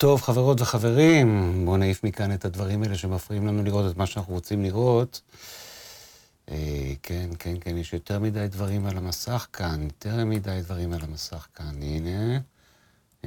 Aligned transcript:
טוב, 0.00 0.22
חברות 0.22 0.60
וחברים. 0.60 1.52
בואו 1.64 1.76
נעיף 1.76 2.04
מכאן 2.04 2.34
את 2.34 2.44
הדברים 2.44 2.82
האלה 2.82 2.94
שמפריעים 2.94 3.46
לנו 3.46 3.62
לראות 3.62 3.92
את 3.92 3.96
מה 3.96 4.06
שאנחנו 4.06 4.34
רוצים 4.34 4.62
לראות. 4.62 5.20
אה, 6.50 6.92
כן, 7.02 7.30
כן, 7.38 7.54
כן, 7.60 7.76
יש 7.76 7.92
יותר 7.92 8.18
מדי 8.18 8.46
דברים 8.48 8.86
על 8.86 8.96
המסך 8.96 9.46
כאן, 9.52 9.82
יותר 9.82 10.24
מדי 10.24 10.60
דברים 10.62 10.92
על 10.92 11.00
המסך 11.02 11.46
כאן. 11.54 11.82
הנה, 11.82 12.38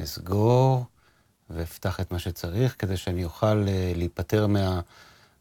אסגור 0.03 0.85
ואפתח 1.49 1.99
את 1.99 2.11
מה 2.11 2.19
שצריך 2.19 2.75
כדי 2.79 2.97
שאני 2.97 3.23
אוכל 3.23 3.67
אה, 3.67 3.91
להיפטר 3.95 4.47
מה... 4.47 4.79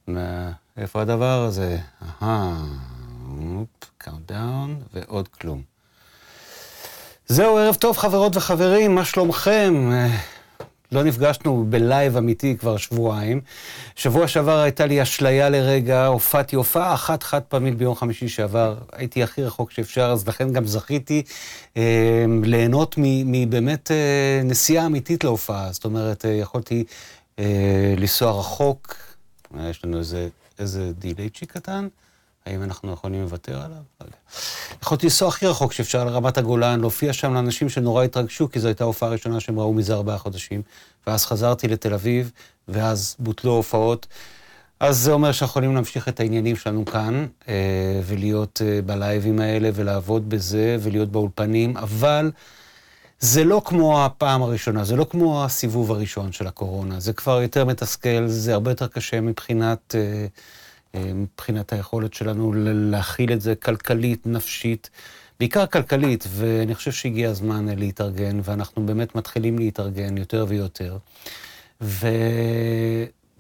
מה... 0.07 0.53
איפה 0.77 1.03
הדבר 1.03 1.45
הזה? 1.45 1.79
אהה, 2.03 2.65
countdown 3.99 4.83
ועוד 4.93 5.29
כלום. 5.29 5.63
זהו, 7.27 7.57
ערב 7.57 7.75
טוב 7.75 7.97
חברות 7.97 8.37
וחברים, 8.37 8.95
מה 8.95 9.05
שלומכם? 9.05 9.91
לא 10.93 11.03
נפגשנו 11.05 11.67
בלייב 11.69 12.17
אמיתי 12.17 12.57
כבר 12.57 12.77
שבועיים. 12.77 13.41
שבוע 13.97 14.29
שעבר 14.29 14.59
הייתה 14.59 14.87
לי 14.87 15.03
אשליה 15.03 15.49
לרגע, 15.49 16.07
הופעתי 16.07 16.57
הופעה 16.57 16.95
אחת 16.95 17.23
חד 17.23 17.43
פעמית 17.43 17.77
ביום 17.77 17.95
חמישי 17.95 18.29
שעבר. 18.29 18.77
הייתי 18.93 19.23
הכי 19.23 19.43
רחוק 19.43 19.71
שאפשר, 19.71 20.11
אז 20.11 20.29
לכן 20.29 20.53
גם 20.53 20.67
זכיתי 20.67 21.23
אה, 21.77 22.25
ליהנות 22.43 22.95
מבאמת 22.99 23.91
אה, 23.91 24.41
נסיעה 24.45 24.87
אמיתית 24.87 25.25
להופעה. 25.25 25.73
זאת 25.73 25.85
אומרת, 25.85 26.25
אה, 26.25 26.31
יכולתי 26.31 26.85
אה, 27.39 27.95
לנסוע 27.97 28.41
רחוק. 28.41 28.97
יש 29.71 29.85
לנו 29.85 29.99
איזה, 29.99 30.29
איזה 30.59 30.93
delayצ'יק 30.99 31.47
קטן. 31.47 31.89
האם 32.47 32.63
אנחנו 32.63 32.93
יכולים 32.93 33.23
לוותר 33.23 33.63
עליו? 33.63 33.83
לא. 34.01 34.07
יכולתי 34.83 35.07
לנסוע 35.07 35.29
הכי 35.29 35.47
רחוק 35.47 35.73
שאפשר 35.73 36.05
לרמת 36.05 36.39
הגולן, 36.39 36.81
להופיע 36.81 37.13
שם 37.13 37.35
לאנשים 37.35 37.69
שנורא 37.69 38.05
התרגשו, 38.05 38.51
כי 38.51 38.61
זו 38.61 38.69
הייתה 38.69 38.85
ההופעה 38.85 39.09
הראשונה 39.09 39.41
שהם 39.41 39.59
ראו 39.59 39.75
מזה 39.75 39.95
ארבעה 39.95 40.19
חודשים. 40.19 40.63
ואז 41.07 41.27
חזרתי 41.27 41.69
לתל 41.69 41.95
אביב, 41.95 42.31
ואז 42.69 43.17
בוטלו 43.19 43.53
הופעות. 43.53 44.07
אז 44.81 44.99
זה 44.99 45.13
אומר 45.13 45.33
שאנחנו 45.33 45.51
יכולים 45.51 45.75
להמשיך 45.75 46.09
את 46.09 46.21
העניינים 46.21 46.57
שלנו 46.57 46.85
כאן, 46.85 47.27
אה, 47.49 47.55
ולהיות 48.07 48.63
אה, 48.65 48.83
בלייבים 48.83 49.41
האלה, 49.41 49.71
ולעבוד 49.75 50.29
בזה, 50.29 50.77
ולהיות 50.81 51.09
באולפנים, 51.09 51.77
אבל 51.77 52.31
זה 53.21 53.45
לא 53.45 53.63
כמו 53.65 54.05
הפעם 54.05 54.43
הראשונה, 54.43 54.85
זה 54.85 54.97
לא 54.97 55.07
כמו 55.11 55.45
הסיבוב 55.45 55.91
הראשון 55.91 56.33
של 56.33 56.47
הקורונה. 56.47 57.01
זה 57.01 57.13
כבר 57.13 57.43
יותר 57.43 57.65
מתסכל, 57.65 58.27
זה 58.27 58.55
הרבה 58.55 58.71
יותר 58.71 58.87
קשה 58.87 59.21
מבחינת... 59.21 59.95
אה, 59.95 60.27
מבחינת 60.97 61.73
היכולת 61.73 62.15
שלנו 62.15 62.53
להכיל 62.67 63.33
את 63.33 63.41
זה 63.41 63.55
כלכלית, 63.55 64.27
נפשית, 64.27 64.91
בעיקר 65.41 65.67
כלכלית, 65.67 66.25
ואני 66.29 66.75
חושב 66.75 66.93
שהגיע 66.93 67.31
הזמן 67.31 67.67
להתארגן, 67.69 68.41
ואנחנו 68.45 68.87
באמת 68.87 69.15
מתחילים 69.15 69.59
להתארגן 69.59 70.19
יותר 70.19 70.47
ויותר. 70.49 70.99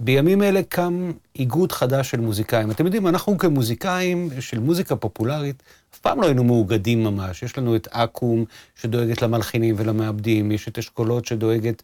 ובימים 0.00 0.42
אלה 0.42 0.60
קם 0.68 1.12
איגוד 1.36 1.72
חדש 1.72 2.10
של 2.10 2.20
מוזיקאים. 2.20 2.70
אתם 2.70 2.84
יודעים, 2.84 3.06
אנחנו 3.06 3.38
כמוזיקאים 3.38 4.28
של 4.40 4.58
מוזיקה 4.58 4.96
פופולרית, 4.96 5.62
אף 5.94 5.98
פעם 5.98 6.20
לא 6.20 6.26
היינו 6.26 6.44
מאוגדים 6.44 7.04
ממש. 7.04 7.42
יש 7.42 7.58
לנו 7.58 7.76
את 7.76 7.88
אקו"ם, 7.90 8.44
שדואגת 8.74 9.22
למלחינים 9.22 9.74
ולמעבדים, 9.78 10.52
יש 10.52 10.68
את 10.68 10.78
אשכולות 10.78 11.26
שדואגת 11.26 11.82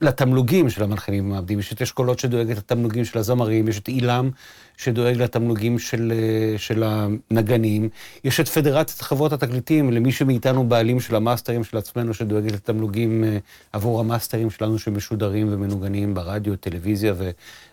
לתמלוגים 0.00 0.70
של 0.70 0.82
המלחינים 0.82 1.30
והמעבדים, 1.30 1.58
יש 1.58 1.72
את 1.72 1.82
אשכולות 1.82 2.18
שדואגת 2.18 2.56
לתמלוגים 2.56 3.04
של 3.04 3.18
הזמרים, 3.18 3.68
יש 3.68 3.78
את 3.78 3.88
אילם 3.88 4.30
שדואג 4.76 5.16
לתמלוגים 5.16 5.78
של, 5.78 6.12
של 6.56 6.82
הנגנים, 6.86 7.88
יש 8.24 8.40
את 8.40 8.48
פדרציית 8.48 9.00
חברות 9.00 9.32
התקליטים, 9.32 9.92
למי 9.92 10.12
שמאיתנו 10.12 10.68
בעלים 10.68 11.00
של 11.00 11.16
המאסטרים 11.16 11.64
של 11.64 11.76
עצמנו, 11.76 12.14
שדואגת 12.14 12.52
לתמלוגים 12.52 13.24
אה, 13.24 13.38
עבור 13.72 14.00
המאסטרים 14.00 14.50
שלנו 14.50 14.78
שמשודרים 14.78 15.48
ומנוגנים 15.50 16.14
ברדיו, 16.14 16.56
טלוויזיה 16.56 17.14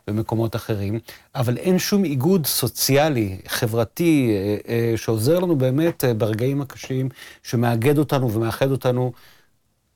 ומקומות 0.08 0.56
אחרים, 0.56 1.00
אבל 1.36 1.58
אין 1.58 1.80
שום 1.80 2.04
איגוד 2.04 2.46
סוציאלי, 2.46 3.38
חברתי, 3.48 4.32
אה, 4.32 4.58
אה, 4.74 4.98
שעוזר 4.98 5.40
לנו 5.40 5.56
באמת 5.56 6.04
ברגעים 6.18 6.62
הקשים, 6.62 7.10
שמאגד 7.44 7.98
אותנו 7.98 8.34
ומאחד 8.34 8.72
אותנו. 8.72 9.12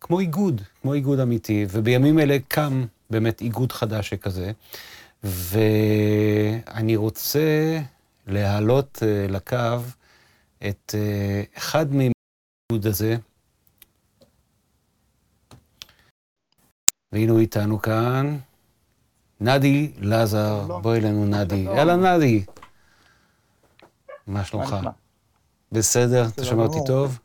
כמו 0.05 0.19
איגוד, 0.19 0.61
כמו 0.81 0.93
איגוד 0.93 1.19
אמיתי, 1.19 1.65
ובימים 1.69 2.19
אלה 2.19 2.37
קם 2.47 2.85
באמת 3.09 3.41
איגוד 3.41 3.71
חדש 3.71 4.09
שכזה, 4.09 4.51
ואני 5.23 6.95
רוצה 6.95 7.79
להעלות 8.27 8.97
uh, 9.01 9.31
לקו 9.31 9.57
את 10.67 10.95
uh, 10.95 11.57
אחד 11.57 11.85
מהאיגוד 11.93 12.87
הזה, 12.87 13.15
והנה 17.11 17.31
הוא 17.31 17.39
איתנו 17.39 17.81
כאן, 17.81 18.37
נדי 19.41 19.91
לזר, 19.97 20.79
בואי 20.81 20.99
אלינו 20.99 21.25
נדי. 21.25 21.55
יאללה 21.55 21.95
נדי. 21.95 22.45
מה 24.27 24.45
שלומך? 24.45 24.75
בסדר, 25.71 26.27
אתה 26.27 26.45
שומע 26.45 26.63
אותי 26.63 26.79
טוב? 26.87 27.19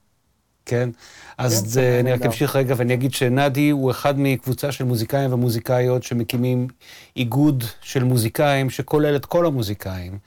כן? 0.70 0.90
אז 1.38 1.74
כן, 1.74 1.98
אני 2.00 2.12
רק 2.12 2.26
אמשיך 2.26 2.56
רגע 2.56 2.74
ואני 2.76 2.94
אגיד 2.94 3.14
שנדי 3.14 3.70
הוא 3.70 3.90
אחד 3.90 4.20
מקבוצה 4.20 4.72
של 4.72 4.84
מוזיקאים 4.84 5.32
ומוזיקאיות 5.32 6.02
שמקימים 6.02 6.68
איגוד 7.16 7.64
של 7.80 8.04
מוזיקאים 8.04 8.70
שכולל 8.70 9.16
את 9.16 9.26
כל 9.26 9.46
המוזיקאים. 9.46 10.18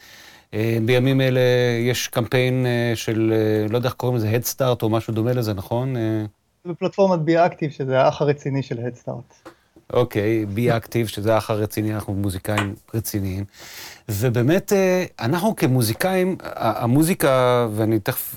אה, 0.53 0.77
בימים 0.85 1.21
אלה 1.21 1.39
יש 1.79 2.07
קמפיין 2.07 2.65
אה, 2.65 2.95
של, 2.95 3.33
אה, 3.35 3.67
לא 3.69 3.77
יודע 3.77 3.87
איך 3.87 3.95
קוראים 3.95 4.17
לזה, 4.17 4.31
Head 4.31 4.55
Start 4.55 4.81
או 4.81 4.89
משהו 4.89 5.13
דומה 5.13 5.33
לזה, 5.33 5.53
נכון? 5.53 5.95
בפלטפורמת 6.65 7.19
בי 7.19 7.37
אקטיב, 7.37 7.71
שזה 7.71 8.01
האח 8.01 8.21
הרציני 8.21 8.63
של 8.63 8.77
Head 8.77 9.07
Start. 9.07 9.49
אוקיי, 9.93 10.45
בי 10.45 10.71
אקטיב, 10.71 11.07
שזה 11.07 11.35
האח 11.35 11.49
הרציני, 11.49 11.95
אנחנו 11.95 12.13
מוזיקאים 12.13 12.75
רציניים. 12.93 13.45
ובאמת, 14.09 14.73
אה, 14.73 15.05
אנחנו 15.19 15.55
כמוזיקאים, 15.55 16.37
המוזיקה, 16.55 17.67
ואני 17.75 17.99
תכף 17.99 18.35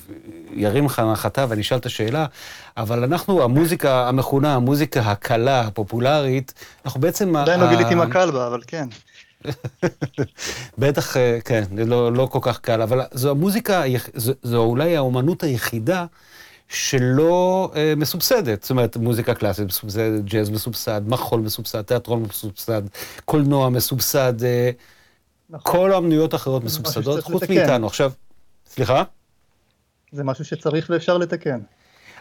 ירים 0.52 0.86
לך 0.86 0.98
הנחתה 0.98 1.46
ואני 1.48 1.60
אשאל 1.60 1.78
את 1.78 1.86
השאלה, 1.86 2.26
אבל 2.76 3.04
אנחנו, 3.04 3.42
המוזיקה 3.42 4.08
המכונה, 4.08 4.54
המוזיקה 4.54 5.00
הקלה, 5.00 5.60
הפופולרית, 5.60 6.54
אנחנו 6.84 7.00
בעצם... 7.00 7.36
עדיין 7.36 7.60
לא 7.60 7.68
גיליתי 7.68 7.94
מה 7.94 8.10
קל 8.10 8.30
בה, 8.30 8.46
אבל 8.46 8.60
כן. 8.66 8.88
בטח, 10.78 11.16
אה, 11.16 11.38
כן, 11.44 11.64
לא, 11.76 12.12
לא 12.12 12.28
כל 12.30 12.38
כך 12.42 12.58
קל, 12.58 12.82
אבל 12.82 13.00
זו 13.12 13.30
המוזיקה, 13.30 13.82
זו, 14.14 14.32
זו 14.42 14.58
אולי 14.58 14.96
האומנות 14.96 15.42
היחידה 15.42 16.04
שלא 16.68 17.72
אה, 17.76 17.94
מסובסדת. 17.96 18.62
זאת 18.62 18.70
אומרת, 18.70 18.96
מוזיקה 18.96 19.34
קלאסית 19.34 19.66
מסובסדת, 19.66 20.24
ג'אז 20.24 20.50
מסובסד, 20.50 21.02
מחול 21.06 21.40
מסובסד, 21.40 21.82
תיאטרון 21.82 22.22
מסובסד, 22.22 22.82
קולנוע 23.24 23.68
מסובסד, 23.68 24.44
אה, 24.44 24.70
נכון. 25.50 25.72
כל 25.72 25.92
האמנויות 25.92 26.32
האחרות 26.32 26.64
מסובסדות, 26.64 27.24
חוץ 27.24 27.42
לתקן. 27.42 27.54
מאיתנו. 27.54 27.86
עכשיו, 27.86 28.12
סליחה? 28.66 29.02
זה 30.12 30.24
משהו 30.24 30.44
שצריך 30.44 30.86
ואפשר 30.90 31.18
לתקן. 31.18 31.60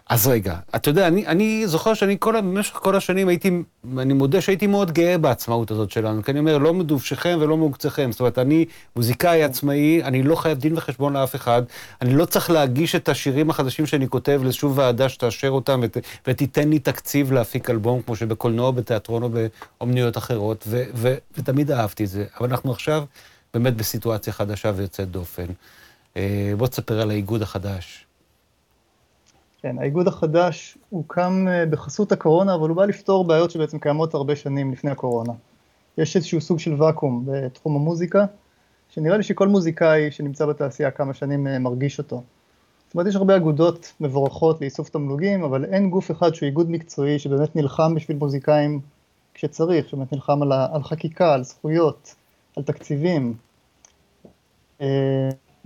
אז 0.10 0.28
רגע, 0.28 0.56
אתה 0.76 0.90
יודע, 0.90 1.08
אני, 1.08 1.28
אני 1.28 1.68
זוכר 1.68 1.94
שאני 1.94 2.18
כל, 2.20 2.42
במשך 2.42 2.74
כל 2.74 2.96
השנים 2.96 3.28
הייתי, 3.28 3.52
אני 3.98 4.14
מודה 4.14 4.42
שהייתי 4.42 4.68
מאוד 4.68 4.92
גאה 4.92 5.18
בעצמאות 5.18 5.72
הזאת 5.72 5.92
שלנו, 5.92 6.24
כי 6.24 6.32
אני 6.32 6.40
אומר, 6.40 6.58
לא 6.58 6.74
מדובשכם 6.74 7.38
ולא 7.42 7.58
מעוקצכם. 7.58 8.12
זאת 8.12 8.20
אומרת, 8.20 8.40
אני 8.40 8.66
מוזיקאי 8.96 9.44
עצמאי, 9.44 10.04
אני 10.04 10.24
לא 10.24 10.36
חייב 10.36 10.58
דין 10.58 10.78
וחשבון 10.78 11.14
לאף 11.14 11.36
אחד, 11.36 11.64
אני 12.02 12.14
לא 12.14 12.26
צריך 12.26 12.50
להגיש 12.50 12.96
את 12.96 13.10
השירים 13.10 13.50
החדשים 13.50 13.86
שאני 13.86 14.08
כותב 14.08 14.40
לאיזושהי 14.44 14.70
ועדה 14.76 15.10
שתאשר 15.10 15.50
אותם 15.50 15.80
ות, 15.84 15.98
ותיתן 16.28 16.70
לי 16.70 16.80
תקציב 16.80 17.32
להפיק 17.32 17.70
אלבום, 17.70 18.02
כמו 18.02 18.16
שבקולנוע, 18.16 18.72
בתיאטרון 18.72 19.24
או 19.24 19.30
באומניות 19.30 20.18
אחרות, 20.18 20.66
ו, 20.68 20.84
ו, 20.96 21.16
ותמיד 21.38 21.72
אהבתי 21.72 22.04
את 22.04 22.10
זה. 22.10 22.26
אבל 22.40 22.50
אנחנו 22.50 22.72
עכשיו 22.72 23.04
באמת 23.54 23.76
בסיטואציה 23.76 24.34
חדשה 24.34 24.72
ויוצאת 24.76 25.12
דופן. 25.12 25.46
אה, 26.18 26.54
בוא 26.58 26.68
תספר 26.68 27.02
על 27.02 27.10
האיגוד 27.10 27.42
החדש. 27.42 28.05
כן, 29.66 29.80
האיגוד 29.80 30.08
החדש 30.08 30.78
הוקם 30.90 31.46
אה, 31.48 31.66
בחסות 31.66 32.12
הקורונה, 32.12 32.56
אבל 32.56 32.70
הוא 32.70 32.78
בא 32.78 32.86
לפתור 32.86 33.24
בעיות 33.24 33.52
שבעצם 33.52 33.80
קיימות 33.80 34.14
הרבה 34.14 34.36
שנים 34.36 34.72
לפני 34.72 34.92
הקורונה. 34.92 35.34
יש 35.98 36.16
איזשהו 36.16 36.42
סוג 36.42 36.60
של 36.60 36.82
ואקום 36.84 37.26
בתחום 37.28 37.76
המוזיקה, 37.76 38.26
שנראה 38.90 39.18
לי 39.18 39.24
שכל 39.24 39.48
מוזיקאי 39.48 40.12
שנמצא 40.12 40.46
בתעשייה 40.46 40.92
כמה 40.92 41.14
שנים 41.14 41.48
אה, 41.48 41.60
מרגיש 41.60 41.98
אותו. 41.98 42.24
זאת 42.88 42.96
אומרת, 42.96 43.08
יש 43.08 43.16
הרבה 43.16 43.36
אגודות 43.36 43.94
מבורכות 44.00 44.62
לאיסוף 44.62 44.90
תמלוגים, 44.90 45.44
אבל 45.44 45.66
אין 45.66 45.90
גוף 45.90 46.12
אחד 46.12 46.34
שהוא 46.34 46.48
איגוד 46.48 46.72
מקצועי 46.72 47.20
שבאמת 47.20 47.56
נלחם 47.56 47.96
בשביל 47.96 48.18
מוזיקאים 48.18 48.80
כשצריך, 49.34 49.90
שבאמת 49.90 50.14
נלחם 50.14 50.42
על, 50.42 50.52
על 50.52 50.84
חקיקה, 50.84 51.34
על 51.34 51.44
זכויות, 51.44 52.16
על 52.56 52.64
תקציבים. 52.64 53.34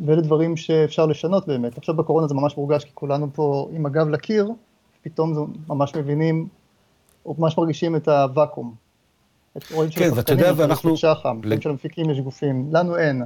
ואלה 0.06 0.22
דברים 0.22 0.58
שאפשר 0.58 1.06
לשנות 1.06 1.48
באמת. 1.48 1.78
עכשיו 1.78 1.96
בקורונה 1.96 2.28
זה 2.28 2.34
ממש 2.34 2.58
מורגש, 2.58 2.84
כי 2.84 2.92
כולנו 2.94 3.28
פה 3.34 3.70
עם 3.72 3.86
הגב 3.86 4.08
לקיר, 4.10 4.52
פתאום 5.02 5.34
זה 5.34 5.40
ממש 5.68 5.96
מבינים, 5.96 6.48
או 7.26 7.36
ממש 7.38 7.58
מרגישים 7.58 7.96
את 7.96 8.08
הוואקום. 8.08 8.74
כן, 9.92 10.10
ואתה 10.16 10.34
יודע, 10.34 10.52
ואנחנו... 10.56 10.98
שח"ם, 10.98 11.42
לג... 11.44 11.62
של 11.62 11.70
המפיקים 11.70 12.10
יש 12.10 12.20
גופים, 12.20 12.70
לנו 12.72 12.98
אין. 12.98 13.24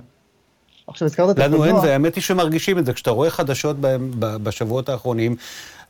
עכשיו 0.88 1.06
הזכרת 1.06 1.30
את 1.30 1.40
הקולנוע. 1.40 1.68
לנו 1.68 1.78
אין, 1.78 1.90
והאמת 1.90 2.16
היא 2.16 2.24
שמרגישים 2.24 2.80
את 2.80 2.86
זה. 2.86 2.94
כשאתה 2.94 3.12
רואה 3.12 3.30
חדשות 3.30 3.76
בשבועות 4.20 4.90
האחרונים, 4.90 5.36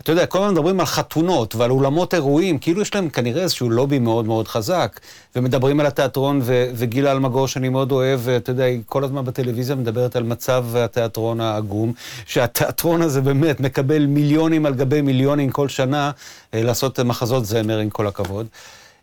אתה 0.02 0.12
יודע, 0.12 0.26
כל 0.26 0.38
הזמן 0.38 0.52
מדברים 0.52 0.80
על 0.80 0.86
חתונות 0.86 1.56
ועל 1.56 1.72
אולמות 1.72 2.14
אירועים, 2.14 2.58
כאילו 2.58 2.82
יש 2.82 2.96
להם 2.96 3.10
כנראה 3.10 3.44
איזשהו 3.44 3.70
לובי 3.70 4.00
מאוד 4.00 4.26
מאוד 4.26 4.48
חזק, 4.48 5.00
ומדברים 5.36 5.80
על 5.80 5.86
התיאטרון, 5.86 6.40
ו- 6.44 6.72
וגילה 6.76 7.12
אלמגור, 7.12 7.48
שאני 7.48 7.70
מאוד 7.70 7.92
אוהב, 7.92 8.20
ואתה 8.24 8.52
יודע, 8.52 8.64
היא 8.64 8.82
כל 8.86 9.04
הזמן 9.04 9.26
בטלוויזיה 9.26 9.76
מדברת 9.76 10.16
על 10.16 10.24
מצב 10.24 10.66
התיאטרון 10.76 11.42
העגום, 11.42 11.94
שהתיאטרון 12.26 13.02
הזה 13.02 13.22
באמת 13.22 13.60
מקבל 13.60 14.06
מיליונים 14.06 14.66
על 14.66 14.74
גבי 14.74 15.02
מיליונים 15.02 15.50
כל 15.50 15.68
שנה, 15.70 16.12
אה, 16.54 16.64
לעשות 16.64 17.00
מחזות 17.00 17.46
זמר, 17.46 17.78
עם 17.78 17.90
כל 17.90 18.08
הכבוד. 18.08 18.48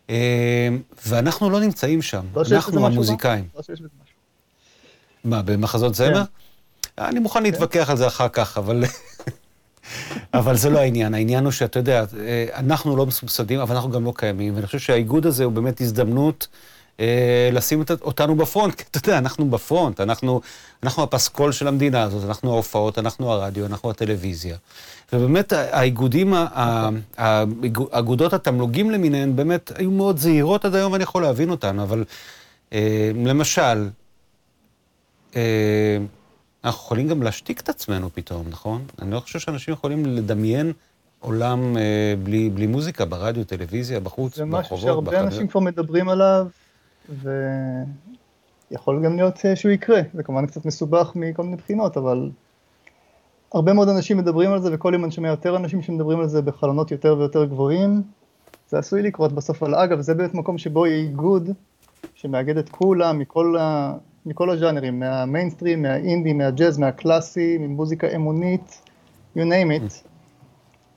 אה, 0.09 0.15
ואנחנו 1.07 1.49
לא 1.49 1.59
נמצאים 1.59 2.01
שם, 2.01 2.25
לא 2.35 2.43
אנחנו 2.51 2.85
המוזיקאים. 2.85 3.45
לא 3.55 3.61
שיש 3.61 3.79
בזה 3.79 3.89
משהו. 4.03 4.10
מה, 5.23 5.41
במחזות 5.41 5.95
זמר? 5.95 6.23
אני 6.97 7.19
מוכן 7.19 7.43
להתווכח 7.43 7.89
על 7.89 7.97
זה 7.97 8.07
אחר 8.07 8.29
כך, 8.29 8.57
אבל... 8.57 8.83
אבל 10.33 10.57
זה 10.57 10.69
לא 10.69 10.79
העניין, 10.79 11.13
העניין 11.13 11.43
הוא 11.43 11.51
שאתה 11.51 11.79
יודע, 11.79 12.05
אנחנו 12.55 12.95
לא 12.95 13.05
מסובסדים, 13.05 13.59
אבל 13.59 13.75
אנחנו 13.75 13.91
גם 13.91 14.05
לא 14.05 14.13
קיימים, 14.15 14.55
ואני 14.55 14.65
חושב 14.65 14.79
שהאיגוד 14.79 15.25
הזה 15.25 15.43
הוא 15.43 15.53
באמת 15.53 15.81
הזדמנות 15.81 16.47
אה, 16.99 17.49
לשים 17.51 17.83
אותנו 18.01 18.35
בפרונט, 18.35 18.75
כי 18.75 18.83
אתה 18.91 18.97
יודע, 18.97 19.17
אנחנו 19.17 19.49
בפרונט, 19.49 20.01
אנחנו, 20.01 20.41
אנחנו 20.83 21.03
הפסקול 21.03 21.51
של 21.51 21.67
המדינה 21.67 22.01
הזאת, 22.03 22.27
אנחנו 22.27 22.53
ההופעות, 22.53 22.99
אנחנו 22.99 23.31
הרדיו, 23.31 23.65
אנחנו 23.65 23.89
הטלוויזיה. 23.89 24.57
ובאמת 25.13 25.53
האיגודים, 25.53 26.33
האגודות 27.17 28.33
התמלוגים 28.33 28.91
למיניהן, 28.91 29.35
באמת 29.35 29.71
היו 29.75 29.91
מאוד 29.91 30.17
זהירות 30.17 30.65
עד 30.65 30.75
היום, 30.75 30.91
ואני 30.91 31.03
יכול 31.03 31.21
להבין 31.21 31.49
אותן, 31.49 31.79
אבל 31.79 32.03
אה, 32.73 33.11
למשל, 33.25 33.61
אה, 33.61 34.00
אנחנו 36.63 36.79
יכולים 36.85 37.07
גם 37.07 37.23
להשתיק 37.23 37.61
את 37.61 37.69
עצמנו 37.69 38.09
פתאום, 38.13 38.47
נכון? 38.49 38.81
אני 39.01 39.11
לא 39.11 39.19
חושב 39.19 39.39
שאנשים 39.39 39.73
יכולים 39.73 40.05
לדמיין 40.05 40.73
עולם 41.19 41.77
אה, 41.77 42.13
בלי, 42.23 42.49
בלי 42.49 42.67
מוזיקה, 42.67 43.05
ברדיו, 43.05 43.43
טלוויזיה, 43.43 43.99
בחוץ, 43.99 44.35
זה 44.35 44.45
ברחובות, 44.45 44.65
משהו 44.65 44.77
שהרבה 44.77 45.11
בחדר. 45.11 45.23
אנשים 45.23 45.47
כבר 45.47 45.59
מדברים 45.59 46.09
עליו, 46.09 46.47
ויכול 48.69 49.03
גם 49.03 49.15
להיות 49.15 49.45
אה, 49.45 49.55
שהוא 49.55 49.71
יקרה. 49.71 50.01
זה 50.13 50.23
כמובן 50.23 50.45
קצת 50.45 50.65
מסובך 50.65 51.11
מכל 51.15 51.43
מיני 51.43 51.55
בחינות, 51.55 51.97
אבל 51.97 52.29
הרבה 53.53 53.73
מאוד 53.73 53.89
אנשים 53.89 54.17
מדברים 54.17 54.51
על 54.51 54.61
זה, 54.61 54.69
וכל 54.73 54.91
יום 54.93 55.03
אני 55.03 55.11
שומע 55.11 55.27
יותר 55.27 55.55
אנשים 55.55 55.81
שמדברים 55.81 56.19
על 56.19 56.27
זה 56.27 56.41
בחלונות 56.41 56.91
יותר 56.91 57.15
ויותר 57.17 57.45
גבוהים. 57.45 58.01
זה 58.69 58.79
עשוי 58.79 59.01
לקרות 59.01 59.33
בסוף, 59.33 59.63
אבל 59.63 59.75
אגב, 59.75 60.01
זה 60.01 60.13
באמת 60.13 60.33
מקום 60.33 60.57
שבו 60.57 60.87
יהיה 60.87 60.97
איגוד 60.97 61.49
שמאגד 62.15 62.57
את 62.57 62.69
כולם 62.69 63.19
מכל, 63.19 63.57
ה... 63.59 63.93
מכל 64.25 64.49
הז'אנרים, 64.49 64.99
מהמיינסטרים, 64.99 65.81
מהאינדי, 65.81 66.33
מהג'אז, 66.33 66.77
מהקלאסי, 66.77 67.57
ממוזיקה 67.57 68.07
אמונית, 68.15 68.81
you 69.37 69.41
name 69.41 69.89
it. 69.89 69.93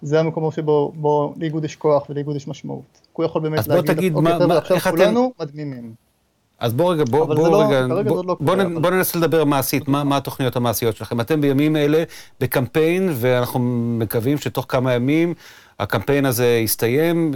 זה 0.02 0.20
המקום 0.20 0.50
שבו 0.52 0.92
בו 0.94 1.34
לאיגוד 1.36 1.64
יש 1.64 1.76
כוח 1.76 2.10
ולאיגוד 2.10 2.36
יש 2.36 2.48
משמעות. 2.48 3.00
הוא 3.12 3.24
יכול 3.24 3.42
באמת 3.42 3.66
בוא 3.66 3.74
להגיד, 3.74 3.90
תגיד 3.94 4.14
אוקיי, 4.14 4.38
מה- 4.38 4.46
מה- 4.46 4.58
עכשיו 4.58 4.76
איך 4.76 4.86
אתם- 4.88 4.96
כולנו 4.96 5.32
מדמימים. 5.40 5.94
אז 6.58 6.72
בוא 6.72 6.92
רגע, 6.92 7.04
בוא, 7.10 7.24
בוא 7.24 7.44
זה 7.44 7.50
לא- 7.50 7.62
רגע, 7.64 7.86
בוא, 7.86 8.16
לא 8.16 8.22
בוא, 8.24 8.34
קורה, 8.36 8.56
נ- 8.56 8.60
אבל- 8.60 8.82
בוא 8.82 8.90
ננסה 8.90 9.18
לדבר 9.18 9.44
מעשית, 9.44 9.88
מה, 9.88 10.04
מה 10.04 10.16
התוכניות 10.16 10.56
המעשיות 10.56 10.96
שלכם? 10.96 11.20
אתם 11.20 11.40
בימים 11.40 11.76
אלה 11.76 12.04
בקמפיין, 12.40 13.08
ואנחנו 13.14 13.60
מקווים 13.98 14.38
שתוך 14.38 14.66
כמה 14.68 14.92
ימים 14.92 15.34
הקמפיין 15.78 16.26
הזה 16.26 16.46
יסתיים, 16.46 17.30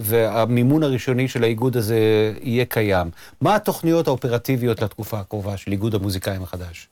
והמימון 0.00 0.82
הראשוני 0.82 1.28
של 1.28 1.42
האיגוד 1.42 1.76
הזה 1.76 2.32
יהיה 2.42 2.64
קיים. 2.64 3.10
מה 3.40 3.56
התוכניות 3.56 4.06
האופרטיביות 4.08 4.82
לתקופה 4.82 5.20
הקרובה 5.20 5.56
של 5.56 5.72
איגוד 5.72 5.94
המוזיקאים 5.94 6.42
החדש? 6.42 6.88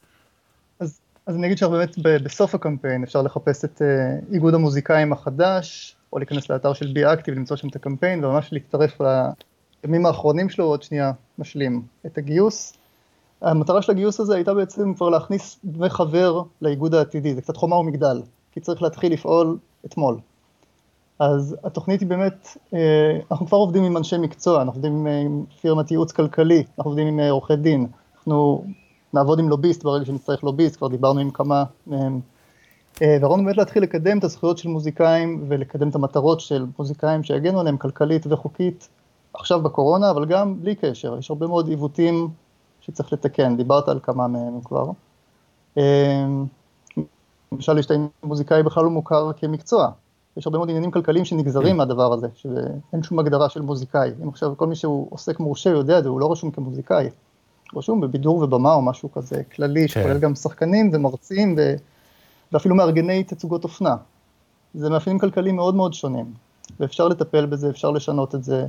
אז, 0.80 0.98
אז 1.26 1.36
אני 1.36 1.46
אגיד 1.46 1.58
שבאמת 1.58 1.98
ב- 1.98 2.16
בסוף 2.24 2.54
הקמפיין 2.54 3.02
אפשר 3.02 3.22
לחפש 3.22 3.64
את 3.64 3.82
uh, 3.82 4.34
איגוד 4.34 4.54
המוזיקאים 4.54 5.12
החדש, 5.12 5.96
או 6.12 6.18
להיכנס 6.18 6.50
לאתר 6.50 6.72
של 6.72 6.92
בי 6.92 7.04
אקטיב, 7.12 7.34
למצוא 7.34 7.56
שם 7.56 7.68
את 7.68 7.76
הקמפיין, 7.76 8.24
וממש 8.24 8.52
להצטרף 8.52 9.00
לימים 9.84 10.06
האחרונים 10.06 10.48
שלו, 10.48 10.64
עוד 10.64 10.82
שנייה 10.82 11.12
נשלים 11.38 11.82
את 12.06 12.18
הגיוס. 12.18 12.74
המטרה 13.42 13.82
של 13.82 13.92
הגיוס 13.92 14.20
הזה 14.20 14.34
הייתה 14.34 14.54
בעצם 14.54 14.94
כבר 14.94 15.08
להכניס 15.08 15.58
דמי 15.64 15.90
חבר 15.90 16.42
לאיגוד 16.62 16.94
העתידי, 16.94 17.34
זה 17.34 17.42
קצת 17.42 17.56
חומה 17.56 17.76
ומגדל, 17.76 18.22
כי 18.52 18.60
צריך 18.60 18.82
להתחיל 18.82 19.12
לפעול 19.12 19.58
אתמול. 19.86 20.18
אז 21.18 21.56
התוכנית 21.64 22.00
היא 22.00 22.08
באמת, 22.08 22.48
אה, 22.74 23.18
אנחנו 23.30 23.46
כבר 23.46 23.58
עובדים 23.58 23.84
עם 23.84 23.96
אנשי 23.96 24.18
מקצוע, 24.18 24.62
אנחנו 24.62 24.72
עובדים 24.72 24.92
עם, 24.92 25.06
אה, 25.06 25.56
פירמת 25.60 25.90
ייעוץ 25.90 26.12
כלכלי, 26.12 26.64
אנחנו 26.78 26.90
עובדים 26.90 27.06
עם 27.06 27.20
אה, 27.20 27.30
עורכי 27.30 27.56
דין, 27.56 27.86
אנחנו 28.16 28.64
נעבוד 29.14 29.38
עם 29.38 29.48
לוביסט 29.48 29.82
ברגע 29.82 30.04
שנצטרך 30.04 30.44
לוביסט, 30.44 30.76
כבר 30.76 30.88
דיברנו 30.88 31.20
עם 31.20 31.30
כמה 31.30 31.64
מהם. 31.86 32.20
והרעיון 33.00 33.44
באמת 33.44 33.56
להתחיל 33.56 33.82
לקדם 33.82 34.18
את 34.18 34.24
הזכויות 34.24 34.58
של 34.58 34.68
מוזיקאים 34.68 35.44
ולקדם 35.48 35.88
את 35.88 35.94
המטרות 35.94 36.40
של 36.40 36.66
מוזיקאים 36.78 37.22
שיגנו 37.22 37.60
עליהם 37.60 37.76
כלכלית 37.76 38.26
וחוקית 38.26 38.88
עכשיו 39.34 39.62
בקורונה, 39.62 40.10
אבל 40.10 40.24
גם 40.24 40.60
בלי 40.60 40.74
קשר, 40.74 41.18
יש 41.18 41.30
הרבה 41.30 41.46
מאוד 41.46 41.68
עיוותים 41.68 42.28
שצריך 42.80 43.12
לתקן, 43.12 43.56
דיברת 43.56 43.88
על 43.88 44.00
כמה 44.02 44.28
מהם 44.28 44.60
כבר. 44.64 44.90
למשל, 47.52 47.78
יש 47.78 47.86
את 47.86 47.90
העניין 47.90 48.08
מוזיקאי 48.24 48.62
בכלל 48.62 48.84
לא 48.84 48.90
מוכר 48.90 49.32
כמקצוע, 49.32 49.90
יש 50.36 50.46
הרבה 50.46 50.58
מאוד 50.58 50.68
עניינים 50.68 50.90
כלכליים 50.90 51.24
שנגזרים 51.24 51.76
מהדבר 51.76 52.12
הזה, 52.12 52.28
שאין 52.34 53.02
שום 53.02 53.18
הגדרה 53.18 53.48
של 53.48 53.60
מוזיקאי. 53.60 54.10
אם 54.22 54.28
עכשיו 54.28 54.56
כל 54.56 54.66
מי 54.66 54.76
שהוא 54.76 55.06
עוסק 55.10 55.40
מורשה 55.40 55.70
יודע 55.70 55.98
את 55.98 56.02
זה, 56.02 56.08
הוא 56.08 56.20
לא 56.20 56.32
רשום 56.32 56.50
כמוזיקאי. 56.50 57.08
רשום 57.74 58.00
בבידור 58.00 58.36
ובמה 58.42 58.74
או 58.74 58.82
משהו 58.82 59.12
כזה 59.12 59.42
כללי, 59.42 59.88
שכולל 59.88 60.18
גם 60.18 60.34
שחקנים 60.34 60.90
ומרצים 60.92 61.54
ו... 61.58 61.74
ואפילו 62.52 62.74
מארגני 62.74 63.24
תצוגות 63.24 63.64
אופנה. 63.64 63.96
זה 64.74 64.90
מאפיינים 64.90 65.20
כלכליים 65.20 65.56
מאוד 65.56 65.74
מאוד 65.74 65.94
שונים, 65.94 66.26
ואפשר 66.80 67.08
לטפל 67.08 67.46
בזה, 67.46 67.70
אפשר 67.70 67.90
לשנות 67.90 68.34
את 68.34 68.44
זה, 68.44 68.66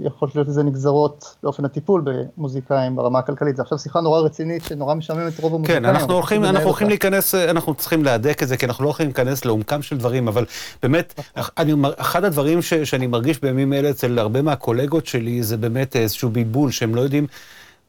יכול 0.00 0.28
להיות 0.34 0.48
לזה 0.48 0.62
נגזרות 0.62 1.36
לאופן 1.44 1.64
הטיפול 1.64 2.02
במוזיקאים 2.04 2.96
ברמה 2.96 3.18
הכלכלית. 3.18 3.56
זו 3.56 3.62
עכשיו 3.62 3.78
שיחה 3.78 4.00
נורא 4.00 4.20
רצינית 4.20 4.64
שנורא 4.64 4.94
משעממת 4.94 5.40
רוב 5.40 5.54
המוזיקאים. 5.54 5.82
כן, 5.82 5.88
אנחנו 5.88 6.14
הולכים, 6.14 6.44
אנחנו 6.44 6.68
הולכים. 6.68 6.88
להיכנס, 6.88 7.34
אנחנו 7.34 7.74
צריכים 7.74 8.04
להדק 8.04 8.42
את 8.42 8.48
זה, 8.48 8.56
כי 8.56 8.66
אנחנו 8.66 8.84
לא 8.84 8.90
יכולים 8.90 9.08
להיכנס 9.08 9.44
לעומקם 9.44 9.82
של 9.82 9.98
דברים, 9.98 10.28
אבל 10.28 10.44
באמת, 10.82 11.20
אני, 11.58 11.72
אחד 11.96 12.24
הדברים 12.24 12.62
ש, 12.62 12.74
שאני 12.74 13.06
מרגיש 13.06 13.40
בימים 13.40 13.72
אלה 13.72 13.90
אצל 13.90 14.18
הרבה 14.18 14.42
מהקולגות 14.42 15.06
שלי, 15.06 15.42
זה 15.42 15.56
באמת 15.56 15.96
איזשהו 15.96 16.30
בלבול, 16.30 16.70
שהם 16.70 16.94
לא 16.94 17.00
יודעים 17.00 17.26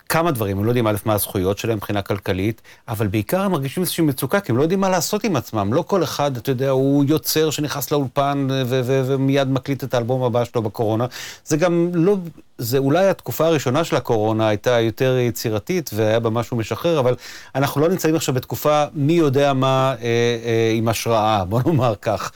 כמה 0.09 0.31
דברים, 0.31 0.57
הם 0.57 0.65
לא 0.65 0.69
יודעים 0.69 0.87
א', 0.87 0.95
מה 1.05 1.13
הזכויות 1.13 1.57
שלהם 1.57 1.77
מבחינה 1.77 2.01
כלכלית, 2.01 2.61
אבל 2.87 3.07
בעיקר 3.07 3.41
הם 3.41 3.51
מרגישים 3.51 3.83
איזושהי 3.83 4.03
מצוקה, 4.03 4.39
כי 4.39 4.51
הם 4.51 4.57
לא 4.57 4.61
יודעים 4.61 4.79
מה 4.79 4.89
לעשות 4.89 5.23
עם 5.23 5.35
עצמם. 5.35 5.73
לא 5.73 5.81
כל 5.81 6.03
אחד, 6.03 6.37
אתה 6.37 6.51
יודע, 6.51 6.69
הוא 6.69 7.05
יוצר 7.07 7.49
שנכנס 7.49 7.91
לאולפן 7.91 8.47
ומיד 8.67 9.47
מקליט 9.47 9.83
את 9.83 9.93
האלבום 9.93 10.23
הבא 10.23 10.43
שלו 10.45 10.61
בקורונה. 10.61 11.05
זה 11.45 11.57
גם 11.57 11.89
לא, 11.93 12.17
זה 12.57 12.77
אולי 12.77 13.07
התקופה 13.07 13.45
הראשונה 13.45 13.83
של 13.83 13.95
הקורונה 13.95 14.47
הייתה 14.47 14.79
יותר 14.79 15.17
יצירתית 15.17 15.89
והיה 15.93 16.19
בה 16.19 16.29
משהו 16.29 16.57
משחרר, 16.57 16.99
אבל 16.99 17.15
אנחנו 17.55 17.81
לא 17.81 17.89
נמצאים 17.89 18.15
עכשיו 18.15 18.35
בתקופה 18.35 18.83
מי 18.93 19.13
יודע 19.13 19.53
מה 19.53 19.95
אה, 20.01 20.05
אה, 20.45 20.71
עם 20.75 20.87
השראה, 20.87 21.45
בוא 21.45 21.61
נאמר 21.65 21.93
כך. 22.01 22.31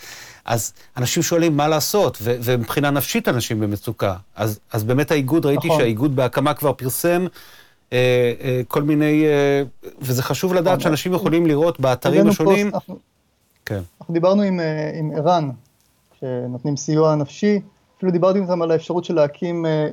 אז 0.45 0.73
אנשים 0.97 1.23
שואלים 1.23 1.57
מה 1.57 1.67
לעשות, 1.67 2.17
ו- 2.21 2.35
ומבחינה 2.43 2.89
נפשית 2.89 3.27
אנשים 3.27 3.59
במצוקה. 3.59 4.15
אז, 4.35 4.59
אז 4.71 4.83
באמת 4.83 5.11
האיגוד, 5.11 5.45
ראיתי 5.45 5.67
נכון. 5.67 5.79
שהאיגוד 5.79 6.15
בהקמה 6.15 6.53
כבר 6.53 6.73
פרסם 6.73 7.25
כל 8.67 8.83
מיני, 8.83 9.25
אה, 9.25 9.63
וזה 9.99 10.23
חשוב 10.23 10.53
לדעת. 10.53 10.81
שאנשים 10.81 11.13
יכולים 11.13 11.45
לראות 11.45 11.79
באתרים 11.79 12.27
השונים. 12.27 12.71
פוסט, 12.71 12.89
כן. 13.65 13.81
אנחנו 14.01 14.13
דיברנו 14.13 14.41
עם, 14.41 14.59
אה, 14.59 14.91
עם 14.99 15.11
ערן, 15.15 15.49
שנותנים 16.19 16.77
סיוע 16.77 17.15
נפשי, 17.15 17.59
אפילו 17.97 18.11
דיברתי 18.11 18.39
איתם 18.39 18.61
על 18.61 18.71
האפשרות 18.71 19.05
של 19.05 19.13
להקים 19.15 19.65
אה, 19.65 19.87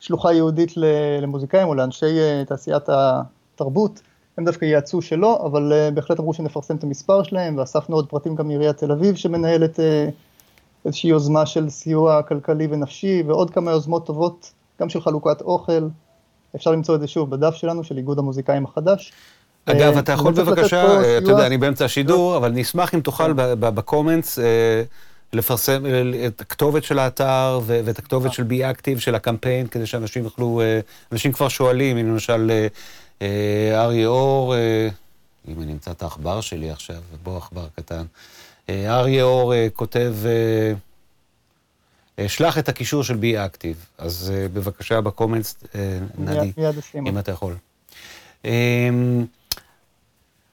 שלוחה 0.00 0.32
ייעודית 0.32 0.76
ל- 0.76 1.18
למוזיקאים 1.22 1.68
או 1.68 1.74
לאנשי 1.74 2.18
אה, 2.20 2.42
תעשיית 2.46 2.82
התרבות, 2.88 4.00
הם 4.38 4.44
דווקא 4.44 4.64
ייעצו 4.64 5.02
שלא, 5.02 5.46
אבל 5.46 5.72
אה, 5.72 5.90
בהחלט 5.90 6.20
אמרו 6.20 6.34
שנפרסם 6.34 6.76
את 6.76 6.84
המספר 6.84 7.22
שלהם, 7.22 7.58
ואספנו 7.58 7.96
עוד 7.96 8.08
פרטים 8.08 8.34
גם 8.34 8.46
מעיריית 8.46 8.76
תל 8.76 8.92
אביב 8.92 9.14
שמנהלת 9.14 9.80
אה, 9.80 10.08
איזושהי 10.84 11.10
יוזמה 11.10 11.46
של 11.46 11.70
סיוע 11.70 12.22
כלכלי 12.22 12.66
ונפשי, 12.70 13.22
ועוד 13.26 13.50
כמה 13.50 13.70
יוזמות 13.70 14.06
טובות, 14.06 14.52
גם 14.80 14.88
של 14.88 15.00
חלוקת 15.00 15.40
אוכל, 15.40 15.88
אפשר 16.56 16.70
למצוא 16.70 16.94
את 16.94 17.00
זה 17.00 17.06
שוב 17.06 17.30
בדף 17.30 17.54
שלנו, 17.54 17.84
של 17.84 17.96
איגוד 17.96 18.18
המוזיקאים 18.18 18.64
החדש. 18.64 19.12
אגב, 19.64 19.94
אה, 19.94 19.98
אתה 19.98 20.12
יכול 20.12 20.32
בבקשה, 20.32 20.84
אה, 20.84 21.18
אתה 21.18 21.30
יודע, 21.30 21.46
אני 21.46 21.58
באמצע 21.58 21.84
השידור, 21.84 22.36
אבל 22.36 22.50
נשמח 22.50 22.94
אם 22.94 23.00
תוכל 23.00 23.32
ב- 23.32 23.54
בקומנטס 23.54 24.38
אה, 24.38 24.82
לפרסם 25.32 25.86
אה, 25.86 26.26
את 26.26 26.40
הכתובת 26.40 26.84
של 26.84 26.98
האתר 26.98 27.60
ואת 27.66 27.98
הכתובת 27.98 28.32
של 28.32 28.42
בי 28.42 28.70
אקטיב 28.70 28.98
של 28.98 29.14
הקמפיין, 29.14 29.66
כדי 29.66 29.86
שאנשים 29.86 30.24
יוכלו, 30.24 30.60
אה, 30.60 30.80
אנשים 31.12 31.32
כבר 31.32 31.48
שואלים, 31.48 31.96
אם 31.98 32.08
למשל 32.08 32.50
אה, 32.50 32.66
אה, 33.22 33.84
אריה 33.84 34.06
אור, 34.06 34.54
אה, 34.54 34.88
אם 35.48 35.62
אני 35.62 35.72
אמצא 35.72 35.90
את 35.90 36.02
העכבר 36.02 36.40
שלי 36.40 36.70
עכשיו, 36.70 36.96
בוא 37.22 37.36
עכבר 37.36 37.66
קטן, 37.76 38.02
אה, 38.68 38.98
אריה 38.98 39.24
אור 39.24 39.54
אה, 39.54 39.66
כותב, 39.74 40.14
אה, 40.24 40.30
אה, 40.30 40.72
שלח 42.26 42.58
את 42.58 42.68
הקישור 42.68 43.04
של 43.04 43.16
בי 43.16 43.38
אקטיב, 43.38 43.86
אז 43.98 44.32
אה, 44.34 44.46
בבקשה 44.48 45.00
בקומנטס, 45.00 45.56
אה, 45.74 45.98
נדי. 46.18 46.52
אם 46.94 47.18
אתה 47.18 47.32
יכול. 47.32 47.54
אמ, 48.44 49.24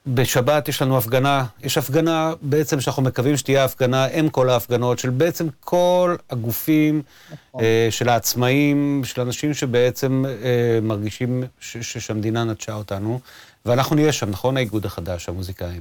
בשבת 0.06 0.68
יש 0.68 0.82
לנו 0.82 0.98
הפגנה, 0.98 1.44
יש 1.62 1.78
הפגנה 1.78 2.32
בעצם 2.42 2.80
שאנחנו 2.80 3.02
מקווים 3.02 3.36
שתהיה 3.36 3.64
הפגנה, 3.64 4.06
אם 4.06 4.28
כל 4.28 4.50
ההפגנות, 4.50 4.98
של 4.98 5.10
בעצם 5.10 5.46
כל 5.60 6.16
הגופים 6.30 7.02
נכון. 7.32 7.60
אה, 7.64 7.88
של 7.90 8.08
העצמאים, 8.08 9.02
של 9.04 9.20
אנשים 9.20 9.54
שבעצם 9.54 10.24
אה, 10.26 10.78
מרגישים 10.82 11.44
ש- 11.60 11.98
שהמדינה 11.98 12.44
נטשה 12.44 12.74
אותנו, 12.74 13.20
ואנחנו 13.66 13.96
נהיה 13.96 14.12
שם, 14.12 14.30
נכון? 14.30 14.56
האיגוד 14.56 14.86
החדש, 14.86 15.28
המוזיקאים. 15.28 15.80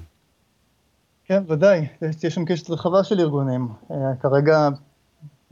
כן, 1.25 1.44
ודאי, 1.48 1.86
יש 2.24 2.34
שם 2.36 2.46
קשת 2.46 2.70
רחבה 2.70 3.04
של 3.04 3.20
ארגונים. 3.20 3.68
אה, 3.92 3.96
כרגע, 4.22 4.70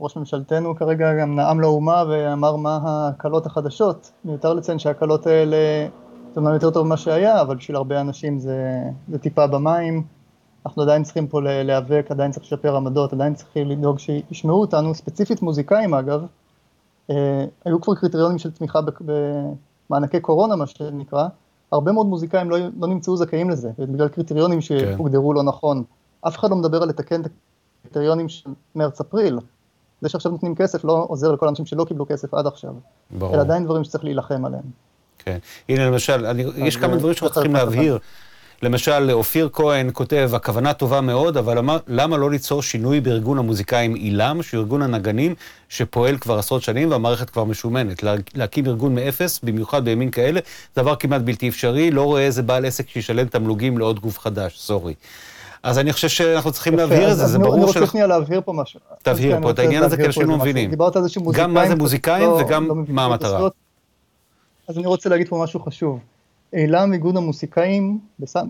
ראש 0.00 0.16
ממשלתנו 0.16 0.76
כרגע 0.76 1.14
גם 1.14 1.36
נאם 1.36 1.60
לאומה 1.60 2.04
ואמר 2.08 2.56
מה 2.56 2.78
ההקלות 2.82 3.46
החדשות. 3.46 4.10
מיותר 4.24 4.54
לציין 4.54 4.78
שההקלות 4.78 5.26
האלה... 5.26 5.56
זה 6.34 6.40
אומנם 6.40 6.54
יותר 6.54 6.70
טוב 6.70 6.86
ממה 6.86 6.96
שהיה, 6.96 7.40
אבל 7.40 7.56
בשביל 7.56 7.76
הרבה 7.76 8.00
אנשים 8.00 8.38
זה, 8.38 8.82
זה 9.08 9.18
טיפה 9.18 9.46
במים. 9.46 10.02
אנחנו 10.66 10.82
עדיין 10.82 11.02
צריכים 11.02 11.26
פה 11.26 11.40
להיאבק, 11.42 12.06
עדיין 12.10 12.30
צריך 12.30 12.44
לשפר 12.44 12.76
עמדות, 12.76 13.12
עדיין 13.12 13.34
צריכים 13.34 13.68
לדאוג 13.68 13.98
שישמעו 13.98 14.60
אותנו, 14.60 14.94
ספציפית 14.94 15.42
מוזיקאים 15.42 15.94
אגב. 15.94 16.26
אה, 17.10 17.44
היו 17.64 17.80
כבר 17.80 17.94
קריטריונים 17.94 18.38
של 18.38 18.50
תמיכה 18.50 18.80
במענקי 19.90 20.20
קורונה, 20.20 20.56
מה 20.56 20.66
שנקרא. 20.66 21.26
הרבה 21.72 21.92
מאוד 21.92 22.06
מוזיקאים 22.06 22.50
לא, 22.50 22.58
לא 22.80 22.88
נמצאו 22.88 23.16
זכאים 23.16 23.50
לזה, 23.50 23.70
בגלל 23.78 24.08
קריטריונים 24.08 24.58
כן. 24.58 24.62
שהוגדרו 24.62 25.30
כן. 25.30 25.36
לא 25.36 25.42
נכון. 25.42 25.84
אף 26.20 26.38
אחד 26.38 26.50
לא 26.50 26.56
מדבר 26.56 26.82
על 26.82 26.88
לתקן 26.88 27.20
את 27.20 27.26
הקריטריונים 27.80 28.28
של 28.28 28.50
מרץ-אפריל. 28.74 29.38
זה 30.04 30.08
שעכשיו 30.08 30.32
נותנים 30.32 30.54
כסף 30.54 30.84
לא 30.84 31.06
עוזר 31.08 31.32
לכל 31.32 31.46
האנשים 31.46 31.66
שלא 31.66 31.84
קיבלו 31.84 32.06
כסף 32.06 32.34
עד 32.34 32.46
עכשיו. 32.46 32.70
ברור. 33.10 33.34
אלא 33.34 33.40
עדיין 33.40 33.64
דברים 33.64 33.84
שצריך 33.84 34.04
להילחם 34.04 34.44
עליהם. 34.44 34.62
כן. 35.18 35.38
הנה 35.68 35.86
למשל, 35.86 36.26
אני, 36.26 36.44
יש 36.56 36.76
כמה 36.76 36.96
דברים 36.96 37.14
שאנחנו 37.14 37.34
צריכים 37.34 37.54
להבהיר. 37.54 37.98
למשל, 38.62 39.10
אופיר 39.12 39.48
כהן 39.52 39.90
כותב, 39.92 40.30
הכוונה 40.34 40.72
טובה 40.72 41.00
מאוד, 41.00 41.36
אבל 41.36 41.58
למה, 41.58 41.76
למה 41.88 42.16
לא 42.16 42.30
ליצור 42.30 42.62
שינוי 42.62 43.00
בארגון 43.00 43.38
המוזיקאים 43.38 43.96
אילם, 43.96 44.42
שהוא 44.42 44.60
ארגון 44.60 44.82
הנגנים 44.82 45.34
שפועל 45.68 46.18
כבר 46.18 46.38
עשרות 46.38 46.62
שנים 46.62 46.90
והמערכת 46.90 47.30
כבר 47.30 47.44
משומנת. 47.44 48.02
לה, 48.02 48.14
להקים 48.34 48.66
ארגון 48.66 48.94
מאפס, 48.94 49.40
במיוחד 49.42 49.84
בימים 49.84 50.10
כאלה, 50.10 50.40
דבר 50.76 50.96
כמעט 50.96 51.22
בלתי 51.22 51.48
אפשרי, 51.48 51.90
לא 51.90 52.02
רואה 52.02 52.22
איזה 52.22 52.42
בעל 52.42 52.64
עסק 52.64 52.88
שישלם 52.88 53.26
תמלוגים 53.26 53.78
לעוד 53.78 54.00
גוף 54.00 54.18
חדש, 54.18 54.58
סורי. 54.58 54.94
אז 55.64 55.78
אני 55.78 55.92
חושב 55.92 56.08
שאנחנו 56.08 56.52
צריכים 56.52 56.76
להבהיר 56.76 57.12
את 57.12 57.16
זה, 57.16 57.26
זה 57.26 57.38
ברור 57.38 57.54
ש... 57.54 57.76
אני 57.76 57.80
רוצה 57.80 57.92
שנייה 57.92 58.06
להבהיר 58.06 58.40
פה 58.44 58.52
משהו. 58.52 58.80
תבהיר 59.02 59.40
פה 59.42 59.50
את 59.50 59.58
העניין 59.58 59.82
הזה, 59.82 59.96
כי 59.96 60.06
אנשים 60.06 60.28
לא 60.28 60.36
מבינים. 60.38 60.70
גם 61.32 61.54
מה 61.54 61.68
זה 61.68 61.74
מוזיקאים 61.74 62.28
לא- 62.28 62.40
וגם 62.46 62.68
לא 62.68 62.74
מה 62.88 63.04
המטרה. 63.04 63.48
אז 64.68 64.78
אני 64.78 64.86
רוצה 64.86 65.08
להגיד 65.08 65.28
פה 65.28 65.42
משהו 65.42 65.60
חשוב. 65.60 65.98
אילם 66.52 66.92
איגוד 66.92 67.16
המוסיקאים 67.16 67.98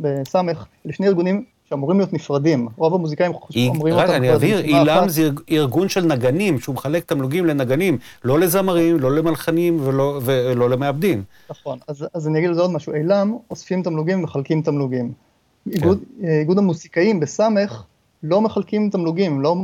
בסמך, 0.00 0.64
אלה 0.86 0.92
שני 0.92 1.06
ארגונים 1.06 1.44
שאמורים 1.68 1.98
להיות 1.98 2.12
נפרדים. 2.12 2.68
רוב 2.76 2.94
המוזיקאים 2.94 3.32
אומרים 3.56 3.94
אותם... 3.94 4.04
רק 4.04 4.10
אני 4.10 4.34
אבהיר, 4.34 4.58
אילם 4.58 5.08
זה 5.08 5.30
ארגון 5.50 5.88
של 5.88 6.04
נגנים, 6.04 6.60
שהוא 6.60 6.74
מחלק 6.74 7.04
תמלוגים 7.04 7.46
לנגנים, 7.46 7.98
לא 8.24 8.40
לזמרים, 8.40 9.00
לא 9.00 9.16
למלחנים 9.16 9.78
ולא, 9.80 10.20
ולא 10.24 10.70
למעבדים. 10.70 11.22
נכון, 11.50 11.78
אז, 11.88 12.06
אז 12.14 12.28
אני 12.28 12.38
אגיד 12.38 12.50
לזה 12.50 12.60
עוד 12.60 12.70
משהו. 12.70 12.94
אילם 12.94 13.36
אוספים 13.50 13.82
תמלוגים 13.82 14.18
ומחלקים 14.18 14.62
תמלוגים. 14.62 15.12
כן. 15.64 15.70
איגוד, 15.70 15.98
איגוד 16.40 16.58
המוסיקאים 16.58 17.20
בסמך 17.20 17.82
לא 18.22 18.40
מחלקים 18.40 18.90
תמלוגים, 18.90 19.40
לא 19.40 19.56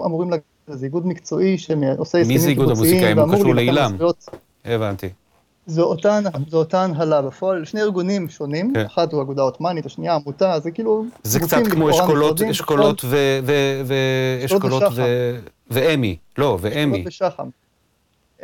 אמורים 0.00 0.30
להגיד, 0.30 0.44
זה 0.68 0.86
איגוד 0.86 1.06
מקצועי 1.06 1.58
שעושה 1.58 1.78
הסכמים 1.78 1.94
קיבוציים. 1.94 2.28
מי 2.28 2.38
זה 2.38 2.48
איגוד 2.48 2.70
המוסיקאים? 2.70 3.18
הוא 3.18 3.34
קשור 3.34 3.54
לאילם. 3.54 3.96
הבנתי. 4.64 5.08
זו 5.66 5.82
אותה, 5.82 6.18
זו 6.48 6.58
אותה 6.58 6.84
הנהלה 6.84 7.22
בפועל, 7.22 7.64
שני 7.64 7.80
ארגונים 7.80 8.28
שונים, 8.28 8.74
כן. 8.74 8.84
אחת 8.84 9.12
הוא 9.12 9.22
אגודה 9.22 9.42
עות'מאנית, 9.42 9.86
השנייה 9.86 10.14
עמותה, 10.14 10.60
זה 10.60 10.70
כאילו... 10.70 11.04
זה 11.22 11.40
קצת 11.40 11.62
כמו 11.70 11.90
אשכולות, 11.90 12.42
אשכולות 12.42 13.04
ואשכולות 14.40 14.82
ואמי, 15.70 16.16
לא, 16.38 16.58
ואמי. 16.60 17.04
אשכולות 17.06 17.06
ושחם. 17.06 17.48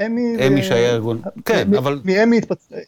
אמי 0.07 0.47
אמי 0.47 0.63
שהיה 0.63 0.91
ארגון, 0.91 1.23
כן, 1.45 1.75
אבל... 1.75 2.01
מאמי, 2.05 2.41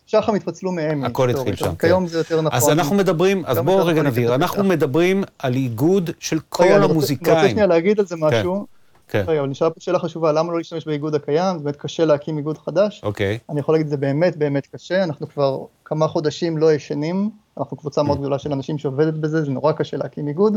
שחם 0.07 0.35
התפצלו 0.35 0.73
מאמי. 0.73 1.07
הכל 1.07 1.31
התחיל 1.31 1.57
שם, 1.57 1.75
כן. 1.75 1.89
כיום 1.89 2.07
זה 2.07 2.19
יותר 2.19 2.41
נכון. 2.41 2.57
אז 2.57 2.69
אנחנו 2.69 2.97
מדברים, 2.97 3.43
אז 3.47 3.59
בואו 3.59 3.87
רגע 3.87 4.03
נבהיר, 4.03 4.35
אנחנו 4.35 4.65
מדברים 4.65 5.25
על 5.39 5.55
איגוד 5.55 6.11
של 6.19 6.39
כל 6.49 6.83
המוזיקאים. 6.83 7.35
אני 7.35 7.43
רוצה 7.43 7.51
שנייה 7.51 7.67
להגיד 7.67 8.01
על 8.01 8.07
זה 8.07 8.17
כן. 8.17 8.23
משהו. 8.23 8.67
כן. 9.09 9.25
רגע, 9.27 9.41
אבל 9.41 9.49
נשאלה 9.49 9.71
פה 9.71 9.81
שאלה 9.81 9.99
חשובה, 9.99 10.33
למה 10.33 10.53
לא 10.53 10.59
להשתמש 10.59 10.87
באיגוד 10.87 11.15
הקיים? 11.15 11.59
זה 11.59 11.65
באמת 11.65 11.77
קשה 11.77 12.05
להקים 12.05 12.39
איגוד 12.39 12.59
חדש. 12.59 13.01
אוקיי. 13.05 13.39
אני 13.51 13.61
יכול 13.61 13.75
להגיד, 13.75 13.89
זה 13.89 13.97
באמת 13.97 14.37
באמת 14.37 14.67
קשה, 14.67 15.05
אנחנו 15.05 15.29
כבר 15.29 15.59
כמה 15.85 16.09
חודשים 16.09 16.59
לא 16.59 16.73
ישנים, 16.73 17.31
אנחנו 17.59 17.77
קבוצה 17.77 18.03
מאוד 18.03 18.19
גדולה 18.19 18.39
של 18.39 18.53
אנשים 18.53 18.79
שעובדת 18.79 19.15
בזה, 19.15 19.45
זה 19.45 19.51
נורא 19.51 19.73
קשה 19.73 19.97
להקים 19.97 20.29
איגוד. 20.29 20.57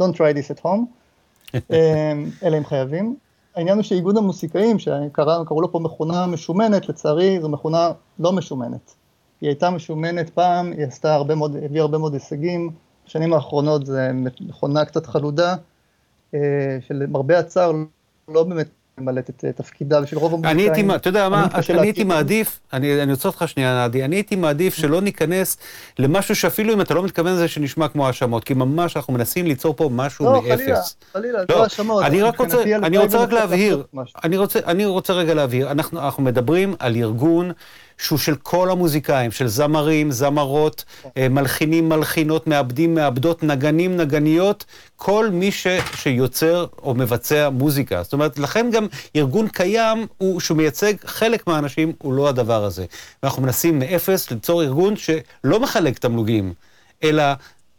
Don't 0.00 0.14
try 0.14 0.36
this 0.36 0.56
at 0.56 0.64
home, 0.64 0.80
אמ, 1.54 2.30
אלא 2.42 2.58
אם 2.58 2.64
חייבים. 2.64 3.16
העניין 3.54 3.76
הוא 3.76 3.82
שאיגוד 3.82 4.16
המוסיקאים, 4.16 4.78
שקראו 4.78 5.60
לו 5.60 5.72
פה 5.72 5.78
מכונה 5.78 6.26
משומנת, 6.26 6.88
לצערי 6.88 7.40
זו 7.40 7.48
מכונה 7.48 7.92
לא 8.18 8.32
משומנת. 8.32 8.94
היא 9.40 9.48
הייתה 9.48 9.70
משומנת 9.70 10.30
פעם, 10.30 10.72
היא 10.72 10.86
עשתה 10.86 11.14
הרבה 11.14 11.34
מאוד, 11.34 11.56
הביאה 11.64 11.82
הרבה 11.82 11.98
מאוד 11.98 12.14
הישגים, 12.14 12.70
בשנים 13.06 13.32
האחרונות 13.32 13.86
זו 13.86 13.98
מכונה 14.14 14.84
קצת 14.84 15.06
חלודה, 15.06 15.54
אה, 16.34 16.78
שלמרבה 16.80 17.38
הצער 17.38 17.72
לא 18.28 18.44
באמת 18.44 18.68
ממלאת 19.00 19.30
את 19.30 19.44
תפקידה 19.56 20.00
ושל 20.02 20.18
רוב 20.18 20.32
המוזיקאים. 20.32 20.58
אני 20.58 20.62
הייתי, 20.62 20.94
אתה 20.94 21.08
יודע 21.08 21.28
מה, 21.28 21.46
אני 21.70 21.80
הייתי 21.80 22.04
מעדיף, 22.04 22.60
אני 22.72 23.10
עוצר 23.10 23.28
אותך 23.28 23.44
שנייה, 23.46 23.74
נעדי, 23.74 24.04
אני 24.04 24.16
הייתי 24.16 24.36
מעדיף 24.36 24.74
שלא 24.74 25.00
ניכנס 25.00 25.56
למשהו 25.98 26.36
שאפילו 26.36 26.74
אם 26.74 26.80
אתה 26.80 26.94
לא 26.94 27.02
מתכוון 27.02 27.32
לזה 27.32 27.48
שנשמע 27.48 27.88
כמו 27.88 28.06
האשמות, 28.06 28.44
כי 28.44 28.54
ממש 28.54 28.96
אנחנו 28.96 29.12
מנסים 29.12 29.46
ליצור 29.46 29.76
פה 29.76 29.90
משהו 29.92 30.32
מאפס. 30.32 30.48
לא, 30.48 30.54
חלילה, 30.56 30.80
חלילה, 31.12 31.38
לא, 31.38 31.44
לא 31.48 31.62
האשמות. 31.62 32.04
אני 32.04 32.22
רק 32.22 32.40
רוצה, 32.40 32.62
אני 32.62 32.98
רוצה 32.98 33.18
רק 33.18 33.32
להבהיר, 33.32 33.84
אני 34.66 34.86
רוצה 34.86 35.12
רגע 35.12 35.34
להבהיר, 35.34 35.70
אנחנו 35.70 36.22
מדברים 36.22 36.74
על 36.78 36.96
ארגון 36.96 37.52
שהוא 38.02 38.18
של 38.18 38.34
כל 38.34 38.70
המוזיקאים, 38.70 39.30
של 39.30 39.48
זמרים, 39.48 40.10
זמרות, 40.10 40.84
אה, 41.16 41.28
מלחינים, 41.28 41.88
מלחינות, 41.88 42.46
מעבדים, 42.46 42.94
מעבדות, 42.94 43.42
נגנים, 43.42 43.96
נגניות, 43.96 44.64
כל 44.96 45.30
מי 45.32 45.52
ש, 45.52 45.66
שיוצר 45.94 46.66
או 46.82 46.94
מבצע 46.94 47.48
מוזיקה. 47.50 48.02
זאת 48.02 48.12
אומרת, 48.12 48.38
לכן 48.38 48.70
גם 48.72 48.86
ארגון 49.16 49.48
קיים, 49.48 50.06
הוא, 50.18 50.40
שהוא 50.40 50.56
מייצג 50.56 50.92
חלק 51.04 51.46
מהאנשים, 51.46 51.92
הוא 51.98 52.12
לא 52.12 52.28
הדבר 52.28 52.64
הזה. 52.64 52.84
ואנחנו 53.22 53.42
מנסים 53.42 53.78
מאפס 53.78 54.30
ליצור 54.30 54.62
ארגון 54.62 54.94
שלא 54.96 55.60
מחלק 55.60 55.98
תמלוגים, 55.98 56.52
אלא 57.02 57.24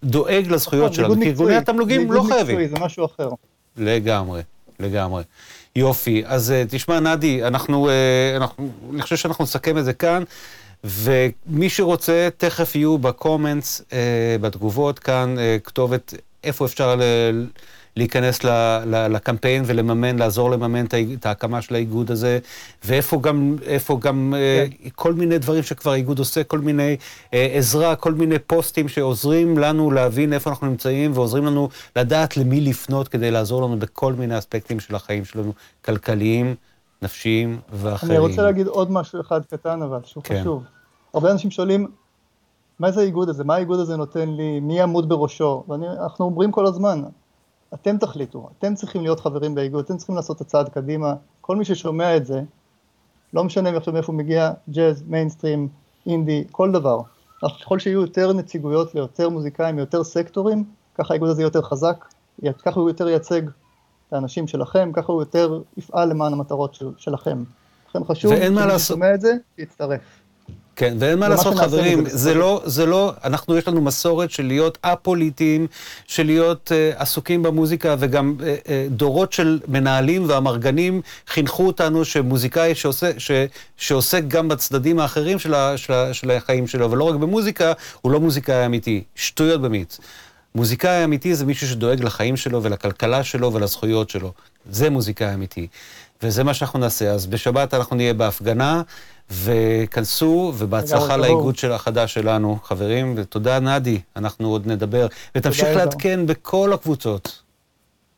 דואג 0.03 0.47
לזכויות 0.49 0.91
נכון, 0.91 0.95
שלנו, 0.95 1.21
כי 1.21 1.29
ארגוני 1.29 1.55
התמלוגים 1.55 2.11
לא 2.11 2.23
חייבים. 2.27 2.67
זה 2.67 2.79
משהו 2.79 3.05
אחר. 3.05 3.29
לגמרי, 3.77 4.41
לגמרי. 4.79 5.23
יופי. 5.75 6.23
אז 6.25 6.51
אה, 6.51 6.63
תשמע, 6.69 6.99
נדי, 6.99 7.43
אנחנו, 7.43 7.89
אה, 7.89 8.33
אנחנו, 8.35 8.69
אני 8.93 9.01
חושב 9.01 9.15
שאנחנו 9.15 9.43
נסכם 9.43 9.77
את 9.77 9.85
זה 9.85 9.93
כאן, 9.93 10.23
ומי 10.83 11.69
שרוצה, 11.69 12.29
תכף 12.37 12.75
יהיו 12.75 12.97
בקומנטס, 12.97 13.81
אה, 13.93 14.35
בתגובות 14.41 14.99
כאן, 14.99 15.35
כתובת 15.63 16.13
איפה 16.43 16.65
אפשר 16.65 16.95
ל... 16.95 17.01
להיכנס 17.95 18.39
לקמפיין 18.85 19.63
ולממן, 19.65 20.19
לעזור 20.19 20.51
לממן 20.51 20.85
את 21.13 21.25
ההקמה 21.25 21.61
של 21.61 21.75
האיגוד 21.75 22.11
הזה, 22.11 22.39
ואיפה 22.85 23.19
גם, 23.21 23.55
גם 23.99 24.33
כן. 24.37 24.91
כל 24.95 25.13
מיני 25.13 25.37
דברים 25.37 25.63
שכבר 25.63 25.91
האיגוד 25.91 26.19
עושה, 26.19 26.43
כל 26.43 26.59
מיני 26.59 26.97
עזרה, 27.31 27.95
כל 27.95 28.13
מיני 28.13 28.39
פוסטים 28.39 28.87
שעוזרים 28.87 29.57
לנו 29.57 29.91
להבין 29.91 30.33
איפה 30.33 30.49
אנחנו 30.49 30.67
נמצאים, 30.67 31.11
ועוזרים 31.13 31.45
לנו 31.45 31.69
לדעת 31.95 32.37
למי 32.37 32.61
לפנות 32.61 33.07
כדי 33.07 33.31
לעזור 33.31 33.61
לנו 33.61 33.79
בכל 33.79 34.13
מיני 34.13 34.37
אספקטים 34.37 34.79
של 34.79 34.95
החיים 34.95 35.25
שלנו, 35.25 35.53
כלכליים, 35.85 36.55
נפשיים 37.01 37.59
ואחרים. 37.73 38.11
אני 38.11 38.19
רוצה 38.19 38.41
להגיד 38.41 38.67
עוד 38.67 38.91
משהו 38.91 39.21
אחד 39.21 39.45
קטן, 39.45 39.81
אבל 39.81 39.99
שהוא 40.03 40.23
כן. 40.23 40.41
חשוב. 40.41 40.63
הרבה 41.13 41.31
אנשים 41.31 41.51
שואלים, 41.51 41.87
מה 42.79 42.91
זה 42.91 43.01
האיגוד 43.01 43.29
הזה? 43.29 43.43
מה 43.43 43.55
האיגוד 43.55 43.79
הזה 43.79 43.97
נותן 43.97 44.29
לי? 44.29 44.59
מי 44.59 44.77
יעמוד 44.77 45.09
בראשו? 45.09 45.63
ואנחנו 45.67 46.25
אומרים 46.25 46.51
כל 46.51 46.65
הזמן, 46.65 47.01
אתם 47.73 47.97
תחליטו, 47.97 48.49
אתם 48.59 48.75
צריכים 48.75 49.01
להיות 49.01 49.19
חברים 49.19 49.55
באיגוד, 49.55 49.85
אתם 49.85 49.97
צריכים 49.97 50.15
לעשות 50.15 50.37
את 50.37 50.41
הצעד 50.41 50.69
קדימה, 50.69 51.13
כל 51.41 51.55
מי 51.55 51.65
ששומע 51.65 52.17
את 52.17 52.25
זה, 52.25 52.41
לא 53.33 53.43
משנה 53.43 53.77
עכשיו 53.77 53.93
מאיפה 53.93 54.11
הוא 54.11 54.17
מגיע, 54.17 54.51
ג'אז, 54.69 55.03
מיינסטרים, 55.07 55.67
אינדי, 56.05 56.43
כל 56.51 56.71
דבר. 56.71 57.01
ככל 57.61 57.79
שיהיו 57.79 58.01
יותר 58.01 58.33
נציגויות 58.33 58.95
ליותר 58.95 59.29
מוזיקאים, 59.29 59.79
יותר 59.79 60.03
סקטורים, 60.03 60.63
ככה 60.95 61.13
האיגוד 61.13 61.29
הזה 61.29 61.41
יותר 61.41 61.61
חזק, 61.61 62.05
ככה 62.65 62.79
הוא 62.79 62.89
יותר 62.89 63.09
ייצג 63.09 63.41
את 64.07 64.13
האנשים 64.13 64.47
שלכם, 64.47 64.91
ככה 64.93 65.11
הוא 65.11 65.21
יותר 65.21 65.61
יפעל 65.77 66.09
למען 66.09 66.33
המטרות 66.33 66.73
של, 66.73 66.91
שלכם. 66.97 67.43
לכן 67.89 68.03
חשוב, 68.03 68.35
שמי 68.35 68.79
ששומע 68.79 69.13
את 69.13 69.21
זה, 69.21 69.33
שיצטרף. 69.55 70.01
כן, 70.81 70.97
ואין 70.99 71.19
מה 71.19 71.29
לעשות, 71.29 71.57
חברים, 71.57 72.03
זה 72.07 72.33
לא, 72.33 72.61
זה 72.65 72.85
לא, 72.85 73.13
אנחנו, 73.23 73.57
יש 73.57 73.67
לנו 73.67 73.81
מסורת 73.81 74.31
של 74.31 74.45
להיות 74.45 74.77
א-פוליטיים, 74.81 75.67
של 76.07 76.25
להיות 76.25 76.71
uh, 76.71 77.01
עסוקים 77.01 77.43
במוזיקה, 77.43 77.95
וגם 77.99 78.35
uh, 78.39 78.41
uh, 78.41 78.69
דורות 78.89 79.33
של 79.33 79.59
מנהלים 79.67 80.25
ואמרגנים 80.29 81.01
חינכו 81.27 81.67
אותנו 81.67 82.05
שמוזיקאי 82.05 82.75
שעושה, 82.75 83.11
ש, 83.17 83.31
שעוסק 83.77 84.23
גם 84.27 84.47
בצדדים 84.47 84.99
האחרים 84.99 85.39
של, 85.39 85.53
ה, 85.53 85.77
של, 85.77 85.93
ה, 85.93 86.13
של 86.13 86.31
החיים 86.31 86.67
שלו, 86.67 86.91
ולא 86.91 87.03
רק 87.03 87.15
במוזיקה, 87.15 87.73
הוא 88.01 88.11
לא 88.11 88.19
מוזיקאי 88.19 88.65
אמיתי. 88.65 89.03
שטויות 89.15 89.61
במיץ. 89.61 89.99
מוזיקאי 90.55 91.03
אמיתי 91.03 91.35
זה 91.35 91.45
מישהו 91.45 91.67
שדואג 91.67 92.03
לחיים 92.03 92.37
שלו 92.37 92.63
ולכלכלה 92.63 93.23
שלו 93.23 93.53
ולזכויות 93.53 94.09
שלו. 94.09 94.33
זה 94.69 94.89
מוזיקאי 94.89 95.33
אמיתי. 95.33 95.67
וזה 96.23 96.43
מה 96.43 96.53
שאנחנו 96.53 96.79
נעשה. 96.79 97.11
אז 97.11 97.27
בשבת 97.27 97.73
אנחנו 97.73 97.95
נהיה 97.95 98.13
בהפגנה, 98.13 98.81
וכנסו, 99.31 100.53
ובהצלחה 100.57 101.17
לאיגוד 101.17 101.57
של 101.57 101.71
החדש 101.71 102.13
שלנו, 102.13 102.59
חברים, 102.63 103.13
ותודה 103.17 103.59
נדי, 103.59 103.99
אנחנו 104.15 104.47
עוד 104.47 104.67
נדבר. 104.67 105.07
ותמשיך 105.35 105.67
לעדכן 105.75 106.25
בכל 106.25 106.73
הקבוצות. 106.73 107.41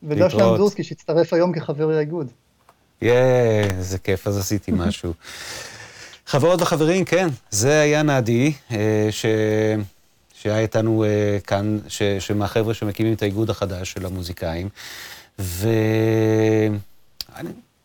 ודש 0.02 0.34
אמדורסקי 0.34 0.84
שהצטרף 0.84 1.32
היום 1.32 1.52
כחבר 1.52 1.90
האיגוד. 1.90 2.26
יאה, 3.02 3.64
איזה 3.78 3.98
כיף, 3.98 4.26
אז 4.26 4.38
עשיתי 4.38 4.72
משהו. 4.86 5.12
חברות 6.26 6.62
וחברים, 6.62 7.04
כן, 7.04 7.28
זה 7.50 7.80
היה 7.80 8.02
נדי, 8.02 8.52
אה, 8.72 9.08
ש... 9.10 9.26
שהיה 10.34 10.58
איתנו 10.58 11.04
אה, 11.04 11.38
כאן, 11.46 11.78
ש... 11.88 12.02
שמהחבר'ה 12.02 12.74
שמקימים 12.74 13.12
את 13.12 13.22
האיגוד 13.22 13.50
החדש 13.50 13.92
של 13.92 14.06
המוזיקאים. 14.06 14.68
ו... 15.38 15.68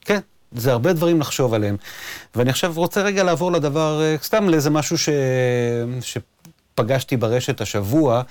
כן, 0.10 0.20
זה 0.52 0.72
הרבה 0.72 0.94
דברים 0.94 1.20
לחשוב 1.20 1.54
עליהם. 1.54 1.78
ואני 2.36 2.50
עכשיו 2.50 2.74
רוצה 2.76 3.02
רגע 3.02 3.24
לעבור 3.24 3.52
לדבר, 3.52 4.02
אה, 4.02 4.16
סתם 4.24 4.50
לאיזה 4.50 4.70
משהו 4.70 4.98
ש... 4.98 5.10
שפגשתי 6.02 7.18
ברשת 7.18 7.62
השבוע. 7.62 8.22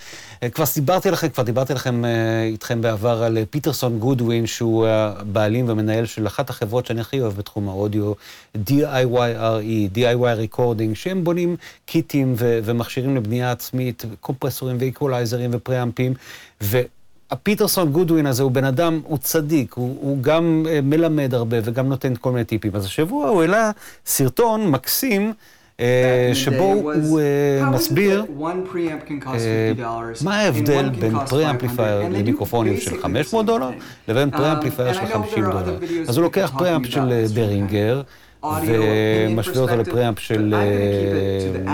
אה, 0.42 0.50
כבר 0.50 0.66
סיפרתי 0.66 1.10
לכם, 1.10 1.28
כבר 1.28 1.42
דיברתי 1.42 1.74
לכם 1.74 2.04
אה, 2.04 2.42
איתכם 2.42 2.80
בעבר 2.80 3.22
על 3.22 3.38
פיטרסון 3.50 3.98
גודווין, 3.98 4.46
שהוא 4.46 4.86
הבעלים 4.86 5.68
ומנהל 5.68 6.06
של 6.06 6.26
אחת 6.26 6.50
החברות 6.50 6.86
שאני 6.86 7.00
הכי 7.00 7.20
אוהב 7.20 7.36
בתחום 7.36 7.68
האודיו, 7.68 8.12
DIYRE, 8.56 9.94
DIY 9.94 10.54
Recording, 10.54 10.94
שהם 10.94 11.24
בונים 11.24 11.56
קיטים 11.86 12.34
ו- 12.38 12.58
ומכשירים 12.64 13.16
לבנייה 13.16 13.52
עצמית, 13.52 14.04
קומפרסורים 14.20 14.76
ואיקולייזרים 14.80 15.50
ופריאמפים. 15.52 16.14
ו- 16.62 16.82
הפיטרסון 17.30 17.92
גודווין 17.92 18.26
הזה 18.26 18.42
הוא 18.42 18.50
בן 18.50 18.64
אדם, 18.64 19.00
הוא 19.04 19.18
צדיק, 19.18 19.74
הוא, 19.74 19.96
הוא 20.00 20.22
גם 20.22 20.66
uh, 20.66 20.68
מלמד 20.82 21.34
הרבה 21.34 21.56
וגם 21.64 21.88
נותן 21.88 22.12
כל 22.20 22.32
מיני 22.32 22.44
טיפים. 22.44 22.76
אז 22.76 22.84
השבוע 22.84 23.28
הוא 23.28 23.42
העלה 23.42 23.70
סרטון 24.06 24.70
מקסים, 24.70 25.32
אה, 25.76 25.80
שבו 26.34 26.64
הוא 26.94 27.20
אה, 27.20 27.64
מסביר 27.64 28.24
מה 30.24 30.36
ההבדל 30.36 30.88
בין 30.88 31.14
preamplifier 31.28 32.08
למיקרופונים 32.08 32.76
של 32.80 33.02
500 33.02 33.46
דולר 33.46 33.70
לבין 34.08 34.30
preamplifier 34.30 34.92
של 34.92 35.06
50 35.12 35.44
דולר. 35.44 35.78
אז 36.08 36.16
הוא 36.16 36.22
לוקח 36.22 36.52
preamp 36.58 36.86
של 36.86 37.24
ברינגר, 37.34 38.02
ומשווה 38.42 39.60
אותו 39.60 39.76
ל 39.76 39.82
preamp 39.82 40.18
של, 40.18 40.54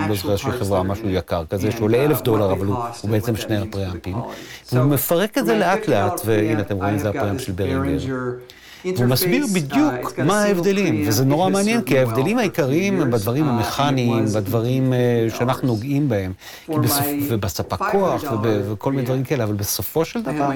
לא 0.08 0.14
זוכר 0.14 0.36
של 0.36 0.52
חברה, 0.52 0.82
משהו 0.82 1.08
יקר 1.10 1.44
כזה, 1.50 1.70
שעולה 1.70 2.04
אלף 2.04 2.22
דולר, 2.22 2.52
אבל 2.52 2.66
הוא 2.66 3.10
בעצם 3.10 3.36
שני 3.36 3.56
ה 3.56 3.62
preamp 3.62 3.98
ים. 3.98 4.16
הוא 4.70 4.80
מפרק 4.80 5.38
את 5.38 5.46
זה 5.46 5.54
לאט 5.58 5.88
לאט, 5.88 6.20
והנה 6.24 6.60
אתם 6.60 6.76
רואים, 6.76 6.98
זה 6.98 7.08
ה 7.08 7.13
preamp 7.13 7.40
של 7.40 7.52
ברינגר. 7.52 8.14
והוא 8.84 9.06
מסביר 9.06 9.46
בדיוק 9.54 10.18
מה 10.18 10.42
ההבדלים, 10.42 11.04
וזה 11.08 11.24
נורא 11.24 11.50
מעניין, 11.50 11.82
כי 11.82 11.98
ההבדלים 11.98 12.38
העיקריים 12.38 13.00
הם 13.00 13.10
בדברים 13.10 13.48
המכניים, 13.48 14.24
בדברים 14.34 14.92
שאנחנו 15.38 15.68
נוגעים 15.68 16.08
בהם, 16.08 16.32
ובספק 17.28 17.78
כוח 17.92 18.24
וכל 18.42 18.92
מיני 18.92 19.02
דברים 19.04 19.24
כאלה, 19.24 19.44
אבל 19.44 19.54
בסופו 19.54 20.04
של 20.04 20.22
דבר, 20.22 20.50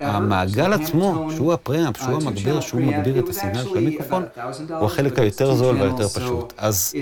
המעגל 0.00 0.72
עצמו, 0.72 1.28
שהוא 1.34 1.52
הפריאמפ, 1.52 1.96
שהוא 1.96 2.22
המגביר, 2.22 2.60
שהוא 2.60 2.80
מגביר 2.80 3.18
את 3.18 3.28
הסיגנל 3.28 3.64
של 3.64 3.76
המיקרופון, 3.76 4.24
הוא 4.68 4.86
החלק 4.86 5.18
היותר 5.18 5.54
זול 5.54 5.76
והיותר 5.76 6.08
פשוט. 6.08 6.52
אז 6.56 6.94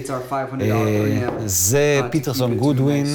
זה 1.47 2.01
פיטרסון 2.11 2.57
גודווין, 2.57 3.07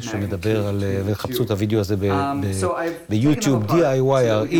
שמדבר 0.00 0.66
על, 0.66 0.84
וחפשו 1.06 1.42
את 1.42 1.50
הוידאו 1.50 1.80
הזה 1.80 1.96
ביוטיוב, 3.08 3.64
DIYRE, 3.70 4.54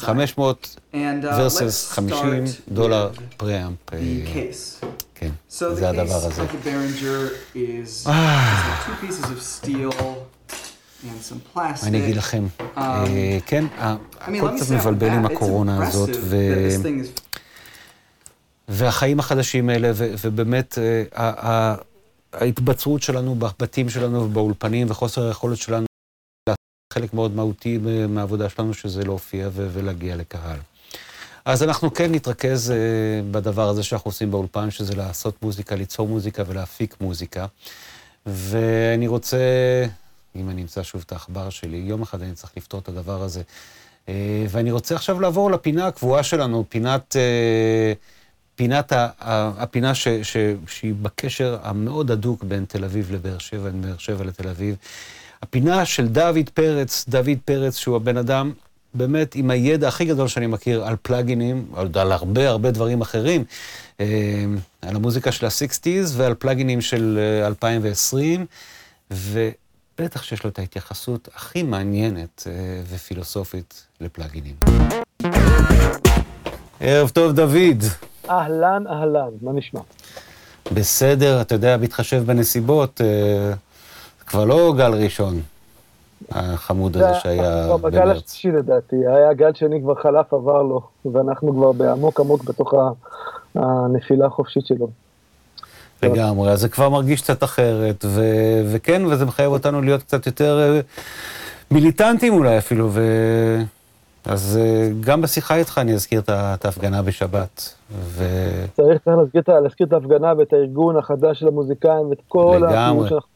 500 0.00 0.76
versus 1.22 1.90
50 1.90 2.44
דולר 2.68 3.10
פריאמפ. 3.36 3.76
כן, 5.14 5.30
זה 5.50 5.88
הדבר 5.88 6.14
הזה. 6.26 6.42
אני 11.82 12.04
אגיד 12.04 12.16
לכם, 12.16 12.46
כן, 13.46 13.64
הכל 14.20 14.50
קצת 14.56 14.70
מבלבל 14.74 15.10
עם 15.10 15.26
הקורונה 15.26 15.86
הזאת, 15.88 16.10
והחיים 18.68 19.18
החדשים 19.20 19.68
האלה, 19.68 19.90
ובאמת 19.94 20.78
ההתבצרות 22.32 23.02
שלנו 23.02 23.34
בבתים 23.34 23.88
שלנו 23.88 24.22
ובאולפנים, 24.24 24.90
וחוסר 24.90 25.26
היכולת 25.26 25.58
שלנו 25.58 25.86
חלק 26.92 27.14
מאוד 27.14 27.34
מהותי 27.34 27.78
מהעבודה 28.08 28.48
שלנו, 28.48 28.74
שזה 28.74 29.04
להופיע 29.04 29.48
ולהגיע 29.52 30.16
לקהל. 30.16 30.58
אז 31.46 31.62
אנחנו 31.62 31.94
כן 31.94 32.12
נתרכז 32.14 32.70
uh, 32.70 32.74
בדבר 33.30 33.68
הזה 33.68 33.82
שאנחנו 33.82 34.08
עושים 34.08 34.30
באולפן, 34.30 34.70
שזה 34.70 34.94
לעשות 34.94 35.42
מוזיקה, 35.42 35.74
ליצור 35.74 36.08
מוזיקה 36.08 36.42
ולהפיק 36.46 36.96
מוזיקה. 37.00 37.46
ואני 38.26 39.06
רוצה, 39.06 39.38
אם 40.36 40.50
אני 40.50 40.62
אמצא 40.62 40.82
שוב 40.82 41.02
את 41.06 41.12
העכבר 41.12 41.50
שלי, 41.50 41.76
יום 41.76 42.02
אחד 42.02 42.22
אני 42.22 42.32
צריך 42.32 42.52
לפתור 42.56 42.80
את 42.80 42.88
הדבר 42.88 43.22
הזה. 43.22 43.42
Uh, 44.06 44.10
ואני 44.48 44.70
רוצה 44.70 44.94
עכשיו 44.94 45.20
לעבור 45.20 45.50
לפינה 45.50 45.86
הקבועה 45.86 46.22
שלנו, 46.22 46.64
פינת, 46.68 47.16
uh, 47.16 47.96
פינת 48.56 48.92
ה, 48.92 49.08
הפינה 49.62 49.94
ש, 49.94 50.08
ש, 50.08 50.36
שהיא 50.68 50.94
בקשר 51.02 51.58
המאוד 51.62 52.10
הדוק 52.10 52.44
בין 52.44 52.64
תל 52.64 52.84
אביב 52.84 53.12
לבאר 53.12 53.38
שבע, 53.38 53.70
בין 53.70 53.82
באר 53.82 53.98
שבע 53.98 54.24
לתל 54.24 54.48
אביב. 54.48 54.76
הפינה 55.42 55.84
של 55.84 56.08
דוד 56.08 56.50
פרץ, 56.54 57.04
דוד 57.08 57.38
פרץ, 57.44 57.76
שהוא 57.76 57.96
הבן 57.96 58.16
אדם 58.16 58.52
באמת 58.96 59.34
עם 59.34 59.50
הידע 59.50 59.88
הכי 59.88 60.04
גדול 60.04 60.28
שאני 60.28 60.46
מכיר 60.46 60.84
על 60.84 60.96
פלאגינים, 61.02 61.66
על 61.74 62.12
הרבה 62.12 62.48
הרבה 62.48 62.70
דברים 62.70 63.00
אחרים, 63.00 63.44
אה, 64.00 64.06
על 64.82 64.96
המוזיקה 64.96 65.32
של 65.32 65.46
ה-60's 65.46 66.12
ועל 66.12 66.34
פלאגינים 66.34 66.80
של 66.80 67.18
2020, 67.46 68.40
אה, 68.40 68.46
ובטח 69.10 70.22
שיש 70.22 70.44
לו 70.44 70.50
את 70.50 70.58
ההתייחסות 70.58 71.28
הכי 71.34 71.62
מעניינת 71.62 72.46
אה, 72.46 72.52
ופילוסופית 72.88 73.86
לפלאגינים. 74.00 74.54
ערב 76.80 77.08
טוב, 77.08 77.32
דוד. 77.32 77.82
אהלן, 78.30 78.84
אהלן, 78.86 79.30
מה 79.42 79.52
נשמע? 79.52 79.80
בסדר, 80.72 81.40
אתה 81.40 81.54
יודע, 81.54 81.76
בהתחשב 81.76 82.22
בנסיבות, 82.26 83.00
כבר 84.26 84.44
לא 84.44 84.74
גל 84.76 84.92
ראשון. 84.94 85.42
החמוד 86.30 86.96
הזה 86.96 87.14
שהיה 87.14 87.66
במרץ. 87.66 87.80
בגל 87.80 88.10
השלישי 88.10 88.50
לדעתי, 88.50 88.96
היה 89.06 89.32
גל 89.32 89.54
שני 89.54 89.80
כבר 89.82 89.94
חלף, 89.94 90.34
עבר 90.34 90.62
לו, 90.62 90.80
ואנחנו 91.12 91.52
כבר 91.52 91.72
בעמוק 91.72 92.20
עמוק 92.20 92.44
בתוך 92.44 92.74
הנפילה 93.54 94.26
החופשית 94.26 94.66
שלו. 94.66 94.88
לגמרי, 96.02 96.50
אז 96.50 96.60
זה 96.60 96.68
כבר 96.68 96.88
מרגיש 96.88 97.22
קצת 97.22 97.44
אחרת, 97.44 98.04
ו- 98.04 98.62
וכן, 98.72 99.02
וזה 99.06 99.24
מחייב 99.24 99.52
אותנו 99.52 99.82
להיות 99.82 100.02
קצת 100.02 100.26
יותר 100.26 100.60
אה, 100.60 100.80
מיליטנטים 101.70 102.32
אולי 102.32 102.58
אפילו, 102.58 102.88
ו... 102.92 103.02
אז 104.24 104.58
אה, 104.62 104.88
גם 105.00 105.22
בשיחה 105.22 105.56
איתך 105.56 105.78
אני 105.78 105.94
אזכיר 105.94 106.20
את 106.28 106.64
ההפגנה 106.64 107.02
בשבת. 107.02 107.74
ו... 107.90 108.24
צריך, 108.76 109.02
צריך 109.04 109.16
להזכיר, 109.16 109.60
להזכיר 109.60 109.86
את 109.86 109.92
ההפגנה 109.92 110.32
ואת 110.38 110.52
הארגון 110.52 110.96
החדש 110.96 111.40
של 111.40 111.48
המוזיקאים 111.48 112.10
ואת 112.10 112.20
כל 112.28 112.62
הפעילות 112.64 113.08
שאנחנו 113.08 113.28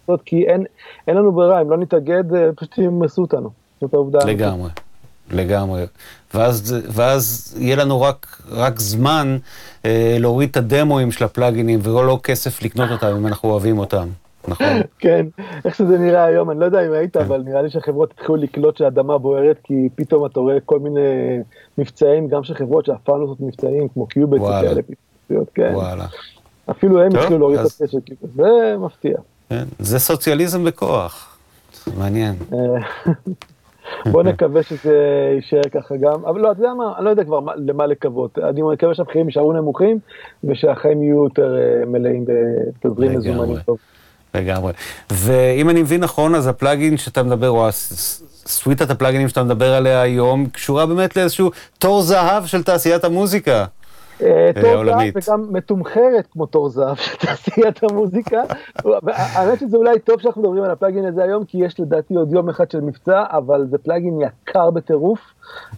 לעשות, 0.00 0.22
כי 0.24 0.46
אין, 0.46 0.64
אין 1.08 1.16
לנו 1.16 1.32
ברירה, 1.32 1.60
אם 1.62 1.70
לא 1.70 1.76
נתאגד, 1.76 2.34
אה, 2.34 2.50
פשוט 2.56 2.78
ימסו 2.78 3.22
אותנו. 3.22 3.50
זאת 3.80 3.94
העובדה. 3.94 4.18
לגמרי, 4.24 4.70
לגמרי. 5.30 5.84
ואז, 6.34 6.76
ואז 6.92 7.54
יהיה 7.60 7.76
לנו 7.76 8.00
רק, 8.00 8.42
רק 8.50 8.78
זמן 8.78 9.36
אה, 9.84 10.16
להוריד 10.20 10.48
את 10.50 10.56
הדמואים 10.56 11.12
של 11.12 11.24
הפלאגינים, 11.24 11.80
ולא 11.82 12.06
לא 12.06 12.18
כסף 12.22 12.62
לקנות 12.62 12.90
אותם 12.90 13.06
אם 13.06 13.26
אנחנו 13.26 13.50
אוהבים 13.50 13.78
אותם. 13.78 14.08
נכון. 14.48 14.66
כן, 14.98 15.26
איך 15.64 15.74
שזה 15.74 15.98
נראה 15.98 16.24
היום, 16.24 16.50
אני 16.50 16.60
לא 16.60 16.64
יודע 16.64 16.86
אם 16.86 16.92
היית, 16.92 17.16
כן. 17.16 17.24
אבל 17.24 17.42
נראה 17.42 17.62
לי 17.62 17.70
שהחברות 17.70 18.10
התחילו 18.12 18.36
לקלוט 18.36 18.76
שהאדמה 18.76 19.18
בוערת, 19.18 19.58
כי 19.64 19.88
פתאום 19.94 20.26
אתה 20.26 20.40
רואה 20.40 20.60
כל 20.64 20.78
מיני 20.78 21.00
מבצעים, 21.78 22.28
גם 22.28 22.44
של 22.44 22.54
חברות 22.54 22.84
שאף 22.84 23.00
פעם 23.04 23.20
לא 23.20 23.24
עושות 23.24 23.40
מבצעים, 23.40 23.88
כמו 23.88 24.06
קיובט 24.06 24.40
וכאלה. 24.40 24.80
כן. 25.54 25.72
וואלה. 25.74 26.06
אפילו 26.70 27.02
הם 27.02 27.16
התחילו 27.16 27.38
להוריד 27.38 27.60
את 27.60 27.66
הכסף, 27.66 27.98
זה 28.36 28.76
מפתיע. 28.78 29.16
כן, 29.48 29.64
זה 29.78 29.98
סוציאליזם 29.98 30.64
בכוח, 30.64 31.36
מעניין. 31.98 32.34
בוא 34.06 34.22
נקווה 34.22 34.62
שזה 34.62 34.94
יישאר 35.34 35.62
ככה 35.74 35.96
גם, 35.96 36.24
אבל 36.24 36.40
לא, 36.40 36.52
אתה 36.52 36.60
יודע 36.60 36.74
מה, 36.74 36.92
אני 36.96 37.04
לא 37.04 37.10
יודע 37.10 37.24
כבר 37.24 37.40
למה 37.56 37.86
לקוות. 37.86 38.38
אני 38.38 38.62
מקווה 38.62 38.94
שהמחירים 38.94 39.26
יישארו 39.26 39.52
נמוכים, 39.52 39.98
ושהחיים 40.44 41.02
יהיו 41.02 41.24
יותר 41.24 41.56
מלאים 41.86 42.24
בתזרים 42.84 43.18
מזומנים 43.18 43.56
טוב. 43.66 43.78
לגמרי. 44.34 44.72
ואם 45.12 45.70
אני 45.70 45.82
מבין 45.82 46.00
נכון, 46.00 46.34
אז 46.34 46.46
הפלאגין 46.46 46.96
שאתה 46.96 47.22
מדבר, 47.22 47.50
או 47.50 47.68
הסוויטת 47.68 48.90
הפלאגינים 48.90 49.28
שאתה 49.28 49.42
מדבר 49.42 49.74
עליה 49.74 50.00
היום, 50.00 50.46
קשורה 50.46 50.86
באמת 50.86 51.16
לאיזשהו 51.16 51.50
תור 51.78 52.02
זהב 52.02 52.46
של 52.46 52.62
תעשיית 52.62 53.04
המוזיקה. 53.04 53.64
אה, 54.22 54.50
תור 54.60 54.84
זהב 54.84 55.12
וגם 55.14 55.46
מתומחרת 55.50 56.26
כמו 56.32 56.46
תור 56.46 56.68
זהב 56.68 56.96
של 57.04 57.16
תעשיית 57.16 57.82
המוזיקה. 57.82 58.42
האמת 59.12 59.58
שזה 59.58 59.76
אולי 59.76 59.98
טוב 59.98 60.20
שאנחנו 60.20 60.42
מדברים 60.42 60.64
על 60.64 60.70
הפלאגין 60.70 61.04
הזה 61.04 61.24
היום, 61.24 61.44
כי 61.44 61.58
יש 61.58 61.80
לדעתי 61.80 62.14
עוד 62.14 62.32
יום 62.32 62.48
אחד 62.48 62.70
של 62.70 62.80
מבצע, 62.80 63.24
אבל 63.30 63.66
זה 63.70 63.78
פלאגין 63.78 64.20
יקר 64.20 64.70
בטירוף, 64.70 65.20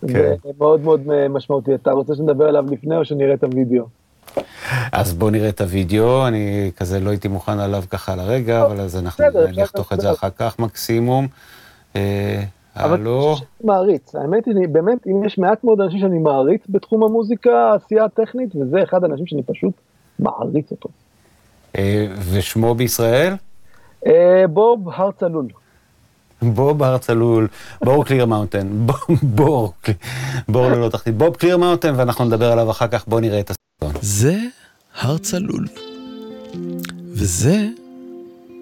כן. 0.08 0.34
ומאוד 0.44 0.80
מאוד 0.80 1.28
משמעותי. 1.30 1.74
אתה 1.74 1.92
רוצה 1.92 2.14
שנדבר 2.14 2.48
עליו 2.48 2.64
לפני 2.70 2.96
או 2.96 3.04
שנראה 3.04 3.34
את 3.34 3.44
הוידאו? 3.44 3.84
אז 4.92 5.14
בואו 5.14 5.30
נראה 5.30 5.48
את 5.48 5.60
הוידאו, 5.60 6.26
אני 6.26 6.70
כזה 6.76 7.00
לא 7.00 7.10
הייתי 7.10 7.28
מוכן 7.28 7.58
עליו 7.58 7.82
ככה 7.90 8.12
על 8.12 8.20
הרגע, 8.20 8.62
אבל 8.62 8.80
אז 8.80 8.96
אנחנו 8.96 9.24
נחתוך 9.56 9.92
את 9.92 10.00
זה 10.00 10.10
אחר 10.10 10.30
כך 10.30 10.58
מקסימום. 10.58 11.28
הלו? 12.78 13.36
מעריץ, 13.64 14.14
האמת 14.14 14.46
היא, 14.46 14.68
באמת, 14.68 15.06
אם 15.06 15.24
יש 15.24 15.38
מעט 15.38 15.64
מאוד 15.64 15.80
אנשים 15.80 16.00
שאני 16.00 16.18
מעריץ 16.18 16.62
בתחום 16.68 17.04
המוזיקה, 17.04 17.70
העשייה 17.70 18.04
הטכנית, 18.04 18.56
וזה 18.56 18.82
אחד 18.82 19.04
האנשים 19.04 19.26
שאני 19.26 19.42
פשוט 19.42 19.72
מעריץ 20.18 20.70
אותו. 20.70 20.88
אה, 21.78 22.06
ושמו 22.32 22.74
בישראל? 22.74 23.34
אה, 24.06 24.44
בוב 24.48 24.88
הר 24.88 25.10
צלול. 25.10 25.46
בוב 26.42 26.82
הר 26.82 26.98
צלול, 26.98 27.48
בור 27.84 28.04
קלירמאונטן, 28.04 28.68
בור, 29.22 29.72
בור 30.48 30.68
ללא 30.68 30.88
תחתית, 30.88 31.14
בוב 31.14 31.36
קלירמאונטן, 31.36 31.94
ואנחנו 31.96 32.24
נדבר 32.24 32.52
עליו 32.52 32.70
אחר 32.70 32.88
כך, 32.88 33.08
בואו 33.08 33.20
נראה 33.20 33.40
את 33.40 33.50
הסרטון. 33.50 34.00
זה 34.02 34.38
הר 35.00 35.18
צלול, 35.18 35.66
וזה 37.12 37.66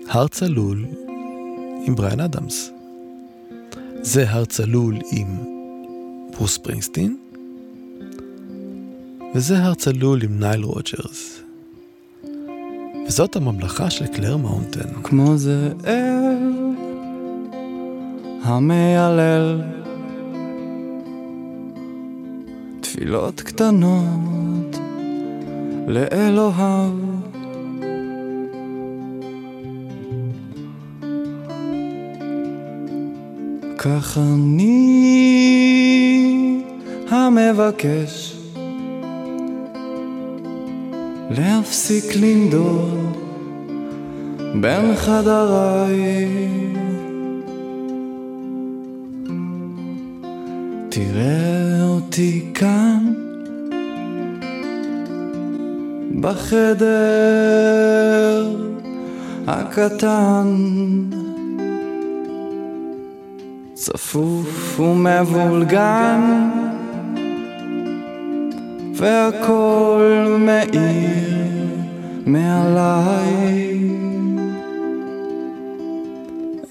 הר 0.08 0.28
צלול 0.28 0.86
עם 1.86 1.94
בריאן 1.94 2.20
אדמס. 2.20 2.75
זה 4.06 4.30
הר 4.30 4.44
צלול 4.44 4.98
עם 5.12 5.26
ברוס 6.32 6.54
ספרינגסטין, 6.54 7.16
וזה 9.34 9.58
הר 9.58 9.74
צלול 9.74 10.22
עם 10.22 10.40
נייל 10.40 10.64
רוג'רס. 10.64 11.42
וזאת 13.06 13.36
הממלכה 13.36 13.90
של 13.90 14.06
קלירמאונטן. 14.06 15.02
כמו 15.02 15.36
זה 15.36 15.72
אל 15.86 16.72
המיילל 18.42 19.62
תפילות 22.80 23.40
קטנות 23.40 24.76
לאלוהיו 25.88 27.15
כך 33.86 34.18
אני 34.18 34.62
המבקש 37.08 38.36
להפסיק 41.30 42.04
לנדוד 42.20 43.16
בין 44.60 44.96
חדריי. 44.96 46.28
תראה 50.88 51.82
אותי 51.82 52.50
כאן 52.54 53.12
בחדר 56.20 57.76
הקטן 59.46 60.46
צפוף 63.76 64.80
ומבולגן 64.80 66.50
והכל 68.94 70.36
מאיר 70.38 71.66
מעליי. 72.26 73.90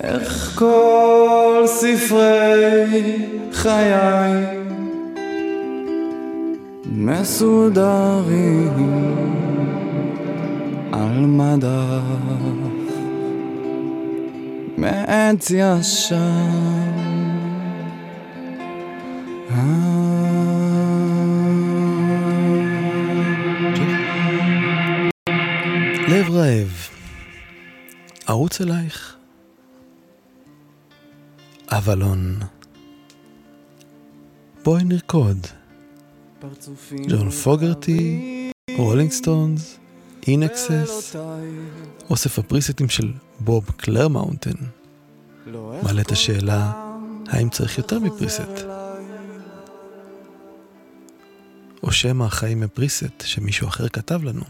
איך 0.04 0.52
כל 0.56 1.64
ספרי 1.66 3.26
חיי 3.52 4.46
מסודרים 6.86 8.74
על 10.92 11.26
מדף 11.26 12.46
מעץ 14.78 15.52
ישן 15.52 16.95
לב 26.08 26.30
רעב, 26.30 26.90
ארוץ 28.30 28.62
אלייך. 28.62 29.16
אבלון, 31.70 32.40
בואי 34.64 34.84
נרקוד. 34.84 35.48
ג'ון 37.10 37.30
פוגרטי, 37.30 38.52
רולינג 38.78 39.12
סטונס, 39.12 39.78
אינקסס, 40.28 41.16
אוסף 42.10 42.40
ה 42.40 42.45
preset 42.45 42.79
ים 42.79 42.90
של 42.90 43.14
בוב 43.40 43.70
קלירמאונטן. 43.78 44.66
מעלה 45.84 46.02
את 46.02 46.12
השאלה, 46.12 46.72
האם 47.28 47.50
צריך 47.50 47.78
יותר 47.78 48.00
מ 48.00 48.09
preset? 48.09 48.75
או 51.86 51.92
שמא 51.92 52.24
החיים 52.24 52.64
הם 52.64 52.70
preset 52.74 53.24
שמישהו 53.26 53.68
אחר 53.68 53.90
כתב 53.90 54.24
לנו? 54.24 54.42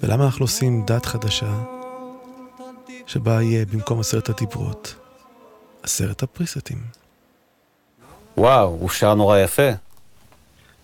ולמה 0.00 0.24
אנחנו 0.24 0.44
עושים 0.44 0.86
דת 0.86 1.06
חדשה, 1.06 1.52
שבה 3.06 3.42
יהיה 3.42 3.66
במקום 3.66 4.00
עשרת 4.00 4.28
הדיברות, 4.28 4.94
עשרת 5.82 6.22
הפריסטים? 6.22 6.78
וואו, 8.36 8.68
הוא 8.68 8.88
שר 8.90 9.14
נורא 9.14 9.38
יפה. 9.38 9.70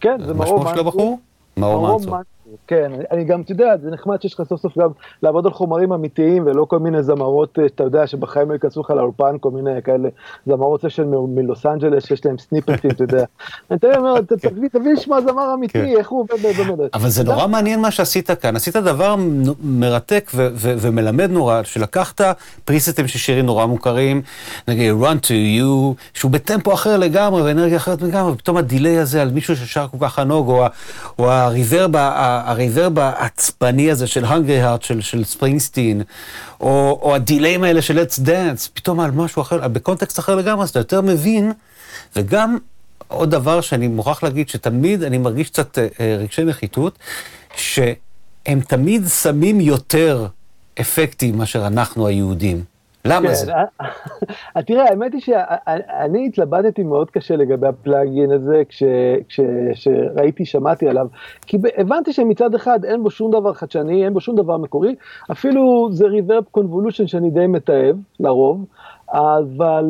כן, 0.01 0.17
זה 0.27 0.35
מרום 0.35 0.39
מנצור. 0.39 0.59
מה 0.59 0.65
שמו 0.65 0.75
של 0.75 0.81
הבחור? 0.81 1.21
מנצור. 1.57 2.34
כן, 2.67 2.93
אני 3.11 3.25
גם, 3.25 3.41
אתה 3.41 3.53
יודע, 3.53 3.77
זה 3.83 3.91
נחמד 3.91 4.23
שיש 4.23 4.35
לך 4.35 4.43
סוף 4.49 4.61
סוף 4.61 4.79
גם 4.79 4.91
לעבוד 5.23 5.47
על 5.47 5.53
חומרים 5.53 5.93
אמיתיים 5.93 6.47
ולא 6.47 6.65
כל 6.65 6.79
מיני 6.79 7.03
זמרות, 7.03 7.59
אה, 7.59 7.69
שאתה 7.69 7.85
יודע, 7.85 8.07
שבחיים 8.07 8.49
לא 8.49 8.55
ייכנסו 8.55 8.81
לך 8.81 8.91
לאולפן, 8.91 9.37
כל 9.41 9.51
מיני 9.51 9.83
כאלה 9.83 10.09
זמרות 10.47 10.83
סשן 10.83 11.11
מלוס 11.29 11.67
אנג'לס, 11.67 12.07
שיש 12.07 12.27
להם 12.27 12.39
סניפטים, 12.39 12.91
אתה 12.91 13.05
יודע. 13.05 13.25
אני 13.71 13.79
תמיד 13.79 13.97
אומר, 13.97 14.21
תביא 14.73 14.93
לשמוע 14.93 15.21
זמר 15.21 15.55
אמיתי, 15.55 15.73
כן. 15.73 15.97
איך 15.99 16.09
הוא 16.09 16.21
עובד 16.21 16.35
במדד. 16.61 16.89
אבל 16.95 17.09
זה 17.09 17.25
נורא 17.25 17.47
מעניין 17.47 17.81
מה 17.81 17.91
שעשית 17.91 18.31
כאן, 18.31 18.57
עשית 18.57 18.77
דבר 18.77 19.17
מרתק 19.63 20.31
ומלמד 20.57 21.31
נורא, 21.31 21.63
שלקחת 21.63 22.21
preset 22.65 22.98
ים 22.98 23.09
של 23.09 23.19
שירים 23.19 23.47
נורא 23.47 23.67
מוכרים, 23.67 24.23
נגיד 24.69 24.93
run 25.03 25.27
to 25.27 25.31
you, 25.31 25.95
שהוא 26.15 26.31
בטמפו 26.31 26.75
אחר 26.75 26.97
לגמרי 26.97 27.43
ואנרגיה 27.43 27.77
אחרת 27.77 28.03
לגמרי, 28.03 28.33
ופתאום 28.33 28.57
ה 28.57 28.64
delay 28.64 28.99
הזה 28.99 29.23
על 29.23 29.31
מישהו 29.31 29.57
ששר 29.57 29.87
כל 29.89 29.99
כך 30.01 30.19
ענוג, 30.19 30.51
או 31.19 31.31
ה 31.31 31.39
reverb 31.39 31.91
ה 32.45 32.53
reverb 32.53 32.99
העצבני 32.99 33.91
הזה 33.91 34.07
של 34.07 34.25
Hungry 34.25 34.61
Heart 34.61 34.83
של, 34.83 35.01
של 35.01 35.25
ספרינגסטין, 35.25 36.03
או, 36.61 36.99
או 37.03 37.15
ה 37.15 37.21
delay 37.21 37.52
ים 37.52 37.65
האלה 37.65 37.83
של 37.83 37.99
let's 37.99 38.19
dance, 38.27 38.69
פתאום 38.75 39.01
על 39.01 39.11
משהו 39.11 39.43
אחר, 39.43 39.69
בקונטקסט 39.69 40.19
אחר 40.19 40.37
לגמרי, 40.37 40.63
אז 40.63 40.71
אתה 40.71 40.79
יותר 40.79 41.01
מבין, 41.01 41.53
וגם 42.17 42.59
עוד 43.09 43.31
דבר 43.31 43.61
שאני 43.61 43.89
מוכרח 43.89 44.23
להגיד, 44.23 44.49
שתמיד 44.49 45.03
אני 45.03 45.19
מרגיש 45.19 45.51
קצת 45.51 45.79
אה, 45.79 45.87
אה 46.01 46.17
רגשי 46.19 46.45
נחיתות, 46.45 46.99
שהם 47.57 48.61
תמיד 48.69 49.07
שמים 49.23 49.61
יותר 49.61 50.27
אפקטים 50.81 51.39
מאשר 51.39 51.67
אנחנו 51.67 52.07
היהודים. 52.07 52.74
למה 53.07 53.29
כן, 53.29 53.35
זה? 53.35 53.53
אה, 54.57 54.63
תראה, 54.63 54.85
האמת 54.91 55.13
היא 55.13 55.21
שאני 55.21 56.27
התלבטתי 56.27 56.83
מאוד 56.83 57.11
קשה 57.11 57.37
לגבי 57.37 57.67
הפלאגין 57.67 58.33
הזה 58.33 58.63
כשראיתי, 59.29 60.45
שמעתי 60.45 60.89
עליו, 60.89 61.07
כי 61.47 61.57
הבנתי 61.77 62.13
שמצד 62.13 62.55
אחד 62.55 62.85
אין 62.85 63.03
בו 63.03 63.11
שום 63.11 63.31
דבר 63.31 63.53
חדשני, 63.53 64.05
אין 64.05 64.15
בו 64.15 64.21
שום 64.21 64.37
דבר 64.37 64.57
מקורי, 64.57 64.95
אפילו 65.33 65.89
זה 65.93 66.07
ריברב 66.07 66.45
קונבולושן 66.51 67.07
שאני 67.07 67.31
די 67.31 67.47
מתעב, 67.47 67.97
לרוב, 68.21 68.65
אבל 69.09 69.85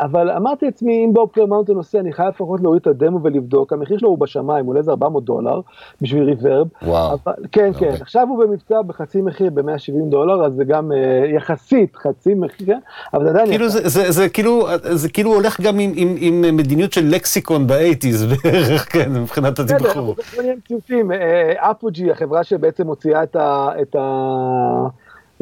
אבל 0.00 0.30
אמרתי 0.30 0.66
לעצמי, 0.66 1.04
אם 1.04 1.12
בוב 1.12 1.30
קלר 1.32 1.44
עושה, 1.74 2.00
אני 2.00 2.12
חייב 2.12 2.28
לפחות 2.28 2.60
להוריד 2.60 2.80
את 2.80 2.86
הדמו 2.86 3.22
ולבדוק, 3.22 3.72
המחיר 3.72 3.98
שלו 3.98 4.08
הוא 4.08 4.18
בשמיים, 4.18 4.64
הוא 4.64 4.70
עולה 4.70 4.80
איזה 4.80 4.90
400 4.90 5.24
דולר 5.24 5.60
בשביל 6.00 6.22
ריברב. 6.22 6.66
וואו. 6.82 7.18
אבל, 7.24 7.32
כן, 7.52 7.72
כן, 7.78 7.86
הרבה. 7.86 7.98
עכשיו 8.00 8.26
הוא 8.28 8.44
במבצע 8.44 8.82
בחצי 8.82 9.22
מחיר 9.22 9.50
ב-170 9.54 10.10
דולר, 10.10 10.44
אז 10.44 10.52
זה 10.52 10.64
גם 10.64 10.92
אה, 10.92 11.24
יחסית 11.34 11.96
חצי 11.96 12.34
מחיר, 12.34 12.66
כן? 12.66 12.78
אבל 13.14 13.24
זה 13.24 13.30
עדיין... 13.30 13.48
כאילו 13.50 13.68
זה, 13.68 13.88
זה, 13.88 14.10
זה, 14.10 14.28
כאילו, 14.28 14.66
זה 14.82 15.08
כאילו 15.08 15.34
הולך 15.34 15.60
גם 15.60 15.78
עם, 15.78 15.92
עם, 15.94 16.14
עם 16.18 16.56
מדיניות 16.56 16.92
של 16.92 17.04
לקסיקון 17.04 17.66
באייטיז 17.66 18.26
בערך, 18.32 18.92
כן, 18.92 19.12
מבחינת 19.12 19.58
התמחור. 19.58 20.14
בסדר, 20.14 20.34
בוא 20.34 20.42
נהיה 20.42 20.54
מציאותיים, 20.56 21.12
אה, 21.12 21.70
אפוג'י, 21.70 22.10
החברה 22.10 22.44
שבעצם 22.44 22.86
מוציאה 22.86 23.22
את 23.22 23.36
ה... 23.36 23.68
את 23.82 23.96
ה... 23.96 24.86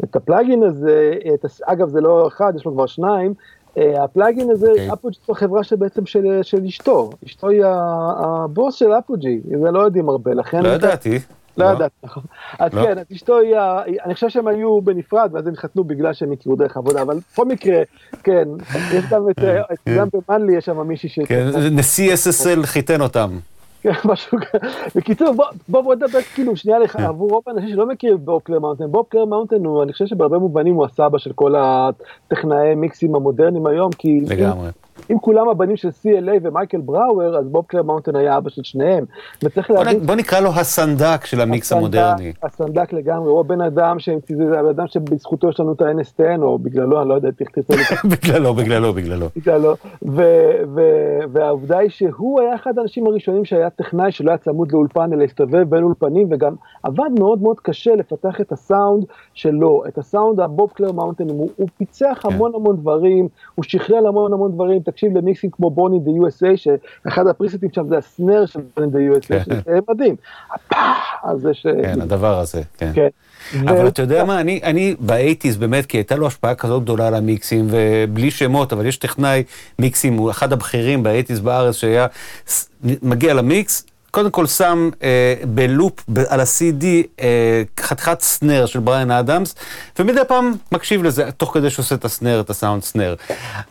את 0.03 0.15
הפלאגין 0.15 0.63
הזה, 0.63 1.13
את, 1.33 1.45
אגב 1.63 1.89
זה 1.89 2.01
לא 2.01 2.27
אחד, 2.27 2.53
יש 2.55 2.65
לו 2.65 2.73
כבר 2.73 2.85
שניים, 2.85 3.33
אה, 3.33 3.33
הפלאגין 3.77 4.51
הזה, 4.51 4.69
אוקיי. 4.69 4.93
אפוג'י 4.93 5.17
זו 5.27 5.33
חברה 5.33 5.63
שבעצם 5.63 6.05
של, 6.05 6.39
של 6.41 6.65
אשתו, 6.65 7.09
אשתו 7.25 7.49
היא 7.49 7.63
הבוס 7.65 8.75
של 8.75 8.91
אפוג'י, 8.93 9.39
זה 9.63 9.71
לא 9.71 9.79
יודעים 9.79 10.09
הרבה, 10.09 10.33
לכן... 10.33 10.63
לא 10.63 10.69
ידעתי. 10.69 11.19
לא 11.57 11.65
ידעתי, 11.65 11.95
נכון. 12.03 12.23
אז 12.59 12.73
לא. 12.73 12.83
כן, 12.83 12.97
אז 12.97 13.05
אשתו 13.15 13.37
היא, 13.39 13.55
אני 14.05 14.13
חושב 14.13 14.29
שהם 14.29 14.47
היו 14.47 14.81
בנפרד, 14.81 15.29
ואז 15.33 15.47
הם 15.47 15.53
התחתנו 15.53 15.83
בגלל 15.83 16.13
שהם 16.13 16.31
הכירו 16.31 16.55
דרך 16.55 16.77
עבודה, 16.77 17.01
אבל 17.01 17.17
בכל 17.33 17.45
מקרה, 17.45 17.81
כן, 18.23 18.47
יש 18.93 19.05
גם 19.09 19.29
את, 19.29 19.39
אה, 19.39 19.61
את- 19.73 19.89
גם 19.97 20.07
במאנלי 20.13 20.57
יש 20.57 20.65
שם 20.65 20.87
מישהי 20.87 21.09
ש... 21.09 21.19
כן, 21.27 21.47
נשיא 21.71 22.13
SSL 22.13 22.63
חיתן 22.65 23.01
אותם. 23.01 23.29
כן, 23.81 23.91
משהו 24.05 24.37
כזה. 24.37 24.67
בקיצור, 24.95 25.31
בוא, 25.33 25.45
בוא, 25.67 25.81
בוא 25.81 25.95
נדבר 25.95 26.21
כאילו 26.21 26.55
שנייה 26.55 26.79
לך, 26.79 26.97
כן. 26.97 27.03
עבור 27.03 27.29
רוב 27.29 27.43
האנשים 27.47 27.69
שלא 27.69 27.87
מכיר 27.87 28.15
את 28.15 28.19
בוב 28.19 28.41
קלירמאונטן, 28.41 28.91
בוב 28.91 29.05
קלירמאונטן 29.09 29.65
הוא, 29.65 29.83
אני 29.83 29.93
חושב 29.93 30.05
שבהרבה 30.05 30.37
מובנים 30.37 30.75
הוא 30.75 30.85
הסבא 30.85 31.17
של 31.17 31.31
כל 31.33 31.55
הטכנאי 31.57 32.75
מיקסים 32.75 33.15
המודרניים 33.15 33.65
היום, 33.65 33.91
כי 33.91 34.21
לגמרי. 34.21 34.67
אם, 34.67 34.71
אם 35.11 35.19
כולם 35.19 35.49
הבנים 35.49 35.77
של 35.77 35.89
CLA 35.89 36.31
ומייקל 36.41 36.81
בראואר, 36.81 37.37
אז 37.37 37.47
בוב 37.47 37.65
קלירמאונטן 37.67 38.15
היה 38.15 38.37
אבא 38.37 38.49
של 38.49 38.63
שניהם. 38.63 39.05
וצריך 39.43 39.71
להבין... 39.71 39.99
בוא 40.05 40.15
נקרא 40.15 40.39
לו 40.39 40.49
הסנדק 40.49 41.25
של 41.25 41.41
המיקס 41.41 41.71
הסנדק- 41.71 41.77
המודרני. 41.77 42.33
הסנדק 42.43 42.93
לגמרי, 42.93 43.29
הוא 43.29 43.39
הבן 43.39 43.61
אדם 43.61 43.97
זה 44.27 44.59
הבן 44.59 44.69
אדם 44.69 44.87
שבזכותו 44.87 45.49
יש 45.49 45.59
לנו 45.59 45.73
את 45.73 45.81
ה- 45.81 45.98
NS10, 45.98 46.41
או 46.41 46.59
בגללו, 46.59 47.01
אני 47.01 47.09
לא 47.09 47.13
יודע 47.13 47.29
איך 47.39 47.49
תרצה 47.49 47.73
לקרוא 47.81 48.11
בגללו, 48.11 48.53
בגללו, 48.53 48.93
בגללו. 48.93 49.27
בגללו, 49.35 49.75
והעובדה 51.33 51.77
היא 51.77 51.89
שהוא 51.89 52.41
היה 52.41 52.55
אחד 52.55 52.77
האנשים 52.77 53.07
הראשונים 53.07 53.45
שהיה 53.45 53.69
טכנאי 53.69 54.11
שלא 54.11 54.29
היה 54.31 54.37
צמוד 54.37 54.71
לאולפן 54.71 55.13
אלא 55.13 55.23
הסתובב 55.23 55.63
בין 55.69 55.83
אולפנים 55.83 56.27
וגם 56.31 56.53
עבד 56.83 57.09
מאוד 57.19 57.41
מאוד 57.41 57.59
קשה 57.59 57.95
לפתח 57.95 58.41
את 58.41 58.51
הסאונד 58.51 59.05
שלו, 59.33 59.83
את 59.87 59.97
הסאונד 59.97 60.39
הבוב 60.39 60.71
קלירמאונטן, 60.71 61.29
הוא, 61.29 61.49
הוא 61.55 61.67
פיצח 61.77 62.19
כן. 62.21 62.33
המון 62.33 62.51
המון 62.55 62.77
דברים, 62.77 63.27
הוא 63.55 63.63
שכלל 63.63 64.07
המון 64.07 64.33
המון 64.33 64.51
דברים, 64.51 64.81
תקשיב 64.91 65.17
למיקסים 65.17 65.49
כמו 65.49 65.69
Born 65.69 65.89
in 65.89 65.99
the 65.99 66.11
USA, 66.11 66.57
שאחד 66.57 67.27
ה 67.27 67.32
preset 67.32 67.60
ים 67.60 67.69
שם 67.73 67.87
זה 67.89 67.97
ה 67.97 68.05
snare 68.05 68.45
של 68.45 68.59
Born 68.77 68.86
in 68.86 68.91
the 68.91 68.99
USA, 68.99 69.27
כן. 69.27 69.43
שזה 69.43 69.79
מדהים, 69.89 70.15
הפח 70.53 70.97
הזה 71.23 71.53
ש... 71.53 71.67
כן, 71.83 72.01
הדבר 72.01 72.39
הזה, 72.39 72.61
כן. 72.77 72.91
כן. 72.93 73.09
אבל 73.67 73.87
אתה 73.87 74.01
יודע 74.01 74.23
מה, 74.23 74.41
אני, 74.41 74.59
אני 74.63 74.95
ב 74.99 75.05
eighties 75.05 75.57
באמת, 75.57 75.85
כי 75.85 75.97
הייתה 75.97 76.15
לו 76.15 76.27
השפעה 76.27 76.55
כזאת 76.55 76.83
גדולה 76.83 77.07
על 77.07 77.15
המיקסים, 77.15 77.67
ובלי 77.69 78.31
שמות, 78.31 78.73
אבל 78.73 78.85
יש 78.85 78.97
טכנאי 78.97 79.43
מיקסים, 79.79 80.17
הוא 80.17 80.31
אחד 80.31 80.53
הבכירים 80.53 81.03
ב 81.03 81.07
eighties 81.07 81.39
בארץ, 81.39 81.75
שהיה 81.75 82.07
מגיע 82.83 83.33
למיקס, 83.33 83.85
קודם 84.11 84.31
כל 84.31 84.47
שם 84.47 84.89
אה, 85.03 85.33
ב 85.47 85.58
loop 85.58 86.03
ב- 86.09 86.19
על 86.19 86.39
ה-CD 86.39 86.85
אה, 87.19 87.63
חתיכת 87.79 88.21
snare 88.21 88.65
של 88.65 88.79
בריאן 88.79 89.11
אדמס, 89.11 89.55
ומדי 89.99 90.21
פעם 90.27 90.53
מקשיב 90.71 91.03
לזה, 91.03 91.31
תוך 91.31 91.53
כדי 91.53 91.69
שהוא 91.69 91.83
עושה 91.83 91.95
את 91.95 92.05
ה 92.05 92.10
snare, 92.10 92.39
את 92.39 92.49
הסאונד 92.49 92.83
snare, 92.83 93.15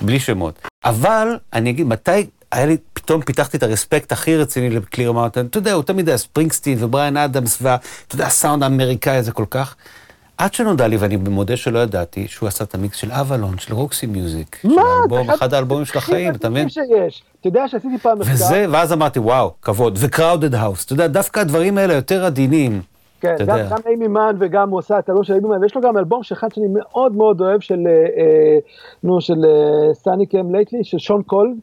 בלי 0.03 0.21
שמות. 0.21 0.69
אבל, 0.85 1.39
אני 1.53 1.71
אגיד, 1.71 1.87
מתי 1.87 2.27
היה 2.53 2.67
לי, 2.67 2.77
פתאום 2.93 3.23
פיתחתי 3.23 3.57
את 3.57 3.63
ה 3.63 3.69
respect 3.69 4.13
הכי 4.13 4.37
רציני 4.37 4.71
לקליר 4.71 5.13
מאונטן, 5.13 5.47
אתה 5.47 5.59
יודע, 5.59 5.73
הוא 5.73 5.83
תמיד 5.83 6.09
היה 6.09 6.19
ספרינגסטין 6.19 6.85
ובריאן 6.85 7.17
אדמס, 7.17 7.59
ואתה 7.63 8.15
יודע, 8.15 8.27
הסאונד 8.27 8.63
האמריקאי 8.63 9.17
הזה 9.17 9.33
כל 9.33 9.45
כך. 9.51 9.77
עד 10.39 10.55
שנודע 10.55 10.89
לי, 10.89 10.97
ואני 10.97 11.17
מודה 11.17 11.57
שלא 11.57 11.79
ידעתי, 11.79 12.29
שהוא 12.29 12.47
עשה 12.47 12.65
את 12.65 12.75
המיקס 12.75 12.97
של 12.97 13.13
אבלון, 13.13 13.59
של 13.59 13.75
Roxy 13.75 14.07
Music. 14.07 14.59
של 14.63 14.69
מה? 14.69 14.83
האלבום, 14.83 15.27
זה 15.27 15.35
אחד 15.35 15.55
האלבומים 15.55 15.85
של 15.85 15.99
החיים, 15.99 16.35
אתה 16.35 16.49
מבין? 16.49 16.69
שיש. 16.69 17.23
אתה 17.41 17.49
יודע 17.49 17.69
שעשיתי 17.69 17.99
פעם 17.99 18.19
מחקר. 18.19 18.33
וזה, 18.33 18.67
ואז 18.71 18.93
אמרתי, 18.93 19.19
וואו, 19.19 19.53
כבוד. 19.63 19.99
ו 20.01 20.08
Crowded 20.08 20.55
House, 20.55 20.85
אתה 20.85 20.93
יודע, 20.93 21.07
דווקא 21.07 21.41
הדברים 21.41 21.79
האלה 21.79 21.95
יותר 21.95 22.25
עדינים. 22.25 22.83
כן, 23.21 23.37
גם, 23.47 23.59
אימי 23.87 24.09
מן 24.09 24.37
וגם 24.39 24.71
הוא 24.71 24.79
עשה 24.79 24.99
את 24.99 25.09
הלא 25.09 25.23
של 25.23 25.35
אימי 25.35 25.49
מן, 25.49 25.63
ויש 25.63 25.75
לו 25.75 25.81
גם 25.81 25.99
אלבום 25.99 26.23
שאחד 26.23 26.49
שאני 26.55 26.67
מאוד 26.73 27.17
מאוד 27.17 27.41
אוהב 27.41 27.61
של, 27.61 27.87
אה, 27.87 27.93
אה, 27.93 28.59
נו, 29.03 29.21
של 29.21 29.45
אה, 29.45 29.95
Sunny 29.95 30.27
Came 30.27 30.55
Lately, 30.55 30.85
של 30.85 30.99
שון 30.99 31.23
קול, 31.23 31.55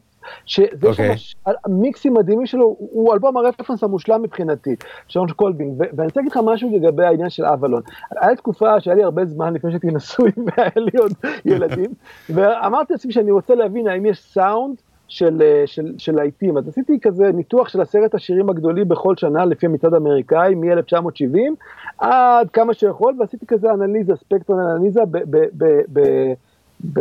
שזה 0.46 0.66
אוקיי. 0.82 1.16
שם, 1.16 1.38
המיקסים 1.64 2.14
מדהימים 2.14 2.46
שלו, 2.46 2.76
הוא- 2.78 3.14
אלבום 3.14 3.36
הרפרנס 3.36 3.82
המושלם 3.82 4.22
מבחינתי, 4.22 4.76
שון 5.08 5.28
קולבין, 5.32 5.74
ואני 5.78 6.06
רוצה 6.06 6.20
להגיד 6.20 6.32
לך 6.32 6.40
משהו 6.44 6.70
לגבי 6.76 7.04
העניין 7.04 7.30
של 7.30 7.44
אבלון. 7.44 7.82
היה 8.20 8.36
תקופה 8.36 8.80
שהיה 8.80 8.96
לי 8.96 9.02
הרבה 9.02 9.24
זמן 9.24 9.54
לפני 9.54 9.70
שהייתי 9.70 9.86
נשוי 9.90 10.30
והיה 10.46 10.70
לי 10.76 10.98
עוד 10.98 11.12
ילדים, 11.44 11.90
ואמרתי 12.34 12.92
לעצמי 12.92 13.12
שאני 13.12 13.30
רוצה 13.30 13.54
להבין 13.54 13.88
האם 13.88 14.06
יש 14.06 14.18
סאונד 14.18 14.76
של, 15.08 15.42
אה, 15.42 15.62
של, 15.66 15.92
של 15.98 16.14
להיטים. 16.14 16.58
אז 16.58 16.68
עשיתי 16.68 17.00
כזה 17.00 17.32
ניתוח 17.32 17.68
של 17.68 17.80
עשרת 17.80 18.14
השירים 18.14 18.50
הגדולים 18.50 18.88
בכל 18.88 19.16
שנה 19.16 19.44
לפי 19.44 19.66
המצעד 19.66 19.94
האמריקאי 19.94 20.54
מ-1970 20.54 21.38
עד 21.98 22.50
כמה 22.50 22.74
שיכול, 22.74 23.14
ועשיתי 23.18 23.46
כזה 23.46 23.70
אנליזה, 23.72 24.16
ספקטרום 24.16 24.60
אנליזה, 24.60 25.00
ב, 25.10 25.18
ב, 25.30 25.44
ב, 25.56 25.80
ב, 25.92 26.00
ב, 26.92 27.00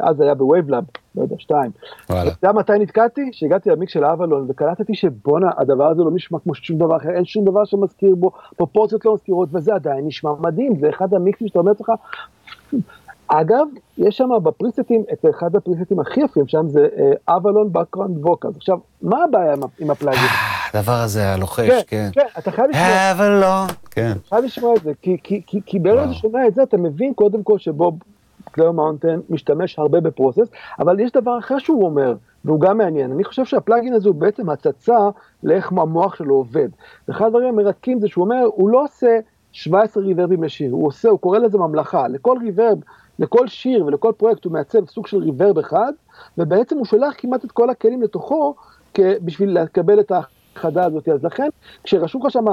אז 0.00 0.16
זה 0.16 0.24
היה 0.24 0.34
ב 0.34 0.40
WaveLab, 0.40 0.84
לא 1.14 1.22
יודע, 1.22 1.36
שתיים. 1.38 1.70
וואלה. 2.10 2.30
אתה 2.30 2.46
יודע 2.46 2.58
מתי 2.58 2.72
נתקעתי? 2.78 3.28
שהגעתי 3.32 3.70
למיקס 3.70 3.92
של 3.92 4.04
אבלון 4.04 4.46
וקלטתי 4.48 4.94
שבואנה, 4.94 5.50
הדבר 5.58 5.86
הזה 5.86 6.02
לא 6.02 6.10
נשמע 6.14 6.38
כמו 6.38 6.54
שום 6.54 6.78
דבר 6.78 6.96
אחר, 6.96 7.10
אין 7.10 7.24
שום 7.24 7.44
דבר 7.44 7.64
שמזכיר 7.64 8.14
בו, 8.14 8.30
פרופורציות 8.56 9.04
לא 9.04 9.14
מזכירות, 9.14 9.48
וזה 9.52 9.74
עדיין 9.74 10.06
נשמע 10.06 10.30
מדהים, 10.40 10.76
זה 10.80 10.90
אחד 10.90 11.14
המיקסים 11.14 11.48
שאתה 11.48 11.58
אומר 11.58 11.70
לעצמך, 11.70 11.92
אגב, 13.28 13.66
יש 13.98 14.16
שם 14.16 14.28
בפריסטים, 14.42 15.04
את 15.12 15.24
אחד 15.30 15.56
הפריסטים 15.56 16.00
הכי 16.00 16.20
יפים 16.20 16.48
שם 16.48 16.68
זה 16.68 16.88
אה, 16.96 17.36
Avalon 17.36 17.72
background 17.72 18.26
vocals. 18.26 18.56
עכשיו, 18.56 18.78
מה 19.02 19.24
הבעיה 19.24 19.54
עם, 19.80 19.90
הפלאגים? 19.90 20.20
הדבר 20.74 20.92
הזה 20.92 21.32
הלוחש, 21.32 21.68
כן, 21.68 21.80
כן. 21.86 22.08
כן, 22.12 22.26
אתה 22.38 22.50
חייב 22.50 22.70
לשמוע, 22.70 23.10
אבל 23.12 23.40
לא. 23.40 23.64
כן. 23.90 24.12
חייב 24.28 24.44
לשמוע 24.44 24.74
את 24.76 24.82
זה, 24.82 24.92
כי, 25.02 25.78
ברגע. 25.78 26.02
שאתה 26.02 26.14
שומע 26.14 26.46
את 26.46 26.54
זה, 26.54 26.62
אתה 26.62 26.76
מבין 26.76 27.14
קודם 27.14 27.42
כל 27.42 27.58
שבוב 27.58 27.98
קלר 28.50 28.72
מאונטן 28.72 29.20
משתמש 29.30 29.78
הרבה 29.78 30.00
ב 30.00 30.05
process, 30.05 30.48
אבל 30.78 31.00
יש 31.00 31.12
דבר 31.12 31.38
אחר 31.38 31.58
שהוא 31.58 31.84
אומר, 31.84 32.14
והוא 32.44 32.60
גם 32.60 32.78
מעניין. 32.78 33.12
אני 33.12 33.24
חושב 33.24 33.44
שה 33.44 33.61
plugin 33.61 33.94
הזה 33.94 34.08
הוא 34.08 34.16
בעצם 34.16 34.50
הצצה 34.50 34.98
לאיך 35.42 35.72
המוח 35.72 36.14
שלו 36.14 36.34
עובד. 36.34 36.68
ואחד 37.08 37.26
הדברים 37.26 37.48
המרתקים 37.48 38.00
זה 38.00 38.08
שהוא 38.08 38.24
אומר, 38.24 38.44
הוא 38.54 38.70
לא 38.70 38.84
עושה 38.84 39.18
17 39.52 40.02
ריברבים 40.02 40.42
לשיר, 40.42 40.72
הוא 40.72 40.86
עושה, 40.86 41.08
הוא 41.08 41.18
קורא 41.18 41.38
לזה 41.38 41.58
ממלכה. 41.58 42.08
לכל 42.08 42.36
reverb, 42.42 42.78
לכל 43.18 43.48
שיר 43.48 43.86
ולכל 43.86 44.12
פרויקט 44.16 44.44
הוא 44.44 44.52
מעצב 44.52 44.86
סוג 44.86 45.06
של 45.06 45.18
reverb 45.18 45.58
אחד, 45.58 45.92
ובעצם 46.38 46.76
הוא 46.76 46.84
שולח 46.84 47.14
כמעט 47.18 47.44
את 47.44 47.52
כל 47.52 47.70
הכלים 47.70 48.02
לתוכו 48.02 48.54
בשביל 48.98 49.60
לקבל 49.60 50.00
את 50.00 50.12
ההאחדה 50.12 50.84
הזאת. 50.84 51.08
אז 51.08 51.24
לכן, 51.24 51.48
כשרשום 51.84 52.26
לך 52.26 52.30
שם 52.32 52.44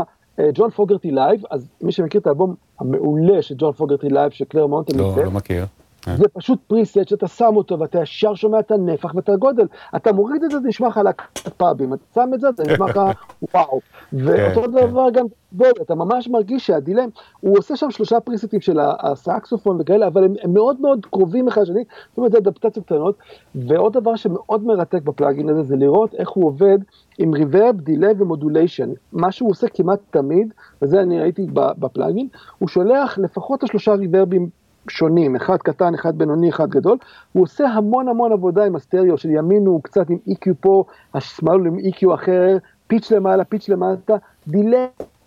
ג'ון 0.54 0.70
פוגרטי 0.70 1.12
live, 1.12 1.42
אז 1.52 1.68
מי 1.82 1.92
שמכיר 1.92 2.22
את 2.22 2.28
האלבום 2.28 2.56
המעולה 2.80 3.42
של 3.42 3.56
ג'ון 3.58 3.74
פוגרטי 3.74 4.10
live, 4.10 4.32
שקלר 4.32 4.68
מאונטן 4.68 4.98
לא, 4.98 5.14
לא 5.24 5.32
מכיר. 5.32 5.66
זה 6.06 6.28
פשוט 6.34 6.60
preset 6.68 6.98
שאתה 7.06 7.28
שם 7.28 7.56
אותו 7.56 7.80
ואתה 7.80 8.02
ישר 8.02 8.36
שומע 8.36 8.60
את 8.60 8.72
הנפח 8.72 9.16
ואת 9.16 9.30
הגודל. 9.30 9.66
אתה 9.96 10.12
מוריד 10.12 10.44
את 10.44 10.52
זה, 10.52 10.60
זה 10.60 10.68
נשמע 10.68 10.88
לך 10.88 10.98
להקת 10.98 11.50
פאבים, 11.58 11.94
אתה 11.94 12.04
שם 12.14 12.30
את 12.34 12.42
זה, 12.42 12.48
זה 12.58 12.64
נשמע 12.64 12.86
לך 12.86 13.00
וואו. 13.54 13.80
ואותו 14.14 14.62
כן. 14.62 14.72
דבר 14.72 15.10
גם 15.10 15.26
גודל, 15.54 15.82
אתה 15.82 15.96
ממש 15.96 16.28
מרגיש 16.28 16.68
שהדילם, 16.68 17.10
הוא 17.40 17.58
עושה 17.58 17.76
שם 17.76 17.92
שלושה 17.92 18.20
פריסטים 18.20 18.62
של 18.62 18.80
הסקסופון 18.82 19.78
וכאלה, 19.82 20.08
אבל 20.08 20.24
הם, 20.24 20.34
הם 20.44 20.54
מאוד 20.54 20.82
מאוד 20.82 21.06
קרובים 21.06 21.48
אחד 21.48 21.62
לשני, 21.62 21.84
זאת 22.10 22.18
אומרת 22.18 22.32
זה 22.32 22.38
אדפטציות 22.38 22.86
קטנות. 22.86 23.16
ועוד 23.56 23.94
דבר 23.94 24.16
שמאוד 24.16 24.64
מרתק 24.64 25.02
ב 25.02 25.09
plugin 25.09 25.50
הזה, 25.50 25.64
זה 25.64 25.76
לראות 25.76 26.14
איך 26.14 26.30
הוא 26.30 26.46
עובד 26.46 26.78
עם 27.18 27.34
reverb, 27.34 27.82
delay 27.82 28.14
ו 28.18 28.24
modulation. 28.24 28.90
מה 29.14 29.32
שהוא 29.32 29.50
עושה 29.50 29.68
כמעט 29.68 30.00
תמיד, 30.10 30.54
וזה 30.82 31.02
אני 31.02 31.20
ראיתי 31.20 31.48
ב 31.54 31.63
plugin, 31.63 32.28
הוא 32.60 32.70
שולח 32.70 33.18
לפחות 33.18 33.64
השלושה 33.64 33.94
ריברבים 33.94 34.50
שונים, 34.88 35.36
אחד 35.36 35.58
קטן, 35.58 35.94
אחד 35.94 36.18
בינוני, 36.18 36.50
אחד 36.50 36.70
גדול, 36.70 36.98
הוא 37.34 37.44
עושה 37.44 37.68
המון 37.68 38.08
המון 38.08 38.32
עבודה 38.32 38.66
עם 38.66 38.76
הסטריאו 38.76 39.18
של 39.18 39.30
ימין 39.30 39.66
הוא 39.66 39.84
קצת 39.84 40.10
עם 40.10 40.18
EQ 40.30 40.54
פה, 40.60 40.84
השמאל 41.14 41.68
עם 41.68 41.78
EQ 41.80 42.14
אחר, 42.14 42.58
פיץ' 42.88 43.12
למעלה, 43.12 43.44
פיץ' 43.44 43.70
למטה, 43.70 44.16
דילי, 44.48 44.86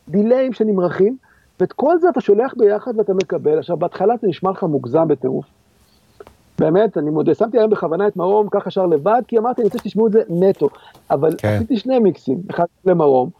דיליים 0.09 0.53
שנמרחים, 0.53 1.17
ואת 1.61 1.73
כל 1.73 1.99
זה 1.99 2.09
אתה 2.09 2.21
שולח 2.21 2.55
ביחד 2.57 2.93
ואתה 2.99 3.15
מקבל. 3.15 3.59
עכשיו, 3.59 3.77
בהתחלה 3.77 4.15
זה 4.23 4.29
נשמע 4.29 4.51
לך 4.51 4.63
מוגזם 4.63 5.09
בטירוף. 5.09 5.45
באמת, 6.59 6.99
אני 6.99 7.11
מודה, 7.11 7.35
שמתי 7.35 7.59
היום 7.59 7.71
בכוונה 7.71 8.07
את 8.07 8.17
מרום 8.17 8.49
ככה 8.51 8.71
שר 8.71 8.87
לבד, 8.87 9.23
כי 9.29 9.39
אמרתי, 9.39 9.61
אני 9.61 9.67
רוצה 9.67 9.79
שתשמעו 9.79 10.07
את 10.07 10.13
זה 10.13 10.23
נטו. 10.29 10.69
אבל 11.11 11.31
כן. 11.39 11.49
עשיתי 11.49 11.77
שני 11.77 11.99
מיקסים, 11.99 12.39
אחד 12.51 12.65
למרום, 12.85 13.31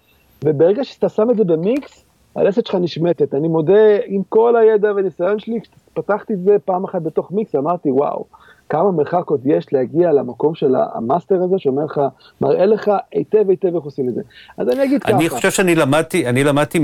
וברגע 0.45 0.85
שאתה 0.85 1.09
שם 1.09 1.31
את 1.31 1.37
זה 1.37 1.45
במיקס, 1.45 2.05
הלסת 2.37 2.67
שלך 2.67 2.75
נשמטת. 2.75 3.35
אני 3.35 3.49
מודה, 3.49 3.97
עם 4.07 4.23
כל 4.29 4.57
הידע 4.57 4.93
והניסיון 4.93 5.39
שלי, 5.39 5.61
כשפתחתי 5.61 6.33
את 6.33 6.43
זה 6.43 6.57
פעם 6.65 6.85
אחת 6.85 7.03
בתוך 7.03 7.33
מיקס, 7.33 7.55
אמרתי, 7.55 7.91
וואו, 7.91 8.25
כמה 8.73 8.91
מרחק 8.91 9.27
עוד 9.27 9.41
יש 9.45 9.67
להגיע 9.73 10.13
למקום 10.13 10.55
של 10.55 10.75
המאסטר 10.95 11.35
הזה, 11.35 11.55
שאומר 11.59 11.85
לך, 11.85 12.01
מראה 12.41 12.67
לך 12.67 12.91
היטב 13.13 13.51
היטב 13.51 13.75
איך 13.75 13.85
עושים 13.85 14.09
את 14.09 14.15
זה. 14.15 14.21
אז 14.59 14.69
אני 14.69 14.85
אגיד 14.85 15.03
ככה. 15.03 15.13
אני 15.13 15.29
חושב 15.29 15.51
שאני 15.51 15.75
למדתי, 15.75 16.27
אני 16.27 16.45
למדתי 16.45 16.79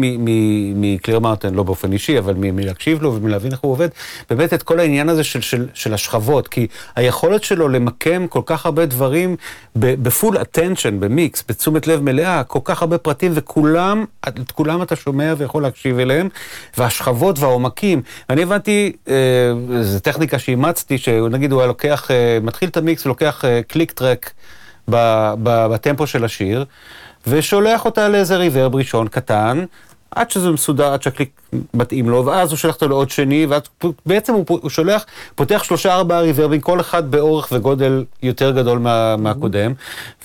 מקליר 0.75 1.19
מאונטן, 1.19 1.55
לא 1.55 1.63
באופן 1.63 1.93
אישי, 1.93 2.19
אבל 2.19 2.35
מלהקשיב 2.37 3.03
לו 3.03 3.15
ומלהבין 3.15 3.53
איך 3.53 3.61
הוא 3.61 3.73
עובד, 3.73 3.89
באמת 4.31 4.55
את 4.55 4.63
כל 4.63 4.81
העניין 4.81 5.09
הזה 5.09 5.25
של, 5.25 5.41
של, 5.41 5.67
של 5.75 5.95
השכבות, 5.95 6.49
כי 6.49 6.67
היכולת 6.97 7.45
שלו 7.45 7.69
למקם 7.69 8.27
כל 8.27 8.43
כך 8.47 8.67
הרבה 8.67 8.87
דברים 8.87 9.37
ב 9.77 9.89
full 9.89 10.37
attention, 10.41 11.01
במיקס, 11.01 11.45
בתשומת 11.49 11.87
לב 11.87 12.01
מלאה, 12.01 12.45
כל 12.45 12.61
כך 12.65 12.83
הרבה 12.83 12.99
פרטים, 12.99 13.33
וכולם, 13.35 14.05
את 14.29 14.53
כולם 14.53 14.83
אתה 14.83 14.97
שומע 14.97 15.35
ויכול 15.37 15.63
להקשיב 15.63 15.99
אליהם, 15.99 16.29
והשכבות 16.79 17.39
והעומקים. 17.39 18.03
אני 18.31 18.43
הבנתי, 18.43 18.93
אה, 19.09 19.15
זו 19.81 20.01
טכניקה 20.01 20.39
שאימצתי, 20.39 20.99
שנגיד 20.99 21.53
הוא 21.53 21.61
היה 21.61 21.69
לוקח, 21.79 22.11
אה, 22.11 22.39
מתחיל 22.43 22.69
את 22.69 22.77
המיקס 22.77 23.07
ולוקח 23.07 23.45
אה, 23.45 23.61
click 23.69 23.93
track 23.93 24.33
בטמפו 24.89 26.07
של 26.07 26.25
השיר, 26.25 26.65
ושולח 27.27 27.85
אותה 27.85 28.09
לאיזה 28.09 28.37
reverb 28.37 28.75
ראשון 28.75 29.09
קטן, 29.09 29.65
עד 30.11 30.31
שזה 30.31 30.51
מסודר, 30.51 30.93
עד 30.93 31.03
שהקליק 31.03 31.41
מתאים 31.75 32.09
לו, 32.09 32.27
ואז 32.27 32.51
הוא 32.51 32.57
שולח 32.57 32.75
אותו 32.75 32.89
לעוד 32.89 33.11
שני, 33.11 33.47
ובעצם 33.47 34.35
הוא, 34.35 34.45
הוא 34.49 34.71
שולח, 34.71 35.05
פותח 35.35 35.63
שלושה 35.63 35.95
ארבעה 35.95 36.21
ריברבים, 36.21 36.61
כל 36.61 36.81
אחד 36.81 37.11
באורך 37.11 37.49
וגודל 37.53 38.05
יותר 38.23 38.51
גדול 38.51 38.79
מה, 38.79 39.17
מהקודם, 39.17 39.73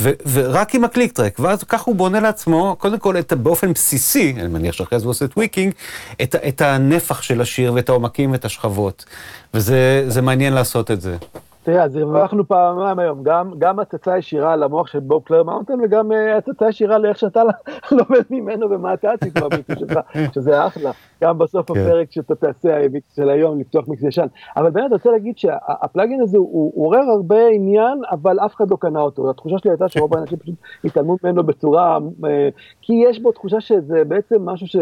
ו, 0.01 0.11
ורק 0.31 0.75
עם 0.75 0.83
ה 0.83 0.88
click 0.88 1.12
track, 1.12 1.39
ואז 1.39 1.63
ככה 1.63 1.83
הוא 1.85 1.95
בונה 1.95 2.19
לעצמו, 2.19 2.75
קודם 2.79 2.99
כל 2.99 3.17
את, 3.17 3.33
באופן 3.33 3.73
בסיסי, 3.73 4.35
אני 4.39 4.47
מניח 4.47 4.75
שאחרי 4.75 4.99
זה 4.99 5.05
הוא 5.05 5.11
עושה 5.11 5.27
tweaking, 5.27 5.73
את, 6.21 6.35
את 6.35 6.61
הנפח 6.61 7.21
של 7.21 7.41
השיר 7.41 7.73
ואת 7.73 7.89
העומקים 7.89 8.31
ואת 8.31 8.45
השכבות, 8.45 9.05
וזה 9.53 10.21
מעניין 10.21 10.53
לעשות 10.53 10.91
את 10.91 11.01
זה. 11.01 11.17
תראה, 11.63 11.84
אז 11.84 11.95
הרווחנו 11.95 12.47
פעמיים 12.47 12.99
היום, 12.99 13.23
גם, 13.23 13.52
גם 13.58 13.80
הצצה 13.80 14.17
ישירה 14.17 14.56
למוח 14.56 14.88
של 14.88 14.99
בוב 14.99 15.23
קלר 15.23 15.43
מאונטן, 15.43 15.73
וגם 15.84 16.12
אה, 16.12 16.15
הצצה 16.38 16.69
ישירה 16.69 16.97
לאיך 16.97 17.17
שאתה 17.17 17.43
לומד 17.91 18.23
ממנו 18.30 18.69
ומה 18.69 18.93
אתה 18.93 19.12
עשית 19.12 19.34
במיקס 19.39 19.80
שלך, 19.80 19.99
שזה 20.36 20.67
אחלה. 20.67 20.91
גם 21.23 21.38
בסוף 21.38 21.71
כן. 21.71 21.80
הפרק 21.80 22.12
שאתה 22.12 22.36
תעשה, 22.36 22.86
המיקס 22.86 23.15
של 23.15 23.30
היום, 23.30 23.60
לפתוח 23.60 23.88
מיקס 23.88 24.04
ישן. 24.04 24.28
אבל 24.58 24.69
באמת, 24.69 24.86
אני 24.86 24.93
רוצה 24.93 25.12
להגיד 25.12 25.38
שה 25.38 25.65
plugin 25.65 26.21
הזה 26.21 26.38
הוא 26.38 26.86
עורר 26.86 27.04
הרבה 27.17 27.47
עניין, 27.47 28.02
אבל 28.12 28.39
אף 28.39 28.56
אחד 28.56 28.71
לא 28.71 28.76
קנה 28.76 28.99
אותו. 28.99 29.30
התחושה 29.30 29.58
שלי 29.58 29.71
הייתה 29.71 29.89
שרוב 29.89 30.17
האנשים 30.17 30.38
פשוט 30.38 30.56
התעלמו 30.84 31.17
ממנו 31.23 31.43
בצורה, 31.43 31.97
אה, 31.97 32.25
כי 32.82 32.93
יש 33.10 33.19
בו 33.19 33.32
תחושה 33.32 33.62
שזה 33.62 34.04
בעצם 34.08 34.45
משהו 34.45 34.67
ש... 34.67 34.76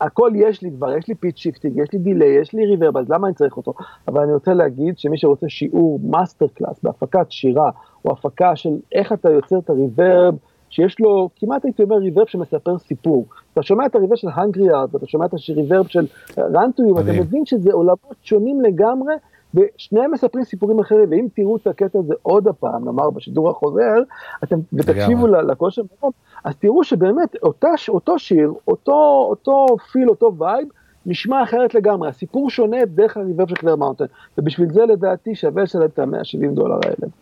הכל 0.00 0.30
יש 0.34 0.62
לי 0.62 0.70
כבר, 0.70 0.96
יש 0.96 1.08
לי 1.08 1.14
pitch 1.14 1.36
shifting, 1.36 1.78
יש 1.78 1.92
לי 1.92 1.98
delay, 1.98 2.40
יש 2.40 2.52
לי 2.52 2.66
reverb, 2.66 2.96
אז 2.96 3.08
למה 3.08 3.26
אני 3.26 3.34
צריך 3.34 3.56
אותו? 3.56 3.74
אבל 4.08 4.22
אני 4.22 4.34
רוצה 4.34 4.54
להגיד 4.54 4.98
שמי 4.98 5.18
שרוצה 5.18 5.48
שיעור 5.48 6.00
master 6.04 6.46
class 6.54 6.80
בהפקת 6.82 7.26
שירה, 7.30 7.70
או 8.04 8.12
הפקה 8.12 8.56
של 8.56 8.70
איך 8.92 9.12
אתה 9.12 9.30
יוצר 9.30 9.58
את 9.58 9.70
ה 9.70 9.78
reverb, 9.78 10.34
שיש 10.70 11.00
לו, 11.00 11.28
כמעט 11.36 11.64
הייתי 11.64 11.82
אומר 11.82 11.96
reverb 11.96 12.26
שמספר 12.26 12.78
סיפור. 12.78 13.26
אתה 13.52 13.62
שומע 13.62 13.86
את 13.86 13.94
ה 13.94 13.97
reverb 13.97 14.16
של 14.16 14.28
Hungry 14.34 14.70
Heart, 14.70 14.94
ואתה 14.94 15.06
שומע 15.06 15.26
את 15.26 15.34
ה 15.48 15.53
reverb 15.53 15.86
של 15.86 16.06
Run 16.38 16.58
to 16.58 16.71
You, 16.71 16.98
אתה 16.98 17.12
מבין 17.12 17.46
שזה 17.46 17.72
עולמות 17.72 18.16
שונים 18.22 18.60
לגמרי, 18.60 19.14
ושניהם 19.54 20.10
מספרים 20.12 20.44
סיפורים 20.44 20.80
אחרים, 20.80 21.10
ואם 21.10 21.26
תראו 21.34 21.56
את 21.56 21.66
הקטע 21.66 21.98
הזה 21.98 22.14
עוד 22.22 22.48
הפעם, 22.48 22.84
נאמר 22.84 23.10
בשידור 23.10 23.50
החוזר, 23.50 24.02
אתם, 24.44 24.56
ותקשיבו 24.72 25.26
לקול 25.26 25.70
של 25.70 25.82
מקום, 25.82 26.10
אז 26.44 26.56
תראו 26.56 26.84
שבאמת 26.84 27.36
אותה, 27.42 27.68
אותו 27.88 28.18
שיר, 28.18 28.52
אותו, 28.68 29.26
אותו 29.30 29.66
feel, 29.92 30.10
אותו 30.10 30.34
vibe, 30.38 30.68
נשמע 31.06 31.42
אחרת 31.42 31.74
לגמרי, 31.74 32.08
הסיפור 32.08 32.50
שונה 32.50 32.84
דרך 32.84 33.16
ה 33.16 33.21
reverb 33.21 33.48
של 33.48 33.54
קלר 33.54 33.76
מאונטן, 33.76 34.04
ובשביל 34.38 34.72
זה 34.72 34.86
לדעתי 34.86 35.34
שווה 35.34 35.62
לשלם 35.62 35.84
את 35.84 35.98
ה-170 35.98 36.50
דולר 36.54 36.78
האלה. 36.84 37.12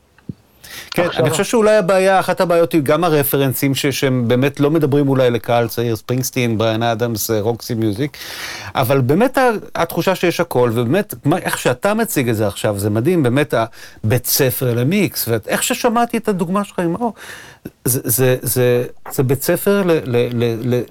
כן, 0.90 1.08
אני 1.16 1.30
חושב 1.30 1.44
שאולי 1.44 1.76
הבעיה, 1.76 2.20
אחת 2.20 2.40
הבעיות 2.40 2.72
היא 2.72 2.82
גם 2.82 3.04
הרפרנסים 3.04 3.74
שהם 3.74 4.28
באמת 4.28 4.60
לא 4.60 4.70
מדברים 4.70 5.08
אולי 5.08 5.30
לקהל 5.30 5.68
צעיר, 5.68 5.96
ספרינגסטין, 5.96 6.58
בריאן 6.58 6.82
אדמס, 6.82 7.30
Roxy 7.30 7.74
Music, 7.74 8.16
אבל 8.74 9.00
באמת 9.00 9.38
התחושה 9.74 10.14
שיש 10.14 10.40
הכל, 10.40 10.70
ובאמת, 10.74 11.14
איך 11.42 11.58
שאתה 11.58 11.94
מציג 11.94 12.28
את 12.28 12.36
זה 12.36 12.46
עכשיו, 12.46 12.78
זה 12.78 12.90
מדהים, 12.90 13.22
באמת 13.22 13.54
הבית 14.04 14.26
ספר 14.26 14.74
למיקס, 14.74 15.28
ואיך 15.28 15.62
ששמעתי 15.62 16.16
את 16.16 16.28
הדוגמה 16.28 16.64
שלך 16.64 16.78
עם 16.78 16.94
אור, 16.94 17.14
זה, 17.84 18.00
זה, 18.04 18.36
זה, 18.42 18.84
זה 19.12 19.22
בית 19.22 19.42
ספר 19.42 19.82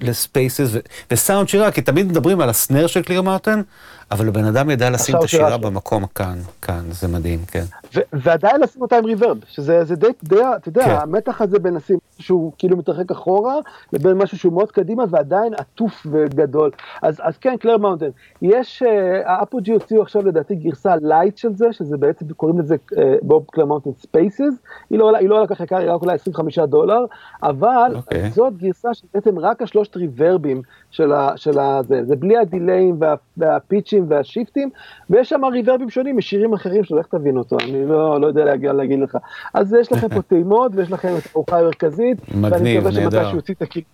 לספייסס 0.00 0.70
וסאונד 1.10 1.48
שירה, 1.48 1.70
כי 1.70 1.82
תמיד 1.82 2.06
מדברים 2.06 2.40
על 2.40 2.48
הסנר 2.48 2.86
של 2.86 3.02
קליר 3.02 3.22
מרטן, 3.22 3.62
אבל 4.10 4.28
הבן 4.28 4.44
אדם 4.44 4.70
ידע 4.70 4.90
לשים 4.90 5.16
את 5.16 5.24
השירה 5.24 5.56
במקום 5.56 6.04
כאן, 6.14 6.38
כאן, 6.62 6.82
זה 6.90 7.08
מדהים, 7.08 7.44
כן. 7.46 7.64
ועדיין 8.12 8.60
לשים 8.60 8.82
אותה 8.82 8.98
עם 8.98 9.04
ריברב, 9.04 9.38
שזה 9.48 9.96
די, 9.96 10.06
די, 10.22 10.36
אתה 10.56 10.68
יודע, 10.68 10.84
כן. 10.84 10.90
המתח 10.90 11.40
הזה 11.40 11.58
בין 11.58 11.74
לשים 11.74 11.98
שהוא 12.18 12.52
כאילו 12.58 12.76
מתרחק 12.76 13.10
אחורה, 13.10 13.54
לבין 13.92 14.12
משהו 14.12 14.38
שהוא 14.38 14.52
מאוד 14.52 14.72
קדימה 14.72 15.04
ועדיין 15.10 15.54
עטוף 15.54 16.06
וגדול. 16.10 16.70
אז, 17.02 17.20
אז 17.22 17.38
כן, 17.38 17.56
קלר 17.56 17.76
מאונטן, 17.78 18.10
יש, 18.42 18.82
ה 19.24 19.31
Apogee 19.31 19.72
הוציאו 19.72 20.02
עכשיו 20.02 20.26
לדעתי 20.26 20.54
גרסה 20.54 20.96
lite 21.02 21.36
של 21.36 21.54
זה, 21.54 21.72
שזה 21.72 21.96
בעצם 21.96 22.32
קוראים 22.32 22.58
לזה 22.58 22.76
בוב 23.22 23.44
קלר 23.52 23.64
מאונטן 23.64 23.90
Spaces, 23.98 24.54
היא 24.90 24.98
לא 24.98 25.04
עולה 25.04 25.46
כל 25.46 25.54
כך 25.54 25.60
יקר, 25.60 25.76
היא 25.76 25.90
רק 25.90 26.02
אולי 26.02 26.14
25 26.14 26.58
דולר, 26.58 27.04
אבל 27.42 27.92
okay. 27.94 27.96
אוקיי. 27.96 28.30
זאת 28.30 28.56
גרסה 28.56 28.94
שבעצם 28.94 29.38
רק 29.38 29.62
השלושת 29.62 29.96
ריברבים 29.96 30.62
של, 30.90 31.12
ה, 31.12 31.32
של 31.36 31.58
הזה, 31.58 32.04
זה 32.04 32.16
בלי 32.16 32.36
הדיליים 32.36 32.96
וה, 32.98 33.14
והפיצ'ים 33.36 34.04
והשיפטים, 34.08 34.70
ויש 35.10 35.28
שם 35.28 35.44
ריברבים 35.44 35.90
שונים 35.90 36.16
משירים 36.16 36.52
אחרים 36.52 36.84
שלא 36.84 36.98
איך 36.98 37.06
תבין 37.06 37.38
אותו, 37.38 37.56
אני 37.64 37.81
לא, 37.86 38.20
לא 38.20 38.26
יודע 38.26 38.44
להגיע 38.44 38.72
להגיד 38.72 39.00
לך. 39.00 39.16
אז 39.54 39.76
יש 39.80 39.92
לכם 39.92 40.08
פה 40.08 40.22
טעימות 40.28 40.72
ויש 40.74 40.90
לכם 40.90 41.16
את 41.18 41.22
הארוחה 41.26 41.58
המרכזית, 41.58 42.18
מגניב, 42.34 42.84
ואני 42.86 43.06
מקווה 43.06 43.24
שמתי 43.24 43.36
יוציא 43.36 43.54
את 43.54 43.62
הקליפ. 43.62 43.84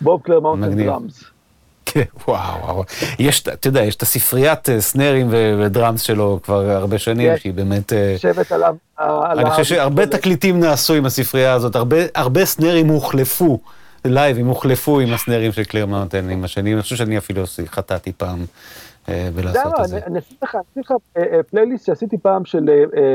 בוב 0.00 0.20
קלר 0.22 0.40
מאונטן 0.40 0.76
Drums. 0.84 1.24
כן, 1.86 2.02
וואו, 2.28 2.60
וואו. 2.62 2.84
יש, 3.18 3.40
אתה 3.40 3.68
יודע, 3.68 3.82
יש 3.82 3.96
את 3.96 4.02
הספריית 4.02 4.68
אה, 4.68 4.80
סנרים 4.80 5.28
ו 5.32 5.43
drums 5.43 6.00
שלו 6.00 6.40
כבר 6.42 6.70
הרבה 6.70 6.98
שנים, 6.98 7.32
כן. 7.32 7.38
שהיא 7.38 7.52
באמת... 7.52 7.92
אה, 7.92 8.10
יושבת 8.12 8.52
עליו. 8.52 8.74
אני 8.98 9.50
חושב 9.50 9.64
שהרבה 9.64 10.06
תקליטים 10.06 10.60
נעשו 10.60 10.94
עם 10.94 11.06
הספרייה 11.06 11.52
הזאת, 11.52 11.76
הרבה, 11.76 11.96
הרבה 12.14 12.44
סנרים 12.44 12.88
הוחלפו, 12.88 13.58
live, 14.04 14.38
הם 14.38 14.46
הוחלפו 14.46 15.00
עם 15.00 15.14
הסנרים 15.14 15.52
של 15.52 15.64
קליר 15.64 15.86
מאונטן 15.86 16.30
עם 16.30 16.44
השנים, 16.44 16.74
אני 16.74 16.82
חושב 16.82 16.96
שאני 16.96 17.18
אפילו 17.18 17.42
חטאתי 17.66 18.12
פעם. 18.12 18.44
אה, 19.08 19.28
ולעשות 19.34 19.72
את 19.80 19.88
זה. 19.88 20.00
אני 20.06 20.16
אעשה 20.16 20.34
לך, 20.42 20.56
לך 20.76 20.94
פלייליסט 21.50 21.86
שעשיתי 21.86 22.18
פעם 22.18 22.44
של 22.44 22.68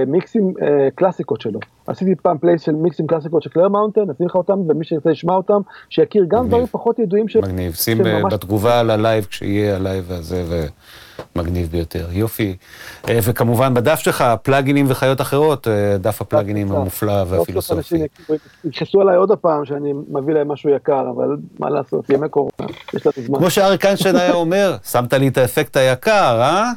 מיקסים 0.08 0.54
קלאסיקות 0.95 1.41
שלו. 1.41 1.60
עשיתי 1.88 2.15
פעם 2.15 2.38
פלייליסט 2.38 2.65
של 2.65 2.71
מיקסים 2.71 3.08
קלאסיקות 3.08 3.43
של 3.43 3.49
קלירמאונטן, 3.49 4.10
אשים 4.10 4.25
לך 4.25 4.36
אותם, 4.36 4.60
ומי 4.69 4.86
שירצה 4.86 5.10
לשמוע 5.10 5.36
אותם, 5.36 5.62
שיכיר 5.89 6.25
גם 6.28 6.47
דברים 6.47 6.65
פחות 6.65 6.99
ידועים 6.99 7.28
של... 7.28 7.39
מגניב, 7.39 7.73
שים 7.73 7.97
בתגובה 8.32 8.80
על 8.80 8.89
הלייב 8.89 9.25
כשיהיה 9.25 9.75
הלייב 9.75 10.12
הזה, 10.12 10.43
ומגניב 11.36 11.71
ביותר. 11.71 12.08
יופי. 12.12 12.55
אה, 13.10 13.19
וכמובן 13.23 13.73
בדף 13.73 13.99
שלך, 13.99 14.23
פלאגינים 14.43 14.86
וחיות 14.89 15.21
אחרות, 15.21 15.67
אה, 15.67 15.97
דף 15.97 16.21
הפלאגינים 16.21 16.71
המופלא 16.71 17.23
והפילוסופי. 17.27 17.95
יכעסו 18.63 19.01
עליי 19.01 19.15
עוד 19.15 19.32
הפעם 19.32 19.65
שאני 19.65 19.93
מביא 20.10 20.34
להם 20.34 20.51
משהו 20.51 20.69
יקר, 20.69 21.05
אבל 21.15 21.38
מה 21.60 21.69
לעשות, 21.69 22.10
ימי 22.10 22.29
קורונה, 22.29 22.51
יש 22.93 23.05
לנו 23.05 23.25
זמן. 23.25 23.39
כמו 23.39 23.49
שאריק 23.49 23.86
איינשטיין 23.86 24.15
היה 24.15 24.34
אומר, 24.34 24.75
שמת 24.91 25.13
לי 25.13 25.27
את 25.27 25.38
האפקט 25.38 25.77
היקר, 25.77 26.41
אה? 26.41 26.71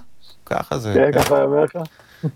ככה 0.47 0.79
זה. 0.79 0.95
כן, 0.95 1.13
ככה 1.13 1.37
היה 1.37 1.45
אומר 1.45 1.65
לך. 1.65 1.77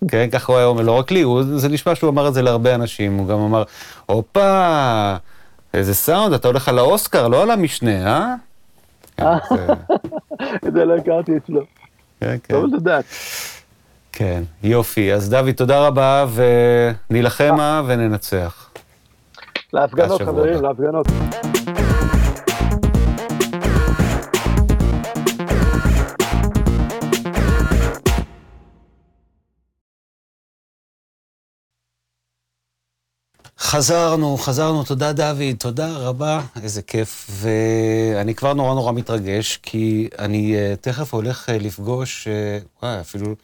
כן, 0.09 0.31
ככה 0.31 0.53
הוא 0.53 0.59
היה 0.59 0.66
אומר, 0.66 0.83
לא 0.83 0.92
רק 0.92 1.11
לי, 1.11 1.25
זה 1.57 1.69
נשמע 1.69 1.95
שהוא 1.95 2.11
אמר 2.11 2.29
את 2.29 2.35
זה 2.35 2.42
להרבה 2.42 2.75
אנשים, 2.75 3.16
הוא 3.16 3.29
גם 3.29 3.38
אמר, 3.38 3.62
הופה, 4.07 5.16
איזה 5.75 5.95
סאונד, 5.95 6.33
אתה 6.35 6.49
הולך 6.49 6.69
על 6.69 6.79
האוסקר, 6.79 7.29
לא 7.29 7.42
על 7.42 7.51
המשנה, 7.51 8.37
אה? 9.19 9.38
את 10.66 10.73
זה 10.73 10.85
לא 10.85 10.97
הכרתי 10.97 11.37
אצלו. 11.37 11.61
כן, 12.21 12.37
כן. 12.45 12.55
טוב 12.55 12.75
לדעת. 12.75 13.05
כן, 14.13 14.43
יופי. 14.63 15.13
אז 15.13 15.31
דוד, 15.31 15.51
תודה 15.51 15.87
רבה, 15.87 16.27
ונילחמה 17.11 17.83
וננצח. 17.87 18.71
להפגנות, 19.73 20.23
חברים, 20.23 20.63
להפגנות. 20.63 21.07
חזרנו, 33.67 34.37
חזרנו, 34.37 34.85
תודה 34.85 35.13
דוד, 35.13 35.57
תודה 35.59 35.97
רבה, 35.97 36.41
איזה 36.63 36.83
כיף. 36.83 37.27
ואני 37.31 38.35
כבר 38.35 38.55
נורא 38.55 38.75
נורא 38.75 38.93
מתרגש, 38.93 39.57
כי 39.63 40.09
אני 40.19 40.55
uh, 40.55 40.77
תכף 40.77 41.15
הולך 41.15 41.49
uh, 41.49 41.53
לפגוש, 41.53 42.29
uh, 42.29 42.83
וואי, 42.83 43.01
אפילו... 43.01 43.35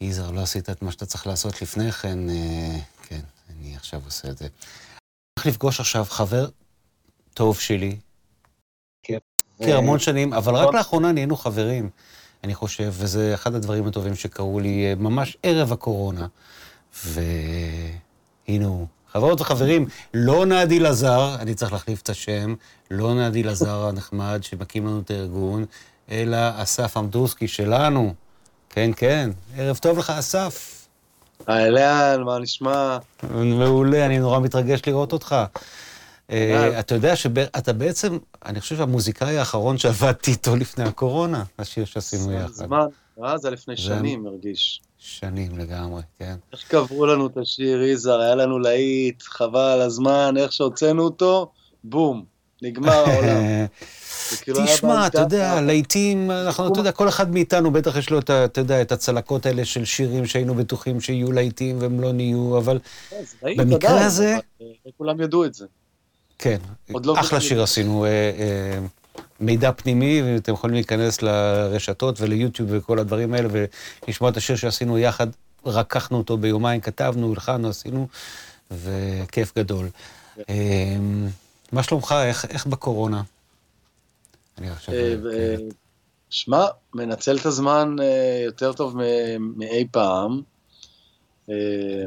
יזהר, 0.00 0.30
לא 0.30 0.40
עשית 0.40 0.70
את 0.70 0.82
מה 0.82 0.92
שאתה 0.92 1.06
צריך 1.06 1.26
לעשות 1.26 1.62
לפני 1.62 1.92
כן, 1.92 2.18
uh, 2.28 3.02
כן, 3.08 3.20
אני 3.50 3.76
עכשיו 3.76 4.00
עושה 4.04 4.28
את 4.28 4.38
זה. 4.38 4.44
אני 4.44 4.52
הולך 5.38 5.46
לפגוש 5.46 5.80
עכשיו 5.80 6.04
חבר 6.08 6.48
טוב 7.34 7.60
שלי. 7.60 7.96
כן. 9.02 9.18
המון 9.58 9.98
שנים, 9.98 10.32
אבל 10.32 10.54
רק 10.54 10.74
לאחרונה 10.74 11.12
נהיינו 11.12 11.36
חברים. 11.36 11.90
אני 12.44 12.54
חושב, 12.54 12.92
וזה 12.96 13.34
אחד 13.34 13.54
הדברים 13.54 13.86
הטובים 13.86 14.14
שקרו 14.14 14.60
לי 14.60 14.94
ממש 14.94 15.36
ערב 15.42 15.72
הקורונה. 15.72 16.26
והנה 18.48 18.66
הוא. 18.66 18.86
חברות 19.12 19.40
וחברים, 19.40 19.86
לא 20.14 20.46
נעדי 20.46 20.78
לזר, 20.78 21.36
אני 21.38 21.54
צריך 21.54 21.72
להחליף 21.72 22.02
את 22.02 22.08
השם, 22.08 22.54
לא 22.90 23.14
נעדי 23.14 23.42
לזר 23.42 23.86
הנחמד 23.86 24.40
שמקים 24.42 24.86
לנו 24.86 25.00
את 25.00 25.10
הארגון, 25.10 25.64
אלא 26.10 26.36
אסף 26.62 26.96
עמדורסקי 26.96 27.48
שלנו. 27.48 28.14
כן, 28.70 28.90
כן. 28.96 29.30
ערב 29.56 29.76
טוב 29.76 29.98
לך, 29.98 30.10
אסף. 30.10 30.86
אהלן, 31.48 32.22
מה 32.22 32.38
נשמע? 32.38 32.98
מעולה, 33.32 34.06
אני 34.06 34.18
נורא 34.18 34.40
מתרגש 34.40 34.80
לראות 34.86 35.12
אותך. 35.12 35.36
אה, 36.30 36.80
אתה 36.80 36.94
יודע 36.94 37.16
שאתה 37.16 37.72
בעצם, 37.72 38.18
אני 38.44 38.60
חושב 38.60 38.76
שהמוזיקאי 38.76 39.38
האחרון 39.38 39.78
שעבדתי 39.78 40.30
איתו 40.30 40.56
לפני 40.56 40.84
הקורונה, 40.84 41.44
השיר 41.58 41.84
שעשינו 41.84 42.32
יחד. 42.32 42.52
זמן, 42.52 42.86
אה, 43.24 43.38
זה 43.38 43.50
לפני 43.50 43.76
שנים, 43.76 44.22
מרגיש. 44.22 44.82
שנים 45.04 45.58
לגמרי, 45.58 46.02
כן. 46.18 46.34
איך 46.52 46.68
קבעו 46.68 47.06
לנו 47.06 47.26
את 47.26 47.36
השיר, 47.36 47.82
יזהר, 47.82 48.20
היה 48.20 48.34
לנו 48.34 48.58
להיט, 48.58 49.22
חבל 49.22 49.60
על 49.60 49.80
הזמן, 49.80 50.34
איך 50.36 50.52
שהוצאנו 50.52 51.02
אותו, 51.02 51.52
בום, 51.84 52.24
נגמר 52.62 52.92
העולם. 52.92 53.42
כאילו 54.42 54.58
תשמע, 54.64 55.06
אתה 55.06 55.20
יודע, 55.20 55.60
לעיתים, 55.60 56.30
אנחנו, 56.30 56.68
אתה 56.68 56.80
יודע, 56.80 56.92
כל 56.92 57.08
אחד 57.08 57.30
מאיתנו 57.30 57.70
בטח 57.70 57.96
יש 57.96 58.10
לו, 58.10 58.18
אתה 58.18 58.46
יודע, 58.56 58.82
את 58.82 58.92
הצלקות 58.92 59.46
האלה 59.46 59.64
של 59.64 59.84
שירים 59.84 60.26
שהיינו 60.26 60.54
בטוחים 60.54 61.00
שיהיו 61.00 61.32
לעיתים 61.32 61.78
והם 61.80 62.00
לא 62.00 62.12
נהיו, 62.12 62.58
אבל 62.58 62.78
כן, 63.10 63.56
במקרה 63.56 64.06
הזה... 64.06 64.36
אה, 64.60 64.66
כולם 64.98 65.20
ידעו 65.20 65.44
את 65.44 65.54
זה. 65.54 65.66
כן, 66.38 66.58
לא 67.04 67.20
אחלה 67.20 67.40
שיר 67.40 67.62
עשינו. 67.62 68.06
אה, 69.42 69.48
אה, 69.48 69.52
מידע 69.52 69.72
פנימי, 69.72 70.22
ואתם 70.22 70.52
יכולים 70.52 70.74
להיכנס 70.74 71.22
לרשתות 71.22 72.20
וליוטיוב 72.20 72.68
וכל 72.72 72.98
הדברים 72.98 73.34
האלה, 73.34 73.48
ולשמוע 74.06 74.30
את 74.30 74.36
השיר 74.36 74.56
שעשינו 74.56 74.98
יחד, 74.98 75.26
רקחנו 75.66 76.18
אותו 76.18 76.36
ביומיים, 76.36 76.80
כתבנו, 76.80 77.32
הלחנו, 77.32 77.68
עשינו, 77.68 78.08
וכיף 78.70 79.52
גדול. 79.58 79.88
כן. 80.34 81.02
מה 81.72 81.82
שלומך? 81.82 82.14
איך, 82.26 82.44
איך 82.44 82.66
בקורונה? 82.66 83.22
אני 84.58 84.74
חושב... 84.74 84.92
אה, 84.92 85.56
כן. 85.56 85.64
שמע, 86.30 86.66
מנצל 86.94 87.36
את 87.36 87.46
הזמן 87.46 87.96
אה, 88.00 88.42
יותר 88.44 88.72
טוב 88.72 88.96
מאי 89.56 89.86
פעם. 89.90 90.42
אה, 91.50 92.04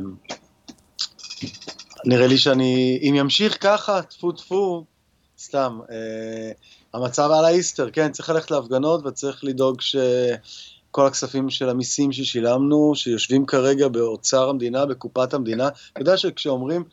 נראה 2.05 2.27
לי 2.27 2.37
שאני, 2.37 2.99
אם 3.01 3.13
ימשיך 3.17 3.57
ככה, 3.61 4.01
טפו 4.01 4.31
טפו, 4.31 4.85
סתם, 5.39 5.79
המצב 6.95 7.29
על 7.31 7.45
האיסטר, 7.45 7.89
כן, 7.91 8.11
צריך 8.11 8.29
ללכת 8.29 8.51
להפגנות 8.51 9.05
וצריך 9.05 9.43
לדאוג 9.43 9.81
שכל 9.81 11.07
הכספים 11.07 11.49
של 11.49 11.69
המיסים 11.69 12.11
ששילמנו, 12.11 12.91
שיושבים 12.95 13.45
כרגע 13.45 13.87
באוצר 13.87 14.49
המדינה, 14.49 14.85
בקופת 14.85 15.33
המדינה, 15.33 15.67
אתה 15.67 16.01
יודע 16.01 16.17
שכשאומרים 16.17 16.83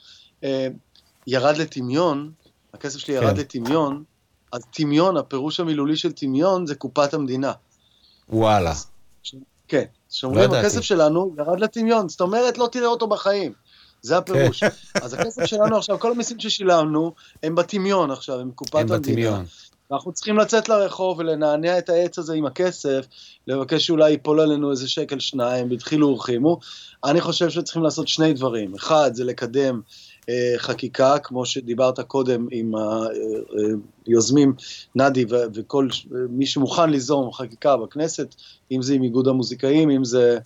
ירד 1.26 1.56
לטמיון, 1.56 2.30
הכסף 2.74 2.98
שלי 2.98 3.14
ירד 3.14 3.34
כן. 3.34 3.40
לטמיון, 3.40 4.04
אז 4.52 4.62
טמיון, 4.70 5.16
הפירוש 5.16 5.60
המילולי 5.60 5.96
של 5.96 6.12
טמיון 6.12 6.66
זה 6.66 6.74
קופת 6.74 7.14
המדינה. 7.14 7.52
וואלה. 8.28 8.74
ש... 9.22 9.34
כן, 9.68 9.84
שאומרים, 10.10 10.50
לא 10.50 10.56
הכסף 10.56 10.80
שלנו 10.80 11.34
ירד 11.38 11.60
לטמיון, 11.60 12.08
זאת 12.08 12.20
אומרת, 12.20 12.58
לא 12.58 12.68
תראה 12.72 12.86
אותו 12.86 13.06
בחיים. 13.06 13.52
זה 14.02 14.18
הפירוש. 14.18 14.60
כן. 14.60 14.68
אז 14.94 15.14
הכסף 15.14 15.44
שלנו 15.44 15.76
עכשיו, 15.76 15.98
כל 15.98 16.12
המיסים 16.12 16.40
ששילמנו, 16.40 17.14
הם 17.42 17.54
בטמיון 17.54 18.10
עכשיו, 18.10 18.40
הם 18.40 18.50
קופת 18.50 18.74
הם 18.74 18.80
המדינה. 18.80 18.98
בטמיון. 18.98 19.44
ואנחנו 19.90 20.12
צריכים 20.12 20.38
לצאת 20.38 20.68
לרחוב 20.68 21.18
ולנענע 21.18 21.78
את 21.78 21.88
העץ 21.88 22.18
הזה 22.18 22.34
עם 22.34 22.46
הכסף, 22.46 23.06
לבקש 23.46 23.86
שאולי 23.86 24.10
ייפול 24.10 24.40
עלינו 24.40 24.70
איזה 24.70 24.88
שקל 24.88 25.18
שניים, 25.18 25.70
והתחילו 25.70 26.08
ורחימו. 26.08 26.58
אני 27.04 27.20
חושב 27.20 27.50
שצריכים 27.50 27.82
לעשות 27.82 28.08
שני 28.08 28.32
דברים. 28.32 28.74
אחד, 28.74 29.10
זה 29.14 29.24
לקדם 29.24 29.80
אה, 30.28 30.54
חקיקה, 30.58 31.18
כמו 31.18 31.46
שדיברת 31.46 32.00
קודם 32.00 32.46
עם 32.50 32.72
היוזמים 34.06 34.54
נדי 34.94 35.24
וכל 35.28 35.88
מי 36.10 36.46
שמוכן 36.46 36.90
ליזום 36.90 37.32
חקיקה 37.32 37.76
בכנסת, 37.76 38.34
אם 38.72 38.82
זה 38.82 38.94
עם 38.94 39.02
איגוד 39.02 39.28
המוזיקאים, 39.28 39.90
אם 39.90 40.04
זה 40.04 40.38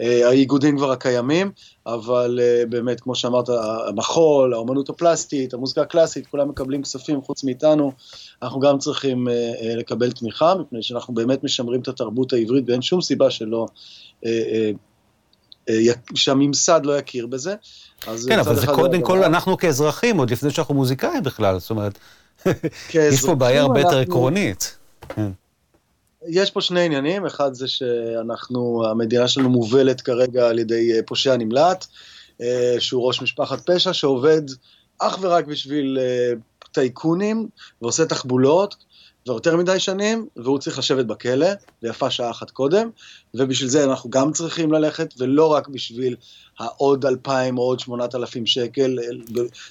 אה, 0.00 0.28
האיגודים 0.28 0.76
כבר 0.76 0.92
הקיימים, 0.92 1.50
אבל 1.94 2.40
אה, 2.42 2.62
באמת, 2.68 3.00
כמו 3.00 3.14
שאמרת, 3.14 3.48
המחול, 3.88 4.54
האומנות 4.54 4.88
הפלסטית, 4.88 5.54
המוזיקה 5.54 5.82
הקלאסית, 5.82 6.26
כולם 6.26 6.48
מקבלים 6.48 6.82
כספים 6.82 7.22
חוץ 7.22 7.44
מאיתנו, 7.44 7.92
אנחנו 8.42 8.60
גם 8.60 8.78
צריכים 8.78 9.28
לקבל 9.76 10.12
תמיכה, 10.12 10.54
מפני 10.54 10.82
שאנחנו 10.82 11.14
באמת 11.14 11.44
משמרים 11.44 11.80
את 11.80 11.88
התרבות 11.88 12.32
העברית 12.32 12.64
ואין 12.68 12.82
שום 12.82 13.00
סיבה 13.00 13.30
שלא... 13.30 13.66
שהממסד 16.14 16.80
לא 16.84 16.98
יכיר 16.98 17.26
בזה. 17.26 17.54
כן, 18.28 18.38
אבל 18.38 18.56
זה 18.56 18.66
קודם 18.66 19.02
כל 19.02 19.24
אנחנו 19.24 19.56
כאזרחים, 19.56 20.18
עוד 20.18 20.30
לפני 20.30 20.50
שאנחנו 20.50 20.74
מוזיקאים 20.74 21.22
בכלל, 21.22 21.58
זאת 21.58 21.70
אומרת, 21.70 21.98
יש 22.94 23.24
פה 23.26 23.34
בעיה 23.34 23.62
הרבה 23.62 23.80
יותר 23.80 23.98
עקרונית. 23.98 24.78
יש 26.28 26.50
פה 26.50 26.60
שני 26.60 26.80
עניינים, 26.80 27.26
אחד 27.26 27.54
זה 27.54 27.68
שאנחנו, 27.68 28.84
המדינה 28.90 29.28
שלנו 29.28 29.50
מובלת 29.50 30.00
כרגע 30.00 30.48
על 30.48 30.58
ידי 30.58 30.92
אה, 30.96 31.02
פושע 31.06 31.36
נמלט, 31.36 31.86
אה, 32.40 32.76
שהוא 32.78 33.06
ראש 33.06 33.22
משפחת 33.22 33.70
פשע, 33.70 33.92
שעובד 33.92 34.42
אך 34.98 35.18
ורק 35.20 35.46
בשביל 35.46 35.98
אה, 36.00 36.32
טייקונים 36.72 37.48
ועושה 37.82 38.06
תחבולות, 38.06 38.74
כבר 39.24 39.34
יותר 39.34 39.56
מדי 39.56 39.80
שנים, 39.80 40.26
והוא 40.36 40.58
צריך 40.58 40.78
לשבת 40.78 41.06
בכלא, 41.06 41.46
ויפה 41.82 42.10
שעה 42.10 42.30
אחת 42.30 42.50
קודם, 42.50 42.90
ובשביל 43.34 43.68
זה 43.68 43.84
אנחנו 43.84 44.10
גם 44.10 44.32
צריכים 44.32 44.72
ללכת, 44.72 45.14
ולא 45.18 45.52
רק 45.52 45.68
בשביל 45.68 46.16
העוד 46.58 47.06
אלפיים 47.06 47.58
או 47.58 47.62
עוד 47.62 47.80
שמונת 47.80 48.14
אלפים 48.14 48.46
שקל, 48.46 48.98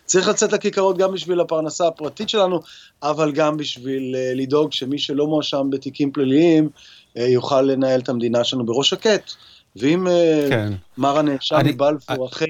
צריך 0.06 0.28
לצאת 0.28 0.54
לכיכרות 0.54 0.98
גם 0.98 1.14
בשביל 1.14 1.40
הפרנסה 1.40 1.88
הפרטית 1.88 2.30
שלנו, 2.30 2.60
אבל 3.04 3.32
גם 3.32 3.58
בשביל 3.58 4.16
אה, 4.16 4.32
לדאוג 4.36 4.74
שמי 4.74 5.00
שלא 5.00 5.28
מואשם 5.28 5.68
בתיקים 5.70 6.12
פליליים, 6.12 6.70
אה, 7.18 7.28
יוכל 7.28 7.62
לנהל 7.62 8.00
את 8.00 8.10
המדינה 8.10 8.44
שלנו 8.44 8.66
בראש 8.66 8.90
שקט. 8.90 9.32
ואם 9.76 10.08
אה, 10.08 10.46
כן. 10.50 10.74
מר 10.98 11.18
הנאשם 11.18 11.58
מבלפור 11.66 12.28
אכן, 12.28 12.46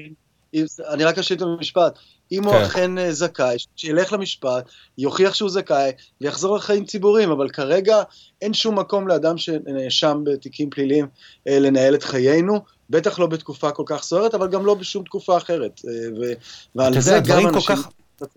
אני 0.88 1.04
רק 1.04 1.18
אשאיר 1.18 1.36
את 1.36 1.42
המשפט, 1.42 1.98
אם 2.32 2.44
הוא 2.44 2.52
כן. 2.52 2.62
אכן 2.62 2.98
אה, 2.98 3.12
זכאי, 3.12 3.56
שילך 3.76 4.12
למשפט, 4.12 4.70
יוכיח 4.98 5.34
שהוא 5.34 5.50
זכאי, 5.50 5.90
ויחזור 6.20 6.56
לחיים 6.56 6.84
ציבוריים, 6.84 7.30
אבל 7.30 7.48
כרגע 7.48 8.02
אין 8.42 8.54
שום 8.54 8.78
מקום 8.78 9.08
לאדם 9.08 9.38
שנאשם 9.38 10.20
בתיקים 10.24 10.70
פליליים 10.70 11.06
אה, 11.48 11.58
לנהל 11.58 11.94
את 11.94 12.02
חיינו, 12.02 12.60
בטח 12.90 13.18
לא 13.18 13.26
בתקופה 13.26 13.70
כל 13.70 13.82
כך 13.86 14.02
סוערת, 14.02 14.34
אבל 14.34 14.48
גם 14.48 14.66
לא 14.66 14.74
בשום 14.74 15.04
תקופה 15.04 15.36
אחרת. 15.36 15.80
אה, 15.88 15.92
ו- 16.20 16.32
ועל 16.74 17.00
זה 17.00 17.20
גם 17.26 17.46
אנשים... 17.46 17.76
כך... 17.76 17.88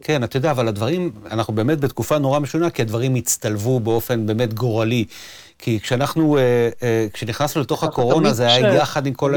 כן, 0.01 0.23
אתה 0.23 0.37
יודע, 0.37 0.51
אבל 0.51 0.67
הדברים, 0.67 1.11
אנחנו 1.31 1.55
באמת 1.55 1.79
בתקופה 1.79 2.17
נורא 2.17 2.39
משונה, 2.39 2.69
כי 2.69 2.81
הדברים 2.81 3.15
הצטלבו 3.15 3.79
באופן 3.79 4.25
באמת 4.25 4.53
גורלי. 4.53 5.05
כי 5.59 5.79
כשאנחנו, 5.79 6.37
כשנכנסנו 7.13 7.61
לתוך 7.61 7.83
הקורונה, 7.83 8.33
זה 8.33 8.47
היה 8.47 8.75
יחד 8.75 9.05
עם 9.05 9.13
כל... 9.13 9.35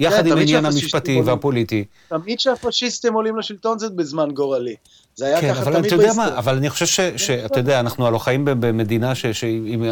יחד 0.00 0.24
כן, 0.24 0.32
עם 0.32 0.38
העניין 0.38 0.66
המשפטי 0.66 1.20
והפוליטי. 1.20 1.84
תמיד 2.08 2.38
כשהפשיסטים 2.38 3.14
עולים 3.14 3.36
לשלטון 3.36 3.78
זה 3.78 3.90
בזמן 3.90 4.30
גורלי. 4.30 4.74
זה 5.14 5.26
היה 5.26 5.40
כן, 5.40 5.54
ככה 5.54 5.64
תמיד 5.64 5.76
בהיסטוריה. 5.76 6.12
כן, 6.12 6.20
אבל 6.20 6.56
אני 6.56 6.70
חושב 6.70 7.16
שאתה 7.16 7.60
יודע, 7.60 7.80
אנחנו 7.80 8.06
הלוא 8.06 8.18
חיים 8.18 8.44
במדינה 8.44 9.12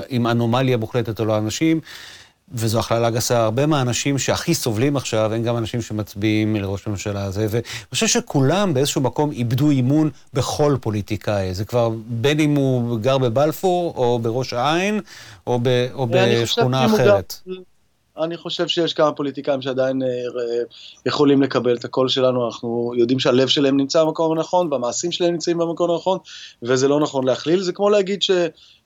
עם 0.09 0.27
אנומליה 0.27 0.77
מוחלטת 0.77 1.21
על 1.21 1.31
האנשים, 1.31 1.81
וזו 2.53 2.79
הכללה 2.79 3.11
גסה. 3.11 3.45
הרבה 3.45 3.67
מהאנשים 3.67 4.19
שהכי 4.19 4.55
סובלים 4.55 4.97
עכשיו, 4.97 5.35
הם 5.35 5.43
גם 5.43 5.57
אנשים 5.57 5.83
שמצביעים 5.83 6.57
לראש 6.57 6.87
הממשלה 6.87 7.25
הזה, 7.25 7.47
ואני 7.51 7.63
חושב 7.91 8.07
שכולם 8.07 8.75
באיזשהו 8.75 9.01
מקום 9.01 9.31
איבדו 9.31 9.71
אימון 9.71 10.11
בכל 10.35 10.77
פוליטיקאי. 10.81 11.55
זה 11.55 11.65
כבר, 11.65 11.91
בין 12.09 12.41
אם 12.41 12.55
הוא 12.55 12.99
גר 12.99 13.19
בבלפור, 13.19 13.95
או 13.97 14.19
בראש 14.19 14.53
העין, 14.53 15.01
או, 15.47 15.61
בשכונה 16.11 16.87
אחרת. 16.87 17.41
אני 18.25 18.37
חושב 18.37 18.69
שיש 18.69 18.95
כמה 18.95 19.12
פוליטיקאים 19.12 19.62
שעדיין 19.62 20.03
אה, 20.03 20.09
יכולים 21.07 21.43
לקבל 21.43 21.77
את 21.77 21.85
הקול 21.85 22.09
שלנו, 22.09 22.47
אנחנו 22.47 22.93
יודעים 22.97 23.19
שהלב 23.19 23.49
שלהם 23.49 23.77
נמצא 23.77 24.05
במקום 24.05 24.39
הנכון, 24.39 24.73
והמעשים 24.73 25.12
שלהם 25.12 25.33
נמצאים 25.33 25.59
במקום 25.59 25.91
הנכון, 25.91 26.19
וזה 26.62 26.89
לא 26.89 27.01
נכון 27.01 27.27
להכליל, 27.27 27.62
זה 27.62 27.73
כמו 27.73 27.91
להגיד 27.91 28.23
ש... 28.23 28.31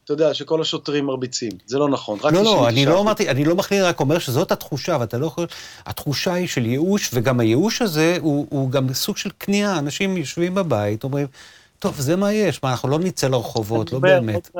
אתה 0.04 0.12
יודע, 0.12 0.34
שכל 0.34 0.60
השוטרים 0.60 1.06
מרביצים, 1.06 1.52
זה 1.66 1.78
לא 1.78 1.88
נכון. 1.88 2.18
לא, 2.24 2.44
לא, 2.44 2.68
אני 2.68 2.86
לא 2.86 3.00
אמרתי, 3.00 3.28
אני 3.28 3.44
לא 3.44 3.54
מכליל, 3.54 3.84
רק 3.84 4.00
אומר 4.00 4.18
שזאת 4.18 4.52
התחושה, 4.52 4.96
ואתה 5.00 5.18
לא 5.18 5.26
יכול... 5.26 5.46
התחושה 5.86 6.32
היא 6.32 6.48
של 6.48 6.66
ייאוש, 6.66 7.10
וגם 7.14 7.40
הייאוש 7.40 7.82
הזה 7.82 8.16
הוא, 8.20 8.46
הוא 8.50 8.70
גם 8.70 8.94
סוג 8.94 9.16
של 9.16 9.30
כניעה, 9.40 9.78
אנשים 9.78 10.16
יושבים 10.16 10.54
בבית, 10.54 11.04
אומרים, 11.04 11.26
טוב, 11.78 12.00
זה 12.00 12.16
מה 12.16 12.32
יש, 12.32 12.62
מה, 12.62 12.70
אנחנו 12.70 12.88
לא 12.88 12.98
נצא 12.98 13.28
לרחובות, 13.28 13.92
לא 13.92 13.98
באמת. 13.98 14.50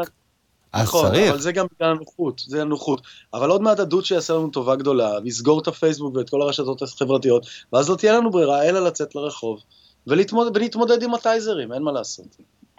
אז 0.72 0.88
נכון, 0.88 1.08
צריך. 1.08 1.30
אבל 1.30 1.40
זה 1.40 1.52
גם 1.52 1.66
בגלל 1.74 1.90
הנוחות, 1.90 2.42
זה 2.46 2.62
הנוחות. 2.62 3.02
אבל 3.34 3.50
עוד 3.50 3.62
מעט 3.62 3.78
הדוד 3.78 4.04
שיעשה 4.04 4.32
לנו 4.34 4.50
טובה 4.50 4.76
גדולה, 4.76 5.18
ויסגור 5.24 5.60
את 5.60 5.68
הפייסבוק 5.68 6.16
ואת 6.16 6.30
כל 6.30 6.42
הרשתות 6.42 6.82
החברתיות, 6.82 7.46
ואז 7.72 7.90
לא 7.90 7.96
תהיה 7.96 8.16
לנו 8.16 8.30
ברירה 8.30 8.62
אלא 8.62 8.80
לצאת 8.80 9.14
לרחוב, 9.14 9.60
ולהתמודד, 10.06 10.56
ולהתמודד 10.56 11.02
עם 11.02 11.14
הטייזרים, 11.14 11.72
אין 11.72 11.82
מה 11.82 11.92
לעשות. 11.92 12.36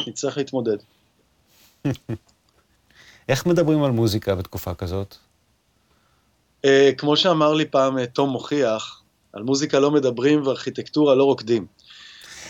נצטרך 0.07 0.37
להתמודד. 0.37 0.77
איך 3.29 3.45
מדברים 3.45 3.83
על 3.83 3.91
מוזיקה 3.91 4.35
בתקופה 4.35 4.73
כזאת? 4.73 5.15
אה, 6.65 6.91
כמו 6.97 7.17
שאמר 7.17 7.53
לי 7.53 7.65
פעם 7.65 7.97
אה, 7.97 8.05
תום 8.05 8.29
מוכיח, 8.29 9.01
על 9.33 9.43
מוזיקה 9.43 9.79
לא 9.79 9.91
מדברים 9.91 10.47
וארכיטקטורה 10.47 11.15
לא 11.15 11.23
רוקדים. 11.23 11.65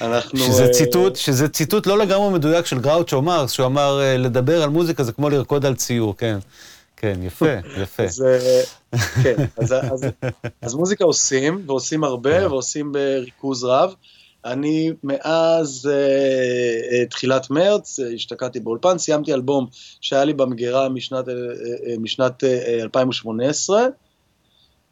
אנחנו... 0.04 0.40
שזה 0.40 0.70
ציטוט, 0.70 1.16
שזה 1.16 1.50
ציטוט 1.50 1.88
לא 1.88 1.98
לגמרי 1.98 2.34
מדויק 2.34 2.66
של 2.66 2.80
גראוצ'ו 2.80 3.22
מרקס, 3.22 3.52
שהוא 3.52 3.66
אמר, 3.66 4.02
לדבר 4.18 4.64
על 4.64 4.70
מוזיקה 4.70 5.04
זה 5.04 5.12
כמו 5.12 5.30
לרקוד 5.30 5.66
על 5.66 5.76
ציור, 5.76 6.18
כן. 6.18 6.38
כן, 7.04 7.20
יפה, 7.24 7.54
יפה. 7.84 8.04
אז, 8.04 8.26
כן, 9.24 9.36
אז, 9.58 9.74
אז, 9.74 10.06
אז 10.62 10.74
מוזיקה 10.74 11.06
עושים, 11.06 11.64
ועושים 11.68 12.04
הרבה, 12.04 12.40
כן. 12.40 12.46
ועושים 12.46 12.92
בריכוז 12.92 13.64
רב. 13.64 13.94
אני 14.46 14.92
מאז 15.04 15.90
uh, 15.92 16.94
uh, 16.94 17.10
תחילת 17.10 17.50
מרץ 17.50 18.00
uh, 18.00 18.04
השתקעתי 18.16 18.60
באולפן, 18.60 18.98
סיימתי 18.98 19.34
אלבום 19.34 19.68
שהיה 20.02 20.26
לי 20.26 20.34
במגירה 20.34 20.90
משנת, 20.90 21.28
uh, 21.28 21.30
uh, 21.30 22.00
משנת 22.00 22.44
uh, 22.44 22.84
2018. 22.84 23.88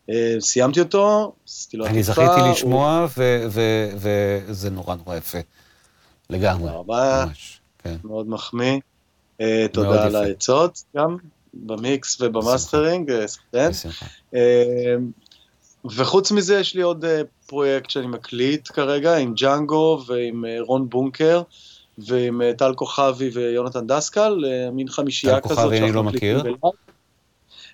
Uh, 0.09 0.13
סיימתי 0.39 0.79
אותו, 0.79 1.33
עשיתי 1.47 1.77
לו 1.77 1.85
עטיפה. 1.85 1.95
אני 1.95 2.03
זכיתי 2.03 2.51
לשמוע, 2.51 3.07
וזה 3.97 4.69
נורא 4.69 4.95
נורא 4.95 5.17
יפה. 5.17 5.37
לגמרי. 6.29 6.67
תודה 6.67 6.79
רבה, 6.79 7.25
כן. 7.83 7.95
מאוד 8.03 8.29
מחמיא. 8.29 8.79
אה, 9.41 9.43
תודה 9.71 10.05
על 10.05 10.15
העצות 10.15 10.83
גם, 10.97 11.17
במיקס 11.53 12.21
ובמאסטרינג, 12.21 13.11
כן. 13.51 13.71
וחוץ 15.85 16.31
מזה 16.31 16.59
יש 16.59 16.75
לי 16.75 16.81
עוד 16.81 17.05
פרויקט 17.51 17.89
שאני 17.89 18.07
מקליט 18.07 18.71
כרגע 18.71 19.17
עם 19.17 19.33
ג'אנגו 19.33 20.03
ועם 20.07 20.45
אה, 20.45 20.57
רון 20.59 20.89
בונקר 20.89 21.41
ועם 21.97 22.41
אה, 22.41 22.53
טל 22.53 22.73
כוכבי 22.73 23.29
ויונתן 23.33 23.87
דסקל, 23.87 24.45
אה, 24.47 24.71
מין 24.71 24.87
חמישייה 24.87 25.41
כזאת. 25.41 25.57
טל 25.57 25.63
כוכבי 25.63 25.79
אני 25.79 25.91
לא 25.91 26.03
מכיר. 26.03 26.43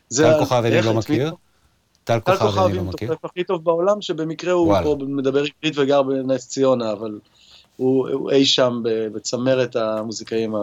טל 0.09 0.39
כוכבי 0.39 0.67
אני 0.67 0.82
לא 0.82 0.93
מכיר. 0.93 1.34
טל 2.07 2.19
כוכבי 2.19 2.59
אני 2.65 2.73
לא 2.73 2.83
מכיר. 2.83 3.07
טל 3.07 3.15
כוכבי 3.15 3.29
הכי 3.29 3.43
טוב 3.43 3.63
בעולם, 3.63 4.01
שבמקרה 4.01 4.53
הוא 4.53 4.73
פה 4.83 4.97
מדבר 5.07 5.39
עברית 5.39 5.77
וגר 5.77 6.03
בנס 6.03 6.47
ציונה, 6.47 6.91
אבל 6.91 7.19
הוא 7.77 8.31
אי 8.31 8.45
שם 8.45 8.81
בצמרת 9.13 9.75
המוזיקאים 9.75 10.55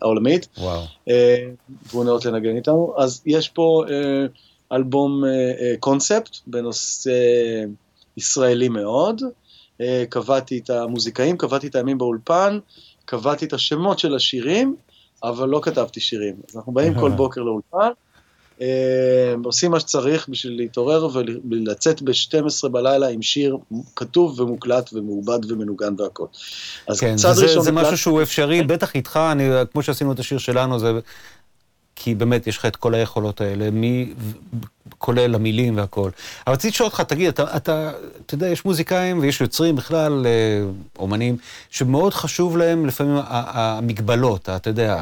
העולמית. 0.00 0.48
וואו. 0.58 0.82
והוא 1.86 2.04
נאות 2.04 2.24
לנגן 2.24 2.56
איתנו. 2.56 2.94
אז 2.96 3.22
יש 3.26 3.48
פה 3.48 3.84
אלבום 4.72 5.22
קונספט 5.80 6.36
בנושא... 6.46 7.10
ישראלי 8.18 8.68
מאוד. 8.68 9.22
אה, 9.80 10.04
קבעתי 10.08 10.58
את 10.58 10.70
המוזיקאים, 10.70 11.36
קבעתי 11.36 11.66
את 11.66 11.74
הימים 11.74 11.98
באולפן, 11.98 12.58
קבעתי 13.04 13.44
את 13.44 13.52
השמות 13.52 13.98
של 13.98 14.14
השירים, 14.14 14.76
אבל 15.22 15.48
לא 15.48 15.60
כתבתי 15.62 16.00
שירים. 16.00 16.34
אז 16.48 16.56
אנחנו 16.56 16.72
באים 16.72 16.94
כל 16.94 17.10
בוקר 17.10 17.40
לאולפן, 17.42 17.78
אה, 17.78 17.90
עושים 19.44 19.70
מה 19.70 19.80
שצריך 19.80 20.28
בשביל 20.28 20.56
להתעורר 20.56 21.08
ולצאת 21.50 22.02
ב-12 22.02 22.68
בלילה 22.68 23.08
עם 23.08 23.22
שיר 23.22 23.56
כתוב 23.96 24.40
ומוקלט 24.40 24.90
ומעובד 24.92 25.50
ומנוגן 25.50 25.94
והכל. 25.98 26.26
אז 26.88 27.00
כן, 27.00 27.16
צד 27.16 27.32
זה, 27.32 27.42
ראשון... 27.42 27.62
זה 27.62 27.72
משהו 27.72 27.98
שהוא 27.98 28.22
אפשרי, 28.22 28.62
בטח 28.62 28.94
איתך, 28.94 29.20
אני, 29.32 29.44
כמו 29.72 29.82
שעשינו 29.82 30.12
את 30.12 30.18
השיר 30.18 30.38
שלנו, 30.38 30.78
זה 30.78 30.92
כי 32.00 32.14
באמת 32.14 32.46
יש 32.46 32.58
לך 32.58 32.66
את 32.66 32.76
כל 32.76 32.94
היכולות 32.94 33.40
האלה, 33.40 33.70
מי, 33.70 34.14
כולל 34.98 35.34
המילים 35.34 35.76
והכל. 35.76 36.10
אבל 36.46 36.54
רציתי 36.54 36.68
לשאול 36.74 36.88
אותך, 36.88 37.00
תגיד, 37.00 37.28
אתה, 37.28 37.56
אתה, 37.56 37.92
אתה 38.26 38.34
יודע, 38.34 38.48
יש 38.48 38.64
מוזיקאים 38.64 39.18
ויש 39.18 39.40
יוצרים 39.40 39.76
בכלל, 39.76 40.26
אה, 40.26 40.30
אומנים, 40.98 41.36
שמאוד 41.70 42.14
חשוב 42.14 42.56
להם 42.56 42.86
לפעמים 42.86 43.16
המגבלות, 43.28 44.48
אתה 44.48 44.70
יודע, 44.70 44.96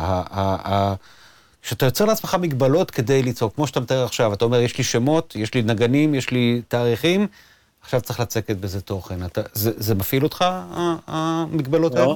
כשאתה 1.66 1.86
יוצר 1.86 2.04
לעצמך 2.04 2.36
מגבלות 2.40 2.90
כדי 2.90 3.22
ליצור, 3.22 3.50
כמו 3.54 3.66
שאתה 3.66 3.80
מתאר 3.80 4.04
עכשיו, 4.04 4.32
אתה 4.32 4.44
אומר, 4.44 4.60
יש 4.60 4.78
לי 4.78 4.84
שמות, 4.84 5.36
יש 5.36 5.54
לי 5.54 5.62
נגנים, 5.62 6.14
יש 6.14 6.30
לי 6.30 6.62
תאריכים, 6.68 7.26
עכשיו 7.82 8.00
צריך 8.00 8.20
לצקת 8.20 8.56
בזה 8.56 8.80
תוכן. 8.80 9.24
אתה, 9.24 9.40
זה, 9.52 9.70
זה 9.76 9.94
מפעיל 9.94 10.22
אותך, 10.22 10.44
המגבלות 11.06 11.94
האלה? 11.94 12.14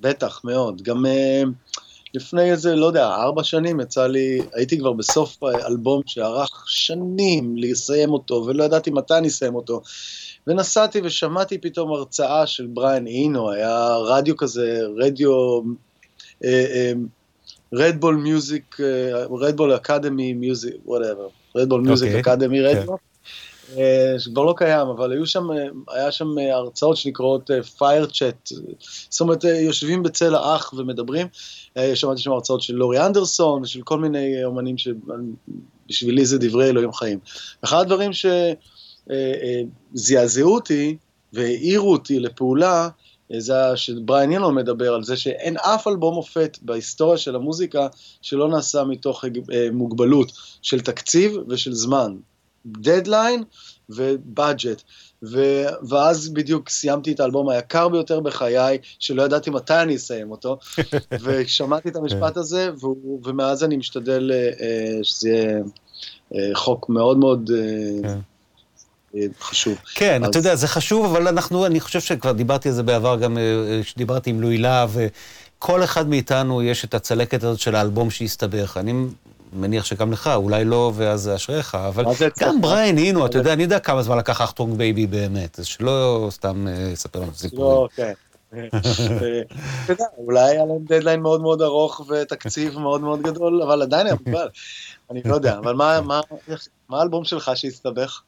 בטח, 0.00 0.40
מאוד. 0.44 0.82
גם... 0.82 1.04
Uh... 1.06 1.48
לפני 2.14 2.50
איזה, 2.50 2.74
לא 2.74 2.86
יודע, 2.86 3.08
ארבע 3.08 3.44
שנים 3.44 3.80
יצא 3.80 4.06
לי, 4.06 4.40
הייתי 4.54 4.78
כבר 4.78 4.92
בסוף 4.92 5.42
אלבום 5.42 6.02
שארך 6.06 6.64
שנים 6.66 7.56
לסיים 7.56 8.10
אותו, 8.10 8.44
ולא 8.46 8.64
ידעתי 8.64 8.90
מתי 8.90 9.14
אני 9.14 9.28
אסיים 9.28 9.54
אותו. 9.54 9.82
ונסעתי 10.46 11.00
ושמעתי 11.04 11.58
פתאום 11.58 11.92
הרצאה 11.92 12.46
של 12.46 12.66
בריאן 12.66 13.06
אינו, 13.06 13.50
היה 13.50 13.96
רדיו 13.96 14.36
כזה, 14.36 14.80
רדיו, 14.96 15.60
Red 17.74 17.92
Bull 17.92 18.16
Music, 18.16 18.76
Red 19.40 19.55
Bull 19.55 19.74
Academy 19.76 20.32
Music, 20.32 20.74
whatever, 20.84 21.28
Red 21.56 21.66
Bull 21.66 21.80
Music 21.80 22.12
Academy 22.12 22.60
Radio. 22.60 22.96
שכבר 24.18 24.42
לא 24.44 24.54
קיים, 24.56 24.88
אבל 24.88 25.12
היו 25.12 25.26
שם, 25.26 25.46
היה 25.88 26.12
שם 26.12 26.38
הרצאות 26.52 26.96
שנקראות 26.96 27.50
fire 27.78 28.06
chat, 28.06 28.48
זאת 29.08 29.20
אומרת, 29.20 29.44
יושבים 29.44 30.02
בצל 30.02 30.34
האח 30.34 30.74
ומדברים. 30.76 31.26
אה, 31.76 31.96
שמעתי 31.96 32.20
שם 32.20 32.32
הרצאות 32.32 32.62
של 32.62 32.74
לורי 32.74 33.06
אנדרסון 33.06 33.62
ושל 33.62 33.82
כל 33.82 33.98
מיני 33.98 34.44
אומנים 34.44 34.76
שבשבילי 34.78 36.26
זה 36.26 36.38
דברי 36.38 36.68
אלוהים 36.68 36.92
חיים. 36.92 37.18
אחד 37.64 37.80
הדברים 37.80 38.10
שזעזעו 39.94 40.48
אה, 40.48 40.52
אה, 40.52 40.56
אותי 40.56 40.96
והעירו 41.32 41.92
אותי 41.92 42.18
לפעולה, 42.18 42.88
זה 43.38 43.54
שבריין 43.76 44.32
ילו 44.32 44.52
מדבר 44.52 44.94
על 44.94 45.04
זה 45.04 45.16
שאין 45.16 45.56
אף 45.56 45.86
אלבום 45.86 46.14
מופת 46.14 46.58
בהיסטוריה 46.62 47.18
של 47.18 47.36
המוזיקה 47.36 47.86
שלא 48.22 48.48
נעשה 48.48 48.84
מתוך 48.84 49.24
מוגבלות 49.72 50.32
של 50.62 50.80
תקציב 50.80 51.36
ושל 51.48 51.72
זמן. 51.72 52.16
דדליין 52.66 53.42
ובאג'ט. 53.90 54.82
ו... 55.22 55.40
ואז 55.88 56.28
בדיוק 56.28 56.68
סיימתי 56.68 57.12
את 57.12 57.20
האלבום 57.20 57.48
היקר 57.48 57.88
ביותר 57.88 58.20
בחיי, 58.20 58.78
שלא 58.98 59.22
ידעתי 59.22 59.50
מתי 59.50 59.74
אני 59.82 59.96
אסיים 59.96 60.30
אותו, 60.30 60.58
ושמעתי 61.24 61.88
את 61.88 61.96
המשפט 61.96 62.36
הזה, 62.36 62.70
ו... 62.74 62.86
ומאז 63.24 63.64
אני 63.64 63.76
משתדל 63.76 64.30
אה, 64.30 64.54
שזה 65.02 65.28
יהיה 65.28 65.62
אה, 66.32 66.36
חוק 66.54 66.88
מאוד 66.88 67.18
מאוד... 67.18 67.50
אה, 68.04 68.08
חשוב. 69.40 69.78
כן, 69.94 70.24
אז... 70.24 70.30
אתה 70.30 70.38
יודע, 70.38 70.54
זה 70.54 70.68
חשוב, 70.68 71.04
אבל 71.04 71.28
אנחנו, 71.28 71.66
אני 71.66 71.80
חושב 71.80 72.00
שכבר 72.00 72.32
דיברתי 72.32 72.68
על 72.68 72.74
זה 72.74 72.82
בעבר, 72.82 73.16
גם 73.16 73.38
כשדיברתי 73.82 74.30
עם 74.30 74.40
לואי 74.40 74.58
להב, 74.58 74.90
כל 75.58 75.84
אחד 75.84 76.08
מאיתנו 76.08 76.62
יש 76.62 76.84
את 76.84 76.94
הצלקת 76.94 77.44
הזאת 77.44 77.58
של 77.58 77.74
האלבום 77.74 78.10
שהסתבך. 78.10 78.76
אני 78.76 78.92
מניח 79.52 79.84
שגם 79.84 80.12
לך, 80.12 80.30
אולי 80.34 80.64
לא, 80.64 80.92
ואז 80.94 81.30
אשריך, 81.34 81.74
אבל 81.74 82.04
גם 82.40 82.60
בריאן 82.60 82.96
אינו, 82.96 83.26
אתה 83.26 83.38
יודע, 83.38 83.52
אני 83.52 83.62
יודע 83.62 83.78
כמה 83.78 84.02
זמן 84.02 84.18
לקח 84.18 84.42
Achtung 84.42 84.76
Baby 84.76 85.06
באמת, 85.06 85.58
אז 85.58 85.66
שלא 85.66 86.28
סתם 86.30 86.66
אספר 86.92 87.18
אה, 87.18 87.24
לנו 87.24 87.34
סיפורים. 87.34 87.72
לא, 87.72 87.88
כן. 87.96 88.12
אתה 89.84 89.92
יודע, 89.92 90.04
אולי 90.18 90.40
היה 90.40 90.64
להם 90.64 90.84
דדליין 90.84 91.20
מאוד 91.20 91.40
מאוד 91.40 91.62
ארוך 91.62 92.06
ותקציב 92.08 92.78
מאוד 92.78 93.00
מאוד 93.00 93.22
גדול, 93.22 93.62
אבל 93.62 93.82
עדיין 93.82 94.06
היה 94.06 94.14
מוגבל. 94.14 94.48
אני 95.10 95.22
לא 95.24 95.34
יודע, 95.34 95.58
אבל 95.58 95.74
מה 96.88 96.98
האלבום 96.98 97.24
שלך 97.24 97.50
שהסתבך? 97.54 98.20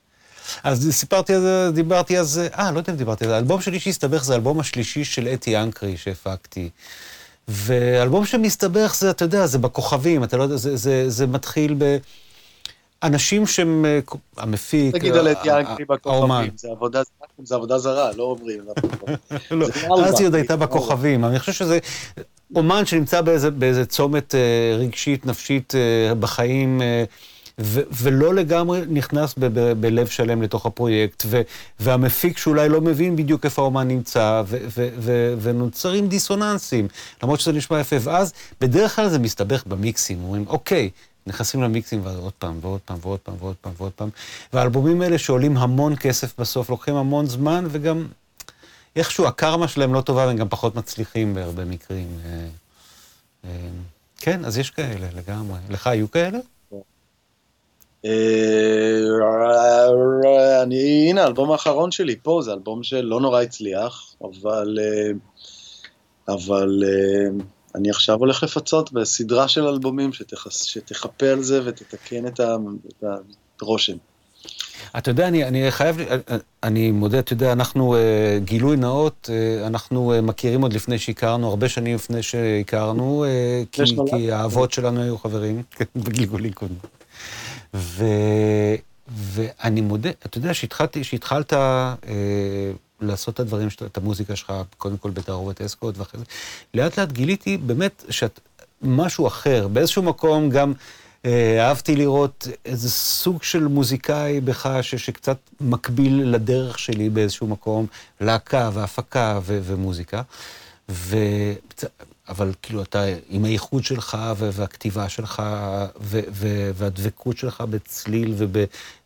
אז 0.63 0.89
סיפרתי 0.91 1.35
על 1.35 1.41
זה, 1.41 1.71
דיברתי 1.75 2.17
על 2.17 2.25
זה, 2.25 2.49
אה, 2.59 2.71
לא 2.71 2.79
יודע 2.79 2.93
אם 2.93 2.99
דיברתי 2.99 3.25
על 3.25 3.31
זה, 3.31 3.35
האלבום 3.35 3.61
שלי 3.61 3.81
שהסתבך 3.81 4.25
זה 4.25 4.33
האלבום 4.33 4.61
השלישי 4.61 5.05
של 5.05 5.29
אתי 5.29 5.57
אנקרי 5.57 5.97
שהפקתי. 5.97 6.71
ואלבום 7.49 8.27
שמסתבך 8.27 8.95
זה, 8.99 9.11
אתה 9.11 9.25
יודע, 9.25 9.47
זה 9.47 9.59
בכוכבים, 9.59 10.25
אתה 10.25 10.37
לא 10.37 10.43
יודע, 10.43 10.57
זה, 10.57 10.77
זה, 10.77 11.11
זה 11.11 11.27
מתחיל 11.27 11.75
ב... 11.79 11.97
אנשים 13.03 13.47
שהם, 13.47 13.85
אה, 13.85 13.99
המפיק, 14.37 14.97
תגיד 14.97 15.15
על 15.15 15.29
את 15.29 15.39
ינקי 15.45 15.85
בכוכבים, 15.85 16.51
זה 16.57 16.69
עבודה, 16.71 17.03
זה 17.43 17.55
עבודה 17.55 17.79
זרה, 17.79 18.11
לא 18.17 18.23
אומרים. 18.23 18.61
לא, 19.51 19.67
אז 20.05 20.21
היא 20.21 20.27
עוד 20.27 20.35
הייתה 20.35 20.57
בכוכבים, 20.57 21.25
אני 21.25 21.39
חושב 21.39 21.53
שזה 21.53 21.79
אומן 22.55 22.87
שנמצא 22.87 23.21
באיזה, 23.21 23.87
צומת 23.87 24.35
אה, 24.35 24.77
רגשית, 24.79 25.27
נפשית 25.27 25.75
אה, 25.75 26.15
בחיים. 26.15 26.83
ו- 27.61 27.81
ולא 27.93 28.35
לגמרי 28.35 28.81
נכנס 28.89 29.35
ב- 29.39 29.45
ב- 29.45 29.73
בלב 29.81 30.07
שלם 30.07 30.43
לתוך 30.43 30.67
הפרויקט, 30.67 31.23
ו- 31.27 31.43
והמפיק 31.81 32.39
שאולי 32.39 32.69
לא 32.69 32.81
מבין 32.81 33.17
בדיוק 33.17 33.45
איפה 33.45 33.63
האומן 33.63 33.89
נמצא, 33.89 34.43
ו- 34.47 34.59
ו- 34.77 34.89
ו- 34.99 35.35
ונוצרים 35.41 36.09
דיסוננסים, 36.09 36.89
למרות 37.23 37.41
שזה 37.41 37.53
נשמע 37.53 37.81
יפה. 37.81 37.97
ואז 38.01 38.33
בדרך 38.61 38.97
כלל 38.97 39.09
זה 39.09 39.19
מסתבך 39.19 39.67
במיקסים, 39.67 40.25
אומרים, 40.25 40.45
אוקיי, 40.49 40.91
נכנסים 41.27 41.63
למיקסים 41.63 42.01
ועוד 42.05 42.33
פעם, 42.39 42.59
ועוד 42.61 42.81
פעם, 42.85 42.99
ועוד 43.03 43.19
פעם, 43.21 43.35
ועוד 43.39 43.57
פעם, 43.61 43.73
ועוד 43.77 43.93
פעם. 43.93 44.09
והאלבומים 44.53 45.03
האלה 45.03 45.19
שעולים 45.19 45.57
המון 45.57 45.97
כסף 45.97 46.41
בסוף, 46.41 46.71
לוקחים 46.71 46.95
המון 46.95 47.27
זמן, 47.27 47.65
וגם 47.71 48.07
איכשהו 48.97 49.27
הקרמה 49.27 49.69
שלהם 49.69 49.95
לא 49.95 50.01
טובה, 50.01 50.27
והם 50.27 50.37
גם 50.37 50.49
פחות 50.49 50.75
מצליחים 50.75 51.35
בהרבה 51.35 51.65
מקרים. 51.65 52.09
אה, 52.25 52.47
אה, 53.45 53.51
כן, 54.19 54.45
אז 54.45 54.59
יש 54.59 54.71
כאלה 54.71 55.07
לגמרי. 55.17 55.59
לך 55.71 55.87
היו 55.87 56.11
כאלה? 56.11 56.39
אה, 60.25 60.63
אני, 60.63 61.11
הנה, 61.11 61.23
האלבום 61.23 61.53
האחרון 61.53 61.91
שלי 61.91 62.17
פה, 62.23 62.41
זה 62.45 62.53
אלבום 62.53 62.83
שלא 62.83 63.21
נורא 63.21 63.43
הצליח, 63.43 64.15
אבל, 64.23 64.79
אה, 64.81 65.11
אבל 66.35 66.83
אה, 66.85 67.45
אני 67.75 67.91
עכשיו 67.91 68.19
הולך 68.19 68.43
לפצות 68.43 68.93
בסדרה 68.93 69.49
של 69.49 69.67
אלבומים 69.67 70.13
שתכס, 70.13 70.63
שתכפה 70.63 71.27
על 71.27 71.43
זה 71.43 71.61
ותתקן 71.65 72.27
את, 72.27 72.41
הרושם. 73.61 73.97
אתה 74.99 75.11
יודע, 75.11 75.29
אני, 75.29 75.45
אני 75.45 75.71
חייב, 75.71 75.97
אני 76.63 76.91
מודה, 76.91 77.19
אתה 77.19 77.33
יודע, 77.33 77.53
אנחנו, 77.53 77.97
גילוי 78.45 78.77
נאות, 78.77 79.31
אנחנו 79.67 80.13
מכירים 80.23 80.63
עוד 80.63 80.73
לפני 80.73 80.99
שהכרנו, 80.99 81.49
הרבה 81.49 81.69
שנים 81.69 81.95
לפני 81.95 82.23
שהכרנו, 82.23 83.25
כי, 83.73 83.83
כי 84.11 84.33
האבות 84.33 84.73
שלנו 84.73 85.03
היו 85.03 85.19
חברים 85.19 85.63
בגלגולים 85.97 86.53
קודמים. 86.53 86.96
ואני 89.09 89.81
מודה, 89.81 90.11
אתה 90.27 90.39
יודע, 90.39 90.55
שהתחלתי, 90.55 91.05
שהתחלת 91.05 91.53
אה, 91.53 91.95
לעשות 93.01 93.35
את 93.35 93.41
הדברים, 93.41 93.69
את 93.87 93.97
המוזיקה 93.97 94.37
שלך, 94.37 94.53
קודם 94.79 94.97
כל 94.97 95.11
בתערובת 95.11 95.61
אסקוט 95.61 95.99
ואחרי 95.99 96.21
זה, 96.21 96.27
לאט 96.75 96.99
לאט 96.99 97.13
גיליתי 97.13 97.57
באמת 97.57 98.05
שאת 98.11 98.41
משהו 98.83 99.27
אחר, 99.27 99.69
באיזשהו 99.69 100.03
מקום 100.03 100.51
גם... 100.51 100.73
אה, 101.27 101.69
אהבתי 101.69 101.97
לראות 101.97 102.49
איזה 102.65 102.91
סוג 102.91 103.43
של 103.43 103.67
מוזיקאי 103.67 104.41
בך 104.41 104.79
ש, 104.83 104.95
שקצת 104.95 105.37
מקביל 105.61 106.23
לדרך 106.25 106.79
שלי 106.79 107.11
באיזשהו 107.11 107.47
מקום, 107.47 107.87
להקה 108.21 108.71
והפקה 108.73 109.41
ו, 109.43 109.61
ומוזיקה. 109.63 110.23
ו... 110.89 111.17
אבל 112.29 112.53
כאילו 112.63 112.83
אתה 112.83 113.05
עם 113.29 113.45
הייחוד 113.45 113.85
שלך 113.85 114.19
והכתיבה 114.37 115.09
שלך 115.09 115.43
והדבקות 116.75 117.37
שלך 117.37 117.61
בצליל 117.61 118.35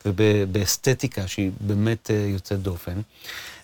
ובאסתטיקה 0.07 1.27
שהיא 1.27 1.51
באמת 1.61 2.11
אה, 2.11 2.17
יוצאת 2.29 2.63
דופן. 2.63 3.01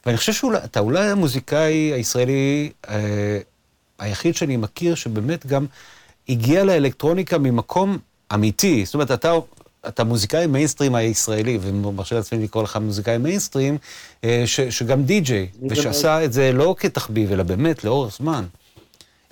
ואני 0.07 0.17
חושב 0.17 0.33
שאתה 0.33 0.81
אולי 0.81 1.11
המוזיקאי 1.11 1.93
הישראלי 1.93 2.71
אה, 2.89 3.39
היחיד 3.99 4.35
שאני 4.35 4.57
מכיר 4.57 4.95
שבאמת 4.95 5.47
גם 5.47 5.67
הגיע 6.29 6.65
לאלקטרוניקה 6.65 7.39
ממקום 7.39 7.99
אמיתי. 8.35 8.85
זאת 8.85 8.95
אומרת, 8.95 9.11
אתה, 9.11 9.33
אתה 9.89 10.05
מוזיקאי 10.05 10.47
מיינסטרים 10.47 10.95
הישראלי, 10.95 11.59
ומרשה 11.63 12.17
לעצמי 12.17 12.45
לקרוא 12.45 12.63
לך 12.63 12.77
מוזיקאי 12.77 13.19
מיינסטרים, 13.19 13.79
אה, 14.25 14.43
ש, 14.47 14.61
שגם 14.61 15.03
די-ג'יי, 15.03 15.49
ושעשה 15.71 16.25
את 16.25 16.33
זה 16.33 16.53
לא 16.53 16.75
כתחביב, 16.79 17.33
אלא 17.33 17.43
באמת 17.43 17.85
לאורך 17.85 18.17
זמן. 18.17 18.45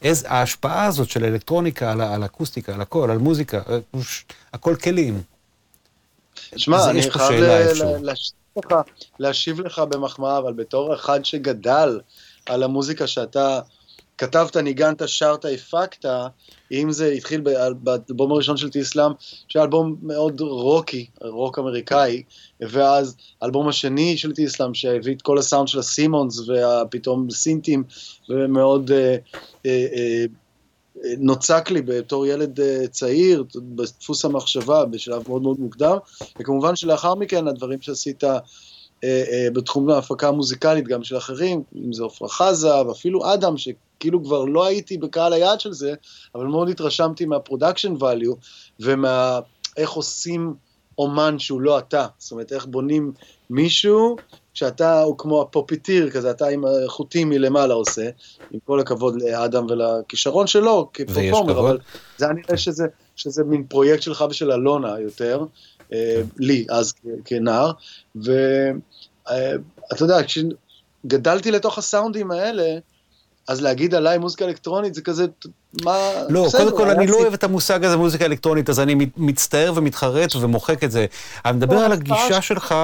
איז, 0.02 0.24
ההשפעה 0.28 0.86
הזאת 0.86 1.10
של 1.10 1.24
אלקטרוניקה 1.24 1.92
על, 1.92 2.00
על 2.00 2.24
אקוסטיקה, 2.24 2.74
על 2.74 2.80
הכל, 2.80 3.10
על 3.10 3.18
מוזיקה, 3.18 3.60
אה, 3.68 3.78
הכל 4.52 4.76
כלים. 4.76 5.22
שמע, 6.56 6.90
אני 6.90 7.10
חייב 7.10 7.42
לך, 8.02 8.74
להשיב 9.18 9.60
לך 9.60 9.78
במחמאה, 9.78 10.38
אבל 10.38 10.52
בתור 10.52 10.94
אחד 10.94 11.24
שגדל 11.24 12.00
על 12.46 12.62
המוזיקה 12.62 13.06
שאתה 13.06 13.60
כתבת, 14.18 14.56
ניגנת, 14.56 15.08
שרת, 15.08 15.44
הפקת, 15.44 16.04
אם 16.82 16.92
זה 16.92 17.08
התחיל 17.08 17.40
באלבום 17.74 18.32
הראשון 18.32 18.56
של 18.56 18.70
טיסלאם, 18.70 19.12
שהיה 19.48 19.64
אלבום 19.64 19.96
מאוד 20.02 20.40
רוקי, 20.40 21.06
רוק 21.20 21.58
אמריקאי, 21.58 22.22
ואז 22.60 23.16
האלבום 23.42 23.68
השני 23.68 24.16
של 24.16 24.32
טיסלאם, 24.32 24.74
שהביא 24.74 25.14
את 25.14 25.22
כל 25.22 25.38
הסאונד 25.38 25.68
של 25.68 25.78
הסימונס 25.78 26.40
ופתאום 26.48 27.30
סינטים, 27.30 27.84
ומאוד 28.28 28.90
אה, 28.90 29.16
אה, 29.66 29.86
אה, 29.96 30.24
נוצק 31.18 31.70
לי 31.70 31.82
בתור 31.82 32.26
ילד 32.26 32.60
אה, 32.60 32.86
צעיר, 32.90 33.44
בדפוס 33.54 34.24
המחשבה, 34.24 34.84
בשלב 34.84 35.22
מאוד 35.28 35.42
מאוד 35.42 35.60
מוקדם, 35.60 35.96
וכמובן 36.40 36.76
שלאחר 36.76 37.14
מכן 37.14 37.48
הדברים 37.48 37.82
שעשית 37.82 38.24
אה, 38.24 38.38
אה, 39.04 39.48
בתחום 39.52 39.90
ההפקה 39.90 40.28
המוזיקלית, 40.28 40.88
גם 40.88 41.04
של 41.04 41.16
אחרים, 41.16 41.62
אם 41.76 41.92
זה 41.92 42.04
עפרה 42.04 42.28
חזה, 42.28 42.82
ואפילו 42.82 43.34
אדם, 43.34 43.58
שכאילו 44.04 44.24
כבר 44.24 44.44
לא 44.44 44.66
הייתי 44.66 44.98
בקהל 44.98 45.32
היעד 45.32 45.60
של 45.60 45.72
זה, 45.72 45.94
אבל 46.34 46.46
מאוד 46.46 46.68
התרשמתי 46.68 47.26
מה 47.26 47.37
production 47.37 47.94
value, 47.96 48.34
ומה... 48.80 49.40
איך 49.76 49.90
עושים 49.90 50.54
אומן 50.98 51.38
שהוא 51.38 51.60
לא 51.60 51.78
אתה. 51.78 52.06
זאת 52.18 52.32
אומרת, 52.32 52.52
איך 52.52 52.66
בונים 52.66 53.12
מישהו 53.50 54.16
שאתה 54.54 55.02
הוא 55.02 55.18
כמו 55.18 55.42
ה 55.42 55.49
puppeteer 55.49 56.10
כזה, 56.10 56.30
אתה 56.30 56.46
עם 56.46 56.64
החוטים 56.64 57.28
מלמעלה 57.28 57.74
עושה, 57.74 58.10
עם 58.50 58.60
כל 58.64 58.80
הכבוד 58.80 59.22
לאדם 59.22 59.66
ולכישרון 59.68 60.46
שלו 60.46 60.90
כ 60.92 61.03
performer, 61.03 61.60
אבל 61.60 61.78
זה 62.18 62.24
היה 62.24 62.34
נראה 62.34 62.56
שזה, 62.56 62.86
שזה 63.16 63.44
מין 63.44 63.64
פרויקט 63.68 64.02
שלך 64.02 64.24
ושל 64.30 64.52
אלונה 64.52 65.00
יותר, 65.00 65.44
אה, 65.92 66.22
לי 66.38 66.66
אז 66.70 66.92
כנער, 67.24 67.72
ו... 68.24 68.32
אה, 69.30 69.52
יודע, 70.00 70.16
כשגדלתי 70.26 71.50
לתוך 71.50 71.78
הסאונדים 71.78 72.30
האלה, 72.30 72.78
אז 73.48 73.60
להגיד 73.60 73.94
עליי 73.94 74.18
מוזיקה 74.18 74.44
אלקטרונית 74.44 74.94
זה 74.94 75.02
כזה, 75.02 75.26
מה... 75.82 75.98
לא, 76.28 76.44
בסדר, 76.46 76.70
קודם 76.70 76.76
כל 76.76 76.90
אני 76.90 77.06
לא 77.06 77.16
אוהב 77.16 77.32
את 77.32 77.44
המושג 77.44 77.84
הזה 77.84 77.96
מוזיקה 77.96 78.24
אלקטרונית, 78.24 78.70
אז 78.70 78.80
אני 78.80 79.06
מצטער 79.16 79.72
ומתחרט 79.76 80.36
ומוחק 80.36 80.84
את 80.84 80.90
זה. 80.90 81.06
אני 81.44 81.56
מדבר 81.56 81.76
על 81.76 81.92
הגישה 81.92 82.42
שלך... 82.42 82.74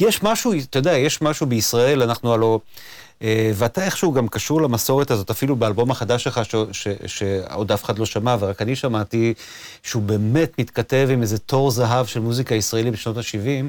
יש 0.00 0.22
משהו, 0.22 0.52
אתה 0.70 0.78
יודע, 0.78 0.92
יש 0.92 1.22
משהו 1.22 1.46
בישראל, 1.46 2.02
אנחנו 2.02 2.34
הלוא... 2.34 2.58
אה, 3.22 3.50
ואתה 3.54 3.84
איכשהו 3.84 4.12
גם 4.12 4.28
קשור 4.28 4.62
למסורת 4.62 5.10
הזאת, 5.10 5.30
אפילו 5.30 5.56
באלבום 5.56 5.90
החדש 5.90 6.24
שלך, 6.24 6.40
שעוד 7.06 7.72
אף 7.72 7.84
אחד 7.84 7.98
לא 7.98 8.06
שמע, 8.06 8.36
ורק 8.40 8.62
אני 8.62 8.76
שמעתי, 8.76 9.34
שהוא 9.82 10.02
באמת 10.02 10.58
מתכתב 10.58 11.08
עם 11.12 11.22
איזה 11.22 11.38
תור 11.38 11.70
זהב 11.70 12.06
של 12.06 12.20
מוזיקה 12.20 12.54
ישראלית 12.54 12.92
בשנות 12.92 13.16
ה-70, 13.16 13.64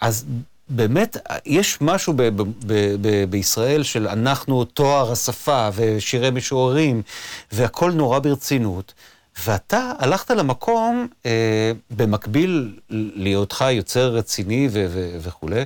אז 0.00 0.24
באמת, 0.70 1.16
יש 1.46 1.78
משהו 1.80 2.12
ב- 2.16 2.22
ב- 2.22 2.42
ב- 2.42 2.96
ב- 3.00 3.24
בישראל 3.30 3.82
של 3.82 4.08
אנחנו 4.08 4.64
תואר 4.64 5.12
השפה 5.12 5.68
ושירי 5.74 6.30
משוררים, 6.30 7.02
והכל 7.52 7.92
נורא 7.92 8.18
ברצינות. 8.18 8.94
ואתה 9.46 9.92
הלכת 9.98 10.30
למקום, 10.30 11.08
אה, 11.26 11.72
במקביל 11.90 12.78
להיותך 12.90 13.64
יוצר 13.70 14.08
רציני 14.12 14.68
ו- 14.72 14.86
ו- 14.90 15.18
וכולי, 15.22 15.64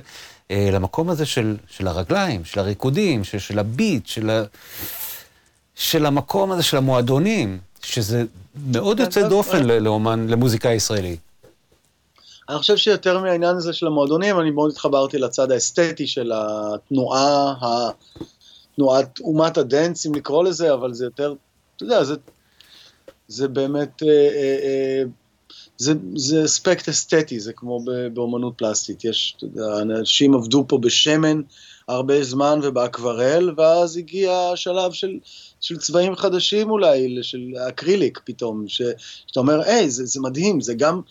אה, 0.51 0.69
למקום 0.71 1.09
הזה 1.09 1.25
של, 1.25 1.57
של 1.67 1.87
הרגליים, 1.87 2.45
של 2.45 2.59
הריקודים, 2.59 3.23
של, 3.23 3.39
של 3.39 3.59
הביט, 3.59 4.07
של, 4.07 4.29
ה, 4.29 4.43
של 5.75 6.05
המקום 6.05 6.51
הזה 6.51 6.63
של 6.63 6.77
המועדונים, 6.77 7.57
שזה 7.81 8.23
מאוד 8.71 8.99
יוצא 8.99 9.27
דופן 9.29 9.63
לאומן, 9.63 10.27
למוזיקה 10.29 10.69
ישראלית. 10.69 11.19
אני 12.49 12.57
חושב 12.57 12.77
שיותר 12.77 13.19
מהעניין 13.19 13.55
הזה 13.55 13.73
של 13.73 13.87
המועדונים, 13.87 14.39
אני 14.39 14.51
מאוד 14.51 14.71
התחברתי 14.71 15.17
לצד 15.17 15.51
האסתטי 15.51 16.07
של 16.07 16.31
התנועה, 16.35 17.53
תנועת 18.75 19.19
אומת 19.19 19.57
הדנס, 19.57 20.05
אם 20.05 20.15
לקרוא 20.15 20.43
לזה, 20.43 20.73
אבל 20.73 20.93
זה 20.93 21.05
יותר, 21.05 21.33
אתה 21.75 21.83
יודע, 21.83 22.03
זה, 22.03 22.15
זה 23.27 23.47
באמת... 23.47 24.03
אה, 24.03 24.09
אה, 24.09 24.57
אה, 24.63 25.03
זה, 25.77 25.93
זה 26.15 26.45
אספקט 26.45 26.89
אסתטי, 26.89 27.39
זה 27.39 27.53
כמו 27.53 27.79
באומנות 28.13 28.53
פלסטית. 28.57 29.05
יש, 29.05 29.33
אתה 29.37 29.45
יודע, 29.45 29.81
אנשים 29.81 30.33
עבדו 30.33 30.65
פה 30.67 30.77
בשמן 30.77 31.41
הרבה 31.87 32.23
זמן 32.23 32.59
ובאקוורל, 32.63 33.53
ואז 33.57 33.97
הגיע 33.97 34.49
השלב 34.53 34.91
של, 34.91 35.19
של 35.65 35.77
צבעים 35.77 36.15
חדשים 36.15 36.69
אולי, 36.69 37.17
של 37.21 37.39
אקריליק 37.69 38.19
פתאום, 38.23 38.67
ש, 38.67 38.81
שאתה 39.27 39.39
אומר, 39.39 39.61
היי, 39.61 39.89
זה, 39.89 40.05
זה 40.05 40.21
מדהים, 40.21 40.61
זה 40.61 40.73
גם 40.73 41.01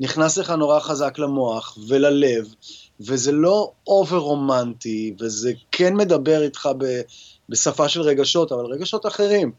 נכנס 0.00 0.38
לך 0.38 0.50
נורא 0.50 0.80
חזק 0.80 1.18
למוח 1.18 1.78
וללב, 1.88 2.54
וזה 3.00 3.32
לא 3.32 3.72
אובר 3.86 4.16
רומנטי, 4.16 5.14
וזה 5.20 5.52
כן 5.72 5.94
מדבר 5.94 6.42
איתך 6.42 6.68
ב, 6.78 7.00
בשפה 7.48 7.88
של 7.88 8.00
רגשות, 8.00 8.52
אבל 8.52 8.64
רגשות 8.64 9.06
אחרים. 9.06 9.52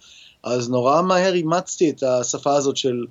אז 0.44 0.70
נורא 0.70 1.02
מהר 1.02 1.34
אימצתי 1.34 1.90
את 1.90 2.04
השפה 2.04 2.56
הזאת 2.56 2.78
של... 2.78 3.06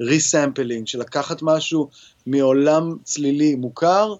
resampling, 0.00 0.86
של 0.86 1.00
לקחת 1.00 1.42
משהו 1.42 1.88
מעולם 2.26 2.96
צלילי 3.04 3.54
מוכר 3.54 4.14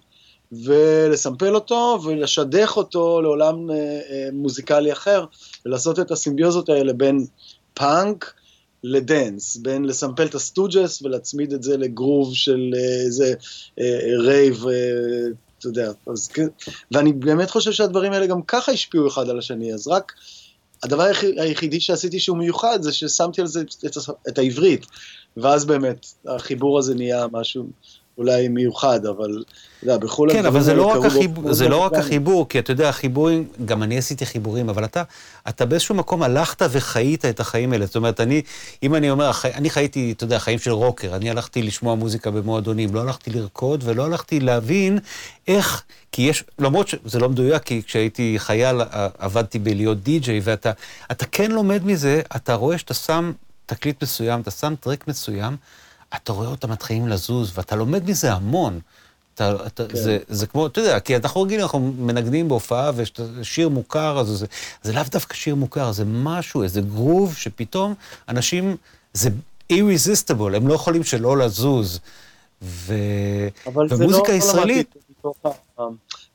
ולסמפל 0.51 1.55
אותו 1.55 1.99
ולשדך 2.03 2.73
אותו 2.77 3.21
לעולם 3.21 3.71
אה, 3.71 3.75
אה, 3.75 4.29
מוזיקלי 4.33 4.91
אחר 4.91 5.25
ולעשות 5.65 5.99
את 5.99 6.11
הסימביוזות 6.11 6.69
האלה 6.69 6.93
בין 6.93 7.25
פאנק 7.73 8.33
לדנס, 8.83 9.57
בין 9.57 9.85
לסמפל 9.85 10.25
את 10.25 10.35
הסטוג'ס 10.35 11.01
ולהצמיד 11.01 11.53
את 11.53 11.63
זה 11.63 11.77
לגרוב 11.77 12.35
של 12.35 12.73
איזה 13.05 13.33
אה, 13.79 13.99
רייב, 14.19 14.65
אתה 15.59 15.67
יודע, 15.67 15.91
אז, 16.07 16.29
ואני 16.91 17.13
באמת 17.13 17.49
חושב 17.49 17.71
שהדברים 17.71 18.13
האלה 18.13 18.27
גם 18.27 18.41
ככה 18.41 18.71
השפיעו 18.71 19.07
אחד 19.07 19.29
על 19.29 19.39
השני, 19.39 19.73
אז 19.73 19.87
רק 19.87 20.13
הדבר 20.83 21.11
היחידי 21.37 21.79
שעשיתי 21.79 22.19
שהוא 22.19 22.37
מיוחד 22.37 22.81
זה 22.81 22.93
ששמתי 22.93 23.41
על 23.41 23.47
זה 23.47 23.61
את, 23.85 23.97
את 24.27 24.37
העברית. 24.37 24.85
ואז 25.37 25.65
באמת 25.65 26.05
החיבור 26.27 26.79
הזה 26.79 26.95
נהיה 26.95 27.25
משהו 27.31 27.65
אולי 28.17 28.47
מיוחד, 28.47 29.05
אבל 29.05 29.43
אתה 29.77 29.93
יודע, 29.93 29.97
בכל 29.97 30.27
כן, 30.31 30.45
אבל 30.45 30.61
זה 30.61 30.71
הדברים 30.71 30.89
לא 30.89 30.99
רק, 30.99 31.05
החיב... 31.05 31.51
זה 31.51 31.69
לא 31.69 31.77
רק. 31.77 31.93
החיבור, 31.93 32.49
כי 32.49 32.59
אתה 32.59 32.71
יודע, 32.71 32.89
החיבורים, 32.89 33.47
גם 33.65 33.83
אני 33.83 33.97
עשיתי 33.97 34.25
חיבורים, 34.25 34.69
אבל 34.69 34.85
אתה, 34.85 35.03
אתה 35.49 35.65
באיזשהו 35.65 35.95
מקום 35.95 36.23
הלכת 36.23 36.65
וחיית 36.71 37.25
את 37.25 37.39
החיים 37.39 37.73
האלה. 37.73 37.85
זאת 37.85 37.95
אומרת, 37.95 38.21
אני, 38.21 38.41
אם 38.83 38.95
אני 38.95 39.11
אומר. 39.11 39.31
אני 39.53 39.69
חייתי, 39.69 40.11
אתה 40.11 40.23
יודע, 40.23 40.39
חיים 40.39 40.59
של 40.59 40.71
רוקר, 40.71 41.15
אני 41.15 41.29
הלכתי 41.29 41.63
לשמוע 41.63 41.95
מוזיקה 41.95 42.31
במועדונים, 42.31 42.95
לא 42.95 43.01
הלכתי 43.01 43.31
לרקוד 43.31 43.83
ולא 43.85 44.05
הלכתי 44.05 44.39
להבין 44.39 44.99
איך, 45.47 45.83
כי 46.11 46.21
יש, 46.21 46.43
למרות 46.59 46.87
שזה 46.87 47.19
לא 47.19 47.29
מדויק, 47.29 47.63
כי 47.63 47.81
כשהייתי 47.83 48.35
חייל 48.37 48.81
עבדתי 49.17 49.59
בלהיות 49.59 50.03
די-ג'יי, 50.03 50.41
ואתה 50.43 50.71
אתה 51.11 51.25
כן 51.25 51.51
לומד 51.51 51.85
מזה, 51.85 52.21
אתה 52.35 52.53
רואה 52.53 52.77
שאתה 52.77 52.93
שם 52.93 53.31
תקליט 53.65 54.03
מסוים, 54.03 54.41
אתה 54.41 54.51
שם 54.51 54.73
טרק 54.79 55.07
מסוים, 55.07 55.57
אתה 56.23 56.33
רואה 56.33 56.47
אותם 56.47 56.71
מתחילים 56.71 57.07
לזוז, 57.07 57.51
ואתה 57.55 57.75
לומד 57.75 58.09
מזה 58.09 58.33
המון. 58.33 58.79
אתה, 59.33 59.55
אתה, 59.65 59.87
כן. 59.87 59.95
זה, 59.95 60.17
זה 60.27 60.47
כמו, 60.47 60.67
אתה 60.67 60.81
יודע, 60.81 60.99
כי 60.99 61.15
אנחנו 61.15 61.41
רגילים, 61.41 61.61
אנחנו 61.61 61.79
מנגנים 61.79 62.47
בהופעה, 62.47 62.91
ויש 62.95 63.13
שיר 63.43 63.69
מוכר, 63.69 64.19
אז 64.19 64.27
זה, 64.27 64.45
זה 64.83 64.93
לאו 64.93 65.03
דווקא 65.11 65.35
שיר 65.35 65.55
מוכר, 65.55 65.91
זה 65.91 66.03
משהו, 66.05 66.63
איזה 66.63 66.81
גרוב, 66.81 67.35
שפתאום 67.35 67.93
אנשים, 68.29 68.75
זה 69.13 69.29
irresistible, 69.73 70.55
הם 70.55 70.67
לא 70.67 70.73
יכולים 70.73 71.03
שלא 71.03 71.37
לזוז. 71.37 71.99
ו... 72.61 72.93
אבל 73.65 73.89
זה 73.89 73.95
ומוזיקה 73.95 74.31
לא 74.31 74.37
ישראלית... 74.37 74.95
מתוך, 75.09 75.35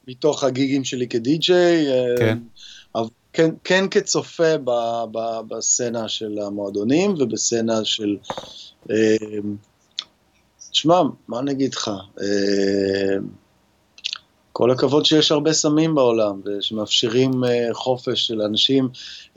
מתוך 0.08 0.44
הגיגים 0.44 0.84
שלי 0.84 1.08
כדי-ג'יי, 1.08 1.88
אה, 1.88 2.14
כן. 2.18 2.38
כן, 3.32 3.50
כן 3.64 3.84
כצופה 3.90 4.58
ב, 4.64 4.70
ב, 5.12 5.40
בסצנה 5.48 6.08
של 6.08 6.38
המועדונים 6.46 7.14
ובסצנה 7.18 7.84
של... 7.84 8.16
תשמע, 10.70 11.02
מה 11.28 11.38
אני 11.38 11.50
אגיד 11.50 11.74
לך? 11.74 11.90
אה, 12.20 13.16
כל 14.52 14.70
הכבוד 14.70 15.04
שיש 15.04 15.32
הרבה 15.32 15.52
סמים 15.52 15.94
בעולם, 15.94 16.40
ושמאפשרים 16.44 17.44
אה, 17.44 17.68
חופש 17.72 18.26
של 18.26 18.42
אנשים 18.42 18.88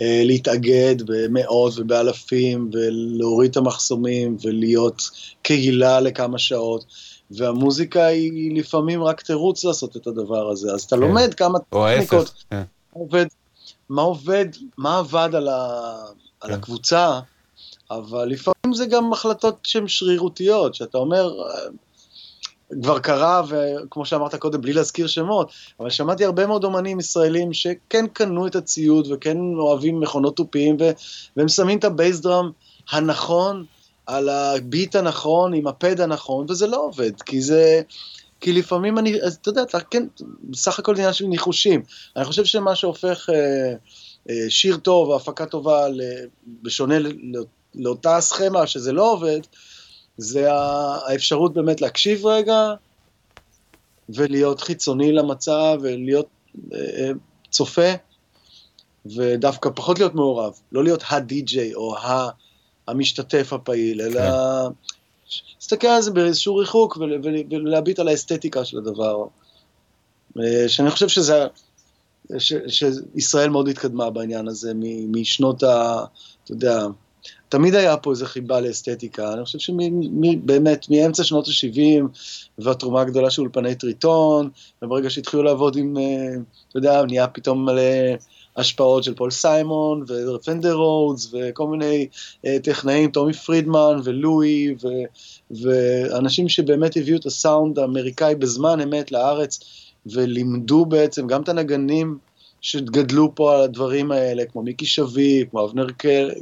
אה, 0.01 0.21
להתאגד 0.25 0.95
במאות 1.05 1.73
ובאלפים, 1.77 2.69
ולהוריד 2.73 3.51
את 3.51 3.57
המחסומים, 3.57 4.37
ולהיות 4.41 5.09
קהילה 5.41 5.99
לכמה 5.99 6.39
שעות. 6.39 6.85
והמוזיקה 7.31 8.05
היא 8.05 8.59
לפעמים 8.59 9.03
רק 9.03 9.21
תירוץ 9.21 9.63
לעשות 9.63 9.97
את 9.97 10.07
הדבר 10.07 10.49
הזה, 10.49 10.73
אז 10.73 10.81
אתה 10.81 10.95
כן. 10.95 11.01
לומד 11.01 11.33
כמה 11.33 11.59
או 11.71 11.85
טכניקות, 11.93 12.27
ההפך. 12.27 12.33
כן. 12.49 12.63
מה 12.95 12.99
עובד, 12.99 13.25
מה 13.89 14.01
עובד, 14.01 14.45
מה 14.77 14.97
עבד 14.97 15.29
על, 15.33 15.47
ה, 15.47 15.91
על 16.41 16.49
כן. 16.49 16.55
הקבוצה, 16.55 17.19
אבל 17.95 18.25
לפעמים 18.25 18.73
זה 18.73 18.85
גם 18.85 19.13
החלטות 19.13 19.57
שהן 19.63 19.87
שרירותיות, 19.87 20.75
שאתה 20.75 20.97
אומר, 20.97 21.33
כבר 22.81 22.99
קרה, 22.99 23.41
וכמו 23.47 24.05
שאמרת 24.05 24.35
קודם, 24.35 24.61
בלי 24.61 24.73
להזכיר 24.73 25.07
שמות, 25.07 25.51
אבל 25.79 25.89
שמעתי 25.89 26.25
הרבה 26.25 26.47
מאוד 26.47 26.63
אומנים 26.63 26.99
ישראלים 26.99 27.53
שכן 27.53 28.07
קנו 28.13 28.47
את 28.47 28.55
הציוד 28.55 29.11
וכן 29.11 29.37
אוהבים 29.57 29.99
מכונות 29.99 30.35
תופים, 30.35 30.77
והם 31.37 31.47
שמים 31.47 31.79
את 31.79 31.83
הבייס 31.83 32.19
דראם 32.19 32.51
הנכון, 32.91 33.65
על 34.05 34.29
הביט 34.29 34.95
הנכון, 34.95 35.53
עם 35.53 35.67
הפד 35.67 36.01
הנכון, 36.01 36.45
וזה 36.49 36.67
לא 36.67 36.85
עובד, 36.85 37.21
כי 37.21 37.41
זה... 37.41 37.81
כי 38.41 38.53
לפעמים 38.53 38.97
אני, 38.97 39.17
אתה 39.27 39.49
יודע, 39.49 39.61
אתה 39.61 39.79
כן, 39.79 40.03
בסך 40.43 40.79
הכל 40.79 40.95
עניין 40.95 41.13
של 41.13 41.25
ניחושים. 41.25 41.81
אני 42.15 42.25
חושב 42.25 42.45
שמה 42.45 42.75
שהופך 42.75 43.29
אה, 43.29 43.73
אה, 44.29 44.49
שיר 44.49 44.77
טוב, 44.77 45.11
הפקה 45.11 45.45
טובה, 45.45 45.85
בשונה 46.61 46.95
לאותה 47.75 48.21
סכמה 48.21 48.67
שזה 48.67 48.91
לא 48.91 49.11
עובד, 49.11 49.39
זה 50.17 50.53
האפשרות 50.53 51.53
באמת 51.53 51.81
להקשיב 51.81 52.25
רגע, 52.25 52.73
ולהיות 54.09 54.61
חיצוני 54.61 55.11
למצב, 55.11 55.77
ולהיות 55.81 56.27
אה, 56.73 56.79
אה, 56.79 57.11
צופה, 57.51 57.91
ודווקא 59.05 59.69
פחות 59.75 59.99
להיות 59.99 60.15
מעורב, 60.15 60.53
לא 60.71 60.83
להיות 60.83 61.03
הדי-ג'יי 61.09 61.73
או 61.73 61.97
ה... 61.97 62.29
המשתתף 62.87 63.53
הפעיל, 63.53 64.01
אלא 64.01 64.21
להסתכל 65.59 65.87
על 65.87 66.01
זה 66.01 66.11
באיזשהו 66.11 66.55
ריחוק 66.55 66.97
ול- 66.97 67.19
ול- 67.23 67.43
ולהביט 67.51 67.99
על 67.99 68.07
האסתטיקה 68.07 68.65
של 68.65 68.77
הדבר. 68.77 69.25
אה, 70.39 70.69
שאני 70.69 70.91
חושב 70.91 71.07
שזה, 71.07 71.47
ש, 72.37 72.53
שישראל 72.67 73.49
מאוד 73.49 73.67
התקדמה 73.67 74.09
בעניין 74.09 74.47
הזה 74.47 74.71
משנות 75.11 75.63
ה... 75.63 76.05
אתה 76.43 76.51
יודע, 76.51 76.85
תמיד 77.53 77.75
היה 77.75 77.97
פה 77.97 78.11
איזו 78.11 78.25
חיבה 78.25 78.61
לאסתטיקה, 78.61 79.33
אני 79.33 79.45
חושב 79.45 79.59
שבאמת, 79.59 80.89
מאמצע 80.89 81.23
שנות 81.23 81.47
ה-70 81.47 82.03
והתרומה 82.57 83.01
הגדולה 83.01 83.29
של 83.29 83.41
אולפני 83.41 83.75
טריטון, 83.75 84.49
וברגע 84.81 85.09
שהתחילו 85.09 85.43
לעבוד 85.43 85.75
עם, 85.75 85.97
אה, 85.97 86.33
אתה 86.69 86.77
יודע, 86.77 87.05
נהיה 87.05 87.27
פתאום 87.27 87.65
מלא 87.65 87.81
השפעות 88.57 89.03
של 89.03 89.13
פול 89.13 89.31
סיימון 89.31 90.05
ופנדר 90.35 90.73
רודס 90.73 91.33
וכל 91.33 91.67
מיני 91.67 92.07
אה, 92.45 92.57
טכנאים, 92.63 93.11
טומי 93.11 93.33
פרידמן 93.33 93.99
ולואי 94.03 94.75
ו, 94.83 94.87
ואנשים 95.61 96.49
שבאמת 96.49 96.97
הביאו 96.97 97.17
את 97.17 97.25
הסאונד 97.25 97.79
האמריקאי 97.79 98.35
בזמן 98.35 98.81
אמת 98.81 99.11
לארץ 99.11 99.59
ולימדו 100.05 100.85
בעצם 100.85 101.27
גם 101.27 101.41
את 101.41 101.49
הנגנים 101.49 102.17
שגדלו 102.63 103.35
פה 103.35 103.55
על 103.55 103.61
הדברים 103.61 104.11
האלה, 104.11 104.43
כמו 104.45 104.63
מיקי 104.63 104.85
שביב, 104.85 105.47
כמו 105.49 105.65
אבנר 105.65 105.87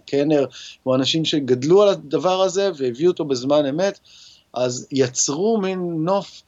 קנר, 0.06 0.46
כמו 0.84 0.96
אנשים 0.96 1.26
שגדלו 1.26 1.82
על 1.82 1.90
הדבר 1.90 2.42
הזה 2.42 2.72
והביאו 2.78 3.12
אותו 3.12 3.26
בזמן 3.26 3.66
אמת, 3.66 4.00
אז 4.54 4.88
יצרו 4.92 5.58
מין 5.62 5.80
נוף 5.98 6.42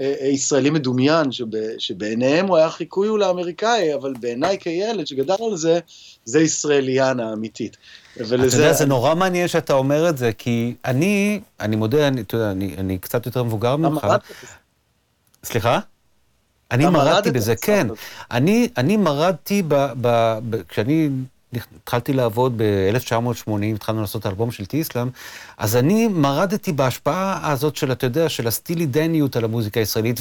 אה, 0.00 0.14
אה, 0.20 0.26
ישראלי 0.26 0.70
מדומיין, 0.70 1.32
שב, 1.32 1.46
שבעיניהם 1.78 2.46
הוא 2.46 2.56
היה 2.56 2.70
חיקוי 2.70 3.08
הוא 3.08 3.18
לאמריקאי, 3.18 3.94
אבל 3.94 4.14
בעיניי 4.20 4.58
כילד 4.58 5.06
שגדל 5.06 5.34
על 5.50 5.56
זה, 5.56 5.78
זה 6.24 6.40
ישראליאן 6.40 7.20
האמיתית. 7.20 7.76
אתה 8.16 8.34
יודע, 8.34 8.72
זה 8.72 8.86
נורא 8.86 9.14
מעניין 9.14 9.48
שאתה 9.48 9.72
אומר 9.72 10.08
את 10.08 10.18
זה, 10.18 10.32
כי 10.32 10.74
אני, 10.84 11.40
אני 11.60 11.76
מודה, 11.76 12.08
אני, 12.08 12.20
אתה 12.20 12.36
יודע, 12.36 12.50
אני, 12.50 12.74
אני 12.78 12.98
קצת 12.98 13.26
יותר 13.26 13.42
מבוגר 13.42 13.76
ממך. 13.76 14.06
סליחה? 15.44 15.80
אני 16.70 16.84
מרדתי 16.84 17.10
מרדת 17.10 17.26
בזה. 17.26 17.54
כן. 17.56 17.86
אני, 18.30 18.68
אני 18.76 18.96
מרדתי, 18.96 19.62
ב, 19.68 19.74
ב, 20.00 20.38
ב, 20.50 20.62
כשאני 20.68 21.08
התחלתי 21.82 22.12
לעבוד 22.12 22.52
ב-1980, 22.56 23.50
התחלנו 23.74 24.00
לעשות 24.00 24.26
אלבום 24.26 24.50
של 24.50 24.66
טיסלאם, 24.66 25.08
אז 25.58 25.76
אני 25.76 26.08
מרדתי 26.08 26.72
בהשפעה 26.72 27.52
הזאת 27.52 27.76
של, 27.76 27.92
אתה 27.92 28.06
יודע, 28.06 28.28
של 28.28 28.46
הסטילידניות 28.46 29.36
על 29.36 29.44
המוזיקה 29.44 29.80
הישראלית 29.80 30.20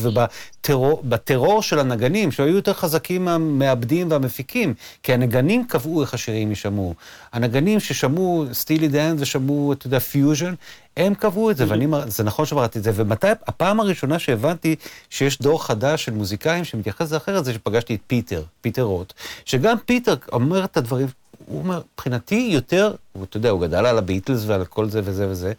ובטרור 0.69 1.61
של 1.61 1.79
הנגנים, 1.79 2.31
שהיו 2.31 2.55
יותר 2.55 2.73
חזקים 2.73 3.25
מהמעבדים 3.25 4.11
והמפיקים, 4.11 4.73
כי 5.03 5.13
הנגנים 5.13 5.67
קבעו 5.67 6.01
איך 6.01 6.13
השירים 6.13 6.49
יישמעו. 6.49 6.93
הנגנים 7.33 7.79
ששמעו 7.79 8.45
סטילי 8.53 8.87
דן 8.87 9.15
ושמעו, 9.19 9.73
אתה 9.73 9.87
יודע, 9.87 9.99
פיוז'ן, 9.99 10.53
הם 10.99 11.13
קבעו 11.15 11.51
את 11.51 11.57
זה, 11.57 11.65
ואני, 11.69 11.87
זה 12.07 12.23
נכון 12.23 12.45
שמרדתי 12.45 12.79
את 12.79 12.83
זה, 12.83 12.91
ומתי, 12.95 13.27
הפעם 13.47 13.79
הראשונה 13.79 14.19
שהבנתי 14.19 14.75
שיש 15.09 15.39
דור 15.41 15.63
חדש 15.63 16.05
של 16.05 16.11
מוזיקאים 16.13 16.63
שמתייחס 16.63 17.01
לזה 17.01 17.17
אחרת, 17.17 17.45
זה 17.45 17.53
שפגשתי 17.53 17.95
את 17.95 17.99
פיטר, 18.07 18.43
פיטר 18.61 18.81
רוט, 18.81 19.13
שגם 19.45 19.77
פיטר 19.85 20.15
אומר 20.31 20.63
את 20.63 20.77
הדברים, 20.77 21.07
הוא 21.45 21.59
אומר, 21.59 21.81
מבחינתי 21.93 22.49
יותר, 22.53 22.93
הוא, 23.13 23.23
אתה 23.23 23.37
יודע, 23.37 23.49
הוא 23.49 23.61
גדל 23.61 23.85
על 23.85 23.97
הביטלס 23.97 24.43
ועל 24.45 24.65
כל 24.65 24.89
זה 24.89 25.01
וזה 25.03 25.27
וזה, 25.29 25.53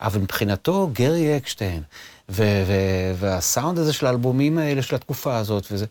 אבל 0.00 0.20
מבחינתו 0.20 0.90
גרי 0.92 1.36
אקשטיין, 1.36 1.82
ו- 2.28 2.64
ו- 2.66 3.14
והסאונד 3.18 3.78
הזה 3.78 3.92
של 3.92 4.06
האלבומים 4.06 4.58
האלה 4.58 4.82
של 4.82 4.94
התקופה 4.94 5.36
הזאת, 5.36 5.66
וזה, 5.70 5.86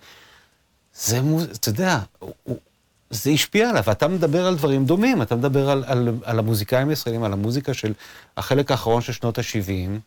זה, 0.95 1.21
מוז- 1.21 1.57
אתה 1.59 1.69
יודע, 1.69 1.99
הוא, 2.19 2.57
זה 3.13 3.29
השפיע 3.29 3.69
עליו, 3.69 3.83
ואתה 3.87 4.07
מדבר 4.07 4.45
על 4.45 4.55
דברים 4.55 4.85
דומים, 4.85 5.21
אתה 5.21 5.35
מדבר 5.35 5.69
על, 5.69 5.83
על, 5.87 6.09
על 6.23 6.39
המוזיקאים 6.39 6.89
הישראלים, 6.89 7.23
על 7.23 7.33
המוזיקה 7.33 7.73
של 7.73 7.93
החלק 8.37 8.71
האחרון 8.71 9.01
של 9.01 9.13
שנות 9.13 9.37
ה-70 9.37 9.99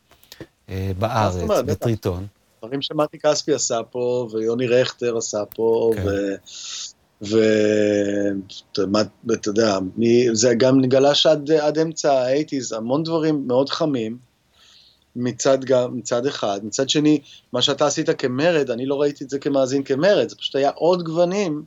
אה, 0.69 0.91
בארץ. 0.99 1.35
בטריטון. 1.67 2.27
דברים 2.59 2.83
שמתי 2.83 3.19
כספי 3.19 3.55
עשה 3.55 3.81
פה, 3.91 4.29
ויוני 4.33 4.67
רכטר 4.67 5.17
עשה 5.17 5.43
פה, 5.55 5.93
כן. 5.95 6.07
ו... 6.07 6.35
ואתה 7.23 9.49
יודע, 9.49 9.79
זה 10.33 10.55
גם 10.55 10.81
גלש 10.81 11.27
עד, 11.27 11.51
עד 11.51 11.79
אמצע 11.79 12.13
ה-80's, 12.13 12.77
המון 12.77 13.03
דברים 13.03 13.47
מאוד 13.47 13.69
חמים, 13.69 14.19
מצד, 15.17 15.65
גם, 15.65 15.97
מצד 15.97 16.27
אחד. 16.27 16.61
מצד 16.63 16.89
שני, 16.89 17.21
מה 17.53 17.63
שאתה 17.63 17.87
עשית 17.87 18.11
כמרד, 18.11 18.71
אני 18.71 18.87
לא 18.87 19.01
ראיתי 19.01 19.25
את 19.25 19.31
זה 19.31 19.39
כמאזין 19.39 19.83
כמרד, 19.83 20.29
זה 20.29 20.37
פשוט 20.37 20.57
היה 20.57 20.71
עוד 20.75 21.03
גוונים, 21.03 21.65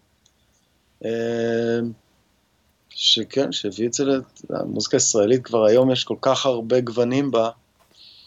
שכן, 2.90 3.52
שהביא 3.52 3.88
את 3.88 3.94
זה 3.94 4.04
למוזיקה 4.50 4.98
הישראלית, 4.98 5.44
כבר 5.44 5.66
היום 5.66 5.92
יש 5.92 6.04
כל 6.04 6.16
כך 6.22 6.46
הרבה 6.46 6.80
גוונים 6.80 7.32
בה, 7.32 7.50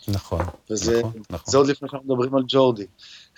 נכון, 0.09 0.41
וזה 0.71 0.99
נכון, 0.99 1.23
נכון. 1.31 1.53
זה 1.53 1.59
עוד 1.59 1.67
לפני 1.67 1.89
שאנחנו 1.89 2.09
מדברים 2.09 2.35
על 2.35 2.43
ג'ורדי. 2.49 2.87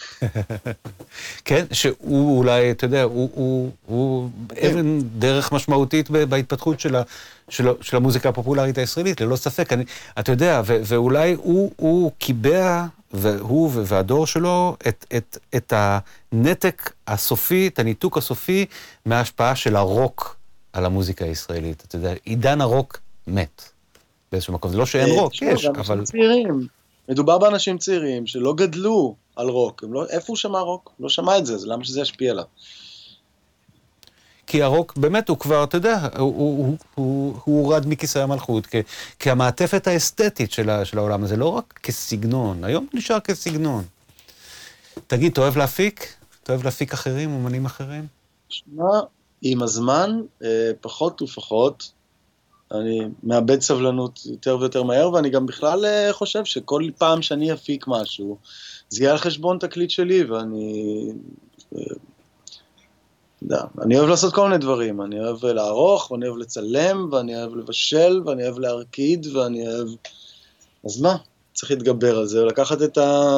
כן, 1.44 1.64
שהוא 1.72 2.38
אולי, 2.38 2.70
אתה 2.70 2.84
יודע, 2.84 3.02
הוא, 3.02 3.30
הוא, 3.34 3.70
הוא 3.86 4.30
אבן 4.66 5.00
דרך 5.00 5.52
משמעותית 5.52 6.10
בהתפתחות 6.10 6.80
של, 6.80 6.96
ה, 6.96 7.02
של, 7.48 7.68
של 7.80 7.96
המוזיקה 7.96 8.28
הפופולרית 8.28 8.78
הישראלית, 8.78 9.20
ללא 9.20 9.36
ספק. 9.36 9.72
אני, 9.72 9.84
אתה 10.18 10.32
יודע, 10.32 10.62
ו, 10.64 10.80
ואולי 10.84 11.32
הוא, 11.32 11.72
הוא 11.76 12.12
קיבע, 12.18 12.86
והוא 13.12 13.70
והדור 13.74 14.26
שלו, 14.26 14.76
את, 14.88 15.06
את, 15.16 15.38
את 15.56 15.72
הנתק 15.76 16.92
הסופי, 17.06 17.68
את 17.68 17.78
הניתוק 17.78 18.16
הסופי 18.16 18.66
מההשפעה 19.06 19.56
של 19.56 19.76
הרוק 19.76 20.36
על 20.72 20.84
המוזיקה 20.84 21.24
הישראלית. 21.24 21.84
אתה 21.88 21.96
יודע, 21.96 22.12
עידן 22.24 22.60
הרוק 22.60 23.00
מת 23.26 23.62
באיזשהו 24.32 24.54
מקום. 24.54 24.70
זה 24.70 24.78
לא 24.78 24.86
שאין 24.86 25.08
אה, 25.10 25.20
רוק, 25.20 25.42
יש, 25.42 25.64
אבל... 25.64 26.04
צעירים. 26.04 26.66
מדובר 27.08 27.38
באנשים 27.38 27.78
צעירים 27.78 28.26
שלא 28.26 28.54
גדלו 28.54 29.16
על 29.36 29.48
רוק. 29.48 29.84
לא, 29.90 30.06
איפה 30.06 30.24
הוא 30.28 30.36
שמע 30.36 30.60
רוק? 30.60 30.92
לא 31.00 31.08
שמע 31.08 31.38
את 31.38 31.46
זה, 31.46 31.54
אז 31.54 31.66
למה 31.66 31.84
שזה 31.84 32.00
ישפיע 32.00 32.30
עליו? 32.30 32.44
כי 34.46 34.62
הרוק, 34.62 34.96
באמת, 34.96 35.28
הוא 35.28 35.38
כבר, 35.38 35.64
אתה 35.64 35.76
יודע, 35.76 36.08
הוא, 36.18 36.34
הוא, 36.36 36.66
הוא, 36.66 36.76
הוא, 36.94 37.34
הוא 37.44 37.62
הורד 37.62 37.86
מכיסא 37.86 38.18
המלכות, 38.18 38.66
כ, 38.66 38.74
כהמעטפת 39.18 39.86
האסתטית 39.86 40.52
של, 40.52 40.70
ה, 40.70 40.84
של 40.84 40.98
העולם 40.98 41.24
הזה, 41.24 41.36
לא 41.36 41.48
רק 41.48 41.80
כסגנון, 41.82 42.64
היום 42.64 42.86
נשאר 42.94 43.20
כסגנון. 43.20 43.84
תגיד, 45.06 45.32
אתה 45.32 45.40
אוהב 45.40 45.56
להפיק? 45.56 46.14
אתה 46.42 46.52
אוהב 46.52 46.64
להפיק 46.64 46.92
אחרים, 46.92 47.32
אומנים 47.32 47.64
אחרים? 47.64 48.06
שמע, 48.48 49.00
עם 49.42 49.62
הזמן, 49.62 50.20
אה, 50.44 50.70
פחות 50.80 51.22
ופחות, 51.22 51.92
אני 52.72 53.00
מאבד 53.22 53.60
סבלנות 53.60 54.20
יותר 54.24 54.58
ויותר 54.58 54.82
מהר, 54.82 55.12
ואני 55.12 55.30
גם 55.30 55.46
בכלל 55.46 55.84
אה, 55.84 56.12
חושב 56.12 56.44
שכל 56.44 56.88
פעם 56.98 57.22
שאני 57.22 57.52
אפיק 57.52 57.84
משהו, 57.88 58.38
זה 58.94 59.02
יהיה 59.02 59.12
על 59.12 59.18
חשבון 59.18 59.58
תקליט 59.58 59.90
שלי, 59.90 60.24
ואני... 60.24 61.12
אה, 61.76 61.82
יודע, 63.42 63.62
אני 63.82 63.98
אוהב 63.98 64.08
לעשות 64.08 64.34
כל 64.34 64.44
מיני 64.44 64.58
דברים, 64.58 65.02
אני 65.02 65.20
אוהב 65.20 65.44
לערוך, 65.44 66.10
ואני 66.10 66.28
אוהב 66.28 66.38
לצלם, 66.38 67.08
ואני 67.12 67.36
אוהב 67.36 67.54
לבשל, 67.54 68.22
ואני 68.26 68.42
אוהב 68.42 68.58
להרקיד, 68.58 69.26
ואני 69.26 69.68
אוהב... 69.68 69.88
אז 70.84 71.00
מה? 71.00 71.16
צריך 71.52 71.70
להתגבר 71.70 72.18
על 72.18 72.26
זה, 72.26 72.44
לקחת 72.44 72.82
את 72.82 72.98
ה... 72.98 73.30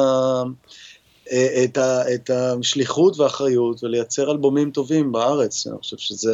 אה, 1.31 1.63
את, 1.63 1.77
ה, 1.77 2.13
את 2.15 2.29
השליחות 2.29 3.19
והאחריות 3.19 3.83
ולייצר 3.83 4.31
אלבומים 4.31 4.71
טובים 4.71 5.11
בארץ, 5.11 5.67
אני 5.67 5.77
חושב 5.77 5.97
שזה 5.97 6.33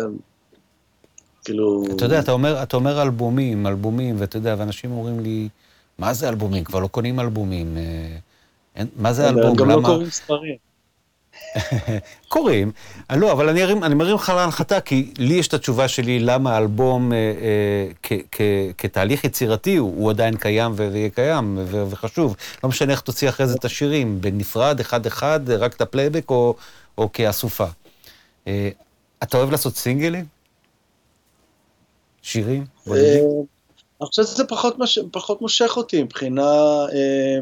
כאילו... 1.46 1.84
אתה 1.96 2.06
יודע, 2.06 2.20
אתה 2.20 2.32
אומר, 2.32 2.64
אתה 2.64 2.78
אומר 2.78 3.02
אלבומים, 3.02 3.68
אלבומים, 3.68 4.16
ואתה 4.20 4.38
יודע, 4.38 4.56
ואנשים 4.58 4.92
אומרים 4.92 5.20
לי, 5.20 5.50
מה 5.98 6.14
זה 6.14 6.30
אלבומים? 6.30 6.64
כבר 6.64 6.80
לא 6.80 6.88
קונים 6.88 7.20
אלבומים. 7.20 7.78
אה, 8.78 8.82
אין, 8.82 8.88
מה 8.96 9.14
זה 9.14 9.30
אלבום? 9.30 9.46
הם 9.46 9.56
גם 9.56 9.70
למה... 9.70 9.82
לא 9.82 9.88
קוראים 9.88 10.10
ספרים. 10.10 10.56
קוראים. 12.28 12.72
אה, 13.12 13.16
לא, 13.16 13.32
אבל 13.32 13.50
אני 13.50 13.64
ארים, 13.64 13.84
אני 13.84 13.96
מרים 13.96 14.16
לך 14.16 14.30
להנחתה, 14.30 14.82
כי 14.82 15.14
לי 15.18 15.34
יש 15.34 15.48
את 15.48 15.54
התשובה 15.54 15.88
שלי 15.88 16.20
למה 16.20 16.56
האלבום 16.56 17.14
אה, 17.14 17.18
אה, 17.18 17.88
כ, 18.04 18.14
כ, 18.32 18.42
כתהליך 18.78 19.24
יצירתי 19.24 19.76
הוא, 19.76 19.94
הוא 19.98 20.10
עדיין 20.10 20.38
קיים 20.38 20.74
ויהיה 20.76 21.10
קיים 21.10 21.60
ו, 21.66 21.86
וחשוב. 21.90 22.36
לא 22.64 22.70
משנה 22.70 22.92
איך 22.92 23.02
תוציא 23.02 23.30
אחרי 23.30 23.48
זה 23.48 23.56
את 23.56 23.66
השירים, 23.66 24.22
בנפרד, 24.22 24.80
אחד-אחד, 24.80 25.50
רק 25.50 25.76
את 25.76 25.82
הפלייבק 25.82 26.30
או, 26.30 26.56
או 26.98 27.10
כאסופה. 27.14 27.66
אה, 28.48 28.70
אתה 29.24 29.38
אוהב 29.38 29.52
לעשות 29.52 29.76
סינגלים? 29.76 30.26
שירים? 32.22 32.66
אה, 32.88 32.94
אני 34.02 34.08
חושב 34.08 34.24
שזה 34.24 34.44
פחות, 34.44 34.80
מש... 34.80 35.00
פחות 35.12 35.42
מושך 35.42 35.78
אותי 35.78 36.04
מבחינה 36.04 36.42
אה, 36.42 36.88
אה, 36.94 37.40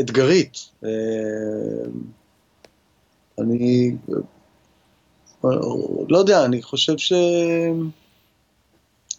אתגרית. 0.00 0.58
אה, 0.84 0.90
אני 3.38 3.96
אה, 5.44 5.50
לא 6.08 6.18
יודע, 6.18 6.44
אני 6.44 6.62
חושב 6.62 6.98
ש... 6.98 7.12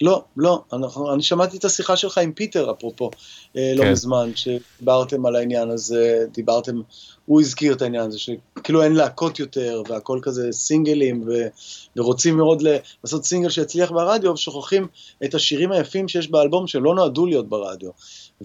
לא, 0.02 0.24
לא, 0.38 0.64
אנחנו, 0.74 1.14
אני 1.14 1.24
שמעתי 1.24 1.58
את 1.58 1.66
השיחה 1.66 1.96
שלך 1.96 2.18
עם 2.18 2.32
פיטר, 2.32 2.72
אפרופו, 2.72 3.12
אה, 3.58 3.74
לא 3.76 3.84
כן. 3.84 3.92
מזמן, 3.92 4.32
שדיברתם 4.36 5.26
על 5.26 5.36
העניין 5.36 5.70
הזה, 5.70 6.26
דיברתם, 6.34 6.82
הוא 7.26 7.42
הזכיר 7.42 7.74
את 7.74 7.82
העניין 7.82 8.06
הזה, 8.06 8.20
שכאילו 8.20 8.84
אין 8.84 8.94
להקות 8.94 9.40
יותר, 9.40 9.82
והכל 9.90 10.20
כזה 10.22 10.48
סינגלים, 10.52 11.24
ו, 11.28 11.34
ורוצים 11.96 12.38
מאוד 12.38 12.64
לעשות 13.04 13.26
סינגל 13.26 13.50
שיצליח 13.50 13.92
ברדיו, 13.92 14.32
ושוכחים 14.32 14.88
את 15.24 15.36
השירים 15.36 15.72
היפים 15.72 16.08
שיש 16.08 16.28
באלבום 16.30 16.68
שלא 16.68 16.96
נועדו 16.96 17.26
להיות 17.26 17.50
ברדיו. 17.50 17.90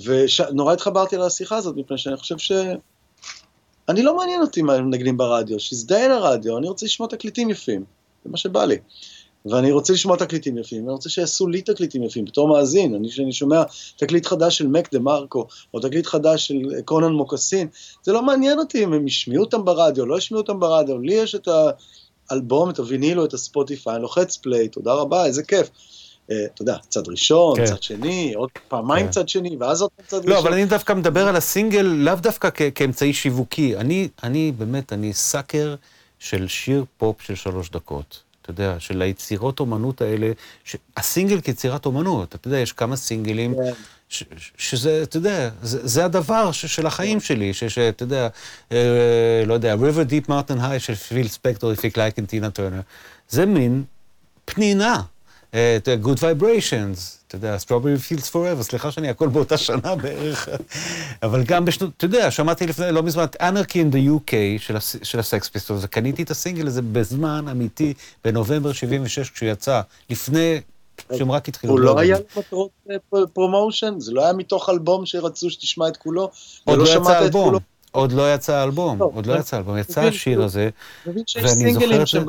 ונורא 0.05 0.72
התחברתי 0.72 1.16
לשיחה 1.16 1.57
הזאת, 1.57 1.76
מפני 1.76 1.99
שאני 1.99 2.16
חושב 2.16 2.38
ש... 2.38 2.53
אני 3.88 4.03
לא 4.03 4.16
מעניין 4.16 4.40
אותי 4.40 4.62
מה 4.62 4.74
הם 4.74 4.84
מנגנים 4.84 5.16
ברדיו, 5.16 5.61
שיזדיין 5.61 6.11
הרדיו, 6.11 6.59
אני 6.59 6.68
רוצה 6.68 6.86
לשמוע 6.86 7.09
תקליטים 7.09 7.51
יפים, 7.51 7.84
זה 8.24 8.30
מה 8.30 8.36
שבא 8.36 8.64
לי. 8.64 8.76
ואני 9.51 9.72
רוצה 9.72 9.92
לשמוע 9.92 10.16
תקליטים 10.16 10.59
יפים, 10.59 10.82
ואני 10.82 10.92
רוצה 10.92 11.09
שיעשו 11.09 11.49
לי 11.49 11.62
תקליטים 11.62 12.03
יפים 12.03 12.24
בתור 12.24 12.49
מאזין. 12.49 12.94
אני, 12.94 13.09
כשאני 13.11 13.32
שומע 13.32 13.62
תקליט 13.97 14.26
חדש 14.26 14.59
של 14.59 14.66
מק 14.66 14.92
דה 14.92 14.99
מרקו, 14.99 15.47
או 15.74 15.80
תקליט 15.80 16.07
חדש 16.07 16.47
של 16.47 16.80
קונן 16.84 17.12
מוקאסין, 17.12 17.68
זה 18.03 18.12
לא 18.12 18.22
מעניין 18.22 18.59
אותי 18.59 18.84
אם 18.84 18.92
הם 18.92 19.07
ישמעו 19.07 19.40
אותם 19.40 19.64
ברדיו, 19.64 20.07
לא 20.07 20.18
ישמעו 20.18 20.40
אותם 20.40 20.61
ברדיו. 20.61 20.99
לי 20.99 21.14
יש 21.14 21.34
את 21.34 21.49
האלבום, 22.30 22.70
את 22.70 22.78
הוויניל, 22.78 23.24
את 23.24 23.34
הספוטיפיי, 23.34 23.94
אני 23.94 24.03
לוחץ 24.03 24.36
play, 24.37 24.68
תודה 24.68 24.94
רבה, 24.94 25.26
איזה 25.26 25.42
כיף. 25.42 25.70
אה, 26.31 26.45
אתה 26.55 26.62
יודע, 26.62 26.77
צד 26.89 27.09
ראשון, 27.09 27.57
כן. 27.57 27.64
צד 27.64 27.83
שני, 27.83 28.33
עוד 28.37 28.51
פעמיים 28.68 29.07
כן. 29.07 29.12
צד 29.12 29.29
שני, 29.29 29.57
ואז 29.61 29.83
עוד 29.83 29.91
צד 30.07 30.24
לא, 30.24 30.35
ראשון. 30.35 30.47
אבל 30.47 30.53
אני 30.53 30.66
דווקא 30.66 30.93
מדבר 30.93 31.29
על 31.29 31.37
הסינגל 31.37 31.83
לאו 31.83 32.14
דווקא 32.14 32.49
כ- 32.55 32.62
כאמצעי 32.74 33.12
שיווקי. 33.12 33.77
אני, 33.77 34.09
אני 34.22 34.53
באמת, 34.59 34.93
אני 34.93 35.12
sucker 35.12 35.74
של 36.18 36.49
שיר 36.49 36.85
פופ 36.99 37.22
של 37.22 37.35
שלוש 37.35 37.70
דקות. 37.70 38.22
אתה 38.43 38.51
יודע, 38.51 38.77
של 38.79 39.03
היצירות 39.03 39.61
אומנות 39.61 40.01
האלה, 40.01 40.33
ש... 40.64 40.77
הסינגל 40.97 41.41
כיצירת 41.41 41.87
אומנות. 41.87 42.35
אתה 42.35 42.49
יודע, 42.49 42.59
יש 42.59 42.72
כמה 42.72 42.97
סינגלים, 42.97 43.55
כן. 43.55 43.72
ש... 44.09 44.24
שזה, 44.57 45.03
אתה 45.03 45.16
יודע, 45.16 45.51
זה, 45.62 45.87
זה 45.89 46.05
הדבר 46.05 46.53
ש... 46.53 46.66
של 46.66 46.87
החיים 46.87 47.20
שלי, 47.20 47.55
ש... 47.55 47.64
שאתה 47.64 48.03
יודע, 48.03 48.29
אה, 48.72 49.43
לא 49.47 49.55
יודע, 49.55 49.74
River 49.74 50.11
Deep 50.11 50.29
Mountain 50.29 50.61
High 50.61 50.79
של 50.79 50.95
פיל 50.95 51.29
ספקטור 51.29 51.72
עם 52.18 52.27
טינה 52.27 52.51
טרנר. 52.51 52.81
זה 53.29 53.47
מין 53.47 53.85
פנינה. 54.45 55.03
אה, 55.55 55.78
יודע, 55.86 56.09
Good 56.09 56.16
Vibrations, 56.18 56.99
אתה 57.28 57.36
יודע, 57.36 57.57
Strawberry 57.66 57.72
Fields 58.12 58.30
Forever, 58.32 58.62
סליחה 58.62 58.90
שאני 58.90 59.09
הכל 59.09 59.28
באותה 59.28 59.57
שנה 59.59 59.94
בערך, 60.03 60.49
אבל 61.22 61.42
גם 61.44 61.64
בשנות, 61.64 61.90
אתה 61.97 62.05
יודע, 62.05 62.30
שמעתי 62.30 62.66
לפני, 62.66 62.92
לא 62.92 63.03
מזמן, 63.03 63.24
את 63.24 63.36
Anarchy 63.36 63.74
in 63.74 63.94
the 63.94 64.30
UK 64.30 64.32
של, 64.59 64.76
הס- 64.76 64.97
של 65.03 65.18
הסקס 65.18 65.49
פיסטולס, 65.49 65.80
וקניתי 65.84 66.22
את 66.22 66.30
הסינגל 66.30 66.66
הזה 66.66 66.82
בזמן 66.82 67.44
אמיתי, 67.51 67.94
בנובמבר 68.24 68.72
76, 68.72 69.30
כשהוא 69.30 69.49
יצא, 69.49 69.80
לפני 70.11 70.61
שהם 71.16 71.32
רק 71.32 71.49
התחילו. 71.49 71.72
הוא 71.72 71.80
לא 71.80 71.86
לעבוד. 71.86 72.03
היה 72.03 72.16
למטרות 72.36 72.70
אה, 72.90 72.97
p- 73.11 73.30
promotion? 73.32 74.01
זה 74.01 74.12
לא 74.12 74.24
היה 74.24 74.32
מתוך 74.32 74.68
אלבום 74.68 75.07
שרצו 75.07 75.51
שתשמע 75.51 75.88
את 75.88 75.97
כולו? 75.97 76.30
עוד 76.64 76.78
ולא 76.78 76.84
לא 76.84 76.90
יצא 77.01 77.18
את 77.18 77.22
אלבום? 77.22 77.55
עוד 77.92 78.12
לא 78.12 78.34
יצא 78.34 78.64
אלבום, 78.64 78.99
לא, 79.01 79.11
עוד 79.14 79.26
לא 79.26 79.34
יצא 79.38 79.57
אלבום, 79.57 79.78
יצא 79.78 80.01
השיר 80.01 80.42
הזה, 80.42 80.68
ואני 81.07 81.22
זוכר 81.74 82.03
את 82.03 82.07
זה. 82.09 82.20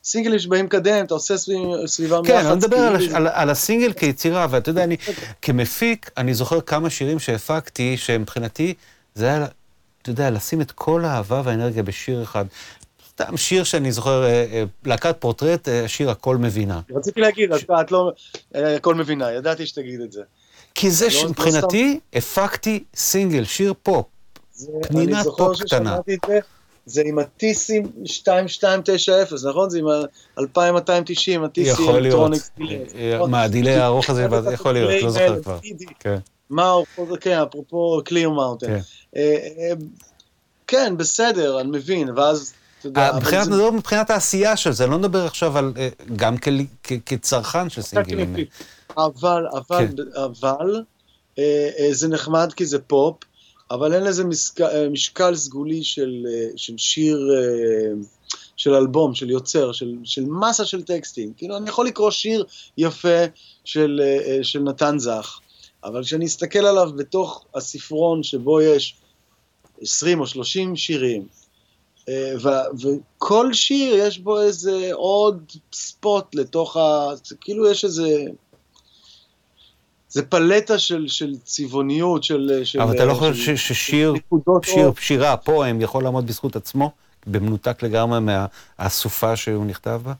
לקדם. 0.00 0.04
סינגלים 0.04 0.38
שבאים 0.38 0.64
לקדם, 0.66 1.04
אתה 1.04 1.14
עושה 1.14 1.36
סביב- 1.36 1.58
סביבם 1.86 2.24
כן, 2.24 2.32
יח"צ, 2.34 2.46
אני 2.46 2.54
מדבר 2.54 2.76
על, 2.76 2.96
כאילו, 2.98 3.10
הש- 3.12 3.16
על, 3.16 3.28
על 3.28 3.50
הסינגל 3.50 3.92
כיצירה, 3.92 4.46
ואתה 4.50 4.70
יודע, 4.70 4.84
אני 4.84 4.96
כמפיק, 5.42 6.10
אני 6.16 6.34
זוכר 6.34 6.60
כמה 6.60 6.90
שירים 6.90 7.18
שהפקתי, 7.18 7.96
שמבחינתי, 7.96 8.74
זה 9.14 9.26
היה, 9.26 9.46
אתה 10.02 10.10
יודע, 10.10 10.30
לשים 10.30 10.60
את 10.60 10.72
כל 10.72 11.04
האהבה 11.04 11.42
והאנרגיה 11.44 11.82
בשיר 11.82 12.22
אחד. 12.22 12.44
סתם 13.12 13.36
שיר 13.36 13.64
שאני 13.64 13.92
זוכר, 13.92 14.24
אה, 14.24 14.28
אה, 14.52 14.64
להקת 14.84 15.16
פורטרט, 15.18 15.68
אה, 15.68 15.88
שיר 15.88 16.10
הכל 16.10 16.36
מבינה. 16.36 16.80
רציתי 16.94 17.20
להגיד, 17.20 17.52
אז 17.52 17.60
את 17.80 17.92
לא... 17.92 18.12
הכל 18.54 18.94
מבינה, 18.94 19.32
ידעתי 19.32 19.66
שתגיד 19.66 20.00
את 20.00 20.12
זה. 20.12 20.22
כי 20.74 20.90
זה 20.90 21.04
לא- 21.04 21.10
שמבחינתי, 21.10 22.00
הפקתי 22.14 22.84
סינגל, 22.94 23.44
שיר 23.44 23.74
פופ. 23.82 24.06
זה- 24.54 24.66
אני 24.90 25.22
זוכר 25.22 25.44
פופ 25.48 25.62
קטנה. 25.62 25.90
ששמעתי 25.90 26.14
את 26.14 26.18
זה, 26.26 26.38
זה 26.86 27.02
עם 27.04 27.18
ה-TC 27.18 27.82
2290, 28.00 29.16
נכון? 29.50 29.70
זה 29.70 29.78
עם 29.78 29.86
ה-2290, 29.88 31.44
ה-TC. 31.44 31.88
Electronics. 31.90 32.50
אה, 32.94 33.26
מה, 33.26 33.42
ה 33.42 33.47
delay 33.47 33.74
הארוך 33.74 34.10
הזה, 34.10 34.26
יכול 34.52 34.72
להיות, 34.72 35.02
לא 35.02 35.10
זוכר 35.10 35.42
כבר. 35.42 35.58
כן. 35.98 36.16
מה, 36.50 36.72
כן, 37.20 37.38
אפרופו 37.38 38.00
Clearmountain. 38.04 38.66
כן. 38.66 38.80
כן, 40.66 40.94
בסדר, 40.96 41.60
אני 41.60 41.70
מבין, 41.70 42.08
ואז, 42.16 42.52
אה, 42.96 43.16
מבחינת, 43.16 43.44
זה- 43.44 43.50
נדבר 43.50 43.70
מבחינת 43.70 44.10
העשייה 44.10 44.56
של 44.56 44.72
זה, 44.72 44.84
אני 44.84 44.90
לא 44.92 44.98
מדבר 44.98 45.26
עכשיו 45.26 45.58
על, 45.58 45.72
אה, 45.76 45.88
גם 46.16 46.36
כלי- 46.36 46.66
כ- 46.82 46.92
כצרכן 47.06 47.70
של 47.70 47.82
סינגלים. 47.82 48.34
אבל, 48.96 49.46
אבל, 49.52 49.86
כן. 49.86 49.92
אבל, 50.24 50.82
אה, 51.38 51.44
אה, 51.78 51.88
זה 51.92 52.08
נחמד 52.08 52.52
כי 52.52 52.66
זה 52.66 52.78
פופ, 52.78 53.16
אבל 53.70 53.94
אין 53.94 54.04
לזה 54.04 54.24
משק, 54.24 54.60
אה, 54.60 54.88
משקל 54.88 55.34
סגולי 55.34 55.84
של, 55.84 56.26
אה, 56.28 56.48
של 56.56 56.78
שיר, 56.78 57.30
אה, 57.36 57.92
של 58.56 58.74
אלבום, 58.74 59.14
של 59.14 59.30
יוצר, 59.30 59.72
של, 59.72 59.94
של 60.04 60.24
מסה 60.24 60.64
של 60.64 60.82
טקסטים. 60.82 61.32
כאילו, 61.36 61.56
אני 61.56 61.68
יכול 61.68 61.86
לקרוא 61.86 62.10
שיר 62.10 62.44
יפה 62.78 63.24
של, 63.64 64.00
של 64.42 64.60
נתן 64.60 64.98
זך, 64.98 65.40
אבל 65.84 66.04
כשאני 66.04 66.26
אסתכל 66.26 66.66
עליו 66.66 66.90
בתוך 66.96 67.44
הספרון 67.54 68.22
שבו 68.22 68.60
יש 68.60 68.96
20 69.80 70.20
או 70.20 70.26
30 70.26 70.76
שירים, 70.76 71.26
אה, 72.08 72.34
וכל 72.80 73.52
שיר 73.52 73.94
יש 73.94 74.18
בו 74.18 74.40
איזה 74.40 74.88
עוד 74.92 75.52
ספוט 75.72 76.34
לתוך 76.34 76.76
ה... 76.76 77.08
כאילו 77.40 77.70
יש 77.70 77.84
איזה... 77.84 78.24
זה 80.10 80.22
פלטה 80.22 80.78
של, 80.78 81.08
של 81.08 81.34
צבעוניות, 81.44 82.24
של... 82.24 82.60
של 82.64 82.80
אבל 82.80 82.94
אתה 82.94 83.04
לא 83.04 83.14
חושב 83.14 83.56
ששיר, 83.56 84.14
שיר, 84.62 84.92
שירה, 85.00 85.36
פועם, 85.36 85.80
יכול 85.80 86.04
לעמוד 86.04 86.26
בזכות 86.26 86.56
עצמו, 86.56 86.90
במנותק 87.26 87.82
לגמרי 87.82 88.18
מהאסופה 88.20 89.36
שהוא 89.36 89.64
נכתב 89.64 90.00
בה? 90.04 90.12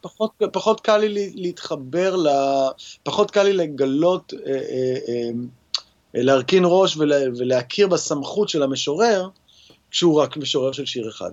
פחות, 0.00 0.30
פחות 0.52 0.80
קל 0.80 0.96
לי 0.96 1.32
להתחבר, 1.34 2.16
ל, 2.16 2.28
פחות 3.02 3.30
קל 3.30 3.42
לי 3.42 3.52
לגלות, 3.52 4.32
אה, 4.46 4.52
אה, 4.52 4.58
אה, 5.08 5.30
להרכין 6.14 6.62
ראש 6.66 6.96
ולה, 6.96 7.16
ולהכיר 7.38 7.88
בסמכות 7.88 8.48
של 8.48 8.62
המשורר, 8.62 9.28
כשהוא 9.90 10.20
רק 10.20 10.36
משורר 10.36 10.72
של 10.72 10.86
שיר 10.86 11.08
אחד. 11.08 11.30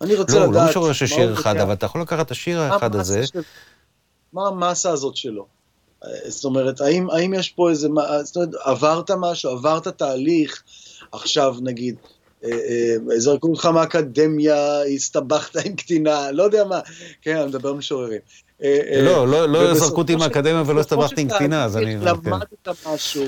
אני 0.00 0.14
רוצה 0.14 0.38
לא, 0.38 0.42
לדעת... 0.42 0.54
לא, 0.54 0.58
הוא 0.60 0.64
לא 0.64 0.70
משורר 0.70 0.92
של 0.92 1.06
שיר 1.06 1.32
אחד, 1.32 1.56
אבל 1.56 1.72
אתה 1.72 1.86
יכול 1.86 2.00
לקחת 2.00 2.26
את 2.26 2.30
השיר 2.30 2.60
האחד 2.60 2.96
הזה. 2.96 3.26
של... 3.26 3.40
מה 4.32 4.48
המסה 4.48 4.90
הזאת 4.90 5.16
שלו? 5.16 5.46
זאת 6.28 6.44
אומרת, 6.44 6.80
האם, 6.80 7.10
האם 7.10 7.34
יש 7.34 7.48
פה 7.48 7.70
איזה, 7.70 7.88
זאת 8.22 8.36
אומרת, 8.36 8.50
עברת 8.64 9.10
משהו, 9.10 9.50
עברת 9.50 9.88
תהליך, 9.88 10.62
עכשיו 11.12 11.54
נגיד, 11.62 11.96
אה, 12.44 12.50
אה, 12.50 13.18
זרקו 13.18 13.48
אותך 13.48 13.66
מהאקדמיה, 13.66 14.82
הסתבכת 14.82 15.56
עם 15.66 15.76
קטינה, 15.76 16.30
לא 16.30 16.42
יודע 16.42 16.64
מה, 16.64 16.80
כן, 17.22 17.36
אני 17.36 17.46
מדבר 17.46 17.72
משוררים. 17.74 18.20
אה, 18.62 19.00
לא, 19.02 19.28
לא, 19.28 19.48
לא 19.48 19.74
זרקו 19.74 20.00
אותי 20.00 20.16
מהאקדמיה 20.16 20.62
ולא 20.66 20.80
הסתבכתי 20.80 21.20
עם 21.20 21.28
קטינה, 21.28 21.64
אז 21.64 21.76
אני... 21.76 21.96
למדת 21.96 22.68
משהו, 22.86 23.24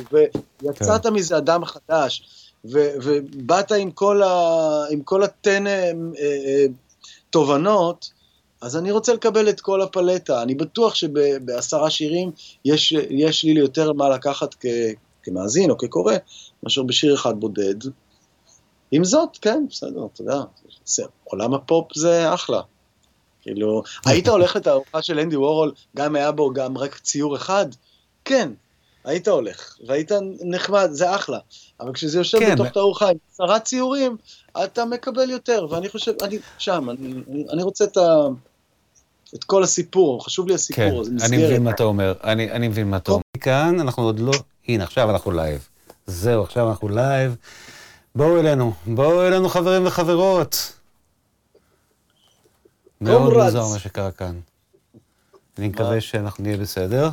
ויצאת 0.63 1.03
כן. 1.03 1.13
מזה 1.13 1.37
אדם 1.37 1.65
חדש, 1.65 2.23
ובאת 2.65 3.73
עם 3.73 3.91
כל 5.05 5.23
הטנא 5.23 5.91
תובנות, 7.31 8.11
אז 8.65 8.77
אני 8.77 8.91
רוצה 8.91 9.15
לקבל 9.15 9.49
את 9.49 9.61
כל 9.61 9.83
הפלטה. 9.83 10.43
אני 10.43 10.55
בטוח 10.55 10.95
שבעשרה 10.95 11.91
שירים 11.91 12.31
יש, 12.65 12.93
יש 13.11 13.45
לי 13.45 13.61
יותר 13.61 13.93
מה 13.93 14.09
לקחת 14.09 14.55
כ, 14.61 14.67
כמאזין 15.23 15.71
או 15.71 15.79
כקורא, 15.79 16.15
מאשר 16.63 16.83
בשיר 16.83 17.15
אחד 17.15 17.41
בודד. 17.41 17.75
עם 18.91 19.05
זאת, 19.05 19.39
כן, 19.41 19.65
בסדר, 19.71 20.07
אתה 20.15 20.23
יודע, 20.23 20.41
עולם 21.25 21.55
הפופ 21.55 21.97
זה 21.97 22.35
אחלה. 22.35 22.61
כאילו, 23.43 23.83
היית 24.07 24.29
הולך 24.29 24.57
לתערוכה 24.57 25.03
של 25.03 25.19
אנדי 25.19 25.37
וורהול, 25.37 25.73
גם 25.97 26.17
היה 26.17 26.33
בו 26.33 26.53
גם 26.53 26.79
רק 26.79 26.99
ציור 26.99 27.37
אחד? 27.37 27.67
כן, 28.25 28.51
היית 29.05 29.29
הולך, 29.29 29.77
והיית 29.87 30.13
נחמד, 30.41 30.89
זה 30.93 31.15
אחלה. 31.15 31.39
אבל 31.81 31.93
כשזה 31.93 32.19
יושב 32.19 32.39
כן. 32.39 32.55
בתוך 32.55 32.69
תערוכה 32.69 33.09
עם 33.09 33.17
עשרה 33.33 33.61
ציורים, 33.61 34.17
אתה 34.65 34.85
מקבל 34.85 35.31
יותר, 35.31 35.67
ואני 35.71 35.89
חושב, 35.89 36.13
אני 36.23 36.39
שם, 36.59 36.91
אני, 36.91 37.13
אני, 37.29 37.45
אני 37.53 37.63
רוצה 37.63 37.85
את 37.85 37.97
ה... 37.97 38.29
את 39.35 39.45
כל 39.45 39.63
הסיפור, 39.63 40.25
חשוב 40.25 40.49
לי 40.49 40.55
הסיפור, 40.55 41.05
כן, 41.05 41.11
אני 41.27 41.37
מבין 41.37 41.63
מה 41.63 41.71
אתה 41.71 41.83
אומר, 41.83 42.15
אני, 42.25 42.51
אני 42.51 42.69
מבין 42.69 42.91
מה 42.91 42.97
אתה 42.97 43.13
אומר. 43.13 43.23
כאן 43.41 43.81
אנחנו 43.81 44.03
עוד 44.03 44.19
לא, 44.19 44.33
הנה, 44.69 44.85
עכשיו 44.85 45.11
אנחנו 45.11 45.31
live. 45.31 45.69
זהו, 46.07 46.43
עכשיו 46.43 46.71
אנחנו 46.71 46.89
live. 46.89 47.37
בואו 48.15 48.41
אלינו, 48.41 48.73
בואו 48.87 49.27
אלינו 49.27 49.49
חברים 49.49 49.87
וחברות. 49.87 50.73
מאוד 53.01 53.33
מוזר 53.33 53.69
מה 53.73 53.79
שקרה 53.79 54.11
כאן. 54.11 54.41
אני 55.59 55.69
מקווה 55.69 56.01
שאנחנו 56.01 56.45
נהיה 56.45 56.57
בסדר. 56.57 57.09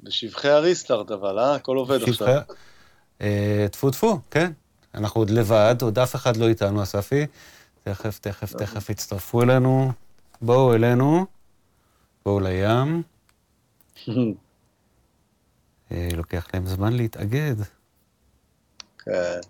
בשבחי 0.00 0.48
הריסטארט 0.48 1.10
אבל, 1.10 1.38
אה? 1.38 1.54
הכל 1.54 1.76
עובד 1.76 2.02
עכשיו. 2.02 2.40
אה, 3.20 3.66
טפו 3.70 3.90
טפו, 3.90 4.18
כן. 4.30 4.52
אנחנו 4.94 5.20
עוד 5.20 5.30
לבד, 5.30 5.76
עוד 5.82 5.98
אף 5.98 6.14
אחד 6.14 6.36
לא 6.36 6.48
איתנו, 6.48 6.82
אספי. 6.82 7.26
תכף, 7.84 8.18
תכף, 8.18 8.52
תכף 8.52 8.90
יצטרפו 8.90 9.42
אלינו. 9.42 9.92
בואו 10.42 10.74
אלינו, 10.74 11.26
בואו 12.24 12.40
לים. 12.40 13.02
אה, 15.92 16.08
לוקח 16.16 16.46
להם 16.54 16.66
זמן 16.66 16.92
להתאגד. 16.92 17.54
כן. 18.98 19.40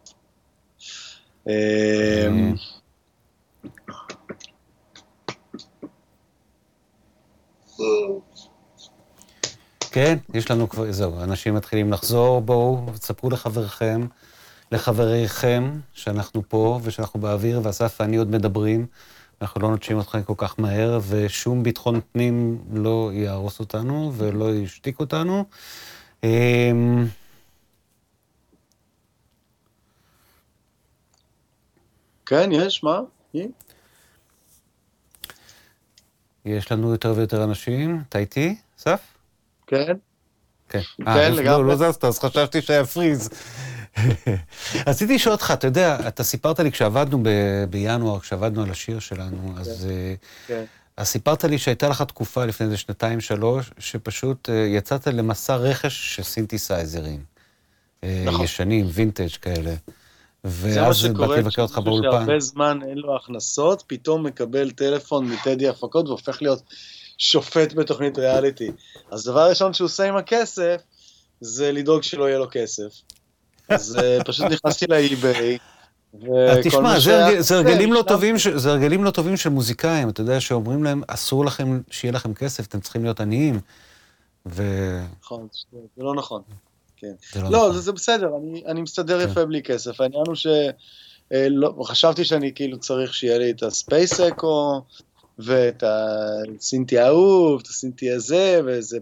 אמ, 1.46 2.54
כן, 9.92 10.18
יש 10.34 10.50
לנו 10.50 10.68
כבר, 10.68 10.92
זהו, 10.92 11.20
אנשים 11.22 11.54
מתחילים 11.54 11.92
לחזור, 11.92 12.40
בואו, 12.40 12.86
תספרו 12.94 13.30
לחבריכם, 13.30 14.06
לחבריכם, 14.72 15.70
שאנחנו 15.92 16.42
פה 16.48 16.80
ושאנחנו 16.82 17.20
באוויר, 17.20 17.60
ואסף 17.64 17.96
ואני 18.00 18.16
עוד 18.16 18.30
מדברים. 18.30 18.86
אנחנו 19.42 19.60
לא 19.60 19.70
נוטשים 19.70 20.00
אתכם 20.00 20.22
כל 20.22 20.34
כך 20.36 20.54
מהר, 20.58 20.98
ושום 21.08 21.62
ביטחון 21.62 22.00
פנים 22.12 22.64
לא 22.72 23.10
יהרוס 23.12 23.60
אותנו 23.60 24.12
ולא 24.16 24.54
ישתיק 24.54 25.00
אותנו. 25.00 25.44
אמ, 26.24 27.06
כן, 32.26 32.50
יש, 32.52 32.84
מה? 32.84 33.00
יש 36.44 36.72
לנו 36.72 36.90
יותר 36.90 37.12
ויותר 37.16 37.44
אנשים. 37.44 38.02
אתה 38.08 38.18
איתי, 38.18 38.56
אסף? 38.78 39.00
כן. 39.66 39.92
כן, 40.68 40.80
כן 41.04 41.32
לגמרי. 41.32 41.44
לא, 41.44 41.64
לא 41.64 41.76
זזת, 41.76 42.04
אז 42.04 42.18
חשבתי 42.18 42.62
שהיה 42.62 42.86
פריז. 42.86 43.30
רציתי 44.86 45.14
לשאול 45.14 45.32
אותך, 45.32 45.50
אתה 45.54 45.66
יודע, 45.66 46.08
אתה 46.08 46.24
סיפרת 46.24 46.60
לי 46.60 46.72
כשעבדנו 46.72 47.22
ב- 47.22 47.64
בינואר, 47.70 48.20
כשעבדנו 48.20 48.62
על 48.62 48.70
השיר 48.70 48.98
שלנו, 48.98 49.54
אז, 49.58 49.86
כן. 49.86 49.90
אה, 49.90 50.14
כן. 50.46 50.64
אז 50.96 51.08
סיפרת 51.08 51.44
לי 51.44 51.58
שהייתה 51.58 51.88
לך 51.88 52.02
תקופה 52.02 52.44
לפני 52.44 52.66
איזה 52.66 52.76
שנתיים, 52.76 53.20
שלוש, 53.20 53.70
שפשוט 53.78 54.48
uh, 54.48 54.52
יצאת 54.52 55.06
למסע 55.06 55.56
רכש 55.56 56.16
של 56.16 56.22
סינתסייזרים. 56.22 57.24
אה, 58.04 58.22
נכון. 58.26 58.44
ישנים, 58.44 58.86
וינטג' 58.88 59.36
כאלה. 59.42 59.74
ואז 60.44 61.06
באתי 61.06 61.40
לבקר 61.40 61.62
אותך 61.62 61.78
באולפן. 61.78 62.02
זה 62.02 62.06
מה 62.06 62.12
שקורה, 62.12 62.26
שהרבה 62.26 62.40
זמן 62.40 62.78
אין 62.88 62.98
לו 62.98 63.16
הכנסות, 63.16 63.82
פתאום 63.86 64.26
מקבל 64.26 64.70
טלפון 64.70 65.28
מטדי 65.28 65.68
הפקות 65.68 66.08
והופך 66.08 66.42
להיות 66.42 66.62
שופט 67.18 67.72
בתוכנית 67.72 68.18
ריאליטי. 68.18 68.70
אז 69.10 69.24
דבר 69.24 69.48
ראשון 69.48 69.72
שהוא 69.72 69.84
עושה 69.84 70.08
עם 70.08 70.16
הכסף, 70.16 70.82
זה 71.40 71.72
לדאוג 71.72 72.02
שלא 72.02 72.28
יהיה 72.28 72.38
לו 72.38 72.46
כסף. 72.50 73.02
אז 73.70 73.98
uh, 73.98 74.24
פשוט 74.24 74.46
נכנסתי 74.46 74.86
לאי-ביי. 74.86 75.58
אה, 76.14 76.62
תשמע, 76.64 77.00
זה, 77.00 77.42
זה, 77.42 77.56
הרגלים 77.56 77.92
לא 77.92 78.04
טובים, 78.08 78.34
זה 78.54 78.70
הרגלים 78.70 79.04
לא 79.04 79.10
טובים 79.10 79.36
של 79.36 79.50
מוזיקאים, 79.50 80.08
אתה 80.08 80.20
יודע, 80.20 80.40
שאומרים 80.40 80.84
להם, 80.84 81.02
אסור 81.08 81.44
לכם 81.44 81.80
שיהיה 81.90 82.12
לכם 82.12 82.34
כסף, 82.34 82.66
אתם 82.66 82.80
צריכים 82.80 83.02
להיות 83.02 83.20
עניים. 83.20 83.60
ו... 84.46 84.62
נכון, 85.22 85.48
זה 85.72 86.02
לא 86.02 86.14
נכון. 86.14 86.42
כן. 86.96 87.12
זה 87.32 87.40
לא, 87.40 87.50
לא 87.50 87.58
נכון. 87.58 87.72
זה, 87.72 87.80
זה 87.80 87.92
בסדר, 87.92 88.30
אני, 88.36 88.62
אני 88.66 88.82
מסתדר 88.82 89.24
כן. 89.24 89.30
יפה 89.30 89.44
בלי 89.44 89.62
כסף. 89.62 90.00
העניין 90.00 90.24
הוא 90.26 90.34
שחשבתי 91.84 92.20
אה, 92.20 92.26
שאני 92.26 92.52
כאילו 92.54 92.78
צריך 92.78 93.14
שיהיה 93.14 93.38
לי 93.38 93.50
את 93.50 93.62
הספייס 93.62 94.20
אקו, 94.20 94.82
ואת 95.38 95.84
הסינטי 95.86 96.98
האהוב, 96.98 97.60
את 97.62 97.66
הסינטי 97.66 98.10
הזה, 98.10 98.60
וזה... 98.66 98.98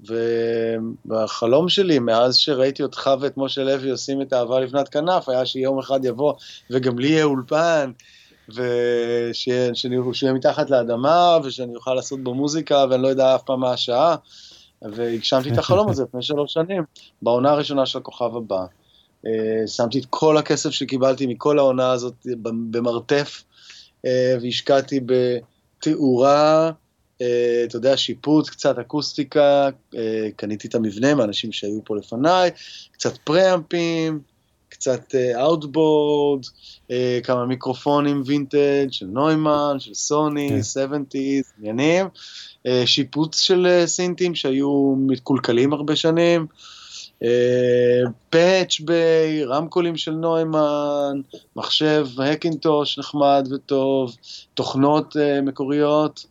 ובחלום 0.00 1.68
שלי, 1.68 1.98
מאז 1.98 2.36
שראיתי 2.36 2.82
אותך 2.82 3.10
ואת 3.20 3.36
משה 3.36 3.64
לוי 3.64 3.90
עושים 3.90 4.22
את 4.22 4.32
אהבה 4.32 4.60
לבנת 4.60 4.88
כנף, 4.88 5.28
היה 5.28 5.46
שיום 5.46 5.78
אחד 5.78 6.04
יבוא 6.04 6.34
וגם 6.70 6.98
לי 6.98 7.08
יהיה 7.08 7.24
אולפן, 7.24 7.92
ושיהיה 8.48 10.32
מתחת 10.34 10.70
לאדמה, 10.70 11.38
ושאני 11.44 11.76
אוכל 11.76 11.94
לעשות 11.94 12.20
בו 12.20 12.34
מוזיקה, 12.34 12.84
ואני 12.90 13.02
לא 13.02 13.08
יודע 13.08 13.34
אף 13.34 13.42
פעם 13.42 13.60
מה 13.60 13.72
השעה. 13.72 14.16
והגשמתי 14.82 15.52
את 15.52 15.58
החלום 15.58 15.88
הזה 15.88 16.02
לפני 16.02 16.22
שלוש 16.22 16.52
שנים, 16.52 16.82
בעונה 17.22 17.50
הראשונה 17.50 17.86
של 17.86 17.98
הכוכב 17.98 18.36
הבא. 18.36 18.64
אה, 19.26 19.66
שמתי 19.66 19.98
את 19.98 20.06
כל 20.10 20.36
הכסף 20.36 20.70
שקיבלתי 20.70 21.26
מכל 21.26 21.58
העונה 21.58 21.90
הזאת 21.90 22.14
במרתף, 22.70 23.44
אה, 24.06 24.36
והשקעתי 24.42 25.00
בתאורה, 25.06 26.70
אתה 27.64 27.76
יודע, 27.76 27.96
שיפוץ, 27.96 28.48
קצת 28.48 28.78
אקוסטיקה, 28.78 29.68
אה, 29.96 30.28
קניתי 30.36 30.68
את 30.68 30.74
המבנה 30.74 31.14
מאנשים 31.14 31.52
שהיו 31.52 31.80
פה 31.84 31.96
לפניי, 31.96 32.50
קצת 32.92 33.16
פריאמפים, 33.16 34.20
קצת 34.68 35.14
outboard, 35.40 36.44
אה, 36.90 37.18
כמה 37.22 37.46
מיקרופונים 37.46 38.22
וינטג' 38.26 38.86
של 38.90 39.06
נוימן, 39.06 39.76
של 39.78 39.94
סוני, 39.94 40.48
70's, 40.60 41.12
כן. 41.12 41.40
עניינים, 41.58 42.06
שיפוץ 42.84 43.40
של 43.40 43.82
סינטים 43.86 44.34
שהיו 44.34 44.94
מתקולקלים 44.98 45.72
הרבה 45.72 45.96
שנים, 45.96 46.46
פאץ' 48.30 48.80
ביי, 48.80 49.44
רמקולים 49.44 49.96
של 49.96 50.10
נוימן, 50.10 51.20
מחשב 51.56 52.06
הקינטוש 52.18 52.98
נחמד 52.98 53.48
וטוב, 53.50 54.16
תוכנות 54.54 55.16
מקוריות. 55.42 56.26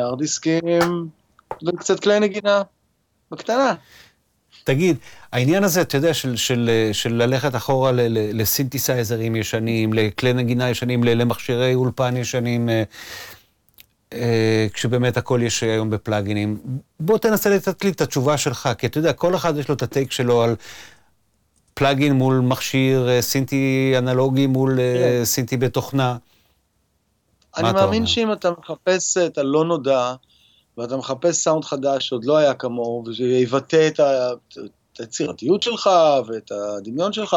ארדיסקים 0.00 1.08
וקצת 1.66 2.00
כלי 2.00 2.20
נגינה. 2.20 2.62
בקטנה. 3.30 3.74
תגיד, 4.64 4.96
העניין 5.32 5.64
הזה, 5.64 5.80
אתה 5.80 5.96
יודע, 5.96 6.14
של, 6.14 6.36
של, 6.36 6.70
של 6.92 7.14
ללכת 7.14 7.56
אחורה 7.56 7.90
לסינתסייזרים 8.12 9.36
ישנים, 9.36 9.92
לכלי 9.92 10.32
נגינה 10.32 10.70
ישנים, 10.70 11.04
למכשירי 11.04 11.74
אולפן 11.74 12.16
ישנים, 12.16 12.68
אה, 12.68 12.82
אה, 14.12 14.66
כשבאמת 14.72 15.16
הכל 15.16 15.40
יש 15.42 15.62
היום 15.62 15.90
בפלאגינים. 15.90 16.58
בוא 17.00 17.18
תנסה 17.18 17.50
לתת 17.50 17.84
לי 17.84 17.90
את 17.90 18.00
התשובה 18.00 18.38
שלך, 18.38 18.68
כי 18.78 18.86
אתה 18.86 18.98
יודע, 18.98 19.12
כל 19.12 19.34
אחד 19.34 19.56
יש 19.56 19.68
לו 19.68 19.74
את 19.74 19.82
הטייק 19.82 20.12
שלו 20.12 20.42
על 20.42 20.56
פלאגין 21.74 22.12
מול 22.12 22.40
מכשיר 22.40 23.08
אה, 23.08 23.22
סינטי 23.22 23.94
אנלוגי 23.98 24.46
מול 24.46 24.76
כן. 24.76 25.24
סינטי 25.24 25.56
בתוכנה. 25.56 26.16
אני 27.56 27.72
מאמין 27.72 28.06
שאם 28.06 28.32
אתה 28.32 28.50
מחפש 28.58 29.16
את 29.16 29.38
הלא 29.38 29.64
נודע, 29.64 30.14
ואתה 30.78 30.96
מחפש 30.96 31.36
סאונד 31.36 31.64
חדש 31.64 32.08
שעוד 32.08 32.24
לא 32.24 32.36
היה 32.36 32.54
כמוהו, 32.54 33.04
ושיבטא 33.06 33.88
את, 33.88 34.00
ה... 34.00 34.30
היצירתיות 35.00 35.62
שלך 35.62 35.90
ואת 36.26 36.52
הדמיון 36.52 37.12
שלך, 37.12 37.36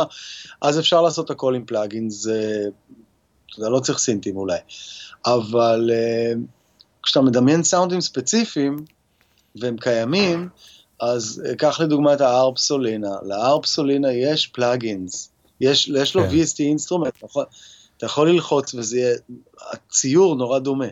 אז 0.61 0.79
אפשר 0.79 1.01
לעשות 1.01 1.29
הכל 1.29 1.55
עם 1.55 1.65
פלאגינס, 1.65 2.27
אתה 2.27 3.59
יודע, 3.59 3.69
לא 3.69 3.79
צריך 3.79 3.99
סינטים 3.99 4.37
אולי. 4.37 4.57
אבל 5.25 5.89
אה, 5.91 6.39
כשאתה 7.03 7.21
מדמיין 7.21 7.63
סאונדים 7.63 8.01
ספציפיים, 8.01 8.77
והם 9.55 9.77
קיימים, 9.77 10.49
אז 10.99 11.43
קח 11.57 11.79
לדוגמה 11.79 12.13
את 12.13 12.21
ה-ARP 12.21 12.61
Solina. 12.61 13.15
ל-ARP 13.23 13.63
Solina 13.63 14.11
יש 14.11 14.47
plugins, 14.47 15.31
יש, 15.61 15.87
יש 15.87 16.15
לו 16.15 16.23
כן. 16.23 16.29
VST 16.29 16.59
instrument, 16.59 17.23
נכון? 17.23 17.45
אתה 17.97 18.05
יכול 18.05 18.29
ללחוץ 18.29 18.73
וזה 18.73 18.97
יהיה, 18.97 19.15
הציור 19.71 20.35
נורא 20.35 20.59
דומה. 20.59 20.85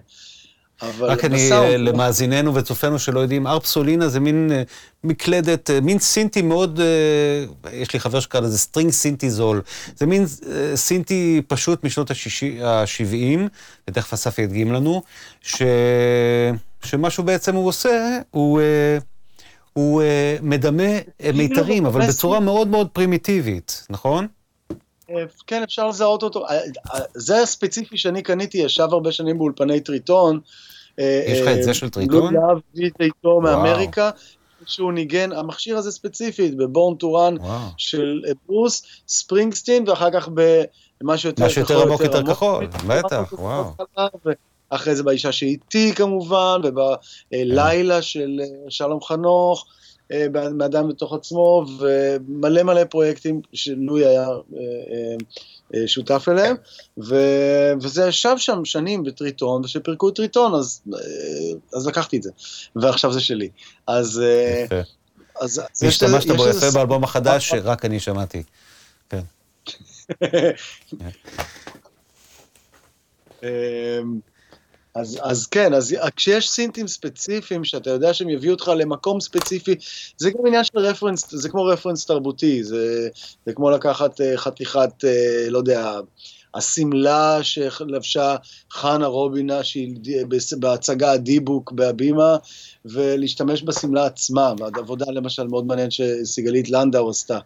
רק 1.00 1.26
אני, 1.26 1.36
בסאונד... 1.36 1.80
למאזיננו 1.80 2.56
וצופינו 2.56 3.00
שלא 3.00 3.20
יודעים, 3.20 3.48
ARP 3.48 3.68
Solina 3.68 4.10
זה 4.10 4.20
מין 4.20 4.52
אה, 4.52 4.70
מקלדת, 5.04 5.70
אה, 5.70 5.74
מין 5.82 6.00
סינטי 6.00 6.42
מאוד, 6.42 6.80
יש 7.74 7.94
לי 7.94 8.00
חבר 8.00 8.20
שקרא 8.20 8.42
לזה 8.42 8.58
string 8.58 8.92
סינטי 8.92 9.30
זול. 9.30 9.62
זה 9.96 10.06
מין 10.06 10.26
סינטי 10.76 11.42
פשוט 11.48 11.84
משנות 11.84 12.12
ה-70, 12.12 13.40
ותכף 13.88 14.14
אסף 14.14 14.40
ידגים 14.40 14.74
לנו, 14.74 15.02
ש... 15.42 15.62
שמשהו 16.84 17.24
בעצם 17.24 17.56
הוא 17.56 17.68
עושה, 17.68 18.20
הוא... 18.32 18.62
הוא 19.74 20.04
מדמה 20.42 20.84
מיתרים, 21.34 21.86
אבל 21.86 22.08
בצורה 22.08 22.40
מאוד 22.40 22.68
מאוד 22.68 22.88
פרימיטיבית, 22.88 23.88
נכון? 23.90 24.28
כן, 25.48 25.64
אפשר 25.64 25.88
לזהות 25.88 26.24
אותו. 26.24 26.46
זה 27.14 27.42
הספציפי 27.42 27.98
שאני 27.98 28.22
קניתי, 28.22 28.58
ישב 28.58 28.88
הרבה 28.92 29.12
שנים 29.12 29.38
באולפני 29.38 29.80
טריטון, 29.80 30.40
יש 30.98 31.40
לך 31.42 31.48
את 31.48 31.64
זה 31.64 31.74
של 31.74 31.90
טריטון? 31.90 32.34
לא 32.34 32.42
להביא 32.42 32.90
את 32.90 33.02
איתו 33.02 33.42
מאמריקה. 33.42 34.10
שהוא 34.66 34.94
ניגן, 34.94 35.32
המכשיר 35.32 35.78
הזה 35.78 35.92
ספציפית, 35.92 36.58
ב 36.58 36.65
Born 36.65 36.96
to 36.96 37.12
Run 37.12 37.36
של 37.78 38.22
ברוס, 38.48 38.84
ספרינגסטין, 39.08 39.90
ואחר 39.90 40.12
כך 40.14 40.30
במשהו 41.02 41.30
יותר 41.30 41.46
משהו 41.46 41.62
יותר 41.62 41.82
עמוק 41.82 42.02
יותר 42.02 42.26
כחול, 42.26 42.68
בטח, 42.88 43.34
וואו. 43.34 43.72
אחרי 44.70 44.96
זה 44.96 45.04
באישה 45.04 45.32
שאיתי 45.32 45.94
כמובן, 45.96 46.62
ובלילה 46.64 48.02
של 48.02 48.40
אה, 48.42 48.46
שלום 48.70 49.02
חנוך, 49.02 49.66
מאדם 50.54 50.90
בתוך 50.90 51.14
עצמו, 51.14 51.66
ומלא 51.80 52.64
מלא 52.64 52.84
פרויקטים 52.84 53.42
שלואי 53.54 54.06
היה 54.06 54.28
אה, 54.28 54.36
אה, 55.76 55.88
שותף 55.88 56.26
אליהם, 56.32 56.56
ו, 57.04 57.16
וזה 57.82 58.08
ישב 58.08 58.36
שם 58.38 58.66
שנים 58.66 59.04
בטריטון, 59.04 59.62
וכשפירקו 59.62 60.10
את 60.10 60.16
טריטון 60.16 60.56
אז, 60.56 60.82
אה, 60.94 61.00
אז 61.74 61.88
לקחתי 61.88 62.18
את 62.18 62.24
זה, 62.24 62.32
ועכשיו 62.76 63.14
זה 63.14 63.22
שלי. 63.22 63.50
אז... 63.88 64.24
אז, 65.42 65.62
אז 65.72 65.84
השתמשת 65.84 66.32
בו 66.32 66.48
יפה 66.48 66.72
באלבום 66.72 67.04
החדש 67.04 67.50
שרק 67.50 67.86
אני 67.86 68.00
שמעתי. 68.00 68.44
כן. 69.10 69.22
אז, 74.96 75.20
אז 75.24 75.48
כן, 75.48 75.74
אז 75.74 75.96
כשיש 76.16 76.50
סינטים 76.50 76.88
ספציפיים 76.88 77.64
שאתה 77.64 77.90
יודע 77.90 78.14
שהם 78.14 78.30
יביאו 78.30 78.54
אותך 78.54 78.72
למקום 78.78 79.20
ספציפי, 79.20 79.76
זה 80.18 80.32
גם 80.32 80.48
עניין 80.48 80.64
של 80.64 80.80
רפרנס, 80.80 81.26
זה 81.32 81.50
כמו 81.50 81.66
רפרנס 81.66 82.06
תרבותי, 82.06 82.64
זה, 82.64 83.10
זה 83.46 83.54
כמו 83.54 83.70
לקחת 83.70 84.22
uh, 84.22 84.24
חתיכת, 84.36 85.04
uh, 85.04 85.50
לא 85.50 85.58
יודע, 85.58 86.00
השמלה 86.56 87.44
שלבשה 87.44 88.36
חנה 88.72 89.08
רובינה 89.08 89.64
שהיא 89.64 89.96
בהצגה 90.60 91.12
הדיבוק 91.12 91.72
בהבימה, 91.72 92.38
ולהשתמש 92.86 93.64
בשמלה 93.64 94.06
עצמה, 94.06 94.54
עבודה 94.74 95.06
למשל 95.12 95.48
מאוד 95.48 95.66
מעניין 95.66 95.92
שסיגלית 95.92 96.70
לנדאו 96.70 97.10
עשתה, 97.10 97.40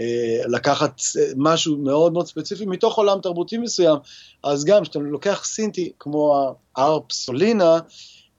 אה, 0.00 0.40
לקחת 0.48 1.00
משהו 1.36 1.76
מאוד 1.76 2.12
מאוד 2.12 2.26
ספציפי 2.26 2.66
מתוך 2.66 2.98
עולם 2.98 3.20
תרבותי 3.20 3.58
מסוים, 3.58 3.96
אז 4.44 4.64
גם 4.64 4.82
כשאתה 4.82 4.98
לוקח 4.98 5.44
סינטי 5.44 5.92
כמו 5.98 6.54
הארפסולינה, 6.76 7.78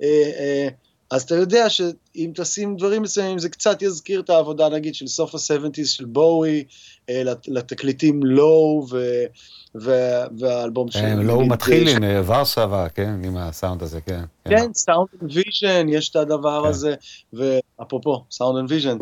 אה, 0.01 0.31
אה, 0.39 0.67
אז 1.11 1.23
אתה 1.23 1.35
יודע 1.35 1.69
שאם 1.69 2.31
תשים 2.35 2.77
דברים 2.77 3.01
מסוימים 3.01 3.39
זה 3.39 3.49
קצת 3.49 3.81
יזכיר 3.81 4.19
את 4.19 4.29
העבודה 4.29 4.69
נגיד 4.69 4.95
של 4.95 5.07
סוף 5.07 5.35
ה-70's 5.35 5.85
של 5.85 6.05
בואי, 6.05 6.63
לתקליטים 7.47 8.23
לואו 8.23 8.87
והאלבום 10.39 10.91
של... 10.91 10.99
כן, 10.99 11.19
Low 11.19 11.45
מתחיל 11.45 11.87
עם 11.87 12.03
Warszawa, 12.25 12.89
כן, 12.89 13.13
עם 13.23 13.37
הסאונד 13.37 13.83
הזה, 13.83 14.01
כן. 14.01 14.23
כן, 14.45 14.73
Sound 14.73 15.07
and 15.21 15.31
Vision, 15.35 15.89
יש 15.89 16.09
את 16.09 16.15
הדבר 16.15 16.63
כן. 16.63 16.69
הזה, 16.69 16.95
ואפרופו, 17.33 18.23
Sound 18.31 18.59
and 18.59 18.71
Vision, 18.71 18.97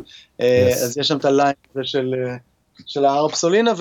אז 0.84 0.97
יש 0.97 1.08
שם 1.08 1.18
את 1.18 1.26
ה 1.26 1.31
line 1.31 1.54
הזה 1.76 1.84
של 2.86 3.05
ה-ARP 3.06 3.33
Solina, 3.33 3.72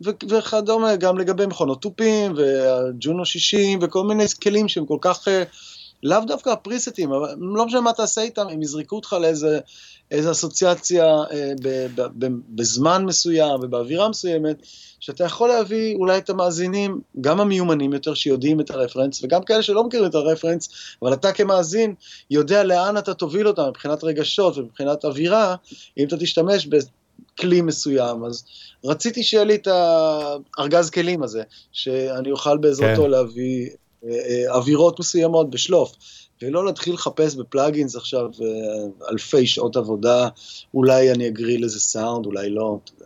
וכדומה, 0.00 0.96
גם 0.96 1.18
לגבי 1.18 1.46
מכונות 1.46 1.82
תופים, 1.82 2.34
ו-Juno 2.36 3.24
60, 3.24 3.78
וכל 3.82 4.04
מיני 4.04 4.24
כלים 4.42 4.68
שהם 4.68 4.86
כל 4.86 4.98
כך, 5.00 5.28
אה, 5.28 5.42
לאו 6.04 6.20
דווקא 6.26 6.50
הפריסטים, 6.50 7.12
אבל 7.12 7.34
לא 7.40 7.66
משנה 7.66 7.80
מה 7.80 7.92
תעשה 7.92 8.20
איתם, 8.20 8.46
הם 8.48 8.62
יזרקו 8.62 8.96
אותך 8.96 9.16
לאיזה 9.20 9.58
איזה 10.10 10.30
אסוציאציה 10.30 11.04
אה, 11.04 11.52
ב, 11.62 11.86
ב, 11.94 12.00
ב, 12.18 12.26
בזמן 12.48 13.04
מסוים 13.04 13.60
ובאווירה 13.62 14.08
מסוימת, 14.08 14.56
שאתה 15.00 15.24
יכול 15.24 15.48
להביא 15.48 15.94
אולי 15.96 16.18
את 16.18 16.30
המאזינים, 16.30 17.00
גם 17.20 17.40
המיומנים 17.40 17.92
יותר 17.92 18.14
שיודעים 18.14 18.60
את 18.60 18.70
הרפרנס, 18.70 19.24
וגם 19.24 19.42
כאלה 19.42 19.62
שלא 19.62 19.84
מכירים 19.84 20.06
את 20.06 20.14
הרפרנס, 20.14 20.68
אבל 21.02 21.12
אתה 21.12 21.32
כמאזין 21.32 21.94
יודע 22.30 22.64
לאן 22.64 22.98
אתה 22.98 23.14
תוביל 23.14 23.48
אותם 23.48 23.68
מבחינת 23.68 24.04
רגשות 24.04 24.58
ומבחינת 24.58 25.04
אווירה, 25.04 25.56
אם 25.98 26.06
אתה 26.06 26.16
תשתמש 26.16 26.68
כלי 27.40 27.60
מסוים, 27.60 28.24
אז 28.24 28.44
רציתי 28.84 29.22
שיהיה 29.22 29.44
לי 29.44 29.54
את 29.54 29.68
הארגז 30.58 30.90
כלים 30.90 31.22
הזה, 31.22 31.42
שאני 31.72 32.30
אוכל 32.30 32.56
בעזרתו 32.56 33.02
כן. 33.02 33.10
להביא 33.10 33.70
אווירות 34.48 35.00
מסוימות 35.00 35.50
בשלוף. 35.50 35.92
ולא 36.42 36.64
להתחיל 36.64 36.94
לחפש 36.94 37.34
בפלאגינס 37.34 37.96
עכשיו 37.96 38.24
אה, 38.24 39.08
אלפי 39.10 39.46
שעות 39.46 39.76
עבודה, 39.76 40.28
אולי 40.74 41.12
אני 41.12 41.28
אגריל 41.28 41.64
איזה 41.64 41.80
סאונד, 41.80 42.26
אולי 42.26 42.50
לא, 42.50 42.78
אתה 42.84 42.92
יודע. 42.94 43.03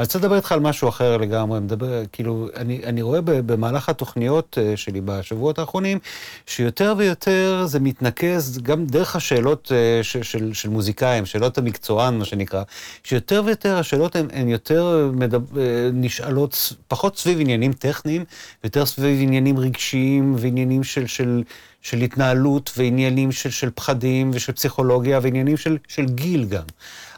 אני 0.00 0.04
רוצה 0.04 0.18
לדבר 0.18 0.36
איתך 0.36 0.52
על 0.52 0.60
משהו 0.60 0.88
אחר 0.88 1.16
לגמרי, 1.16 1.60
מדבר, 1.60 2.02
כאילו, 2.12 2.48
אני, 2.56 2.80
אני 2.84 3.02
רואה 3.02 3.20
במהלך 3.22 3.88
התוכניות 3.88 4.58
אה, 4.60 4.76
שלי 4.76 5.00
בשבועות 5.00 5.58
האחרונים, 5.58 5.98
שיותר 6.46 6.94
ויותר 6.96 7.62
זה 7.66 7.80
מתנקז 7.80 8.58
גם 8.62 8.86
דרך 8.86 9.16
השאלות 9.16 9.72
אה, 9.74 10.02
של, 10.02 10.22
של, 10.22 10.54
של 10.54 10.68
מוזיקאים, 10.68 11.26
שאלות 11.26 11.58
המקצוען, 11.58 12.18
מה 12.18 12.24
שנקרא, 12.24 12.62
שיותר 13.04 13.42
ויותר 13.46 13.76
השאלות 13.76 14.16
הן, 14.16 14.28
הן 14.32 14.48
יותר 14.48 15.10
מדבר, 15.12 15.60
אה, 15.60 15.90
נשאלות, 15.92 16.72
פחות 16.88 17.18
סביב 17.18 17.40
עניינים 17.40 17.72
טכניים, 17.72 18.24
יותר 18.64 18.86
סביב 18.86 19.18
עניינים 19.22 19.58
רגשיים 19.58 20.34
ועניינים 20.38 20.84
של, 20.84 21.06
של, 21.06 21.42
של 21.82 21.98
התנהלות 21.98 22.70
ועניינים 22.76 23.32
של, 23.32 23.50
של 23.50 23.70
פחדים 23.74 24.30
ושל 24.34 24.52
פסיכולוגיה 24.52 25.18
ועניינים 25.22 25.56
של, 25.56 25.78
של 25.88 26.04
גיל 26.04 26.44
גם. 26.44 26.64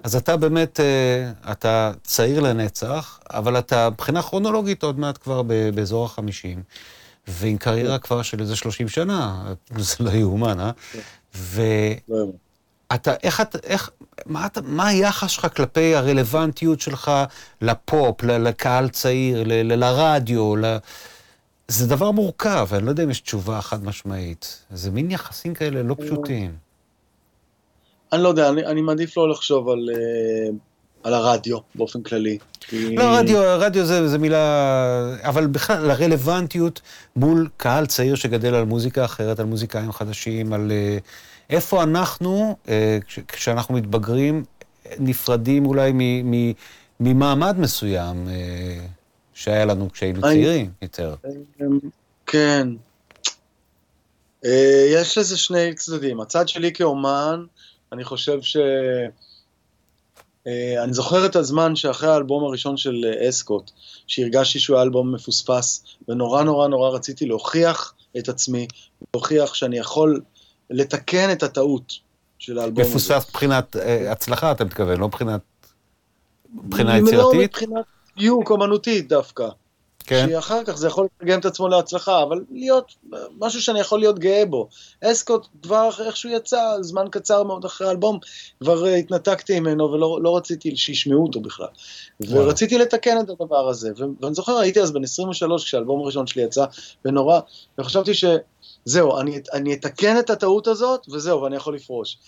אז 0.03 0.17
אתה 0.17 0.37
באמת, 0.37 0.81
אה, 0.81 1.53
אתה 1.53 1.93
צעיר 2.05 2.41
לנצח, 2.41 3.21
אבל 3.31 3.59
אתה 3.59 3.91
מבחינה 3.91 4.23
כרונולוגית 4.23 4.83
עוד 4.83 4.99
מעט 4.99 5.19
כבר 5.23 5.43
באזור 5.75 6.05
החמישים, 6.05 6.63
ועם 7.29 7.57
קריירה 7.57 7.99
כבר 7.99 8.23
של 8.23 8.41
איזה 8.41 8.57
שלושים 8.57 8.89
שנה, 8.89 9.45
זה 9.79 9.97
לא 10.01 10.11
יאומן, 10.11 10.61
אה? 10.61 10.71
ואתה, 11.35 13.15
איך 13.23 13.41
אתה, 13.41 13.59
איך, 13.63 13.91
מה, 14.27 14.47
אתה, 14.47 14.61
מה 14.65 14.87
היחס 14.87 15.31
שלך 15.31 15.47
כלפי 15.57 15.95
הרלוונטיות 15.95 16.81
שלך 16.81 17.11
לפופ, 17.61 18.23
לקהל 18.23 18.89
צעיר, 18.89 19.43
ל, 19.47 19.75
לרדיו, 19.75 20.57
ל... 20.57 20.77
זה 21.73 21.87
דבר 21.87 22.11
מורכב, 22.11 22.69
אני 22.73 22.85
לא 22.85 22.91
יודע 22.91 23.05
אם 23.05 23.11
יש 23.11 23.21
תשובה 23.21 23.61
חד 23.61 23.85
משמעית. 23.85 24.65
זה 24.71 24.91
מין 24.91 25.11
יחסים 25.11 25.55
כאלה 25.55 25.83
לא 25.83 25.97
פשוטים. 26.01 26.57
אני 28.13 28.23
לא 28.23 28.29
יודע, 28.29 28.49
אני, 28.49 28.67
אני 28.67 28.81
מעדיף 28.81 29.17
לא 29.17 29.29
לחשוב 29.29 29.69
על, 29.69 29.91
אה, 29.95 30.51
על 31.03 31.15
הרדיו 31.15 31.59
באופן 31.75 32.03
כללי. 32.03 32.39
לא, 32.73 33.03
רדיו, 33.19 33.41
רדיו 33.59 33.87
זה, 33.87 34.09
זה 34.09 34.19
מילה... 34.19 35.17
אבל 35.23 35.47
בכלל, 35.47 35.87
לרלוונטיות 35.87 36.81
מול 37.17 37.49
קהל 37.57 37.87
צעיר 37.87 38.15
שגדל 38.15 38.55
על 38.55 38.65
מוזיקה 38.65 39.05
אחרת, 39.05 39.41
על 39.41 39.47
מוזיקאים 39.47 39.93
חדשים, 39.93 40.53
על 40.53 40.73
אה, 40.73 40.99
איפה 41.51 41.83
אנחנו, 41.83 42.57
אה, 42.69 42.99
כשאנחנו 43.29 43.75
מתבגרים, 43.75 44.45
נפרדים 44.99 45.67
אולי 45.67 45.93
ממעמד 47.01 47.59
מסוים 47.59 48.29
שהיה 49.43 49.65
לנו 49.65 49.93
כשהיינו 49.93 50.21
צעירים 50.21 50.71
יותר. 50.83 51.15
כן. 52.27 52.69
יש 54.93 55.19
לזה 55.19 55.37
שני 55.37 55.75
צדדים. 55.75 56.21
הצד 56.21 56.49
שלי 56.49 56.73
כאומן, 56.73 57.45
אני 57.93 58.05
חושב 58.05 58.43
ש... 58.43 58.57
Uh, 60.45 60.83
אני 60.85 60.93
זוכר 60.93 61.27
את 61.27 61.37
הזמן 61.37 61.77
שאחרי 61.77 62.09
האלבום 62.11 62.45
הראשון 62.45 62.77
של 62.77 62.95
uh, 62.95 63.29
אסקוט, 63.29 63.71
שהרגשתי 64.07 64.59
שהוא 64.59 64.77
היה 64.77 64.83
אלבום 64.83 65.15
מפוספס, 65.15 65.85
ונורא 66.09 66.43
נורא 66.43 66.69
נורא 66.69 66.91
רציתי 66.91 67.27
להוכיח 67.27 67.95
את 68.19 68.29
עצמי, 68.29 68.67
להוכיח 69.15 69.55
שאני 69.55 69.79
יכול 69.79 70.21
לתקן 70.71 71.33
את 71.33 71.43
הטעות 71.43 71.93
של 72.39 72.59
האלבום 72.59 72.85
מפוספס 72.85 73.05
הזה. 73.05 73.15
מפוספס 73.17 73.31
מבחינת 73.31 73.77
הצלחה, 74.11 74.53
אתה 74.53 74.65
מתכוון, 74.65 75.01
לא 75.01 75.09
מבחינת... 75.09 75.41
מבחינה 76.55 76.99
יצירתית? 76.99 77.15
לא 77.23 77.43
מבחינת 77.45 77.85
דיוק 78.17 78.51
אומנותית 78.51 79.09
דווקא. 79.09 79.49
כן. 80.05 80.27
שאחר 80.31 80.65
כך 80.65 80.77
זה 80.77 80.87
יכול 80.87 81.07
לתרגם 81.17 81.41
את 81.41 81.45
עצמו 81.45 81.69
להצלחה, 81.69 82.23
אבל 82.23 82.45
להיות 82.51 82.95
משהו 83.39 83.63
שאני 83.63 83.81
יכול 83.81 83.99
להיות 84.01 84.19
גאה 84.19 84.47
בו. 84.47 84.69
אסקוט 85.05 85.47
כבר 85.63 85.91
איך 86.07 86.17
שהוא 86.17 86.33
יצא, 86.33 86.77
זמן 86.81 87.07
קצר 87.11 87.43
מאוד 87.43 87.65
אחרי 87.65 87.87
האלבום, 87.87 88.19
כבר 88.61 88.85
uh, 88.85 88.89
התנתקתי 88.89 89.61
ממנו 89.61 89.93
ולא 89.93 90.19
לא 90.23 90.37
רציתי 90.37 90.77
שישמעו 90.77 91.23
אותו 91.23 91.41
בכלל. 91.41 91.67
וואו. 92.21 92.45
ורציתי 92.45 92.79
לתקן 92.79 93.21
את 93.21 93.31
הדבר 93.31 93.69
הזה, 93.69 93.91
ואני 94.21 94.35
זוכר, 94.35 94.57
הייתי 94.59 94.81
אז 94.81 94.93
בן 94.93 95.05
23 95.05 95.65
כשהאלבום 95.65 96.01
הראשון 96.01 96.27
שלי 96.27 96.43
יצא, 96.43 96.65
ונורא, 97.05 97.41
וחשבתי 97.79 98.13
שזהו, 98.89 99.21
אני, 99.21 99.41
אני 99.53 99.75
אתקן 99.75 100.19
את 100.19 100.31
הטעות 100.31 100.67
הזאת, 100.67 101.07
וזהו, 101.09 101.43
ואני 101.43 101.57
יכול 101.57 101.75
לפרוש. 101.75 102.19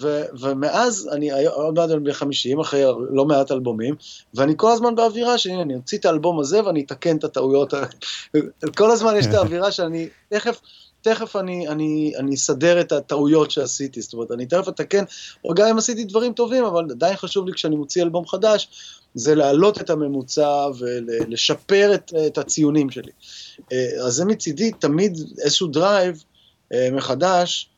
ו, 0.00 0.22
ומאז, 0.40 1.08
אני 1.12 1.46
עוד 1.46 1.74
מעט 1.74 1.90
בן 1.90 2.12
50, 2.12 2.60
אחרי 2.60 2.82
לא 3.10 3.24
מעט 3.24 3.52
אלבומים, 3.52 3.94
ואני 4.34 4.52
כל 4.56 4.70
הזמן 4.70 4.94
באווירה 4.94 5.38
שהנה, 5.38 5.62
אני 5.62 5.74
אוציא 5.74 5.98
את 5.98 6.04
האלבום 6.04 6.40
הזה 6.40 6.64
ואני 6.64 6.82
אתקן 6.82 7.16
את 7.16 7.24
הטעויות. 7.24 7.74
כל 8.78 8.90
הזמן 8.90 9.16
יש 9.16 9.26
את 9.26 9.34
האווירה 9.34 9.72
שאני 9.72 10.08
תכף... 10.28 10.60
תכף 11.04 11.36
אני, 11.36 11.68
אני, 11.68 12.12
אני 12.18 12.34
אסדר 12.34 12.80
את 12.80 12.92
הטעויות 12.92 13.50
שעשיתי, 13.50 14.00
זאת 14.00 14.12
אומרת, 14.12 14.30
אני 14.30 14.46
תכף 14.46 14.68
אתקן, 14.68 15.04
או 15.44 15.54
גם 15.54 15.68
אם 15.68 15.78
עשיתי 15.78 16.04
דברים 16.04 16.32
טובים, 16.32 16.64
אבל 16.64 16.84
עדיין 16.90 17.16
חשוב 17.16 17.46
לי 17.46 17.52
כשאני 17.52 17.76
מוציא 17.76 18.02
אלבום 18.02 18.26
חדש, 18.26 18.68
זה 19.14 19.34
להעלות 19.34 19.80
את 19.80 19.90
הממוצע 19.90 20.66
ולשפר 20.78 21.94
את, 21.94 22.12
את 22.26 22.38
הציונים 22.38 22.90
שלי. 22.90 23.12
אה, 23.72 24.06
אז 24.06 24.12
זה 24.12 24.24
מצידי 24.24 24.70
תמיד 24.78 25.18
איזשהו 25.44 25.66
drive 25.66 26.24
אה, 26.72 26.88
מחדש, 26.92 27.70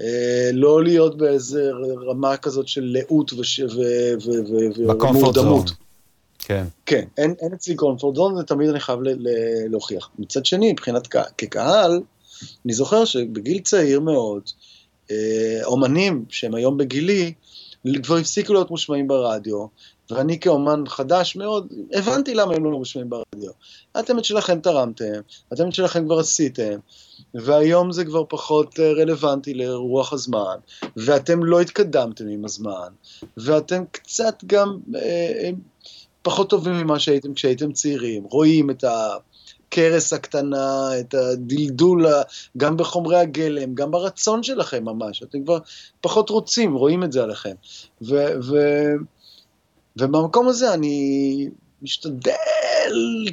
אה, 0.00 0.50
לא 0.52 0.84
להיות 0.84 1.18
באיזה 1.18 1.70
רמה 2.08 2.36
כזאת 2.36 2.68
של 2.68 2.82
לאות 2.84 3.32
ומורדמות. 4.78 5.70
כן. 6.38 6.64
כן, 6.86 7.04
אין, 7.18 7.34
אין 7.40 7.52
אצלי 7.52 7.74
comfort 7.74 8.16
zone, 8.16 8.36
ותמיד 8.36 8.68
אני 8.68 8.80
חייב 8.80 9.02
ל, 9.02 9.08
ל, 9.08 9.28
להוכיח. 9.70 10.10
מצד 10.18 10.46
שני, 10.46 10.72
מבחינת 10.72 11.06
כקהל, 11.38 12.00
אני 12.64 12.72
זוכר 12.72 13.04
שבגיל 13.04 13.58
צעיר 13.58 14.00
מאוד, 14.00 14.42
אומנים 15.64 16.24
שהם 16.28 16.54
היום 16.54 16.76
בגילי, 16.76 17.32
כבר 18.02 18.16
הפסיקו 18.16 18.52
להיות 18.52 18.70
מושמעים 18.70 19.08
ברדיו, 19.08 19.66
ואני 20.10 20.40
כאומן 20.40 20.84
חדש 20.86 21.36
מאוד, 21.36 21.72
הבנתי 21.92 22.34
למה 22.34 22.54
הם 22.54 22.64
לא 22.64 22.70
מושמעים 22.70 23.10
ברדיו. 23.10 23.50
אתם 23.98 24.18
את 24.18 24.24
שלכם 24.24 24.60
תרמתם, 24.60 25.20
אתם 25.52 25.68
את 25.68 25.74
שלכם 25.74 26.04
כבר 26.04 26.18
עשיתם, 26.18 26.78
והיום 27.34 27.92
זה 27.92 28.04
כבר 28.04 28.24
פחות 28.28 28.80
אה, 28.80 28.92
רלוונטי 28.92 29.54
לרוח 29.54 30.12
הזמן, 30.12 30.56
ואתם 30.96 31.44
לא 31.44 31.60
התקדמתם 31.60 32.28
עם 32.28 32.44
הזמן, 32.44 32.88
ואתם 33.36 33.84
קצת 33.92 34.44
גם 34.46 34.78
אה, 34.94 35.00
אה, 35.00 35.50
פחות 36.22 36.50
טובים 36.50 36.74
ממה 36.74 36.98
שהייתם 36.98 37.34
כשהייתם 37.34 37.72
צעירים, 37.72 38.24
רואים 38.24 38.70
את 38.70 38.84
הכרס 38.84 40.12
הקטנה, 40.12 41.00
את 41.00 41.14
הדלדול, 41.14 42.06
גם 42.56 42.76
בחומרי 42.76 43.16
הגלם, 43.16 43.74
גם 43.74 43.90
ברצון 43.90 44.42
שלכם 44.42 44.84
ממש, 44.84 45.22
אתם 45.22 45.44
כבר 45.44 45.58
פחות 46.00 46.30
רוצים, 46.30 46.74
רואים 46.74 47.04
את 47.04 47.12
זה 47.12 47.22
עליכם. 47.22 47.54
ו- 48.02 48.34
ו- 48.42 49.15
ובמקום 49.96 50.48
הזה 50.48 50.74
אני 50.74 51.48
משתדל, 51.82 52.32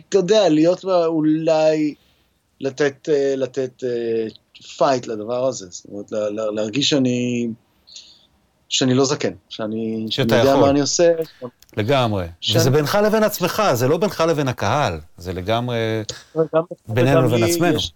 אתה 0.10 0.18
יודע, 0.18 0.50
להיות 0.50 0.86
אולי 0.86 1.94
לתת, 2.60 3.10
אה, 3.10 3.36
לתת 3.38 3.84
fight 4.78 5.10
אה, 5.10 5.14
לדבר 5.14 5.46
הזה, 5.46 5.66
זאת 5.70 5.86
אומרת, 5.90 6.12
להרגיש 6.56 6.90
שאני, 6.90 7.48
שאני 8.70 8.94
לא 8.94 9.06
זקן, 9.06 9.34
שאני, 9.50 10.06
שאני 10.10 10.38
יודע 10.38 10.56
מה 10.56 10.70
אני 10.70 10.82
עושה. 10.82 11.14
לגמרי. 11.78 12.26
שאני... 12.42 12.60
וזה 12.60 12.70
בינך 12.70 12.98
לבין 13.06 13.24
עצמך, 13.24 13.64
זה 13.74 13.88
לא 13.88 13.98
בינך 13.98 14.24
לבין 14.30 14.48
הקהל, 14.48 15.00
זה 15.18 15.34
לגמרי 15.34 15.78
בינינו 16.88 17.22
לבין 17.22 17.44
עצמנו. 17.44 17.76
יש, 17.76 17.94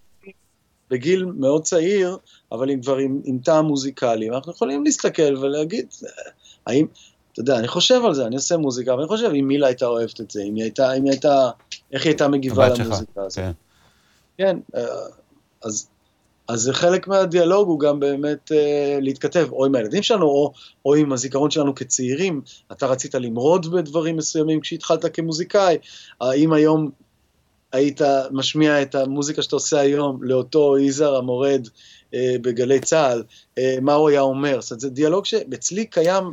בגיל 0.89 1.26
מאוד 1.26 1.64
צעיר, 1.64 2.18
אבל 2.52 2.69
עם 2.69 2.81
כבר 2.81 2.98
עם, 2.98 3.22
עם 3.23 3.38
טעם 3.44 3.65
מוזיקלי, 3.65 4.30
אנחנו 4.30 4.52
יכולים 4.52 4.84
להסתכל 4.84 5.38
ולהגיד, 5.38 5.85
האם, 6.68 6.85
אתה 7.38 7.52
יודע, 7.52 7.60
אני 7.60 7.68
חושב 7.68 8.02
על 8.06 8.14
זה, 8.14 8.26
אני 8.26 8.36
עושה 8.36 8.58
מוזיקה, 8.58 8.96
ואני 8.96 9.08
חושב 9.08 9.32
אם 9.40 9.48
מילה 9.48 9.68
הייתה 9.68 9.86
אוהבת 9.86 10.22
את 10.22 10.32
זה, 10.32 10.42
אם 10.44 10.56
היא 10.56 10.64
הייתה, 10.64 10.94
אם 10.94 11.04
היא 11.04 11.12
הייתה, 11.12 11.50
איך 11.92 12.04
היא 12.04 12.10
הייתה 12.10 12.28
מגיבה 12.28 12.68
למוזיקה 12.68 13.22
הזאת. 13.22 13.36
כן. 13.36 13.52
כן, 14.38 14.58
אה, 14.76 14.86
אז, 15.64 15.88
אז 16.48 16.62
זה 16.62 16.74
חלק 16.74 17.08
מהדיאלוג 17.08 17.68
הוא 17.68 17.80
גם 17.80 18.00
באמת 18.00 18.52
אה, 18.52 18.98
להתכתב, 19.02 19.48
או 19.52 19.66
עם 19.66 19.76
הילדים 19.76 20.04
שלנו, 20.04 20.26
או, 20.26 20.54
או 20.86 20.96
עם 20.96 21.14
הזיכרון 21.14 21.52
שלנו 21.52 21.76
כצעירים. 21.76 22.42
אתה 22.72 22.88
רצית 22.88 23.16
למרוד 23.16 23.72
בדברים 23.72 24.18
מסוימים 24.18 24.60
כשהתחלת 24.60 25.16
כמוזיקאי, 25.16 25.78
האם 26.22 26.54
היום 26.54 26.90
היית 27.72 28.02
משמיע 28.32 28.82
את 28.82 28.96
המוזיקה 28.96 29.42
שאתה 29.42 29.56
עושה 29.56 29.80
היום 29.80 30.24
לאותו 30.24 30.78
יזהר 30.78 31.16
המורד 31.16 31.68
אה, 32.14 32.36
בגלי 32.42 32.80
צה"ל, 32.80 33.24
אה, 33.58 33.76
מה 33.82 33.94
הוא 33.94 34.10
היה 34.10 34.22
אומר? 34.22 34.62
זאת 34.62 34.72
אומרת, 34.72 34.82
זה 34.82 34.90
דיאלוג 34.90 35.26
שאצלי 35.26 35.86
קיים 35.86 36.24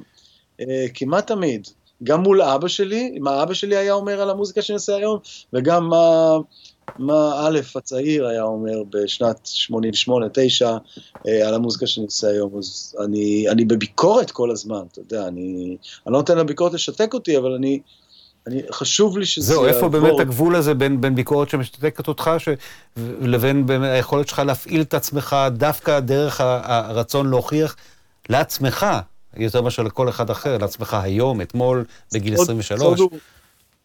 כמעט 0.95 1.27
תמיד. 1.27 1.69
גם 2.03 2.21
מול 2.21 2.43
אבא 2.43 2.69
שלי, 2.69 3.19
מה 3.21 3.43
אבא 3.43 3.55
שלי 3.55 3.77
היה 3.77 3.93
אומר 3.93 4.21
על 4.21 4.31
המוזיקה 4.31 4.63
שאני 4.63 4.75
עושה 4.75 4.97
היום, 4.97 5.19
וגם 5.53 5.89
מה, 5.89 6.37
מה 6.99 7.47
א' 7.47 7.59
הצעיר 7.77 8.27
היה 8.27 8.43
אומר 8.43 8.83
בשנת 8.91 9.49
88-9 9.71 10.67
אה, 11.29 11.49
על 11.49 11.55
המוזיקה 11.55 11.87
שאני 11.87 12.07
עושה 12.07 12.29
היום, 12.29 12.59
אז 12.59 12.97
אני, 13.05 13.49
אני 13.49 13.65
בביקורת 13.65 14.31
כל 14.31 14.51
הזמן, 14.51 14.83
אתה 14.93 15.01
יודע, 15.01 15.29
אני, 15.29 15.77
אני 16.07 16.13
לא 16.13 16.19
נותן 16.19 16.39
לביקורת 16.39 16.73
לשתק 16.73 17.15
אותי, 17.15 17.39
אבל 17.39 17.53
אני, 17.53 17.81
אני, 18.47 18.63
חשוב 18.73 19.19
לי 19.19 19.27
שזה 19.27 19.47
זהו, 19.47 19.67
איפה 19.67 19.89
באמת 19.89 20.21
הגבול 20.21 20.57
הזה 20.57 20.75
בין, 20.75 21.01
בין 21.01 21.15
ביקורת 21.15 21.49
שמשתתקת 21.51 22.09
אותך, 22.09 22.31
ש... 22.39 22.49
לבין 23.21 23.67
היכולת 23.83 24.29
שלך 24.29 24.39
להפעיל 24.39 24.81
את 24.81 24.95
עצמך 24.95 25.37
דווקא 25.53 26.01
דרך 26.01 26.41
הרצון 26.41 27.31
להוכיח 27.31 27.77
לעצמך, 28.29 28.87
יותר 29.37 29.63
מאשר 29.63 29.83
לכל 29.83 30.09
אחד 30.09 30.31
אחר, 30.31 30.59
לעצמך 30.59 30.95
היום, 30.95 31.41
אתמול, 31.41 31.85
בגיל 32.15 32.35
23. 32.35 33.01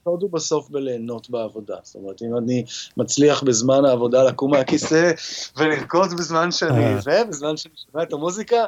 הסוד 0.02 0.24
הוא 0.24 0.32
בסוף 0.32 0.70
בליהנות 0.70 1.30
בעבודה. 1.30 1.76
זאת 1.84 1.96
אומרת, 1.96 2.22
אם 2.22 2.38
אני 2.38 2.64
מצליח 2.98 3.44
בזמן 3.44 3.86
העבודה 3.86 4.24
לקום 4.24 4.52
מהכיסא 4.52 5.12
ולרקוד 5.58 6.10
בזמן 6.18 6.52
שאני 6.52 6.86
אה. 6.86 7.02
זה, 7.02 7.24
בזמן 7.30 7.58
שאני 7.58 7.74
שומע 7.92 8.04
את 8.04 8.14
המוזיקה, 8.14 8.66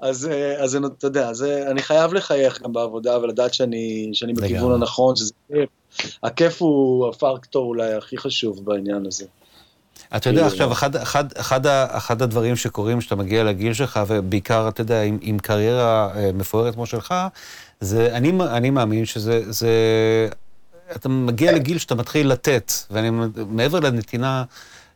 אז, 0.00 0.26
אה, 0.26 0.62
אז 0.62 0.76
אתה 0.76 1.06
יודע, 1.06 1.28
אז 1.28 1.42
אני 1.42 1.82
חייב 1.82 2.14
לחייך 2.14 2.62
גם 2.62 2.72
בעבודה 2.72 3.18
ולדעת 3.18 3.54
שאני, 3.54 4.10
שאני 4.12 4.32
בכיוון 4.32 4.72
הנכון, 4.72 5.16
שזה 5.16 5.32
כיף. 5.48 5.68
הכיף 6.22 6.62
הוא 6.62 7.08
הפקטור 7.08 7.66
אולי 7.66 7.92
הכי 7.92 8.18
חשוב 8.18 8.64
בעניין 8.64 9.06
הזה. 9.06 9.24
אתה 10.16 10.30
יודע, 10.30 10.46
עכשיו, 10.46 10.72
אחד, 10.72 10.96
אחד, 10.96 11.32
אחד, 11.36 11.66
אחד 11.66 12.22
הדברים 12.22 12.56
שקורים 12.56 12.98
כשאתה 12.98 13.16
מגיע 13.16 13.44
לגיל 13.44 13.74
שלך, 13.74 14.00
ובעיקר, 14.08 14.68
אתה 14.68 14.80
יודע, 14.80 15.02
עם, 15.02 15.18
עם 15.20 15.38
קריירה 15.38 16.10
מפוארת 16.34 16.74
כמו 16.74 16.86
שלך, 16.86 17.14
זה, 17.80 18.16
אני, 18.16 18.32
אני 18.50 18.70
מאמין 18.70 19.04
שזה 19.04 19.52
זה 19.52 19.68
אתה 20.96 21.08
מגיע 21.08 21.52
לגיל 21.52 21.78
שאתה 21.78 21.94
מתחיל 21.94 22.28
לתת, 22.28 22.72
ואני 22.90 23.10
מעבר 23.50 23.80
לנתינה 23.80 24.44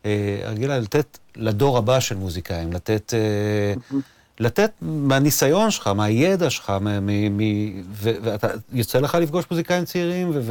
אה, 0.05 0.40
רגילה, 0.45 0.78
לתת 0.78 1.19
לדור 1.36 1.78
הבא 1.78 2.01
של 2.01 2.16
מוזיקאים, 2.16 2.73
לתת, 2.73 3.15
אה, 3.15 3.99
לתת 4.40 4.70
מהניסיון 4.82 5.70
שלך, 5.70 5.86
מהידע 5.86 6.51
שלך, 6.51 6.70
מ, 6.70 7.07
מ, 7.07 7.39
מ, 7.39 7.82
ו, 7.93 8.11
ואתה, 8.23 8.49
יוצא 8.73 8.99
לך 8.99 9.15
לפגוש 9.15 9.45
מוזיקאים 9.51 9.85
צעירים 9.85 10.31
ולתת 10.32 10.45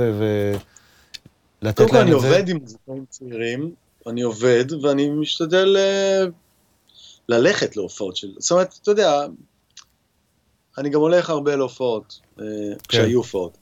להם 1.61 1.67
את 1.69 1.75
זה? 1.77 1.83
קודם 1.83 1.89
כל 1.89 1.97
אני 1.97 2.11
עובד 2.11 2.49
עם 2.49 2.57
מוזיקאים 2.57 3.05
צעירים, 3.09 3.71
אני 4.07 4.21
עובד, 4.21 4.65
ואני 4.81 5.09
משתדל 5.09 5.77
אה, 5.77 6.25
ללכת 7.29 7.77
להופעות 7.77 8.15
של... 8.15 8.27
זאת 8.37 8.51
אומרת, 8.51 8.79
אתה 8.81 8.91
יודע, 8.91 9.25
אני 10.77 10.89
גם 10.89 11.01
הולך 11.01 11.29
הרבה 11.29 11.55
להופעות, 11.55 12.19
כן. 12.37 12.43
כשהיו 12.87 13.17
הופעות. 13.17 13.57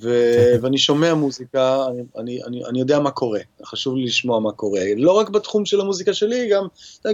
ו- 0.00 0.52
ואני 0.62 0.78
שומע 0.78 1.14
מוזיקה, 1.14 1.86
אני, 1.88 2.02
אני, 2.16 2.44
אני, 2.44 2.64
אני 2.64 2.80
יודע 2.80 2.98
מה 2.98 3.10
קורה, 3.10 3.40
חשוב 3.64 3.96
לי 3.96 4.04
לשמוע 4.04 4.40
מה 4.40 4.52
קורה. 4.52 4.80
לא 4.96 5.12
רק 5.12 5.28
בתחום 5.28 5.66
של 5.66 5.80
המוזיקה 5.80 6.14
שלי, 6.14 6.48
גם, 6.48 6.66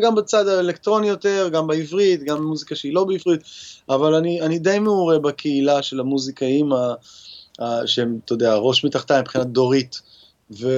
גם 0.03 0.15
בצד 0.15 0.48
האלקטרוני 0.48 1.09
יותר, 1.09 1.48
גם 1.53 1.66
בעברית, 1.66 2.23
גם 2.23 2.36
במוזיקה 2.36 2.74
שהיא 2.74 2.94
לא 2.94 3.05
בעברית, 3.05 3.40
אבל 3.89 4.15
אני, 4.15 4.40
אני 4.40 4.59
די 4.59 4.78
מעורה 4.78 5.19
בקהילה 5.19 5.82
של 5.82 6.01
המוזיקאים, 6.01 6.73
ה, 6.73 6.94
ה, 7.61 7.86
שהם, 7.86 8.19
אתה 8.24 8.32
יודע, 8.32 8.55
ראש 8.55 8.85
מתחתיים 8.85 9.20
מבחינת 9.20 9.47
דורית, 9.47 10.01
ו... 10.61 10.69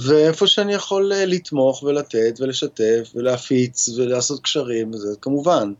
ואיפה 0.00 0.46
שאני 0.46 0.74
יכול 0.74 1.12
אה, 1.12 1.26
לתמוך 1.26 1.82
ולתת 1.82 2.34
ולשתף 2.40 3.12
ולהפיץ 3.14 3.88
ולעשות 3.88 4.40
קשרים, 4.40 4.90
וזה 4.94 5.08
כמובן. 5.20 5.72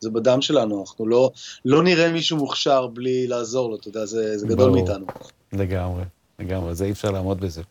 זה 0.00 0.10
בדם 0.10 0.42
שלנו, 0.42 0.80
אנחנו 0.80 1.06
לא, 1.06 1.30
לא 1.64 1.82
נראה 1.82 2.12
מישהו 2.12 2.36
מוכשר 2.36 2.86
בלי 2.86 3.26
לעזור 3.26 3.70
לו, 3.70 3.76
אתה 3.76 3.88
יודע, 3.88 4.04
זה, 4.04 4.38
זה 4.38 4.46
גדול 4.46 4.70
ברור. 4.70 4.70
מאיתנו. 4.70 5.06
לגמרי, 5.52 6.04
לגמרי, 6.38 6.74
זה 6.74 6.84
אי 6.84 6.90
אפשר 6.90 7.10
לעמוד 7.10 7.40
בזה. 7.40 7.62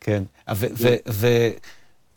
כן, 0.00 0.22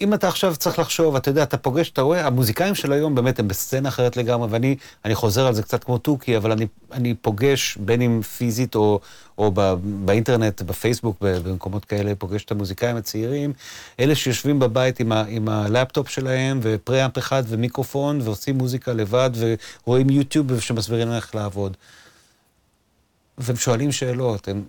ואם 0.04 0.14
אתה 0.14 0.28
עכשיו 0.28 0.56
צריך 0.56 0.80
לחשוב, 0.80 1.16
אתה 1.16 1.30
יודע, 1.30 1.44
אתה 1.44 1.58
פוגש, 1.58 1.90
אתה 1.90 2.02
רואה, 2.02 2.28
המוזיקאים 2.28 2.76
של 2.76 2.92
היום 2.92 3.16
באמת 3.16 3.40
הם 3.40 3.48
בסצנה 3.48 3.90
אחרת 3.90 4.18
לגמרי, 4.18 4.48
ואני 4.50 5.16
חוזר 5.16 5.48
על 5.48 5.54
זה 5.54 5.64
קצת 5.64 5.84
כמו 5.84 5.98
תוכי, 5.98 6.38
אבל 6.38 6.52
אני, 6.52 6.68
אני 6.92 7.14
פוגש, 7.14 7.78
בין 7.78 8.02
אם 8.02 8.22
פיזית 8.22 8.76
או, 8.76 9.00
או 9.38 9.52
ב, 9.54 9.74
באינטרנט, 9.84 10.62
בפייסבוק, 10.62 11.18
במקומות 11.22 11.86
כאלה, 11.86 12.16
פוגש 12.16 12.44
את 12.44 12.52
המוזיקאים 12.52 12.96
הצעירים, 12.96 13.54
אלה 14.00 14.16
שיושבים 14.16 14.60
בבית 14.60 15.00
עם, 15.00 15.12
ה, 15.12 15.24
עם 15.28 15.50
הלפטופ 15.50 16.10
שלהם, 16.10 16.60
ופריאמפ 16.64 17.18
אחד 17.18 17.44
ומיקרופון, 17.48 18.22
ועושים 18.22 18.58
מוזיקה 18.58 18.94
לבד, 18.94 19.30
ורואים 19.86 20.10
יוטיוב 20.10 20.60
שמסבירים 20.60 21.12
איך 21.12 21.36
לעבוד. 21.36 21.78
והם 23.38 23.56
שואלים 23.56 23.92
שאלות, 23.92 24.48
הם... 24.48 24.64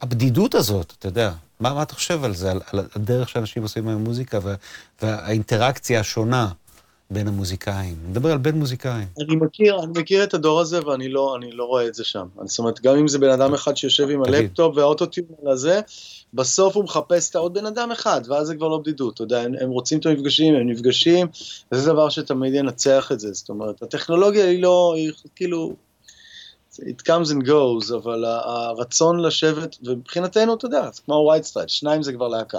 הבדידות 0.00 0.54
הזאת, 0.54 0.92
אתה 0.98 1.08
יודע, 1.08 1.32
מה, 1.60 1.74
מה 1.74 1.82
אתה 1.82 1.94
חושב 1.94 2.24
על 2.24 2.34
זה, 2.34 2.50
על, 2.50 2.60
על 2.72 2.86
הדרך 2.94 3.28
שאנשים 3.28 3.62
עושים 3.62 3.88
היום 3.88 4.04
מוזיקה 4.04 4.38
וה, 4.42 4.54
והאינטראקציה 5.02 6.00
השונה 6.00 6.48
בין 7.10 7.28
המוזיקאים? 7.28 7.96
אני 8.02 8.10
מדבר 8.10 8.32
על 8.32 8.38
בין 8.38 8.54
מוזיקאים. 8.54 9.06
אני 9.18 9.36
מכיר, 9.36 9.78
אני 9.78 10.00
מכיר 10.00 10.24
את 10.24 10.34
הדור 10.34 10.60
הזה 10.60 10.86
ואני 10.86 11.08
לא, 11.08 11.36
לא 11.52 11.64
רואה 11.64 11.86
את 11.86 11.94
זה 11.94 12.04
שם. 12.04 12.26
זאת 12.44 12.58
אומרת, 12.58 12.80
גם 12.80 12.96
אם 12.96 13.08
זה 13.08 13.18
בן 13.18 13.30
אדם 13.30 13.54
אחד 13.54 13.76
שיושב 13.76 14.10
עם 14.10 14.22
הלפטופ 14.22 14.76
והאוטוטיון 14.76 15.28
הזה, 15.46 15.80
בסוף 16.34 16.76
הוא 16.76 16.84
מחפש 16.84 17.30
את 17.30 17.36
העוד 17.36 17.54
בן 17.54 17.66
אדם 17.66 17.90
אחד, 17.92 18.20
ואז 18.28 18.46
זה 18.46 18.54
כבר 18.54 18.68
לא 18.68 18.78
בדידות, 18.78 19.14
אתה 19.14 19.22
יודע, 19.22 19.40
הם, 19.40 19.52
הם 19.60 19.70
רוצים 19.70 19.98
את 19.98 20.06
המפגשים, 20.06 20.54
הם 20.54 20.68
נפגשים, 20.68 21.26
וזה 21.72 21.92
דבר 21.92 22.08
שתמיד 22.08 22.54
ינצח 22.54 23.12
את 23.12 23.20
זה, 23.20 23.32
זאת 23.32 23.48
אומרת, 23.48 23.82
הטכנולוגיה 23.82 24.44
היא 24.44 24.62
לא, 24.62 24.94
היא 24.96 25.12
כאילו, 25.36 25.74
it 26.80 27.02
comes 27.02 27.30
and 27.30 27.46
goes, 27.46 27.94
אבל 27.94 28.24
הרצון 28.24 29.20
לשבת, 29.20 29.76
ומבחינתנו, 29.84 30.54
אתה 30.54 30.66
יודע, 30.66 30.90
זה 30.92 31.02
כמו 31.02 31.32
ה-white 31.32 31.44
stripes, 31.44 31.68
שניים 31.68 32.02
זה 32.02 32.12
כבר 32.12 32.28
להקה. 32.28 32.58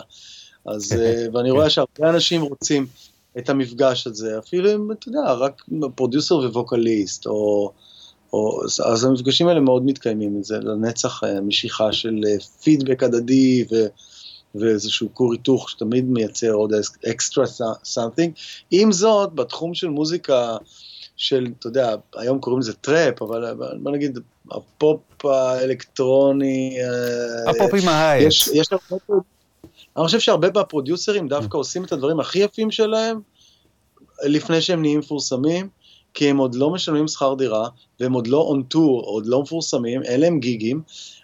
אז, 0.66 0.94
אה, 0.94 1.26
ואני 1.34 1.52
רואה 1.52 1.70
שהרבה 1.70 2.10
אנשים 2.10 2.42
רוצים 2.42 2.88
את 3.38 3.50
המפגש 3.50 4.08
הזה, 4.08 4.40
אפילו 4.40 4.76
אם, 4.76 4.92
אתה 4.92 5.10
יודע, 5.10 5.34
רק 5.34 5.64
producer 5.96 6.36
ו 6.36 6.45
vocalist, 6.45 7.26
או, 7.26 7.72
או, 8.34 8.62
אז 8.86 9.04
המפגשים 9.04 9.48
האלה 9.48 9.60
מאוד 9.60 9.86
מתקיימים, 9.86 10.44
זה 10.44 10.58
לנצח 10.58 11.24
אה, 11.24 11.42
משיכה 11.42 11.94
של 11.94 12.22
פידבק 12.64 13.04
אה, 13.04 13.08
הדדי, 13.08 13.66
ו... 13.72 13.76
ואיזשהו 14.56 15.10
כור 15.14 15.32
היתוך 15.32 15.70
שתמיד 15.70 16.06
מייצר 16.06 16.52
עוד 16.52 16.74
extra 17.12 17.46
something. 17.84 18.34
עם 18.72 18.92
זאת, 18.92 19.34
בתחום 19.34 19.74
של 19.74 19.88
מוזיקה, 19.88 20.58
של, 21.20 21.48
אתה 21.60 21.68
יודע, 21.68 21.96
היום 22.16 22.40
קוראים 22.40 22.60
לזה 22.60 22.74
trap, 22.74 23.22
אבל 23.22 23.54
בוא 23.80 23.92
נגיד, 23.92 24.20
הפופ 24.52 25.26
האלקטרוני... 25.26 26.78
אה, 26.82 27.52
הפופ 27.52 27.74
עם 27.82 27.90
ה 27.90 27.94
hi-hat. 27.94 28.28
יש, 28.28 28.50
יש 28.54 28.68
הרבה... 28.72 29.16
אני 29.98 30.06
חושב 30.06 30.20
שהרבה 30.20 30.48
מהפרודיוסרים 30.56 31.28
דווקא 31.28 31.58
עושים 31.58 31.84
את 31.84 31.92
הדברים 31.92 32.20
הכי 32.20 32.40
יפים 32.40 32.72
שלהם 32.72 33.20
לפני 34.24 34.62
שהם 34.62 34.82
נהיים 34.82 35.00
מפורסמים, 35.00 35.70
כי 36.14 36.30
הם 36.30 36.38
עוד 36.38 36.56
לא 36.56 36.70
משלמים 36.70 37.08
שכר 37.08 37.34
דירה, 37.34 37.70
והם 38.00 38.14
עוד 38.14 38.28
לא 38.28 38.38
און 38.38 38.64
טור, 38.64 39.02
עוד 39.02 39.26
לא 39.26 39.42
מפורסמים, 39.42 40.04
אין 40.04 40.22
להם 40.22 40.40
גיגים. 40.40 40.82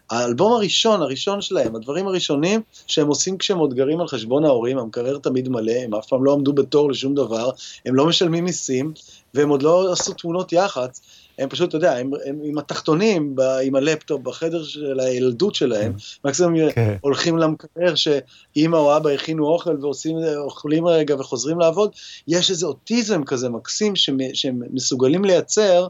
האלבום 0.10 0.54
הראשון, 0.54 1.02
הראשון 1.02 1.42
שלהם, 1.42 1.76
הדברים 1.76 2.08
הראשונים 2.08 2.62
שהם 2.88 3.08
עושים 3.08 3.38
כשהם 3.38 3.58
עוד 3.58 3.74
גרים 3.74 4.02
על 4.02 4.08
חשבון 4.08 4.46
ההורים, 4.46 4.78
המקרר 4.78 5.18
תמיד 5.18 5.50
מלא, 5.50 5.72
הם 5.72 5.96
אף 5.96 6.08
פעם 6.08 6.26
לא 6.26 6.34
עמדו 6.34 6.54
בתור 6.54 6.92
לשום 6.92 7.16
דבר, 7.16 7.50
הם 7.86 7.96
לא 7.96 8.06
משלמים 8.06 8.44
מיסים, 8.44 8.94
והם 9.34 9.50
עוד 9.50 9.64
לא 9.64 9.92
עשו 9.92 10.14
תמונות 10.14 10.54
יח"צ, 10.54 11.02
הם 11.40 11.50
פשוט, 11.50 11.70
אתה 11.70 11.78
יודע, 11.78 11.98
הם, 11.98 12.12
הם 12.26 12.40
עם 12.44 12.58
התחתונים, 12.58 13.36
ב, 13.36 13.42
עם 13.42 13.76
הלפטופ 13.76 14.22
בחדר 14.22 14.64
של 14.64 15.00
הילדות 15.00 15.56
שלהם. 15.56 15.94
מקסימום 16.26 16.72
כן. 16.72 16.96
הולכים 17.02 17.38
למקרר 17.38 17.96
שאימא 17.96 18.78
או 18.78 18.98
אבא 18.98 19.10
הכינו 19.10 19.48
אוכל 19.48 19.78
ועושים, 19.82 20.18
אוכלים 20.38 20.88
רגע 20.88 21.16
וחוזרים 21.20 21.60
לעבוד, 21.60 21.92
יש 22.28 22.52
איזה 22.52 22.66
אוטיזם 22.66 23.24
כזה 23.24 23.50
מקסים 23.50 23.96
שהם 23.96 24.62
מסוגלים 24.72 25.26
לייצר, 25.26 25.88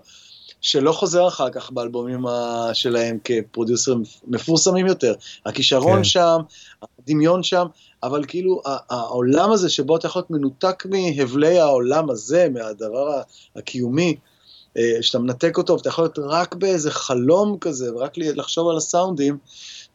שלא 0.66 0.92
חוזר 0.92 1.28
אחר 1.28 1.50
כך 1.50 1.72
באלבומים 1.72 2.26
שלהם 2.74 3.18
כפרודיוסרים 3.24 4.04
מפורסמים 4.28 4.88
יותר. 4.88 5.14
הכישרון 5.46 5.98
כן. 5.98 6.04
שם, 6.04 6.38
הדמיון 7.00 7.44
שם, 7.44 7.66
אבל 8.04 8.26
כאילו 8.28 8.62
העולם 8.66 9.52
הזה 9.52 9.70
שבו 9.70 9.98
אתה 9.98 10.08
יכול 10.08 10.20
להיות 10.20 10.32
מנותק 10.32 10.84
מהבלי 10.86 11.60
העולם 11.60 12.10
הזה, 12.10 12.48
מהדבר 12.54 13.22
הקיומי, 13.56 14.16
אה, 14.78 14.98
שאתה 15.02 15.20
מנתק 15.20 15.58
אותו 15.58 15.74
ואתה 15.74 15.90
יכול 15.90 16.04
להיות 16.04 16.20
רק 16.20 16.56
באיזה 16.56 16.92
חלום 16.92 17.58
כזה, 17.62 17.96
ורק 17.96 18.14
לחשוב 18.18 18.70
על 18.70 18.78
הסאונדים, 18.78 19.38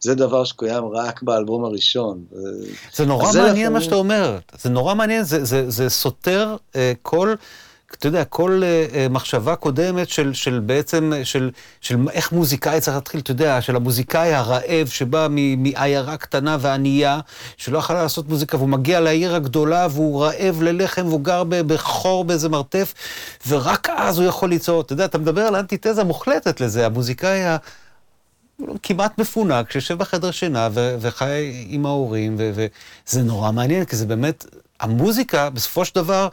זה 0.01 0.15
דבר 0.15 0.45
שקוים 0.45 0.85
רק 0.85 1.23
באלבום 1.23 1.65
הראשון. 1.65 2.25
זה 2.95 3.07
נורא 3.07 3.33
מעניין 3.35 3.73
מה 3.73 3.81
שאתה 3.81 3.95
אומר, 3.95 4.39
זה 4.61 4.71
נורא 4.71 4.95
מעניין, 4.95 5.25
זה, 5.25 5.45
זה, 5.45 5.71
זה 5.71 5.89
סותר 5.89 6.57
uh, 6.73 6.77
כל... 7.03 7.35
אתה 7.99 8.09
יודע, 8.09 8.25
כל 8.25 8.63
uh, 8.63 9.13
מחשבה 9.13 9.57
קודמת 9.57 10.09
של, 10.09 10.35
של 10.35 10.61
בעצם, 10.67 11.13
של, 11.25 11.51
של 11.81 11.97
איך 12.13 12.33
מוזיקאי 12.33 12.81
צריך 12.81 12.97
להתחיל, 12.97 13.21
אתה 13.21 13.31
יודע, 13.31 13.61
של 13.61 13.77
המוזיקאי 13.77 14.35
הרעב 14.35 14.87
שבא 14.87 15.27
מעיירה 15.59 16.17
קטנה 16.17 16.57
וענייה, 16.61 17.21
שלא 17.57 17.79
יכלה 17.79 18.03
לעשות 18.03 18.29
מוזיקה, 18.29 18.57
והוא 18.57 18.69
מגיע 18.69 19.01
לעיר 19.01 19.35
הגדולה 19.35 19.87
והוא 19.91 20.25
רעב 20.25 20.63
ללחם 20.63 21.07
והוא 21.07 21.21
גר 21.21 21.43
בחור 21.49 22.25
באיזה 22.25 22.49
מרתף, 22.49 22.95
ורק 23.49 23.89
אז 23.91 24.19
הוא 24.19 24.27
יכול 24.27 24.49
ליצור, 24.49 24.81
אתה 24.81 24.93
יודע, 24.93 25.05
אתה 25.05 25.19
מדבר 25.19 25.43
על 25.43 25.57
אנטיתזה 25.57 26.05
מוחלטת 26.05 26.61
לזה, 26.61 26.87
המוזיקאי 26.87 27.45
ה... 27.45 27.57
כמעט 28.83 29.19
מפונק, 29.19 29.71
שיושב 29.71 29.99
בחדר 29.99 30.31
שינה 30.31 30.69
ו- 30.73 30.97
וחי 31.01 31.67
עם 31.69 31.87
ההורים, 31.87 32.37
וזה 32.39 33.23
נורא 33.23 33.53
מעניין, 33.53 33.85
כי 33.85 33.97
זה 33.97 34.07
באמת, 34.07 34.47
המוזיקה, 34.81 35.51
בסופו 35.51 35.85
של 35.85 35.95
דבר, 35.95 36.29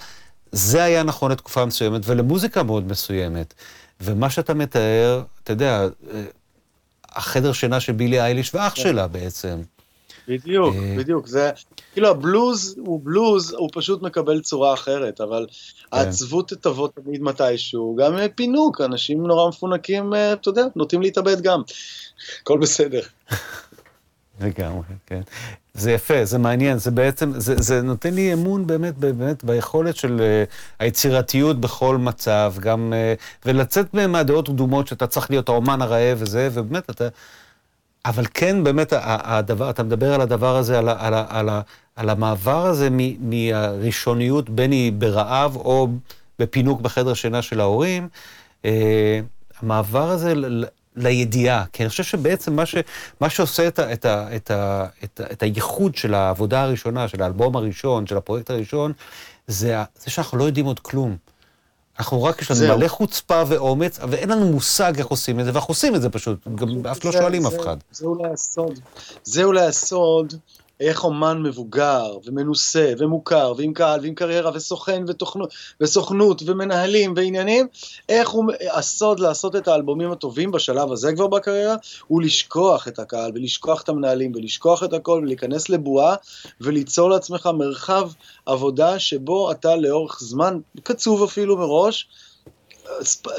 זה 0.51 0.83
היה 0.83 1.03
נכון 1.03 1.31
לתקופה 1.31 1.65
מסוימת 1.65 2.01
ולמוזיקה 2.05 2.63
מאוד 2.63 2.87
מסוימת. 2.87 3.53
ומה 4.01 4.29
שאתה 4.29 4.53
מתאר, 4.53 5.23
אתה 5.43 5.53
יודע, 5.53 5.87
אה, 6.13 6.23
החדר 7.09 7.53
שינה 7.53 7.79
של 7.79 7.93
בילי 7.93 8.21
אייליש 8.21 8.55
ואח 8.55 8.73
כן. 8.75 8.81
שלה 8.81 9.07
בעצם. 9.07 9.61
בדיוק, 10.27 10.75
אה, 10.75 10.95
בדיוק. 10.97 11.27
זה, 11.27 11.51
כאילו 11.93 12.09
הבלוז 12.09 12.75
הוא 12.77 13.01
בלוז, 13.03 13.53
הוא 13.53 13.69
פשוט 13.73 14.01
מקבל 14.01 14.41
צורה 14.41 14.73
אחרת, 14.73 15.21
אבל 15.21 15.45
כן. 15.49 15.97
העצבות 15.97 16.53
תבוא 16.53 16.87
תמיד 16.87 17.21
מתישהו, 17.21 17.97
גם 17.99 18.17
פינוק, 18.35 18.81
אנשים 18.81 19.27
נורא 19.27 19.49
מפונקים, 19.49 20.13
אה, 20.13 20.33
אתה 20.33 20.49
יודע, 20.49 20.63
נוטים 20.75 21.01
להתאבד 21.01 21.41
גם. 21.41 21.61
הכל 22.41 22.59
בסדר. 22.59 23.01
לגמרי, 24.41 24.83
כן. 25.05 25.21
זה 25.77 25.91
יפה, 25.91 26.25
זה 26.25 26.37
מעניין, 26.37 26.77
זה 26.77 26.91
בעצם, 26.91 27.31
זה, 27.39 27.55
זה 27.61 27.81
נותן 27.81 28.13
לי 28.13 28.33
אמון 28.33 28.67
באמת, 28.67 28.97
באמת 28.97 29.43
ביכולת 29.43 29.95
של 29.95 30.19
uh, 30.19 30.51
היצירתיות 30.79 31.61
בכל 31.61 31.97
מצב, 31.97 32.53
גם, 32.59 32.93
uh, 32.93 33.45
ולצאת 33.45 33.93
מהדעות 33.93 34.47
קדומות 34.47 34.87
שאתה 34.87 35.07
צריך 35.07 35.29
להיות 35.29 35.49
האומן 35.49 35.81
הרעב 35.81 36.17
וזה, 36.21 36.49
ובאמת 36.53 36.89
אתה... 36.89 37.07
אבל 38.05 38.25
כן, 38.33 38.63
באמת, 38.63 38.93
הדבר, 39.01 39.69
אתה 39.69 39.83
מדבר 39.83 40.13
על 40.13 40.21
הדבר 40.21 40.55
הזה, 40.55 40.79
על, 40.79 40.89
על, 40.89 41.13
על, 41.29 41.49
על 41.95 42.09
המעבר 42.09 42.65
הזה 42.65 42.89
מהראשוניות, 43.19 44.49
בין 44.49 44.71
היא 44.71 44.91
ברעב 44.91 45.55
או 45.55 45.87
בפינוק 46.39 46.81
בחדר 46.81 47.13
שינה 47.13 47.41
של 47.41 47.59
ההורים, 47.59 48.07
uh, 48.63 48.67
המעבר 49.61 50.09
הזה 50.09 50.33
לידיעה, 50.97 51.63
כי 51.73 51.83
אני 51.83 51.89
חושב 51.89 52.03
שבעצם 52.03 52.55
מה, 52.55 52.65
ש, 52.65 52.75
מה 53.21 53.29
שעושה 53.29 53.67
את, 53.67 53.79
ה, 53.79 53.93
את, 53.93 54.05
ה, 54.05 54.35
את, 54.35 54.51
ה, 54.51 54.85
את, 55.03 55.19
ה, 55.19 55.23
את 55.31 55.43
הייחוד 55.43 55.95
של 55.95 56.13
העבודה 56.13 56.61
הראשונה, 56.61 57.07
של 57.07 57.23
האלבום 57.23 57.55
הראשון, 57.55 58.07
של 58.07 58.17
הפרויקט 58.17 58.49
הראשון, 58.49 58.93
זה, 59.47 59.83
זה 59.99 60.11
שאנחנו 60.11 60.37
לא 60.37 60.43
יודעים 60.43 60.65
עוד 60.65 60.79
כלום. 60.79 61.17
אנחנו 61.99 62.23
רק, 62.23 62.41
יש 62.41 62.51
לנו 62.51 62.59
זהו. 62.59 62.77
מלא 62.77 62.87
חוצפה 62.87 63.43
ואומץ, 63.47 63.99
ואין 64.09 64.29
לנו 64.29 64.51
מושג 64.51 64.93
איך 64.97 65.07
עושים 65.07 65.39
את 65.39 65.45
זה, 65.45 65.51
ואנחנו 65.53 65.71
עושים 65.71 65.95
את 65.95 66.01
זה 66.01 66.09
פשוט, 66.09 66.47
גם 66.55 66.85
אף 66.91 67.05
לא 67.05 67.11
שואלים 67.11 67.45
אף 67.45 67.59
אחד. 67.59 67.77
זה 67.91 68.05
אולי 68.05 68.29
הסוד. 68.33 68.79
זה 69.23 69.43
אולי 69.43 69.65
הסוד 69.65 70.33
איך 70.79 71.03
אומן 71.03 71.41
מבוגר 71.43 72.17
ומנוסה 72.25 72.93
ומוכר 72.97 73.53
ועם 73.57 73.73
קהל 73.73 73.99
ועם 74.01 74.15
קריירה 74.15 74.51
וסוכן 74.53 75.03
ותוכנות, 75.07 75.53
וסוכנות 75.81 76.41
ומנהלים 76.45 77.13
ועניינים, 77.15 77.67
איך 78.09 78.29
הוא, 78.29 78.45
הסוד 78.71 79.19
לעשות 79.19 79.55
את 79.55 79.67
האלבומים 79.67 80.11
הטובים 80.11 80.51
בשלב 80.51 80.91
הזה 80.91 81.13
כבר 81.13 81.27
בקריירה, 81.27 81.75
הוא 82.07 82.21
לשכוח 82.21 82.87
את 82.87 82.99
הקהל 82.99 83.31
ולשכוח 83.35 83.81
את 83.81 83.89
המנהלים 83.89 84.31
ולשכוח 84.35 84.83
את 84.83 84.93
הכל 84.93 85.19
ולהיכנס 85.23 85.69
לבועה 85.69 86.15
וליצור 86.61 87.09
לעצמך 87.09 87.49
מרחב 87.53 88.11
עבודה 88.45 88.99
שבו 88.99 89.51
אתה 89.51 89.75
לאורך 89.75 90.19
זמן, 90.19 90.59
קצוב 90.83 91.23
אפילו 91.23 91.57
מראש, 91.57 92.07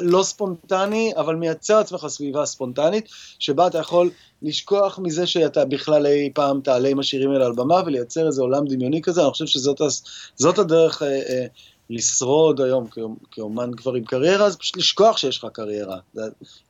לא 0.00 0.22
ספונטני, 0.22 1.12
אבל 1.16 1.34
מייצר 1.34 1.78
לעצמך 1.78 2.06
סביבה 2.08 2.46
ספונטנית, 2.46 3.08
שבה 3.38 3.66
אתה 3.66 3.78
יכול 3.78 4.10
לשכוח 4.42 4.98
מזה 4.98 5.26
שאתה 5.26 5.64
בכלל 5.64 6.06
אי 6.06 6.30
פעם 6.34 6.60
תעלה 6.60 6.88
עם 6.88 6.98
השירים 6.98 7.30
האלה 7.30 7.46
על 7.46 7.52
במה 7.52 7.80
ולייצר 7.86 8.26
איזה 8.26 8.42
עולם 8.42 8.66
דמיוני 8.66 9.02
כזה, 9.02 9.22
אני 9.22 9.30
חושב 9.30 9.46
שזאת 9.46 10.58
הדרך 10.58 11.02
אה, 11.02 11.08
אה, 11.08 11.46
לשרוד 11.90 12.60
היום 12.60 12.86
כאומן 13.30 13.70
כבר 13.76 13.94
עם 13.94 14.04
קריירה, 14.04 14.50
זה 14.50 14.58
פשוט 14.58 14.76
לשכוח 14.76 15.16
שיש 15.16 15.38
לך 15.38 15.46
קריירה. 15.52 15.98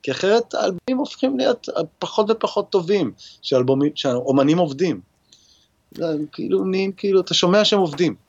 כי 0.02 0.10
אחרת 0.10 0.55
האלבומים 0.55 0.98
הופכים 0.98 1.38
להיות 1.38 1.68
פחות 1.98 2.30
ופחות 2.30 2.70
טובים, 2.70 3.12
שאומנים 3.94 4.59
עובדים. 4.59 5.00
כאילו, 6.32 6.64
נהיים, 6.64 6.92
כאילו, 6.92 7.20
אתה 7.20 7.34
שומע 7.34 7.64
שהם 7.64 7.80
עובדים. 7.80 8.27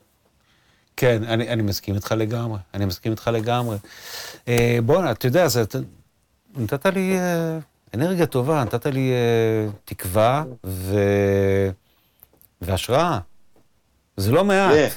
כן, 1.00 1.24
אני, 1.24 1.50
אני 1.50 1.62
מסכים 1.62 1.96
איתך 1.96 2.12
לגמרי, 2.18 2.60
אני 2.74 2.86
מסכים 2.86 3.12
איתך 3.12 3.30
לגמרי. 3.34 3.78
אה, 4.48 4.78
בוא, 4.86 5.12
אתה 5.12 5.28
יודע, 5.28 5.48
זה, 5.48 5.64
נתת 6.58 6.86
לי 6.86 7.20
אה, 7.20 7.58
אנרגיה 7.94 8.26
טובה, 8.26 8.64
נתת 8.64 8.86
לי 8.86 9.12
אה, 9.12 9.72
תקווה 9.86 10.44
ו... 10.66 10.96
והשראה. 12.62 13.20
זה 14.18 14.32
לא 14.32 14.46
מעט. 14.46 14.74
Yeah. 14.74 14.94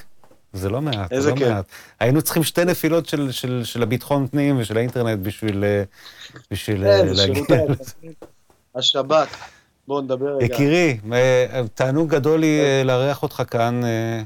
זה 0.53 0.69
לא 0.69 0.81
מעט, 0.81 1.13
איזה 1.13 1.31
לא 1.31 1.37
כיף. 1.37 1.49
מעט. 1.49 1.65
היינו 2.01 2.23
צריכים 2.23 2.43
שתי 2.43 2.65
נפילות 2.65 3.07
של, 3.07 3.31
של, 3.31 3.61
של 3.65 3.83
הביטחון 3.83 4.29
פנים 4.29 4.59
ושל 4.59 4.77
האינטרנט 4.77 5.19
בשביל, 5.19 5.65
אה, 5.65 5.83
בשביל 6.51 6.79
כן, 6.79 6.87
אה, 6.87 7.15
זה 7.15 7.27
להגיע 7.27 7.57
לזה. 7.69 7.93
השבת. 8.75 9.29
בואו 9.89 10.01
נדבר 10.01 10.37
רגע. 10.37 10.45
יקירי, 10.45 10.99
אה, 11.13 11.63
תענוג 11.75 12.11
גדול 12.11 12.41
לי 12.41 12.61
אה, 12.61 12.85
לארח 12.85 13.23
אותך 13.23 13.43
כאן, 13.51 13.81
אה, 13.85 14.23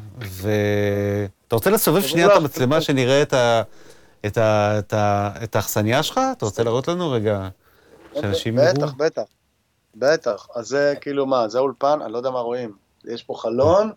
ואתה 1.46 1.56
רוצה 1.56 1.70
לסובב 1.70 2.02
שנייה 2.02 2.26
את 2.26 2.32
המצלמה 2.36 2.80
שנראה 2.80 3.22
את 3.22 3.32
ה- 3.32 3.62
את 4.26 4.38
ה- 4.38 4.78
את 4.78 4.92
ה- 4.92 5.30
את 5.44 5.56
האכסניה 5.56 6.02
שלך? 6.02 6.20
אתה 6.32 6.44
רוצה 6.44 6.62
להראות 6.64 6.88
לנו 6.88 7.10
רגע? 7.10 7.48
שאנשים 8.14 8.58
יראו? 8.58 8.74
בטח, 8.74 8.92
בטח. 8.96 9.22
בטח. 9.94 10.46
אז 10.54 10.66
זה 10.68 10.94
כאילו 11.00 11.26
מה, 11.26 11.48
זה 11.48 11.58
האולפן? 11.58 11.98
אני 12.02 12.12
לא 12.12 12.18
יודע 12.18 12.30
מה 12.30 12.38
רואים. 12.40 12.72
יש 13.04 13.22
פה 13.22 13.34
חלון, 13.36 13.92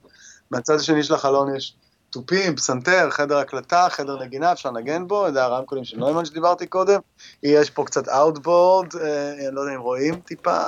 מהצד 0.52 0.74
השני 0.76 1.04
של 1.04 1.14
החלון 1.14 1.56
יש 1.56 1.76
תופים, 2.10 2.56
פסנתר, 2.56 3.10
חדר 3.10 3.38
הקלטה, 3.38 3.88
חדר 3.90 4.20
נגינה, 4.24 4.52
אפשר 4.52 4.72
לנגן 4.72 5.08
בו, 5.08 5.32
זה 5.34 5.44
הרמקולים 5.44 5.84
של 5.84 5.98
נוימן 5.98 6.26
שדיברתי 6.26 6.68
קודם. 6.68 7.00
יש 7.44 7.70
פה 7.70 7.84
קצת 7.86 8.08
outboard, 8.10 8.88
אני 8.96 9.56
לא 9.56 9.62
יודע 9.62 9.76
אם 9.76 9.82
רואים 9.82 10.20
טיפה. 10.20 10.62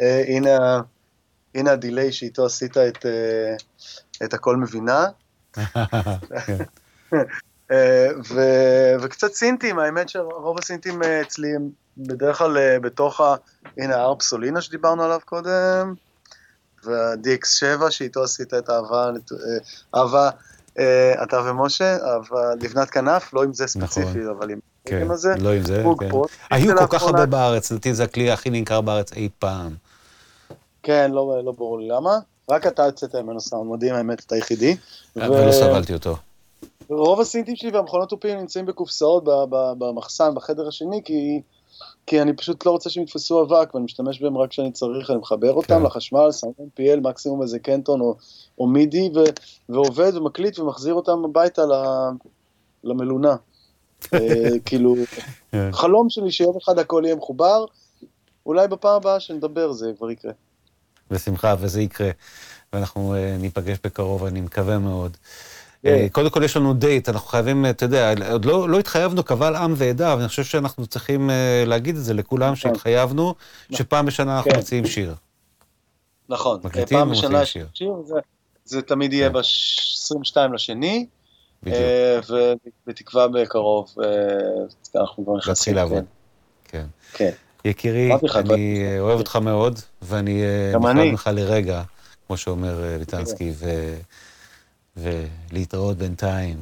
אה, 0.00 0.22
הנה, 0.28 0.80
הנה 1.54 1.70
ה 1.72 1.79
delay 1.79 2.12
שאיתו 2.12 2.46
עשית 2.46 2.76
את, 2.76 3.06
אה, 3.06 3.56
את 4.24 4.34
הכל 4.34 4.56
מבינה. 4.56 5.06
ו, 8.28 8.40
וקצת 9.00 9.32
סינטים, 9.32 9.78
האמת 9.78 10.08
שרוב 10.08 10.58
הסינטים 10.58 11.02
אה, 11.02 11.20
אצלי 11.20 11.54
הם 11.54 11.68
בדרך 11.98 12.38
כלל 12.38 12.58
אה, 12.58 12.80
בתוך 12.80 13.20
ה... 13.20 13.34
הנה 13.76 13.96
הארפ 13.96 14.22
סולינה 14.22 14.60
שדיברנו 14.60 15.02
עליו 15.02 15.18
קודם, 15.24 15.94
וה-DX7 16.84 17.90
שאיתו 17.90 18.22
עשית 18.22 18.54
את 18.54 18.70
אהבה, 18.70 19.06
אה, 19.06 20.00
אהבה, 20.00 20.30
אה, 20.78 21.22
אתה 21.22 21.40
ומשה, 21.40 21.96
אהבה 21.96 22.54
לבנת 22.60 22.90
כנף, 22.90 23.34
לא 23.34 23.42
עם 23.42 23.52
זה 23.52 23.66
ספציפי, 23.66 24.18
אבל 24.38 24.50
עם 24.50 24.58
כן. 24.84 25.06
לא 25.40 25.52
עם 25.52 25.62
זה, 25.62 25.84
כן. 26.00 26.08
היו 26.50 26.76
כל 26.78 26.86
כך 26.90 27.02
הרבה 27.02 27.26
בארץ, 27.26 27.70
לדעתי 27.70 27.94
זה 27.94 28.04
הכלי 28.04 28.30
הכי 28.30 28.50
נמכר 28.50 28.80
בארץ 28.80 29.12
אי 29.12 29.28
פעם. 29.38 29.74
כן, 30.82 31.10
לא, 31.10 31.40
לא 31.44 31.52
ברור 31.52 31.80
לי 31.80 31.88
למה. 31.88 32.18
רק 32.50 32.66
אתה 32.66 32.82
יוצאת 32.82 33.14
ממנו 33.14 33.40
סאונד 33.40 33.70
מדהים, 33.72 33.94
האמת, 33.94 34.20
אתה 34.26 34.34
היחידי. 34.34 34.76
ולא 35.16 35.52
סבלתי 35.52 35.94
אותו. 35.94 36.16
רוב 36.88 37.20
הסינטים 37.20 37.56
שלי 37.56 37.70
והמכונות 37.70 38.08
תופים 38.08 38.38
נמצאים 38.38 38.66
בקופסאות 38.66 39.24
במחסן, 39.50 40.34
בחדר 40.34 40.68
השני, 40.68 41.00
כי, 41.04 41.40
כי 42.06 42.22
אני 42.22 42.36
פשוט 42.36 42.66
לא 42.66 42.70
רוצה 42.70 42.90
שהם 42.90 43.02
יתפסו 43.02 43.42
אבק, 43.42 43.74
ואני 43.74 43.84
משתמש 43.84 44.22
בהם 44.22 44.38
רק 44.38 44.50
כשאני 44.50 44.72
צריך, 44.72 45.10
אני 45.10 45.18
מחבר 45.18 45.52
אותם 45.52 45.78
כן. 45.78 45.82
לחשמל, 45.82 46.32
שם 46.32 46.46
MPL, 46.46 47.00
מקסימום 47.00 47.42
איזה 47.42 47.58
קנטון 47.58 48.00
או, 48.00 48.16
או 48.58 48.66
מידי, 48.66 49.10
ו, 49.14 49.18
ועובד 49.68 50.16
ומקליט 50.16 50.58
ומחזיר 50.58 50.94
אותם 50.94 51.24
הביתה 51.24 51.62
ל, 51.62 51.72
למלונה. 52.84 53.36
אה, 54.14 54.58
כאילו, 54.64 54.94
כן. 55.50 55.70
חלום 55.72 56.10
שלי 56.10 56.30
שיום 56.30 56.56
אחד 56.56 56.78
הכל 56.78 57.02
יהיה 57.04 57.16
מחובר, 57.16 57.64
אולי 58.46 58.68
בפעם 58.68 58.96
הבאה 58.96 59.20
שנדבר 59.20 59.72
זה 59.72 59.92
כבר 59.98 60.10
יקרה. 60.10 60.32
בשמחה, 61.10 61.54
וזה 61.58 61.82
יקרה. 61.82 62.10
ואנחנו 62.72 63.14
אה, 63.14 63.36
ניפגש 63.38 63.76
בקרוב, 63.84 64.24
אני 64.24 64.40
מקווה 64.40 64.78
מאוד. 64.78 65.16
כן. 65.82 65.88
אה, 65.88 66.06
קודם 66.12 66.30
כל 66.30 66.42
יש 66.44 66.56
לנו 66.56 66.74
דייט, 66.74 67.08
אנחנו 67.08 67.28
חייבים, 67.28 67.64
אה, 67.64 67.70
אתה 67.70 67.84
יודע, 67.84 68.14
עוד 68.30 68.44
לא, 68.44 68.68
לא 68.68 68.78
התחייבנו 68.78 69.22
קבל 69.22 69.56
עם 69.56 69.74
ועדה, 69.76 70.12
אבל 70.12 70.20
אני 70.20 70.28
חושב 70.28 70.44
שאנחנו 70.44 70.86
צריכים 70.86 71.30
אה, 71.30 71.64
להגיד 71.66 71.96
את 71.96 72.04
זה 72.04 72.14
לכולם, 72.14 72.56
שהתחייבנו, 72.56 73.34
שפעם 73.72 74.06
בשנה 74.06 74.36
אנחנו 74.36 74.50
כן. 74.50 74.56
מוציאים 74.56 74.86
שיר. 74.86 75.14
נכון, 76.28 76.60
פעם 76.88 77.10
בשנה 77.10 77.44
שיר. 77.44 77.66
זה, 78.04 78.14
זה 78.64 78.82
תמיד 78.82 79.12
יהיה 79.12 79.28
כן. 79.28 79.34
ב-22 79.34 80.52
לשני, 80.54 81.06
ובתקווה 82.86 83.28
בקרוב, 83.28 83.94
אנחנו 84.96 85.24
כבר 85.24 85.36
נכנסים. 85.36 85.74
להתחיל 85.74 85.94
לעבוד. 85.94 86.04
כן. 86.64 86.86
כן. 87.12 87.30
יקירי, 87.64 88.08
לך, 88.22 88.36
אני 88.36 88.84
אוהב 88.98 89.18
אותך 89.18 89.36
מאוד, 89.36 89.80
ואני 90.02 90.42
אה, 90.42 90.90
אני. 90.90 91.10
ממך 91.10 91.30
לרגע, 91.34 91.82
כמו 92.26 92.36
שאומר 92.36 92.84
אה, 92.84 92.96
ליטנסקי, 92.98 93.52
ולהתראות 94.96 95.96
בינתיים. 95.96 96.60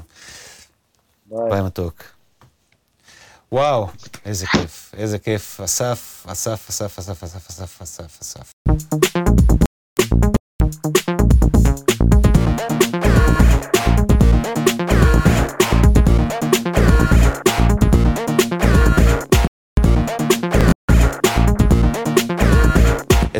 ביי. 1.26 1.50
ביי 1.50 1.62
מתוק. 1.62 2.02
וואו, 3.52 3.88
איזה 4.24 4.46
כיף, 4.46 4.94
איזה 4.96 5.18
כיף. 5.18 5.60
אסף, 5.60 6.26
אסף, 6.28 6.68
אסף, 6.70 6.98
אסף, 6.98 7.22
אסף, 7.24 7.50
אסף, 7.50 7.82
אסף, 7.82 8.18
אסף. 8.22 8.52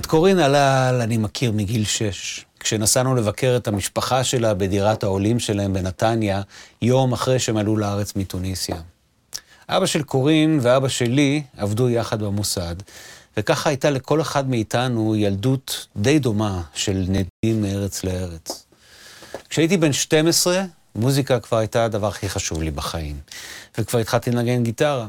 את 0.06 0.10
קורין 0.10 0.38
הלל 0.38 1.00
אני 1.02 1.16
מכיר 1.16 1.52
מגיל 1.52 1.84
שש. 1.84 2.44
כשנסענו 2.60 3.14
לבקר 3.14 3.54
את 3.56 3.68
המשפחה 3.68 4.24
שלה 4.24 4.54
בדירת 4.54 5.02
העולים 5.02 5.38
שלהם 5.38 5.72
בנתניה, 5.72 6.42
יום 6.82 7.12
אחרי 7.12 7.38
שהם 7.38 7.56
עלו 7.56 7.76
לארץ 7.76 8.16
מתוניסיה. 8.16 8.76
אבא 9.68 9.86
של 9.86 10.02
קורין 10.02 10.58
ואבא 10.62 10.88
שלי 10.88 11.42
עבדו 11.56 11.90
יחד 11.90 12.22
במוסד, 12.22 12.76
וככה 13.36 13.70
הייתה 13.70 13.90
לכל 13.90 14.20
אחד 14.20 14.50
מאיתנו 14.50 15.16
ילדות 15.16 15.86
די 15.96 16.18
דומה 16.18 16.62
של 16.74 17.04
נדים 17.08 17.62
מארץ 17.62 18.04
לארץ. 18.04 18.66
כשהייתי 19.48 19.76
בן 19.76 19.92
12, 19.92 20.62
מוזיקה 20.94 21.40
כבר 21.40 21.58
הייתה 21.58 21.84
הדבר 21.84 22.08
הכי 22.08 22.28
חשוב 22.28 22.62
לי 22.62 22.70
בחיים, 22.70 23.16
וכבר 23.78 23.98
התחלתי 23.98 24.30
לנגן 24.30 24.62
גיטרה. 24.62 25.06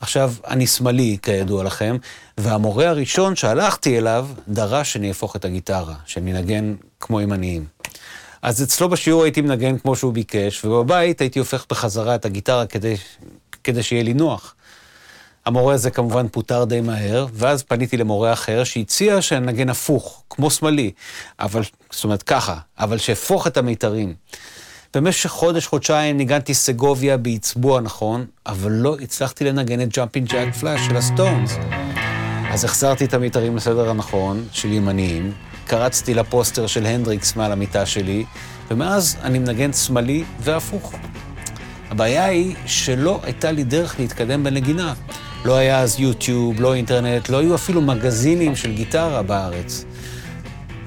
עכשיו, 0.00 0.32
אני 0.46 0.66
שמאלי, 0.66 1.18
כידוע 1.22 1.64
לכם, 1.64 1.96
והמורה 2.38 2.88
הראשון 2.88 3.36
שהלכתי 3.36 3.98
אליו 3.98 4.28
דרש 4.48 4.92
שאני 4.92 5.08
אהפוך 5.08 5.36
את 5.36 5.44
הגיטרה, 5.44 5.94
שאני 6.06 6.32
אנגן 6.32 6.74
כמו 7.00 7.20
ימניים. 7.20 7.64
אז 8.42 8.62
אצלו 8.62 8.88
בשיעור 8.88 9.22
הייתי 9.24 9.40
מנגן 9.40 9.78
כמו 9.78 9.96
שהוא 9.96 10.12
ביקש, 10.12 10.64
ובבית 10.64 11.20
הייתי 11.20 11.38
הופך 11.38 11.66
בחזרה 11.70 12.14
את 12.14 12.24
הגיטרה 12.24 12.66
כדי, 12.66 12.94
כדי 13.64 13.82
שיהיה 13.82 14.02
לי 14.02 14.14
נוח. 14.14 14.54
המורה 15.46 15.74
הזה 15.74 15.90
כמובן 15.90 16.28
פוטר 16.28 16.64
די 16.64 16.80
מהר, 16.80 17.26
ואז 17.32 17.62
פניתי 17.62 17.96
למורה 17.96 18.32
אחר 18.32 18.64
שהציע 18.64 19.22
שנגן 19.22 19.68
הפוך, 19.68 20.22
כמו 20.30 20.50
שמאלי, 20.50 20.90
אבל, 21.40 21.62
זאת 21.90 22.04
אומרת 22.04 22.22
ככה, 22.22 22.58
אבל 22.78 22.98
שאהפוך 22.98 23.46
את 23.46 23.56
המיתרים. 23.56 24.14
במשך 24.94 25.30
חודש-חודשיים 25.30 26.16
ניגנתי 26.16 26.54
סגוביה 26.54 27.16
בעצבו 27.16 27.78
הנכון, 27.78 28.26
אבל 28.46 28.72
לא 28.72 28.96
הצלחתי 29.02 29.44
לנגן 29.44 29.80
את 29.80 29.96
Jumping 29.96 30.28
Jack 30.28 30.54
Flash 30.54 30.80
של 30.86 30.96
ה 30.96 31.03
Stones. 31.03 31.56
אז 32.50 32.64
החזרתי 32.64 33.04
את 33.04 33.14
המיתרים 33.14 33.56
לסדר 33.56 33.90
הנכון, 33.90 34.44
של 34.52 34.72
ימניים, 34.72 35.32
קרצתי 35.66 36.14
לפוסטר 36.14 36.66
של 36.66 36.86
הנדריקס 36.86 37.36
מעל 37.36 37.52
המיטה 37.52 37.86
שלי, 37.86 38.24
ומאז 38.70 39.16
אני 39.22 39.38
מנגן 39.38 39.72
שמאלי 39.72 40.24
והפוך. 40.40 40.94
הבעיה 41.90 42.24
היא 42.24 42.54
שלא 42.66 43.20
הייתה 43.22 43.52
לי 43.52 43.64
דרך 43.64 44.00
להתקדם 44.00 44.44
בנגינה. 44.44 44.94
לא 45.44 45.56
היה 45.56 45.80
אז 45.80 46.00
יוטיוב, 46.00 46.60
לא 46.60 46.74
אינטרנט, 46.74 47.28
לא 47.28 47.38
היו 47.38 47.54
אפילו 47.54 47.80
מגזינים 47.80 48.56
של 48.56 48.72
גיטרה 48.72 49.22
בארץ. 49.22 49.84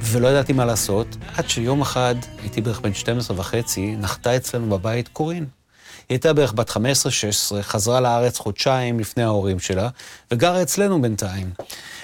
ולא 0.03 0.27
ידעתי 0.27 0.53
מה 0.53 0.65
לעשות, 0.65 1.07
עד 1.35 1.49
שיום 1.49 1.81
אחד, 1.81 2.15
הייתי 2.41 2.61
בערך 2.61 2.79
בן 2.79 2.93
12 2.93 3.39
וחצי, 3.39 3.95
נחתה 3.99 4.35
אצלנו 4.35 4.69
בבית 4.69 5.07
קורין. 5.07 5.45
היא 6.09 6.15
הייתה 6.15 6.33
בערך 6.33 6.53
בת 6.53 6.69
15-16, 6.69 6.73
חזרה 7.61 8.01
לארץ 8.01 8.37
חודשיים 8.37 8.99
לפני 8.99 9.23
ההורים 9.23 9.59
שלה, 9.59 9.89
וגרה 10.31 10.61
אצלנו 10.61 11.01
בינתיים. 11.01 11.49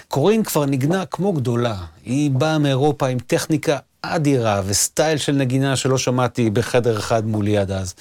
קורין 0.08 0.44
כבר 0.44 0.66
נגנה 0.66 1.06
כמו 1.06 1.34
גדולה. 1.34 1.78
היא 2.06 2.32
באה 2.32 2.58
מאירופה 2.58 3.08
עם 3.08 3.20
טכניקה 3.20 3.78
אדירה 4.02 4.62
וסטייל 4.66 5.18
של 5.18 5.32
נגינה 5.32 5.76
שלא 5.76 5.98
שמעתי 5.98 6.50
בחדר 6.50 7.00
אחד 7.00 7.26
מולי 7.26 7.58
עד 7.58 7.72
אז. 7.72 7.96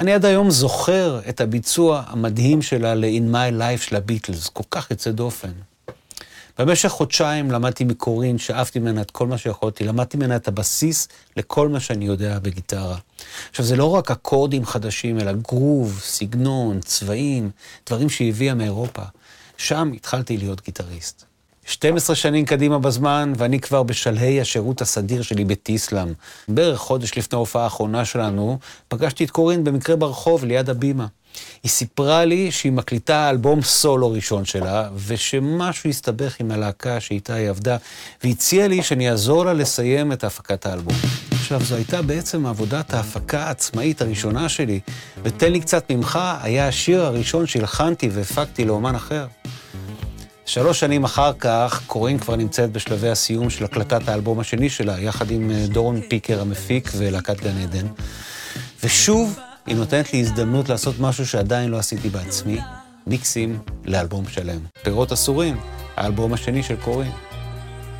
אני 0.00 0.12
עד 0.12 0.24
היום 0.24 0.50
זוכר 0.50 1.20
את 1.28 1.40
הביצוע 1.40 2.02
המדהים 2.06 2.62
שלה 2.62 2.94
ל-In 2.94 3.34
My 3.34 3.60
Life 3.60 3.82
של 3.82 3.96
הביטלס, 3.96 4.48
כל 4.48 4.64
כך 4.70 4.90
יוצא 4.90 5.10
דופן. 5.10 5.52
במשך 6.58 6.88
חודשיים 6.88 7.50
למדתי 7.50 7.84
מקורין, 7.84 8.38
שאפתי 8.38 8.78
ממנה 8.78 9.00
את 9.00 9.10
כל 9.10 9.26
מה 9.26 9.38
שיכולתי, 9.38 9.84
למדתי 9.84 10.16
ממנה 10.16 10.36
את 10.36 10.48
הבסיס 10.48 11.08
לכל 11.36 11.68
מה 11.68 11.80
שאני 11.80 12.04
יודע 12.04 12.38
בגיטרה. 12.38 12.96
עכשיו, 13.50 13.64
זה 13.64 13.76
לא 13.76 13.90
רק 13.90 14.10
אקורדים 14.10 14.64
חדשים, 14.64 15.20
אלא 15.20 15.32
גרוב, 15.32 16.00
סגנון, 16.04 16.80
צבעים, 16.80 17.50
דברים 17.86 18.10
שהיא 18.10 18.28
הביאה 18.28 18.54
מאירופה. 18.54 19.02
שם 19.56 19.92
התחלתי 19.94 20.36
להיות 20.36 20.64
גיטריסט. 20.64 21.24
12 21.66 22.16
שנים 22.16 22.44
קדימה 22.44 22.78
בזמן, 22.78 23.32
ואני 23.36 23.60
כבר 23.60 23.82
בשלהי 23.82 24.40
השירות 24.40 24.80
הסדיר 24.80 25.22
שלי 25.22 25.44
בטיסלאם. 25.44 26.12
בערך 26.48 26.78
חודש 26.78 27.18
לפני 27.18 27.36
ההופעה 27.36 27.64
האחרונה 27.64 28.04
שלנו, 28.04 28.58
פגשתי 28.88 29.24
את 29.24 29.30
קורין 29.30 29.64
במקרה 29.64 29.96
ברחוב 29.96 30.44
ליד 30.44 30.70
הבימה. 30.70 31.06
היא 31.62 31.70
סיפרה 31.70 32.24
לי 32.24 32.50
שהיא 32.50 32.72
מקליטה 32.72 33.30
אלבום 33.30 33.62
סולו 33.62 34.10
ראשון 34.10 34.44
שלה, 34.44 34.88
ושמשהו 35.06 35.90
הסתבך 35.90 36.40
עם 36.40 36.50
הלהקה 36.50 37.00
שאיתה 37.00 37.34
היא 37.34 37.48
עבדה, 37.48 37.76
והציעה 38.24 38.68
לי 38.68 38.82
שאני 38.82 39.10
אעזור 39.10 39.44
לה 39.44 39.52
לסיים 39.52 40.12
את 40.12 40.24
הפקת 40.24 40.66
האלבום. 40.66 40.94
עכשיו, 41.32 41.60
זו 41.60 41.74
הייתה 41.74 42.02
בעצם 42.02 42.46
עבודת 42.46 42.94
ההפקה 42.94 43.42
העצמאית 43.46 44.02
הראשונה 44.02 44.48
שלי, 44.48 44.80
ו"תן 45.22 45.52
לי 45.52 45.60
קצת 45.60 45.90
ממך" 45.90 46.18
היה 46.42 46.68
השיר 46.68 47.04
הראשון 47.04 47.46
שהלחנתי 47.46 48.08
והפקתי 48.08 48.64
לאומן 48.64 48.94
אחר. 48.94 49.26
שלוש 50.46 50.80
שנים 50.80 51.04
אחר 51.04 51.32
כך, 51.38 51.82
קורין 51.86 52.18
כבר 52.18 52.36
נמצאת 52.36 52.72
בשלבי 52.72 53.08
הסיום 53.08 53.50
של 53.50 53.64
הקלטת 53.64 54.08
האלבום 54.08 54.40
השני 54.40 54.70
שלה, 54.70 55.00
יחד 55.00 55.30
עם 55.30 55.50
אה, 55.50 55.66
דורון 55.66 56.00
פיקר 56.08 56.40
המפיק 56.40 56.90
ולהקת 56.96 57.40
גן 57.40 57.58
עדן. 57.62 57.86
ושוב, 58.84 59.38
היא 59.66 59.76
נותנת 59.76 60.12
לי 60.12 60.20
הזדמנות 60.20 60.68
לעשות 60.68 60.94
משהו 61.00 61.26
שעדיין 61.26 61.70
לא 61.70 61.78
עשיתי 61.78 62.08
בעצמי, 62.08 62.60
מיקסים 63.06 63.58
לאלבום 63.84 64.28
שלם. 64.28 64.60
פירות 64.82 65.12
אסורים, 65.12 65.56
האלבום 65.96 66.32
השני 66.32 66.62
של 66.62 66.76
קורין. 66.76 67.10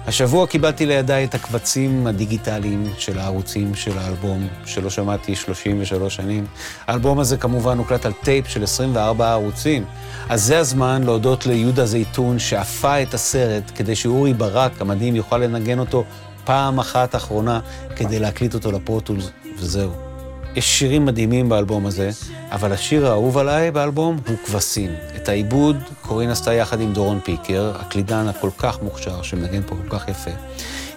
השבוע 0.07 0.47
קיבלתי 0.47 0.86
לידיי 0.86 1.24
את 1.24 1.35
הקבצים 1.35 2.07
הדיגיטליים 2.07 2.93
של 2.99 3.19
הערוצים 3.19 3.74
של 3.74 3.99
האלבום, 3.99 4.49
שלא 4.66 4.91
שמעתי 4.91 5.36
33 5.36 6.16
שנים. 6.16 6.47
האלבום 6.86 7.19
הזה 7.19 7.36
כמובן 7.36 7.78
הוקלט 7.78 8.07
על 8.07 8.12
טייפ 8.12 8.49
של 8.49 8.62
24 8.62 9.32
ערוצים. 9.32 9.85
אז 10.28 10.43
זה 10.43 10.59
הזמן 10.59 11.03
להודות 11.03 11.47
ליהודה 11.47 11.86
זייתון, 11.86 12.39
שאפה 12.39 13.03
את 13.03 13.15
הסרט 13.15 13.73
כדי 13.74 13.97
שאורי 13.97 14.35
ברק 14.35 14.81
המדהים 14.81 15.16
יוכל 15.16 15.39
לנגן 15.39 15.78
אותו 15.78 16.05
פעם 16.45 16.78
אחת 16.78 17.15
אחרונה 17.15 17.61
כדי 17.97 18.19
להקליט 18.19 18.55
אותו 18.55 18.73
ל 18.73 18.78
Pro 18.78 18.96
Tools, 18.96 19.31
וזהו. 19.59 20.14
יש 20.56 20.78
שירים 20.78 21.06
מדהימים 21.06 21.48
באלבום 21.48 21.86
הזה, 21.86 22.10
אבל 22.51 22.72
השיר 22.72 23.06
האהוב 23.06 23.39
עליי 23.39 23.70
באלבום 23.70 24.18
הוא 24.28 24.36
כבשים. 24.47 24.90
את 25.16 25.28
העיבוד 25.28 25.76
קורין 26.02 26.31
עשתה 26.31 26.52
יחד 26.52 26.81
עם 26.81 26.93
דורון 26.93 27.20
פיקר, 27.24 27.72
הקלידן 27.81 28.28
הכל 28.28 28.51
כך 28.59 28.82
מוכשר 28.82 29.22
שמנגן 29.22 29.62
פה 29.66 29.74
כל 29.76 29.98
כך 29.98 30.09
יפה. 30.09 30.31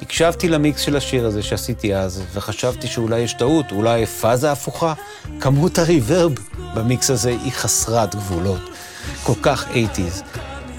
הקשבתי 0.01 0.49
למיקס 0.49 0.81
של 0.81 0.97
השיר 0.97 1.25
הזה 1.25 1.43
שעשיתי 1.43 1.95
אז, 1.95 2.23
וחשבתי 2.33 2.87
שאולי 2.87 3.19
יש 3.19 3.33
טעות, 3.33 3.71
אולי 3.71 4.05
פאזה 4.05 4.51
הפוכה. 4.51 4.93
כמות 5.39 5.79
הריברב 5.79 6.31
במיקס 6.75 7.09
הזה 7.09 7.29
היא 7.29 7.51
חסרת 7.51 8.15
גבולות, 8.15 8.69
כל 9.23 9.33
כך 9.41 9.67
80's. 9.67 10.23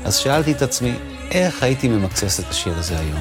אז 0.04 0.16
שאלתי 0.16 0.52
את 0.52 0.62
עצמי, 0.62 0.94
איך 1.30 1.62
הייתי 1.62 1.88
ממקסס 1.88 2.40
את 2.40 2.50
השיר 2.50 2.78
הזה 2.78 2.98
היום? 2.98 3.20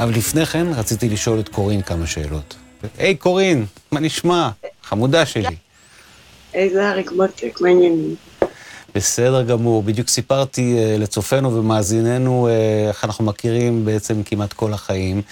אבל 0.00 0.10
לפני 0.10 0.46
כן 0.46 0.66
רציתי 0.76 1.08
לשאול 1.08 1.40
את 1.40 1.48
קורין 1.48 1.82
כמה 1.82 2.06
שאלות. 2.06 2.69
היי 2.98 3.14
קורין, 3.14 3.66
מה 3.90 4.00
נשמע? 4.00 4.50
חמודה 4.82 5.26
שלי. 5.26 5.56
איזה 6.54 6.90
אריק 6.90 7.12
מותק, 7.12 7.60
מה 7.60 7.68
העניינים? 7.68 8.14
בסדר 8.94 9.42
גמור. 9.42 9.82
בדיוק 9.82 10.08
סיפרתי 10.08 10.76
uh, 10.76 11.00
לצופינו 11.00 11.54
ומאזיננו 11.54 12.48
uh, 12.48 12.88
איך 12.88 13.04
אנחנו 13.04 13.24
מכירים 13.24 13.84
בעצם 13.84 14.22
כמעט 14.22 14.52
כל 14.52 14.72
החיים, 14.72 15.22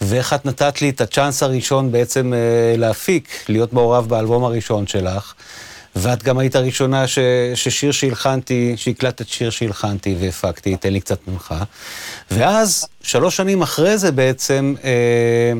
ואיך 0.00 0.32
את 0.32 0.46
נתת 0.46 0.82
לי 0.82 0.90
את 0.90 1.00
הצ'אנס 1.00 1.42
הראשון 1.42 1.92
בעצם 1.92 2.32
uh, 2.32 2.78
להפיק, 2.78 3.28
להיות 3.48 3.72
מעורב 3.72 4.08
באלבום 4.08 4.44
הראשון 4.44 4.86
שלך. 4.86 5.34
ואת 5.96 6.22
גם 6.22 6.38
היית 6.38 6.56
הראשונה 6.56 7.06
ש, 7.06 7.18
ששיר 7.54 7.92
שהלחנתי, 7.92 8.74
שהקלטת 8.76 9.28
שיר 9.28 9.50
שהלחנתי 9.50 10.16
והפקתי, 10.20 10.76
תן 10.76 10.92
לי 10.92 11.00
קצת 11.00 11.28
ממך. 11.28 11.54
ואז, 12.30 12.86
שלוש 13.02 13.36
שנים 13.36 13.62
אחרי 13.62 13.98
זה 13.98 14.12
בעצם, 14.12 14.74
אה, 14.84 15.52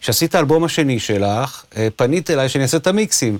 כשעשית 0.00 0.34
האלבום 0.34 0.64
השני 0.64 0.98
שלך, 0.98 1.64
אה, 1.76 1.88
פנית 1.96 2.30
אליי 2.30 2.48
שאני 2.48 2.62
אעשה 2.64 2.76
את 2.76 2.86
המיקסים. 2.86 3.38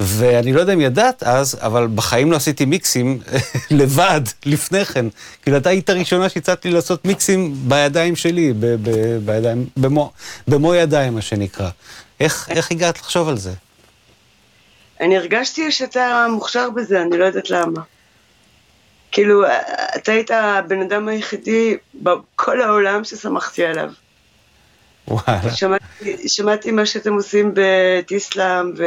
ואני 0.00 0.52
לא 0.52 0.60
יודע 0.60 0.72
אם 0.72 0.80
ידעת 0.80 1.22
אז, 1.22 1.56
אבל 1.60 1.88
בחיים 1.94 2.32
לא 2.32 2.36
עשיתי 2.36 2.64
מיקסים 2.64 3.20
לבד, 3.70 4.20
לפני 4.46 4.84
כן. 4.84 5.06
כאילו, 5.42 5.56
אתה 5.56 5.68
היית 5.68 5.90
הראשונה 5.90 6.28
שהצעת 6.28 6.64
לי 6.64 6.70
לעשות 6.70 7.04
מיקסים 7.04 7.54
בידיים 7.68 8.16
שלי, 8.16 8.52
ב- 8.52 8.58
ב- 8.60 9.18
בידיים, 9.24 9.66
במו, 9.76 10.12
במו 10.48 10.74
ידיים, 10.74 11.14
מה 11.14 11.20
שנקרא. 11.22 11.70
איך, 12.20 12.48
איך 12.50 12.70
הגעת 12.70 12.98
לחשוב 12.98 13.28
על 13.28 13.36
זה? 13.38 13.52
אני 15.00 15.16
הרגשתי 15.16 15.70
שאתה 15.70 16.26
מוכשר 16.30 16.70
בזה, 16.70 17.02
אני 17.02 17.18
לא 17.18 17.24
יודעת 17.24 17.50
למה. 17.50 17.80
כאילו, 19.12 19.44
אתה 19.96 20.12
היית 20.12 20.30
הבן 20.30 20.82
אדם 20.82 21.08
היחידי 21.08 21.76
בכל 21.94 22.60
העולם 22.60 23.04
ששמחתי 23.04 23.64
עליו. 23.64 23.90
וואלה. 25.08 25.50
שמעתי, 25.54 26.28
שמעתי 26.28 26.70
מה 26.70 26.86
שאתם 26.86 27.14
עושים 27.14 27.54
בטיסלאם, 27.54 28.72
ו... 28.78 28.84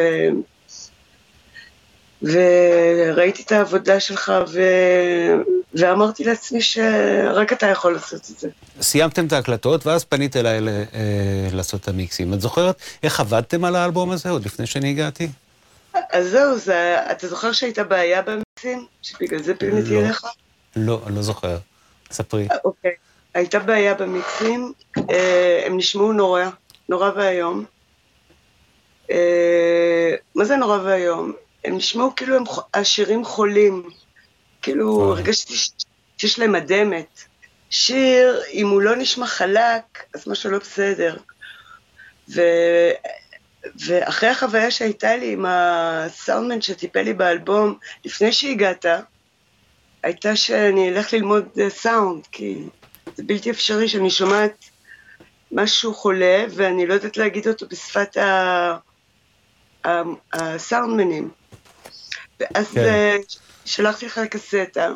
וראיתי 2.22 3.44
את 3.44 3.52
העבודה 3.52 4.00
שלך, 4.00 4.32
ו... 4.54 4.62
ואמרתי 5.74 6.24
לעצמי 6.24 6.62
שרק 6.62 7.54
אתה 7.54 7.68
יכול 7.68 7.94
לעשות 7.94 8.30
את 8.32 8.40
זה. 8.40 8.50
סיימתם 8.82 9.26
את 9.26 9.34
ההקלטות, 9.34 9.88
ואז 9.88 10.04
פנית 10.04 10.36
אליי 10.38 10.62
ל... 10.62 10.70
אה, 10.70 11.48
לעשות 11.52 11.82
את 11.82 11.88
המיקסים. 11.88 12.34
את 12.34 12.42
זוכרת 12.42 12.76
איך 13.04 13.20
עבדתם 13.20 13.66
על 13.66 13.76
האלבום 13.76 14.12
הזה, 14.12 14.30
עוד 14.30 14.46
לפני 14.46 14.66
שאני 14.66 14.90
הגעתי? 14.90 15.28
אז 15.94 16.28
זהו, 16.28 16.58
זה... 16.58 16.98
אתה 17.12 17.28
זוכר 17.28 17.52
שהייתה 17.52 17.84
בעיה 17.84 18.22
במיקסים? 18.22 18.86
שבגלל 19.02 19.44
זה 19.44 19.56
פניתי 19.56 19.94
לא. 19.96 20.00
אליך? 20.00 20.24
לא, 20.76 21.02
אני 21.08 21.16
לא 21.16 21.22
זוכר. 21.22 21.58
ספרי. 22.12 22.48
אוקיי. 22.66 22.92
הייתה 23.34 23.60
בעיה 23.60 23.94
במיקסים, 23.94 24.74
אה, 25.10 25.64
הם 25.66 25.78
נשמעו 25.78 26.14
נורא, 26.14 26.44
נורא 26.90 27.12
ואיום. 27.16 27.66
אה, 29.12 30.16
מה 30.36 30.46
זה 30.46 30.56
נורא 30.56 30.78
ואיום? 30.84 31.34
הם 31.66 31.76
נשמעו 31.76 32.16
כאילו 32.16 32.36
הם, 32.36 32.44
השירים 32.74 33.26
חולים. 33.26 33.90
כאילו, 34.62 34.88
וואי. 34.88 35.20
הרגשתי 35.20 35.54
שיש 36.18 36.40
להם 36.40 36.56
אדמת. 36.56 37.24
שיר, 37.70 38.42
אם 38.54 38.70
הוא 38.70 38.82
לא 38.82 38.96
נשמע 38.96 39.28
חלק, 39.28 40.04
אז 40.16 40.28
משהו 40.28 40.52
לא 40.52 40.58
בסדר. 40.60 41.18
ו... 42.30 42.42
ואחרי 43.88 44.30
החוויה 44.30 44.72
שהייתה 44.72 45.16
לי 45.16 45.34
עם 45.34 45.46
הסאונדמן 45.48 46.62
שטיפל 46.62 47.02
לי 47.02 47.14
באלבום, 47.14 47.78
לפני 48.06 48.32
שהגעת, 48.32 48.86
הייתה 50.04 50.36
שאני 50.36 50.90
אלך 50.90 51.14
ללמוד 51.14 51.46
אה, 51.60 51.70
סאונד, 51.70 52.28
כי 52.32 52.58
זה 53.22 53.28
בלתי 53.28 53.52
אפשרי 53.52 53.88
שאני 53.88 54.10
שומעת 54.10 54.66
משהו 55.52 55.94
חולה 55.94 56.46
ואני 56.50 56.86
לא 56.88 56.94
יודעת 56.94 57.18
להגיד 57.18 57.48
אותו 57.48 57.66
בשפת 57.70 58.18
ה- 58.18 58.78
הסאונדמנים. 60.34 61.30
ואז 62.40 62.72
כן. 62.72 62.80
אה, 62.80 63.16
שלחתי 63.66 64.06
לך 64.06 64.20
קסטה 64.30 64.88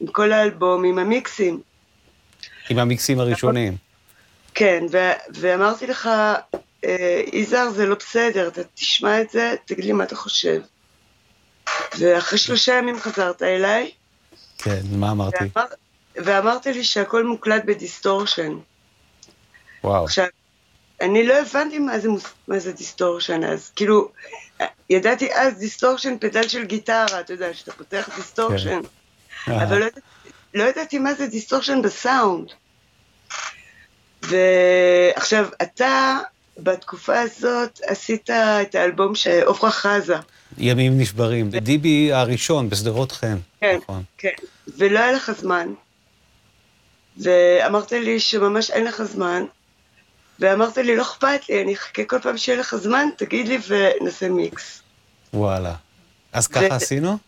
עם 0.00 0.06
כל 0.06 0.32
האלבום, 0.32 0.84
עם 0.84 0.98
המיקסים. 0.98 1.60
עם 2.70 2.78
המיקסים 2.78 3.20
הראשונים. 3.20 3.76
כן, 4.54 4.84
ו- 4.92 5.12
ואמרתי 5.34 5.86
לך, 5.86 6.10
אה, 6.84 7.22
יזהר 7.32 7.70
זה 7.70 7.86
לא 7.86 7.94
בסדר, 7.94 8.48
אתה 8.48 8.64
תשמע 8.74 9.20
את 9.20 9.30
זה, 9.30 9.54
תגיד 9.64 9.84
לי 9.84 9.92
מה 9.92 10.04
אתה 10.04 10.16
חושב. 10.16 10.60
ואחרי 11.98 12.38
שלושה 12.38 12.74
ימים 12.74 13.00
חזרת 13.00 13.42
אליי, 13.42 13.90
כן, 14.58 14.80
מה 14.92 15.10
אמרתי? 15.10 15.36
ואמר, 15.56 15.66
ואמרת 16.24 16.66
לי 16.66 16.84
שהכל 16.84 17.26
מוקלט 17.26 17.64
ב 17.64 17.71
distortion. 17.71 18.52
וואו. 19.84 20.04
עכשיו, 20.04 20.26
אני 21.00 21.26
לא 21.26 21.34
הבנתי 21.34 21.78
מה 21.78 21.98
זה, 21.98 22.08
מה 22.48 22.58
זה 22.58 22.72
distortion 22.72 23.44
אז, 23.44 23.70
כאילו, 23.76 24.08
ידעתי 24.90 25.34
אז 25.34 25.58
distortion 25.58 26.18
pedal 26.20 26.48
של 26.48 26.64
גיטרה, 26.64 27.20
אתה 27.20 27.32
יודע, 27.32 27.54
שאתה 27.54 27.72
פותח 27.72 28.08
distortion, 28.16 28.80
אה, 29.48 29.62
אבל 29.62 29.78
לא, 29.78 29.86
לא 30.54 30.64
ידעתי 30.64 30.98
מה 30.98 31.14
זה 31.14 31.26
distortion 31.26 31.82
בסאונד. 31.82 32.48
ועכשיו, 34.22 35.48
אתה 35.62 36.18
בתקופה 36.58 37.20
הזאת 37.20 37.80
עשית 37.86 38.30
את 38.30 38.74
האלבום 38.74 39.14
של 39.14 39.40
עופרה 39.44 39.70
חזה. 39.70 40.16
ימים 40.58 40.98
נשברים. 40.98 41.50
דיבי 41.50 42.12
הראשון 42.12 42.70
בשדרות 42.70 43.12
חן. 43.12 43.36
כן, 43.60 43.78
נכון. 43.82 44.02
כן. 44.18 44.28
ולא 44.78 44.98
היה 44.98 45.12
לך 45.12 45.32
זמן. 45.38 45.72
ואמרת 47.22 47.92
לי 47.92 48.20
שממש 48.20 48.70
אין 48.70 48.84
לך 48.84 49.02
זמן. 49.02 49.44
ואמרת 50.38 50.76
לי, 50.76 50.96
לא 50.96 51.02
אכפת 51.02 51.48
לי, 51.48 51.62
אני 51.62 51.74
אחכה 51.74 52.04
כל 52.04 52.20
פעם 52.20 52.38
שיהיה 52.38 52.60
לך 52.60 52.76
זמן, 52.76 53.06
תגיד 53.16 53.48
לי 53.48 53.58
ונעשה 53.68 54.28
מיקס. 54.28 54.82
וואלה. 55.34 55.74
אז 56.32 56.46
ככה 56.46 56.64
ו- 56.70 56.74
עשינו? 56.74 57.18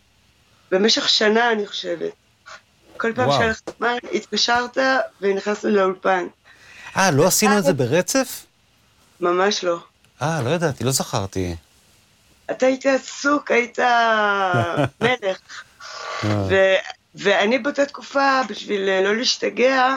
במשך 0.71 1.09
שנה, 1.09 1.53
אני 1.53 1.67
חושבת. 1.67 2.13
כל 2.97 3.13
פעם. 3.15 3.31
שהיה 3.33 3.49
לך 3.51 3.61
זמן, 3.79 3.97
התקשרת 4.13 4.79
ונכנסנו 5.21 5.71
לאולפן. 5.71 6.27
אה, 6.97 7.11
לא 7.11 7.27
עשינו 7.27 7.59
את 7.59 7.65
זה 7.65 7.73
ברצף? 7.73 8.47
ממש 9.21 9.65
לא. 9.65 9.79
אה, 10.23 10.43
לא 10.43 10.51
ידעתי, 10.51 10.85
לא 10.85 10.91
זכרתי. 10.91 11.57
אתה 12.51 12.67
היית 12.67 12.87
עסוק, 12.87 13.51
היית 13.51 13.79
מלך. 15.03 15.39
ו- 16.25 16.75
ואני 17.15 17.59
באותה 17.59 17.85
תקופה, 17.87 18.41
בשביל 18.49 18.89
אה, 18.89 19.03
לא 19.03 19.17
להשתגע, 19.17 19.97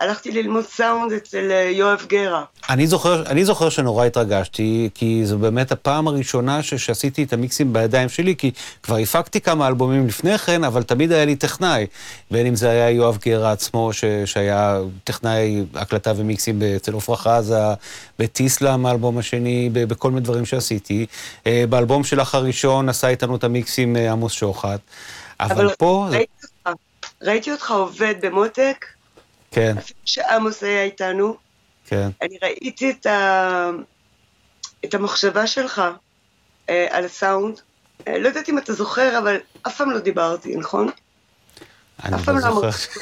הלכתי 0.00 0.30
ללמוד 0.30 0.64
סאונד 0.64 1.12
אצל 1.12 1.50
אה, 1.50 1.70
יואב 1.72 2.04
גרה. 2.08 2.44
אני 2.70 2.86
זוכר, 2.86 3.26
אני 3.26 3.44
זוכר 3.44 3.68
שנורא 3.68 4.04
התרגשתי, 4.04 4.88
כי 4.94 5.20
זו 5.26 5.38
באמת 5.38 5.72
הפעם 5.72 6.08
הראשונה 6.08 6.62
ש, 6.62 6.74
שעשיתי 6.74 7.22
את 7.22 7.32
המיקסים 7.32 7.72
בידיים 7.72 8.08
שלי, 8.08 8.36
כי 8.36 8.50
כבר 8.82 8.96
הפקתי 8.96 9.40
כמה 9.40 9.66
אלבומים 9.68 10.06
לפני 10.06 10.38
כן, 10.38 10.64
אבל 10.64 10.82
תמיד 10.82 11.12
היה 11.12 11.24
לי 11.24 11.36
טכנאי. 11.36 11.86
בין 12.30 12.46
אם 12.46 12.56
זה 12.56 12.70
היה 12.70 12.90
יואב 12.90 13.18
גרה 13.26 13.52
עצמו, 13.52 13.92
ש, 13.92 14.04
שהיה 14.24 14.78
טכנאי 15.04 15.64
הקלטה 15.74 16.12
ומיקסים 16.16 16.60
אצל 16.76 16.96
עפרה 16.96 17.16
חזה, 17.16 17.58
בטיסלאם, 18.18 18.86
האלבום 18.86 19.18
השני, 19.18 19.70
ב, 19.72 19.84
בכל 19.84 20.10
מיני 20.10 20.20
דברים 20.20 20.46
שעשיתי. 20.46 21.06
אה, 21.46 21.64
באלבום 21.68 22.04
שלך 22.04 22.34
הראשון 22.34 22.88
עשה 22.88 23.08
איתנו 23.08 23.36
את 23.36 23.44
המיקסים 23.44 23.96
עמוס 23.96 24.32
שוחט. 24.32 24.80
אבל, 25.40 25.68
פה, 25.78 26.06
זה- 26.10 26.16
ראיתי 26.16 26.32
ראיתי 27.22 27.52
אותך 27.52 27.70
עובד 27.70 28.14
במותק, 28.20 28.86
כן, 29.50 29.74
אפילו 29.78 30.00
שעמוס 30.04 30.62
היה 30.62 30.82
איתנו. 30.82 31.36
כן. 31.86 32.08
אני 32.22 32.38
ראיתי 32.42 32.90
את, 32.90 33.06
ה... 33.06 33.70
את 34.84 34.94
המחשבה 34.94 35.46
שלך 35.46 35.82
אה, 36.68 36.86
על 36.90 37.04
הסאונד. 37.04 37.60
אה, 38.08 38.18
לא 38.18 38.28
יודעת 38.28 38.48
אם 38.48 38.58
אתה 38.58 38.72
זוכר, 38.72 39.18
אבל 39.18 39.36
אף 39.66 39.76
פעם 39.76 39.90
לא 39.90 39.98
דיברתי, 39.98 40.56
נכון? 40.56 40.90
אני 42.04 42.16
אף 42.16 42.24
פעם 42.24 42.38
לא 42.38 42.48
לא 42.48 42.54
זוכר. 42.54 43.00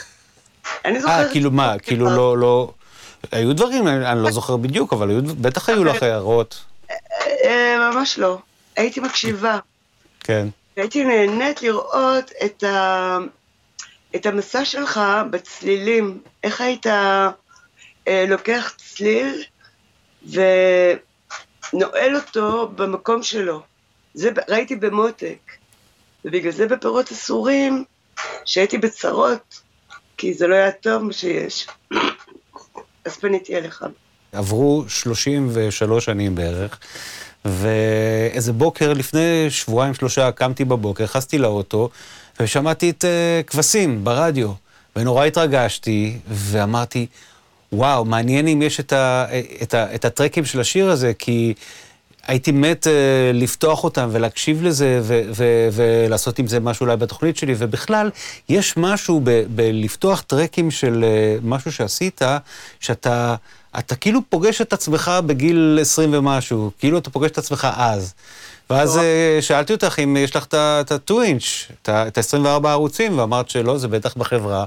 אני 0.84 0.96
אה, 0.96 1.00
זוכרת... 1.00 1.30
כאילו 1.30 1.50
מה. 1.50 1.78
כאילו 1.78 2.06
לא, 2.16 2.38
לא... 2.38 2.72
היו 3.32 3.54
דברים, 3.54 3.88
אני 3.88 4.12
אני 4.12 4.22
לא 4.22 4.30
זוכר 4.30 4.56
בדיוק, 4.56 4.92
אבל 4.92 5.10
היו, 5.10 5.22
בטח 5.22 5.68
היו 5.68 5.84
לך 5.84 6.02
הערות. 6.02 6.64
אה, 7.44 7.90
ממש 7.92 8.18
לא. 8.18 8.38
הייתי 8.76 9.00
מקשיבה. 9.00 9.58
כן. 10.20 10.48
והייתי 10.76 11.04
נהנית 11.04 11.62
לראות 11.62 12.30
את, 12.44 12.62
ה... 12.62 13.18
את 14.16 14.26
המסע 14.26 14.64
שלך 14.64 15.00
בצלילים. 15.30 16.22
איך 16.42 16.60
היית 16.60 16.86
אה, 16.86 17.30
לוקח 18.28 18.72
צליל 18.76 19.42
ונועל 21.72 22.16
אותו 22.16 22.68
במקום 22.74 23.22
שלו. 23.22 23.62
זה 24.14 24.30
ראיתי 24.48 24.76
במותק. 24.76 25.52
ובגלל 26.24 26.52
זה 26.52 26.66
בפירות 26.66 27.12
אסורים, 27.12 27.84
שהייתי 28.44 28.78
בצרות, 28.78 29.60
כי 30.16 30.34
זה 30.34 30.46
לא 30.46 30.54
היה 30.54 30.72
טוב 30.72 31.02
מה 31.02 31.12
שיש. 31.12 31.66
אז 33.04 33.16
פניתי 33.16 33.56
אליך. 33.56 33.84
עברו 34.32 34.84
33 34.88 36.04
שנים 36.04 36.34
בערך, 36.34 36.78
ואיזה 37.44 38.52
בוקר 38.52 38.92
לפני 38.92 39.46
שבועיים 39.50 39.94
שלושה 39.94 40.32
קמתי 40.32 40.64
בבוקר, 40.64 41.04
נכנסתי 41.04 41.38
לאוטו, 41.38 41.90
ושמעתי 42.40 42.90
את 42.90 43.04
uh, 43.04 43.46
כבשים 43.46 44.04
ברדיו, 44.04 44.52
ונורא 44.96 45.24
התרגשתי, 45.24 46.18
ואמרתי, 46.28 47.06
וואו, 47.72 48.04
מעניין 48.04 48.48
אם 48.48 48.62
יש 48.62 48.80
את, 48.80 48.92
ה, 48.92 49.26
את, 49.62 49.74
ה, 49.74 49.94
את 49.94 50.04
הטרקים 50.04 50.44
של 50.44 50.60
השיר 50.60 50.90
הזה, 50.90 51.12
כי 51.18 51.54
הייתי 52.26 52.52
מת 52.52 52.86
uh, 52.86 52.90
לפתוח 53.34 53.84
אותם 53.84 54.08
ולהקשיב 54.12 54.62
לזה 54.62 55.00
ו- 55.02 55.22
ו- 55.34 55.68
ולעשות 55.72 56.38
עם 56.38 56.46
זה 56.46 56.60
משהו 56.60 56.84
אולי 56.86 56.96
בתוכנית 56.96 57.36
שלי, 57.36 57.54
ובכלל, 57.58 58.10
יש 58.48 58.76
משהו 58.76 59.20
ב- 59.24 59.44
בלפתוח 59.48 60.20
טרקים 60.20 60.70
של 60.70 61.04
uh, 61.04 61.40
משהו 61.46 61.72
שעשית, 61.72 62.22
שאתה 62.80 63.34
אתה 63.78 63.96
כאילו 63.96 64.20
פוגש 64.28 64.60
את 64.60 64.72
עצמך 64.72 65.12
בגיל 65.26 65.78
20 65.80 66.14
ומשהו, 66.14 66.70
כאילו 66.78 66.98
אתה 66.98 67.10
פוגש 67.10 67.30
את 67.30 67.38
עצמך 67.38 67.68
אז. 67.76 68.14
ואז 68.70 68.96
uh, 68.96 69.00
שאלתי 69.42 69.72
אותך 69.72 69.98
אם 70.04 70.16
יש 70.16 70.36
לך 70.36 70.44
את 70.46 70.54
ה-2 70.54 71.14
אינץ', 71.24 71.42
את 71.82 71.88
ה-24 72.18 72.68
ערוצים, 72.68 73.18
ואמרת 73.18 73.50
שלא, 73.50 73.78
זה 73.78 73.88
בטח 73.88 74.14
בחברה, 74.16 74.64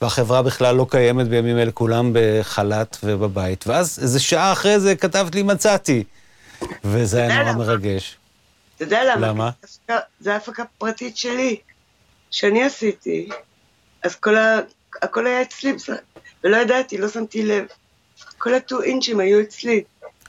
והחברה 0.00 0.42
בכלל 0.42 0.74
לא 0.76 0.86
קיימת 0.90 1.28
בימים 1.28 1.58
אלה, 1.58 1.72
כולם 1.72 2.10
בחל"ת 2.14 2.96
ובבית. 3.02 3.64
ואז 3.66 3.98
איזה 4.02 4.20
שעה 4.20 4.52
אחרי 4.52 4.80
זה 4.80 4.96
כתבת 4.96 5.34
לי 5.34 5.42
מצאתי. 5.42 6.04
וזה 6.84 7.22
היה 7.22 7.42
נורא? 7.42 7.52
מרגש. 7.66 8.16
אתה 8.76 8.84
יודע 8.84 9.00
למה? 9.04 9.26
למה? 9.28 9.50
כי 9.50 9.66
זה 9.66 9.94
הפקה- 9.96 10.04
זה 10.20 10.36
הפקה 10.36 10.62
פרטית 10.78 11.16
שלי, 11.16 11.56
שאני 12.30 12.64
עשיתי, 12.64 13.28
אז 14.02 14.14
כל 14.14 14.36
ה... 14.36 14.58
הכל 15.02 15.26
היה 15.26 15.42
אצלי. 15.42 15.72
ולא 16.44 16.56
ידעתי, 16.56 16.98
לא 16.98 17.08
שמתי 17.08 17.42
לב. 17.42 17.64
כל 18.38 18.54
הטו 18.54 18.82
אינצ'ים 18.82 19.20
היו 19.20 19.40
אצלי. 19.40 19.82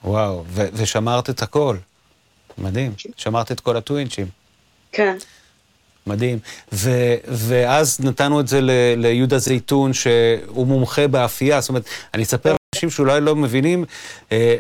וואו, 0.04 0.44
ושמרת 0.54 1.30
את 1.30 1.42
הכל. 1.42 1.78
מדהים, 2.58 2.94
שמרת 3.18 3.52
את 3.52 3.60
כל 3.60 3.78
הטו 3.78 3.98
אינצ'ים. 3.98 4.28
כן. 4.92 5.18
מדהים. 6.08 6.40
ו- 6.74 7.16
ואז 7.28 8.00
נתנו 8.00 8.40
את 8.40 8.48
זה 8.48 8.62
ל- 8.62 8.72
ליהודה 8.98 9.38
זייתון, 9.38 9.94
שהוא 9.94 10.68
מומחה 10.68 11.08
באפייה. 11.08 11.62
זאת 11.62 11.70
אומרת, 11.70 11.84
אני 12.14 12.24
אספר 12.24 12.56
לאנשים 12.76 12.90
שאולי 12.90 13.22
לא 13.22 13.36
מבינים, 13.36 13.86
אה, 14.32 14.56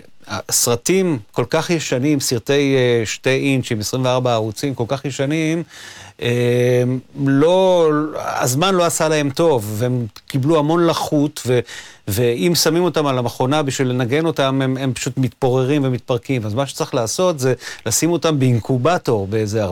סרטים 0.52 1.20
כל 1.32 1.46
כך 1.50 1.70
ישנים, 1.70 2.20
סרטי 2.20 2.76
אה, 2.76 3.06
שתי 3.06 3.30
אינץ' 3.30 3.72
עם 3.72 3.80
24 3.80 4.34
ערוצים 4.34 4.76
כל 4.76 4.84
כך 4.88 5.06
ישנים, 5.06 5.64
אה, 6.22 6.84
לא, 7.26 7.90
הזמן 8.16 8.76
לא 8.76 8.86
עשה 8.86 9.08
להם 9.10 9.30
טוב, 9.30 9.76
והם 9.78 10.06
קיבלו 10.28 10.60
המון 10.60 10.88
לחות, 10.88 11.42
ו, 11.48 11.60
ואם 12.08 12.56
שמים 12.56 12.84
אותם 12.84 13.06
על 13.06 13.18
המכונה 13.18 13.64
בשביל 13.64 13.88
לנגן 13.88 14.26
אותם, 14.26 14.62
הם, 14.62 14.78
הם 14.78 14.94
פשוט 14.94 15.18
מתפוררים 15.18 15.84
ומתפרקים. 15.86 16.46
אז 16.46 16.54
מה 16.54 16.68
שצריך 16.68 16.94
לעשות 16.94 17.40
זה 17.40 17.54
לשים 17.86 18.12
אותם 18.12 18.40
באינקובטור 18.40 19.28
באיזה 19.28 19.66
40-50 19.66 19.70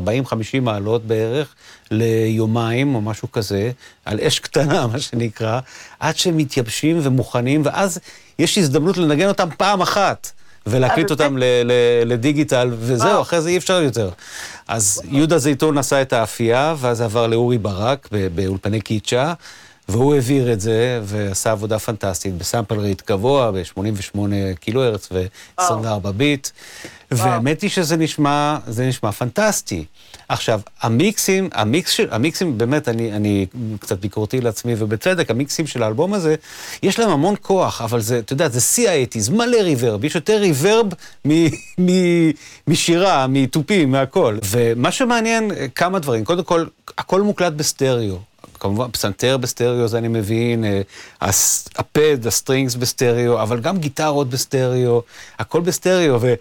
מעלות 0.61 1.05
בערך, 1.05 1.55
ליומיים 1.91 2.95
או 2.95 3.01
משהו 3.01 3.31
כזה, 3.31 3.71
על 4.05 4.19
אש 4.19 4.39
קטנה, 4.39 4.88
מה 4.93 4.99
שנקרא, 4.99 5.59
עד 5.99 6.17
שהם 6.17 6.38
מתייבשים 6.38 6.99
ומוכנים, 7.03 7.61
ואז 7.65 7.99
יש 8.39 8.57
הזדמנות 8.57 8.97
לנגן 8.97 9.27
אותם 9.27 9.49
פעם 9.57 9.81
אחת. 9.81 10.31
ולהקליט 10.65 11.11
אותם 11.11 11.38
ל- 11.38 11.44
לדיגיטל, 12.06 12.72
וזהו, 12.80 13.22
אחרי 13.22 13.41
זה 13.41 13.49
אי 13.49 13.57
אפשר 13.57 13.81
יותר. 13.81 14.10
אז 14.68 15.02
יהודה 15.11 15.38
זייתון 15.38 15.77
עשה 15.77 16.02
את 16.02 16.14
האפייה, 16.14 16.76
ואז 16.80 16.98
זה 16.98 17.06
עבר 17.06 17.27
לאורי 17.27 17.57
ברק 17.57 18.10
באולפני 18.35 18.81
קיצ'ה, 18.81 19.34
והוא 19.89 20.14
העביר 20.14 20.53
את 20.53 20.61
זה, 20.61 20.99
ועשה 21.03 21.51
עבודה 21.51 21.80
פנטסטית, 21.80 22.38
בסאמפל 22.38 22.80
רייט 22.80 23.01
גבוה, 23.10 23.51
ב-88 23.51 24.18
קילו 24.60 24.84
הרץ 24.84 25.10
ו-24 25.11 25.64
ביט, 26.18 26.49
והאמת 27.11 27.61
היא 27.61 27.69
שזה 27.69 27.97
נשמע, 27.97 28.57
זה 28.68 28.85
נשמע 28.85 29.11
פנטסטי. 29.11 29.85
עכשיו, 30.30 30.60
המיקסים, 30.81 31.49
המיקס 31.53 31.91
של, 31.91 32.07
המיקסים, 32.11 32.57
באמת, 32.57 32.89
אני, 32.89 33.14
אני 33.14 33.45
קצת 33.80 33.99
ביקורתי 33.99 34.41
לעצמי, 34.41 34.73
ובצדק, 34.77 35.31
המיקסים 35.31 35.68
של 35.68 35.84
האלבום 35.84 36.14
הזה, 36.14 36.35
יש 36.84 36.99
להם 36.99 37.10
המון 37.10 37.35
כוח, 37.41 37.81
אבל 37.81 38.01
זה, 38.01 38.19
אתה 38.19 38.34
יודע, 38.34 38.49
זה 38.49 38.61
שיא 38.61 38.89
האטיז, 38.89 39.30
מלא 39.30 39.57
ריברב, 39.57 40.03
יש 40.05 40.15
יותר 40.15 40.38
ריברב 40.38 40.85
מ- 41.27 41.45
מ- 41.80 42.31
משירה, 42.68 43.27
מתופים, 43.27 43.91
מהכל. 43.91 44.38
ומה 44.49 44.91
שמעניין, 44.91 45.51
כמה 45.76 45.99
דברים. 45.99 46.26
קודם 46.26 46.43
כל, 46.43 46.65
הכל 46.97 47.22
מוקלט 47.22 47.53
בסטריאו. 47.53 48.32
כמובן, 48.64 48.91
פסנתר 48.91 49.38
בסטריאו, 49.38 49.88
זה 49.88 49.98
אני 49.98 50.07
מבין, 50.07 50.65
אה, 50.65 50.81
הס- 51.22 51.68
ה 51.76 51.86
pad, 51.86 52.27
ה 52.27 52.34
strings 52.34 52.76
בסטריאו, 52.76 53.41
אבל 53.41 53.60
גם 53.60 53.77
גיטרות 53.77 54.30
בסטריאו, 54.30 55.02
הכל 55.40 55.61
בסטריאו, 55.61 56.22
ו, 56.22 56.34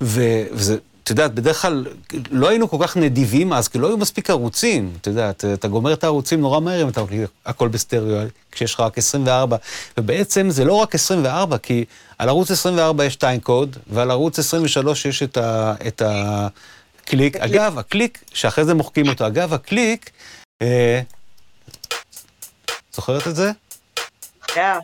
ו, 0.00 0.42
וזה, 0.52 0.76
את 1.04 1.10
יודעת, 1.10 1.34
בדרך 1.34 1.62
כלל 1.62 1.86
לא 2.30 2.48
היינו 2.48 2.68
כל 2.68 2.76
כך 2.80 2.96
נדיבים 2.96 3.52
אז, 3.52 3.68
כי 3.68 3.78
לא 3.78 3.86
היו 3.86 3.96
מספיק 3.96 4.30
ערוצים, 4.30 4.92
אתה 5.00 5.10
יודע, 5.10 5.30
אתה, 5.30 5.52
אתה 5.54 5.68
גומר 5.68 5.92
את 5.92 6.04
הערוצים 6.04 6.40
נורא 6.40 6.60
מהר 6.60 6.82
אם 6.82 6.88
אתה 6.88 7.02
מקליט 7.02 7.30
הכל 7.46 7.68
בסטריאו, 7.68 8.18
כשיש 8.52 8.74
לך 8.74 8.80
רק 8.80 8.98
24, 8.98 9.56
ובעצם 9.98 10.50
זה 10.50 10.64
לא 10.64 10.72
רק 10.74 10.94
24, 10.94 11.58
כי 11.58 11.84
על 12.18 12.28
ערוץ 12.28 12.50
24 12.50 13.04
יש 13.04 13.16
time 13.16 13.40
code, 13.40 13.76
ועל 13.86 14.10
ערוץ 14.10 14.38
23 14.38 15.06
יש 15.06 15.22
את, 15.22 15.36
ה, 15.36 15.74
את 15.86 16.02
הקליק. 16.04 17.36
אגב, 17.36 17.78
הקליק, 17.78 18.24
שאחרי 18.34 18.64
זה 18.64 18.74
מוחקים 18.74 19.08
אותו, 19.08 19.26
אגב, 19.26 19.54
הקליק, 19.54 20.10
אה, 20.62 21.00
זוכרת 22.94 23.28
את 23.28 23.36
זה? 23.36 23.50
היה. 24.54 24.78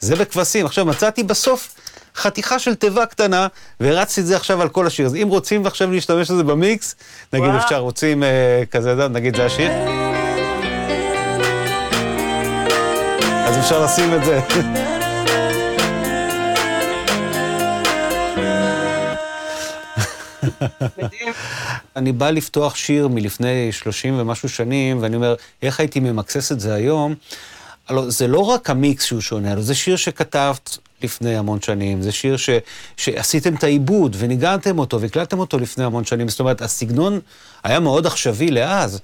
זה 0.00 0.16
בכבשים. 0.16 0.66
עכשיו, 0.66 0.84
מצאתי 0.86 1.22
בסוף 1.22 1.74
חתיכה 2.16 2.58
של 2.58 2.74
תיבה 2.74 3.06
קטנה, 3.06 3.46
והרצתי 3.80 4.20
את 4.20 4.26
זה 4.26 4.36
עכשיו 4.36 4.62
על 4.62 4.68
כל 4.68 4.86
השיר. 4.86 5.06
אז 5.06 5.14
אם 5.14 5.28
רוצים 5.28 5.66
עכשיו 5.66 5.90
להשתמש 5.90 6.30
בזה 6.30 6.44
במיקס, 6.44 6.94
נגיד 7.32 7.48
וואו. 7.48 7.58
אפשר, 7.58 7.78
רוצים 7.78 8.22
אה, 8.22 8.62
כזה, 8.70 9.08
נגיד 9.08 9.36
זה 9.36 9.46
השיר. 9.46 9.70
אז 13.46 13.58
אפשר 13.58 13.84
לשים 13.84 14.14
את 14.14 14.24
זה. 14.24 14.40
אני 21.96 22.12
בא 22.12 22.30
לפתוח 22.30 22.74
שיר 22.74 23.08
מלפני 23.08 23.72
30 23.72 24.14
ומשהו 24.18 24.48
שנים, 24.48 25.02
ואני 25.02 25.16
אומר, 25.16 25.34
איך 25.62 25.80
הייתי 25.80 26.00
ממקסס 26.00 26.52
את 26.52 26.60
זה 26.60 26.74
היום? 26.74 27.14
הלוא 27.88 28.10
זה 28.10 28.26
לא 28.26 28.38
רק 28.38 28.70
המיקס 28.70 29.04
שהוא 29.04 29.20
שונה, 29.20 29.52
אלא 29.52 29.62
זה 29.62 29.74
שיר 29.74 29.96
שכתבת 29.96 30.78
לפני 31.02 31.36
המון 31.36 31.60
שנים, 31.60 32.02
זה 32.02 32.12
שיר 32.12 32.36
ש, 32.36 32.50
שעשיתם 32.96 33.54
את 33.54 33.64
העיבוד 33.64 34.16
וניגנתם 34.18 34.78
אותו 34.78 35.00
והקלטתם 35.00 35.38
אותו 35.38 35.58
לפני 35.58 35.84
המון 35.84 36.04
שנים. 36.04 36.28
זאת 36.28 36.40
אומרת, 36.40 36.62
הסגנון 36.62 37.20
היה 37.64 37.80
מאוד 37.80 38.06
עכשווי 38.06 38.50
לאז, 38.50 39.00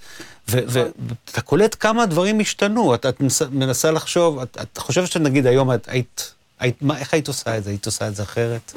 ואתה 0.49 1.41
קולט 1.45 1.77
כמה 1.81 2.07
דברים 2.07 2.41
השתנו, 2.41 2.95
את, 2.95 3.07
את 3.07 3.21
מנסה 3.51 3.91
לחשוב, 3.91 4.39
את, 4.39 4.59
את 4.63 4.79
חושבת 4.79 5.11
שנגיד 5.13 5.47
היום 5.47 5.73
את 5.73 5.89
היית, 5.89 6.33
היית, 6.61 6.83
מה, 6.83 6.99
איך 6.99 7.15
היית 7.15 7.29
עושה 7.29 7.59
את 7.59 7.65
זה? 7.65 7.71
היית 7.71 7.87
עושה 7.87 8.09
את 8.09 8.17
זה 8.17 8.23
אחרת? 8.23 8.73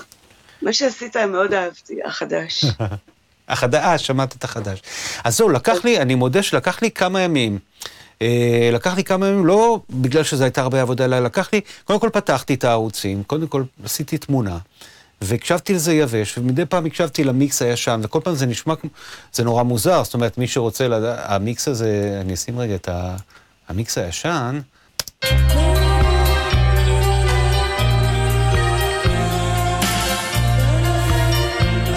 מה 0.62 0.74
שעשית 0.74 1.18
מאוד 1.18 1.54
אהבתי, 1.54 2.04
החדש. 2.06 2.66
החדש, 3.48 3.84
אה, 3.84 3.98
שמעת 3.98 4.36
את 4.36 4.44
החדש. 4.44 4.82
אז 5.24 5.38
זהו, 5.38 5.50
לקח 5.50 5.86
לי, 5.86 6.02
אני 6.02 6.16
מודה 6.16 6.44
שלקח 6.44 6.82
לי 6.82 6.92
כמה 6.92 7.22
ימים. 7.22 7.60
אה, 8.22 8.70
לקח 8.74 8.96
לי 8.96 9.04
כמה 9.04 9.28
ימים, 9.28 9.46
לא 9.46 9.80
בגלל 9.90 10.24
שזו 10.24 10.44
הייתה 10.44 10.62
הרבה 10.62 10.82
עבודה, 10.82 11.06
אלא 11.06 11.20
לקח 11.20 11.50
לי, 11.54 11.62
קודם 11.84 12.00
כל 12.00 12.10
פתחתי 12.14 12.54
את 12.54 12.64
הערוצים, 12.64 13.24
קודם 13.24 13.48
כל 13.48 13.64
עשיתי 13.84 14.18
תמונה, 14.18 14.58
והקשבתי 15.22 15.74
לזה 15.74 15.94
יבש, 15.94 16.38
ומדי 16.38 16.66
פעם 16.66 16.86
הקשבתי 16.86 17.24
למיקס 17.24 17.62
הישן, 17.62 18.00
וכל 18.04 18.20
פעם 18.24 18.36
זה 18.36 18.46
נשמע 18.46 18.74
זה 19.34 19.44
נורא 19.44 19.64
מוזר, 19.64 20.04
זאת 20.04 20.14
אומרת, 20.14 20.38
מי 20.38 20.48
שרוצה 20.48 20.88
המיקס 21.18 21.68
הזה, 21.68 22.18
אני 22.22 22.34
אשים 22.34 22.60
רגע 22.60 22.76
את. 22.76 22.90
המיקס 23.72 23.98
הישן, 23.98 24.60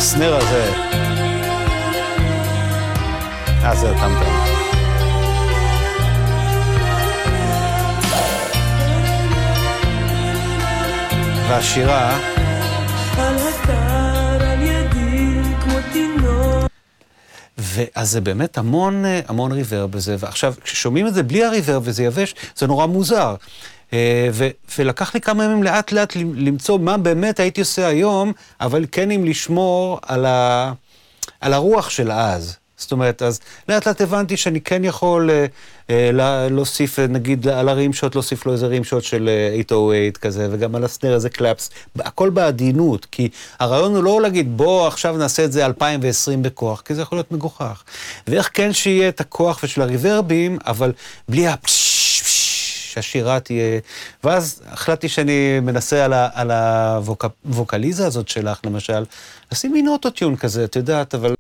הסנר 0.04 0.34
הזה, 0.36 0.72
אה, 3.64 3.76
זה 3.76 3.90
הטמטם. 3.90 4.30
והשירה, 11.48 12.18
ואז 17.58 18.10
זה 18.10 18.20
באמת 18.20 18.58
המון, 18.58 19.04
אה, 19.04 19.20
המון 19.28 19.52
ריברב 19.52 19.90
בזה, 19.90 20.16
ועכשיו, 20.18 20.54
כששומעים 20.64 21.06
את 21.06 21.14
זה 21.14 21.22
בלי 21.22 21.44
הריברב 21.44 21.82
וזה 21.84 22.04
יבש, 22.04 22.34
זה 22.56 22.66
נורא 22.66 22.86
מוזר. 22.86 23.34
אה, 23.94 24.28
ו- 24.32 24.48
ולקח 24.78 25.14
לי 25.14 25.20
כמה 25.20 25.44
ימים 25.44 25.62
לאט 25.62 25.92
לאט 25.92 26.12
למצוא 26.16 26.78
מה 26.78 26.96
באמת 26.96 27.40
הייתי 27.40 27.60
עושה 27.60 27.86
היום, 27.86 28.32
אבל 28.60 28.84
כן 28.92 29.10
עם 29.10 29.24
לשמור 29.24 29.98
על, 30.02 30.26
ה- 30.26 30.72
על 31.40 31.52
הרוח 31.52 31.90
של 31.90 32.12
אז. 32.12 32.56
זאת 32.76 32.92
אומרת, 32.92 33.22
אז 33.22 33.40
לאט 33.68 33.86
לאט 33.88 34.00
הבנתי 34.00 34.36
שאני 34.36 34.60
כן 34.60 34.84
יכול 34.84 35.30
אה, 35.30 35.46
אה, 35.90 36.10
לה- 36.12 36.48
להוסיף, 36.48 36.98
אה, 36.98 37.06
נגיד, 37.06 37.48
על 37.48 37.68
הרים 37.68 37.92
שוט, 37.92 38.14
להוסיף 38.14 38.46
לו 38.46 38.52
איזה 38.52 38.66
רים 38.66 38.84
שוט 38.84 39.02
של 39.04 39.28
אה, 39.28 39.60
808 39.68 40.10
כזה, 40.10 40.48
וגם 40.50 40.74
על 40.74 40.84
הסנר 40.84 41.14
איזה 41.14 41.30
קלאפס, 41.30 41.70
הכל 41.98 42.30
בעדינות, 42.30 43.06
כי 43.10 43.28
הרעיון 43.60 43.94
הוא 43.96 44.04
לא 44.04 44.20
להגיד, 44.22 44.56
בוא 44.56 44.86
עכשיו 44.86 45.16
נעשה 45.16 45.44
את 45.44 45.52
זה 45.52 45.66
2020 45.66 46.42
בכוח, 46.42 46.80
כי 46.84 46.94
זה 46.94 47.02
יכול 47.02 47.18
להיות 47.18 47.32
מגוחך. 47.32 47.82
ואיך 48.26 48.50
כן 48.52 48.72
שיהיה 48.72 49.08
את 49.08 49.20
הכוח 49.20 49.60
ושל 49.64 49.82
הריברבים, 49.82 50.58
אבל 50.66 50.92
בלי 51.28 51.48
ה... 51.48 51.54
שהשירה 52.94 53.40
תהיה... 53.40 53.80
ואז 54.24 54.62
החלטתי 54.66 55.08
שאני 55.08 55.60
מנסה 55.60 56.04
על, 56.04 56.12
ה, 56.12 56.28
על 56.34 56.50
הווקליזה 57.44 58.06
הזאת 58.06 58.28
שלך, 58.28 58.60
למשל, 58.66 59.04
לשים 59.52 59.72
מין 59.72 59.88
אוטוטיון 59.88 60.36
כזה, 60.36 60.64
את 60.64 60.76
יודעת, 60.76 61.14
אבל... 61.14 61.34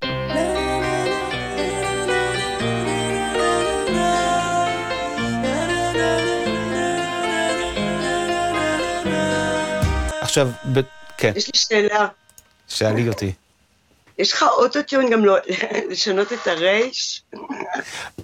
עכשיו, 10.20 10.50
ב... 10.72 10.80
כן, 11.18 11.32
יש 11.36 11.46
לי 11.46 11.52
שאלה, 11.54 12.06
שאלי 12.68 13.08
אותי. 13.08 13.32
יש 14.18 14.32
לך 14.32 14.42
אוטוטיון 14.42 15.10
גם 15.10 15.24
לא, 15.24 15.36
לשנות 15.90 16.32
את 16.32 16.46
הרייש? 16.46 17.22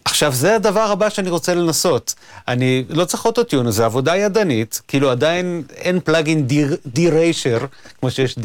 עכשיו, 0.05 0.33
זה 0.33 0.55
הדבר 0.55 0.81
הבא 0.81 1.11
שאני 1.11 1.31
רוצה 1.31 1.55
לנסות. 1.55 2.15
אני 2.49 2.85
לא 2.89 3.05
צריך 3.05 3.25
אוטוטיון, 3.25 3.71
זה 3.71 3.85
עבודה 3.85 4.17
ידנית, 4.17 4.81
כאילו 4.89 5.11
עדיין 5.11 5.63
אין 5.77 6.01
פלאגין 6.01 6.47
די-ריישר, 6.87 7.59
כמו 8.01 8.11
שיש 8.11 8.39
D10. 8.39 8.43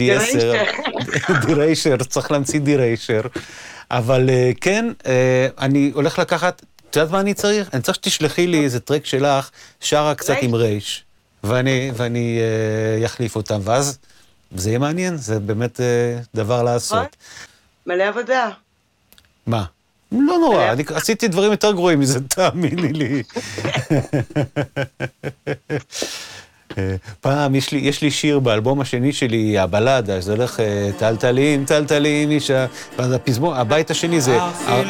די-ריישר, 1.46 1.96
צריך 2.10 2.32
להמציא 2.32 2.60
די-ריישר. 2.60 3.22
אבל 3.92 4.30
אה, 4.30 4.52
כן, 4.62 4.86
אה, 5.06 5.48
אני 5.60 5.92
הולך 5.94 6.20
לקחת, 6.20 6.64
את 6.90 6.96
יודעת 6.96 7.12
מה 7.12 7.20
אני 7.20 7.34
צריך? 7.34 7.70
אני 7.74 7.82
צריך 7.82 7.96
שתשלחי 7.96 8.48
לי 8.48 8.64
איזה 8.64 8.80
טרק 8.80 9.06
שלך, 9.06 9.50
שרה 9.80 10.16
קצת 10.16 10.36
עם 10.42 10.56
רייש, 10.56 11.04
ואני, 11.44 11.92
אה, 13.00 13.06
אחליף 13.06 13.36
אותם, 13.36 13.60
ואז 13.64 13.98
זה 14.56 14.70
יהיה 14.70 14.80
מעניין, 14.80 15.18
זה 15.18 15.40
באמת 15.40 15.82
אה, 15.82 15.86
דבר 16.36 16.64
לעשות. 16.64 17.16
מלא 17.88 18.04
עבודה. 18.04 18.50
מה? 19.48 19.64
לא 20.12 20.38
נורא, 20.38 20.72
אני 20.72 20.84
עשיתי 20.96 21.28
דברים 21.28 21.52
יותר 21.52 21.72
גרועים 21.72 22.00
מזה, 22.00 22.20
תאמיני 22.28 22.94
לי. 22.94 23.24
אה, 26.78 26.96
פעם, 27.22 27.56
יש 27.56 27.72
לי, 27.72 27.80
יש 27.80 28.02
לי 28.02 28.12
שיר 28.12 28.40
באלבום 28.40 28.82
השני 28.82 29.14
שלי, 29.14 29.60
הבלדה, 29.60 30.22
זה 30.22 30.32
הולך 30.32 30.60
אה, 30.60 30.90
תלתלים, 30.98 31.66
תלתלים, 31.66 32.32
אישה, 32.32 32.66
ואז 32.98 33.12
הפזמון, 33.12 33.58
הבית 33.58 33.92
השני 33.92 34.22
זה 34.22 34.38
ער- 34.42 34.84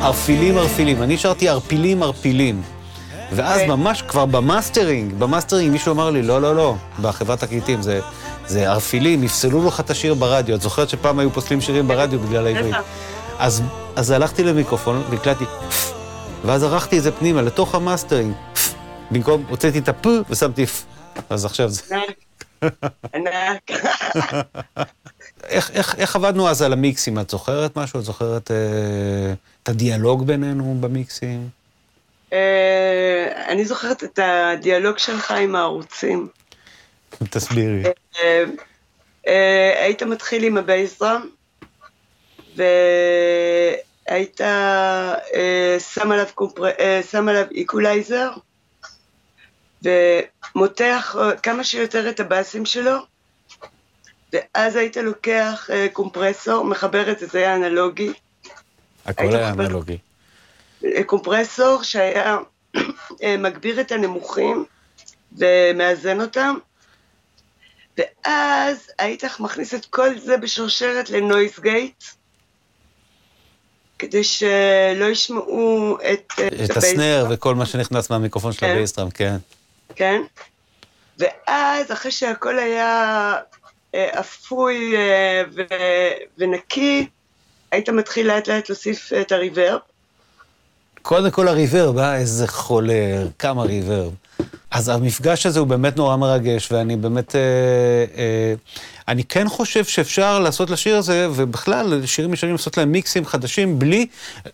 ערפילים, 0.00 0.58
ערפילים. 0.58 1.02
אני 1.02 1.18
שרתי 1.18 1.48
ערפילים, 1.48 2.02
ערפילים. 2.02 2.62
ואז 3.34 3.60
אוקיי. 3.60 3.66
ממש 3.76 4.02
כבר 4.02 4.26
ב 4.26 4.34
mastering, 4.34 5.12
ב 5.18 5.23
mastering 5.23 5.72
מישהו 5.72 5.92
אמר 5.92 6.10
לי, 6.10 6.22
לא, 6.22 6.42
לא, 6.42 6.56
לא, 6.56 6.74
בחברת 7.02 7.40
תקליטים, 7.40 7.82
זה, 7.82 8.00
זה 8.46 8.70
ערפילים, 8.70 9.24
יפסלו 9.24 9.68
לך 9.68 9.80
את 9.80 9.90
השיר 9.90 10.14
ברדיו. 10.14 10.56
את 10.56 10.60
זוכרת 10.62 10.88
שפעם 10.88 11.18
היו 11.18 11.30
פוסלים 11.30 11.60
שירים 11.60 11.88
ברדיו 11.88 12.20
בגלל 12.20 12.46
העברית? 12.46 12.76
אז, 13.38 13.62
אז 13.96 14.10
הלכתי 14.10 14.44
למיקרופון 14.44 15.02
והקלטתי, 15.10 15.44
ואז 16.44 16.62
ערכתי 16.62 16.98
את 16.98 17.02
זה 17.02 17.12
פנימה, 17.12 17.42
לתוך 17.42 17.74
המאסטרינג. 17.74 18.34
במקום, 19.10 19.44
הוצאתי 19.48 19.78
את 19.78 19.88
הפ 19.88 20.06
ושמתי 20.30 20.66
פ. 20.66 20.84
אז 21.30 21.44
עכשיו 21.44 21.68
זה... 21.68 21.82
ענק. 23.14 23.70
איך, 25.44 25.70
איך, 25.70 25.94
איך 25.98 26.16
עבדנו 26.16 26.48
אז 26.48 26.62
על 26.62 26.72
המיקסים? 26.72 27.18
את 27.18 27.30
זוכרת 27.30 27.78
משהו? 27.78 28.00
את 28.00 28.04
זוכרת 28.04 28.50
אה, 28.50 28.56
את 29.62 29.68
הדיאלוג 29.68 30.26
בינינו 30.26 30.76
במיקסים? 30.80 31.48
אה, 32.32 33.48
אני 33.48 33.64
זוכרת 33.64 34.04
את 34.04 34.18
הדיאלוג 34.22 34.98
שלך 34.98 35.30
עם 35.30 35.56
הערוצים. 35.56 36.28
תסבירי. 37.30 37.82
אה, 38.22 38.44
אה, 39.26 39.84
היית 39.84 40.02
מתחיל 40.02 40.44
עם 40.44 40.56
הבייסדרם, 40.56 41.28
והיית 42.56 44.40
אה, 44.40 45.14
שם 45.78 46.12
עליו, 46.12 46.26
קומפר... 46.34 46.64
שם 47.10 47.28
עליו 47.28 47.44
איקולייזר, 47.50 48.30
ומותח 49.82 51.16
כמה 51.42 51.64
שיותר 51.64 52.10
את 52.10 52.20
הבאסים 52.20 52.66
שלו, 52.66 52.96
ואז 54.32 54.76
היית 54.76 54.96
לוקח 54.96 55.68
קומפרסור, 55.92 56.64
מחבר 56.64 57.12
את 57.12 57.18
זה, 57.18 57.26
זה 57.26 57.38
היה 57.38 57.56
אנלוגי, 57.56 58.12
הכל 59.06 59.36
היה 59.36 59.50
אנלוגי. 59.50 59.98
קומפרסור 61.06 61.82
שהיה 61.82 62.38
מגביר 63.38 63.80
את 63.80 63.92
הנמוכים 63.92 64.64
ומאזן 65.38 66.20
אותם, 66.20 66.54
ואז 68.02 68.90
היית 68.98 69.24
מכניס 69.40 69.74
את 69.74 69.84
כל 69.84 70.18
זה 70.18 70.36
בשרשרת 70.36 71.10
לנויס 71.10 71.60
גייט, 71.60 72.04
כדי 73.98 74.24
שלא 74.24 75.04
ישמעו 75.10 75.98
את, 76.12 76.32
אה, 76.38 76.48
את 76.64 76.76
הסנר 76.76 77.26
וכל 77.30 77.54
מה 77.54 77.66
שנכנס 77.66 78.10
מהמיקרופון 78.10 78.52
של 78.52 78.60
כן. 78.60 78.70
הבייסטראם, 78.70 79.10
כן. 79.10 79.36
כן? 79.94 80.22
ואז 81.18 81.92
אחרי 81.92 82.10
שהכל 82.10 82.58
היה 82.58 83.34
אה, 83.94 84.20
אפוי 84.20 84.96
אה, 84.96 85.42
ונקי, 86.38 87.08
היית 87.70 87.88
מתחיל 87.88 88.26
לאט 88.26 88.48
לאט 88.48 88.68
להוסיף 88.68 89.12
את 89.20 89.32
הריברב. 89.32 89.78
קודם 91.02 91.30
כל 91.30 91.48
הריברב, 91.48 91.98
אה? 91.98 92.16
איזה 92.16 92.48
חולר, 92.48 93.28
כמה 93.38 93.62
ריברב. 93.62 94.12
אז 94.72 94.88
המפגש 94.88 95.46
הזה 95.46 95.60
הוא 95.60 95.68
באמת 95.68 95.96
נורא 95.96 96.16
מרגש, 96.16 96.72
ואני 96.72 96.96
באמת... 96.96 97.36
אה, 97.36 97.40
אה, 98.16 98.54
אני 99.08 99.24
כן 99.24 99.48
חושב 99.48 99.84
שאפשר 99.84 100.38
לעשות 100.38 100.70
לשיר 100.70 100.96
הזה, 100.96 101.28
ובכלל, 101.34 102.06
שירים 102.06 102.32
ישנים 102.32 102.52
לעשות 102.52 102.76
להם 102.76 102.92
מיקסים 102.92 103.26
חדשים, 103.26 103.78
בלי, 103.78 104.06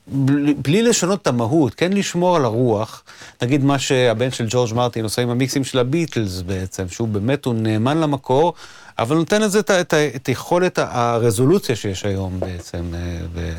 בלי, 0.07 0.55
בלי 0.55 0.83
לשנות 0.83 1.23
את 1.23 1.27
המהות, 1.27 1.75
כן 1.75 1.93
לשמור 1.93 2.37
על 2.37 2.45
הרוח. 2.45 3.03
נגיד 3.43 3.65
מה 3.65 3.79
שהבן 3.79 4.31
של 4.31 4.47
ג'ורג' 4.49 4.75
מרטין 4.75 5.05
עושה 5.05 5.23
עם 5.23 5.31
המיקסים 5.31 5.65
של 5.65 5.79
הביטלס 5.79 6.41
בעצם, 6.41 6.89
שהוא 6.89 7.09
באמת, 7.09 7.45
הוא 7.45 7.55
נאמן 7.55 7.99
למקור, 7.99 8.55
אבל 8.99 9.17
נותן 9.17 9.43
לזה 9.43 9.61
את, 9.61 9.71
את, 9.71 9.95
את 9.95 10.29
יכולת 10.29 10.79
הרזולוציה 10.83 11.77
שיש 11.77 12.05
היום 12.05 12.41
בעצם, 12.41 12.95
אה, 12.95 13.19
ב, 13.35 13.53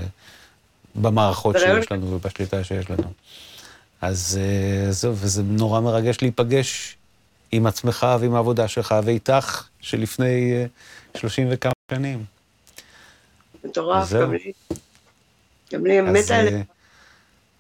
במערכות 0.95 1.56
שיש 1.60 1.91
לנו 1.91 2.11
ובשליטה 2.11 2.64
שיש 2.64 2.90
לנו. 2.90 3.11
אז 4.01 4.39
אה, 4.41 4.91
זהו, 4.91 5.15
וזה 5.15 5.43
נורא 5.43 5.80
מרגש 5.80 6.17
להיפגש 6.21 6.97
עם 7.51 7.65
עצמך 7.65 8.07
ועם 8.19 8.35
העבודה 8.35 8.67
שלך 8.67 8.95
ואיתך, 9.03 9.67
שלפני 9.81 10.53
אה, 10.53 10.65
שלושים 11.17 11.47
וכמה 11.51 11.73
שנים. 11.91 12.26
מטורף, 13.63 14.13
גם 14.13 14.34
לי. 14.34 14.51
גם 15.73 15.85
לי, 15.85 16.01
מתה 16.01 16.35
עליך. 16.35 16.55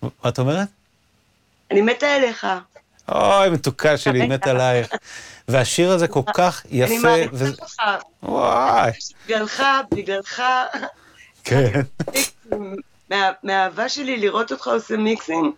מה 0.01 0.29
את 0.29 0.39
אומרת? 0.39 0.67
אני 1.71 1.81
מתה 1.81 2.07
עליך. 2.07 2.47
אוי, 3.11 3.49
מתוקה 3.49 3.97
שלי, 3.97 4.27
מת 4.27 4.47
עלייך. 4.47 4.87
והשיר 5.47 5.91
הזה 5.91 6.07
כל 6.07 6.21
כך 6.33 6.65
יפה. 6.71 6.93
אני 6.93 6.97
מעריכה 6.97 7.45
אותך. 7.51 7.75
וואי. 8.23 8.91
בגללך, 9.25 9.63
בגללך. 9.91 10.43
כן. 11.43 11.81
מהאהבה 13.43 13.89
שלי 13.89 14.17
לראות 14.17 14.51
אותך 14.51 14.67
עושה 14.67 14.97
מיקסים. 14.97 15.53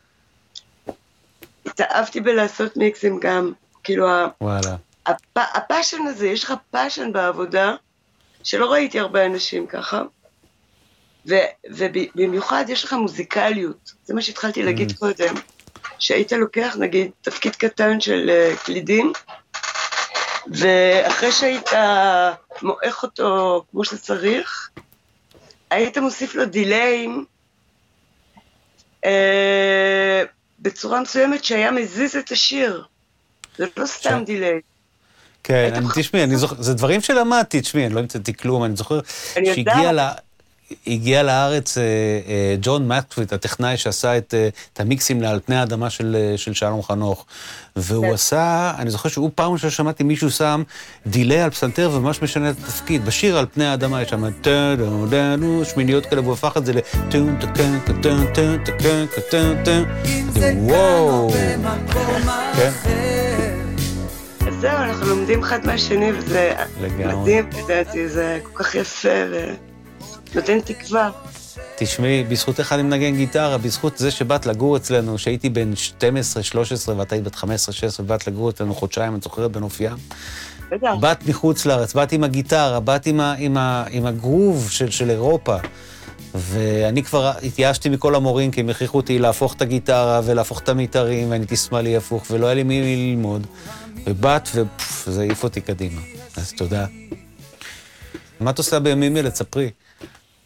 התאהבתי 1.66 2.22
בלעשות 2.22 2.78
מיקסים 2.78 3.20
גם. 3.20 3.52
כאילו, 3.84 4.08
וואלה. 4.42 4.76
הפ... 5.06 5.38
ה 5.38 5.46
passion 5.46 6.08
הזה, 6.08 6.28
יש 6.28 6.44
לך 6.44 6.54
passion 6.72 7.14
בעבודה, 7.14 7.76
שלא 8.44 8.72
ראיתי 8.72 9.00
הרבה 9.00 9.26
אנשים 9.26 9.68
ככה, 9.68 10.02
ו... 11.30 11.36
ובמיוחד 11.70 12.66
יש 12.68 12.84
לך 12.84 12.94
מוזיקליות, 12.94 13.94
זה 14.04 14.14
מה 14.14 14.22
שהתחלתי 14.22 14.64
להגיד 14.64 14.92
קודם, 15.00 15.36
שהיית 16.00 16.32
לוקח 16.32 16.76
נגיד 16.80 17.12
תפקיד 17.22 17.56
קטן 17.56 18.02
של 18.02 18.30
אה, 18.30 18.66
קלידים, 18.66 19.14
ואחרי 20.48 21.32
שהיית 21.32 21.70
מועך 22.62 23.04
אותו 23.04 23.64
כמו 23.72 23.86
שצריך, 23.86 24.70
היית 25.70 25.98
מוסיף 25.98 26.36
לו 26.36 26.46
דיליים, 26.46 27.26
uh, 29.06 29.08
בצורה 30.62 31.02
מסוימת 31.02 31.44
שהיה 31.44 31.72
מזיז 31.72 32.16
את 32.16 32.32
השיר. 32.32 32.84
זה 33.58 33.66
לא 33.78 33.86
סתם 33.86 34.24
דיליי. 34.26 34.60
כן, 35.44 35.72
אני, 35.76 35.86
תשמעי, 35.96 36.24
אני 36.24 36.38
זוכר, 36.38 36.62
זה 36.62 36.74
דברים 36.74 37.02
שלמדתי, 37.02 37.62
תשמעי, 37.62 37.86
אני 37.86 37.94
לא 37.94 38.00
המצאתי 38.00 38.34
כלום, 38.34 38.64
אני 38.64 38.76
זוכר 38.76 39.00
שהגיע 39.34 39.92
ל... 39.94 40.00
הגיע 40.88 41.23
לארץ 41.23 41.77
אה, 41.77 41.84
אה, 41.84 42.56
ג'ון 42.61 42.88
מקטוויט, 42.88 43.34
הטכנאי 43.34 43.77
שעשה 43.77 44.18
את, 44.18 44.34
אה, 44.34 44.49
את 44.73 44.80
המיקסים 44.80 45.22
לעל 45.22 45.39
פני 45.45 45.56
האדמה 45.56 45.89
של, 45.89 46.34
של 46.35 46.53
שלום 46.53 46.84
חנוך. 46.84 47.26
והוא 47.76 48.06
כן. 48.07 48.14
עשה, 48.14 48.73
אני 48.77 48.89
זוכר 48.89 49.10
שהוא 49.10 49.31
פעם 49.35 49.52
ראשונה 49.52 49.72
שמעתי 49.72 50.03
מישהו 50.03 50.31
שם 50.31 50.64
דיליי 51.07 51.41
על 51.41 51.49
פסנתר 51.49 51.89
וממש 51.93 52.22
משנה 52.22 52.49
את 52.49 52.56
התפקיד. 52.64 53.06
בשיר 53.06 53.38
על 53.38 53.45
פני 53.53 53.65
האדמה 53.65 54.02
יש 54.02 54.10
שם 54.10 54.23
שמיניות 55.64 56.06
כאלה, 56.06 56.22
והוא 56.22 56.34
הפך 56.34 56.57
את 56.57 56.65
זה. 56.65 56.73
וואו. 60.57 61.31
כן. 62.56 62.72
זהו, 64.60 64.77
אנחנו 64.77 65.06
לומדים 65.06 65.39
אחד 65.39 65.65
מהשני, 65.65 66.11
וזה 66.11 66.53
מדהים, 66.99 67.49
לדעתי, 67.64 68.10
זה 68.10 68.39
כל 68.43 68.64
כך 68.64 68.76
יפה 68.76 69.10
ונותן 70.34 70.60
תקווה. 70.60 71.10
תשמעי, 71.76 72.24
בזכותך 72.24 72.72
אני 72.72 72.84
מנגן 72.84 73.16
גיטרה, 73.16 73.58
בזכות 73.58 73.98
זה 73.98 74.12
שבאת 74.12 74.45
לגור 74.45 74.78
אצלנו, 74.78 75.18
שהייתי 75.18 75.49
בן 75.49 75.74
12-13 75.99 76.91
ואת 76.98 77.12
היית 77.12 77.24
בת 77.24 77.36
15-16 77.36 77.45
ובאת 77.99 78.28
לגור 78.28 78.49
אצלנו 78.49 78.76
חודשיים, 78.76 79.16
את 79.16 79.24
זוכרת, 79.24 79.52
בנוף 79.52 79.82
ים? 79.82 79.95
בטח. 80.72 80.94
באת 80.99 81.28
מחוץ 81.28 81.66
לארץ, 81.66 81.94
באת 81.94 82.12
עם 82.12 82.24
הגיטרה, 82.24 82.80
באת 82.80 83.06
עם, 83.06 83.20
ה, 83.20 83.36
עם, 83.38 83.58
ה, 83.58 83.86
עם 83.90 84.06
הגרוב 84.06 84.68
של, 84.72 84.91
של 84.91 85.10
אירופה. 85.10 85.56
ואני 86.36 87.03
כבר 87.03 87.32
התייאשתי 87.44 87.90
מכל 87.90 88.16
המורים, 88.16 88.52
כי 88.52 88.62
הם 88.62 88.70
הכריחו 88.70 88.98
אותי 88.98 89.20
להפוך 89.20 89.53
את 89.53 89.62
הגיטרה 89.62 90.22
ולהפוך 90.24 90.60
את 90.60 90.70
המיתרים, 90.70 91.32
ואני 91.32 91.44
הייתי 91.44 91.58
שמאלי 91.58 91.98
הפוך, 91.98 92.24
ולא 92.32 92.45
היה 92.45 92.56
לי 92.56 92.64
מי 92.64 92.82
ללמוד. 92.82 93.48
ובאת, 94.08 94.49
וזה 95.08 95.22
העיף 95.22 95.44
אותי 95.44 95.62
קדימה. 95.62 96.02
אז 96.38 96.53
תודה. 96.58 96.86
מה 98.40 98.52
את 98.52 98.58
עושה 98.58 98.80
בימים 98.80 99.18
אלה? 99.18 99.32
תספרי. 99.32 99.70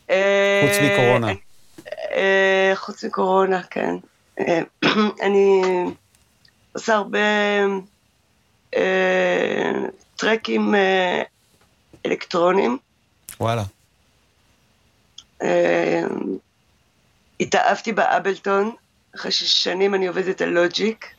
חוץ 0.08 0.78
מקורונה. 0.84 1.28
אה, 2.12 2.72
חוץ 2.76 3.04
מקורונה, 3.04 3.64
כן. 3.64 3.96
אה, 4.40 4.60
אני 5.26 5.62
עושה 6.74 6.94
הרבה 6.94 7.20
אה, 8.76 9.72
טרקים 10.16 10.76
אלקטרונים. 12.06 12.78
וואלה. 13.40 13.64
התאהבתי 17.40 17.92
באבלטון, 17.92 18.76
אחרי 19.16 19.32
ששנים 19.32 19.96
אני 19.96 20.08
עובדת 20.08 20.42
על 20.42 20.50
לוג'יק. 20.50 21.14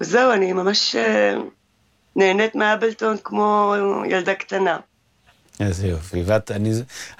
וזהו, 0.00 0.32
אני 0.32 0.52
ממש 0.52 0.96
נהנית 2.16 2.54
מאבלטון 2.54 3.16
כמו 3.24 3.74
ילדה 4.10 4.34
קטנה. 4.34 4.78
איזה 5.60 5.86
יופי. 5.86 6.22
ואת, 6.26 6.50
אני, 6.50 6.70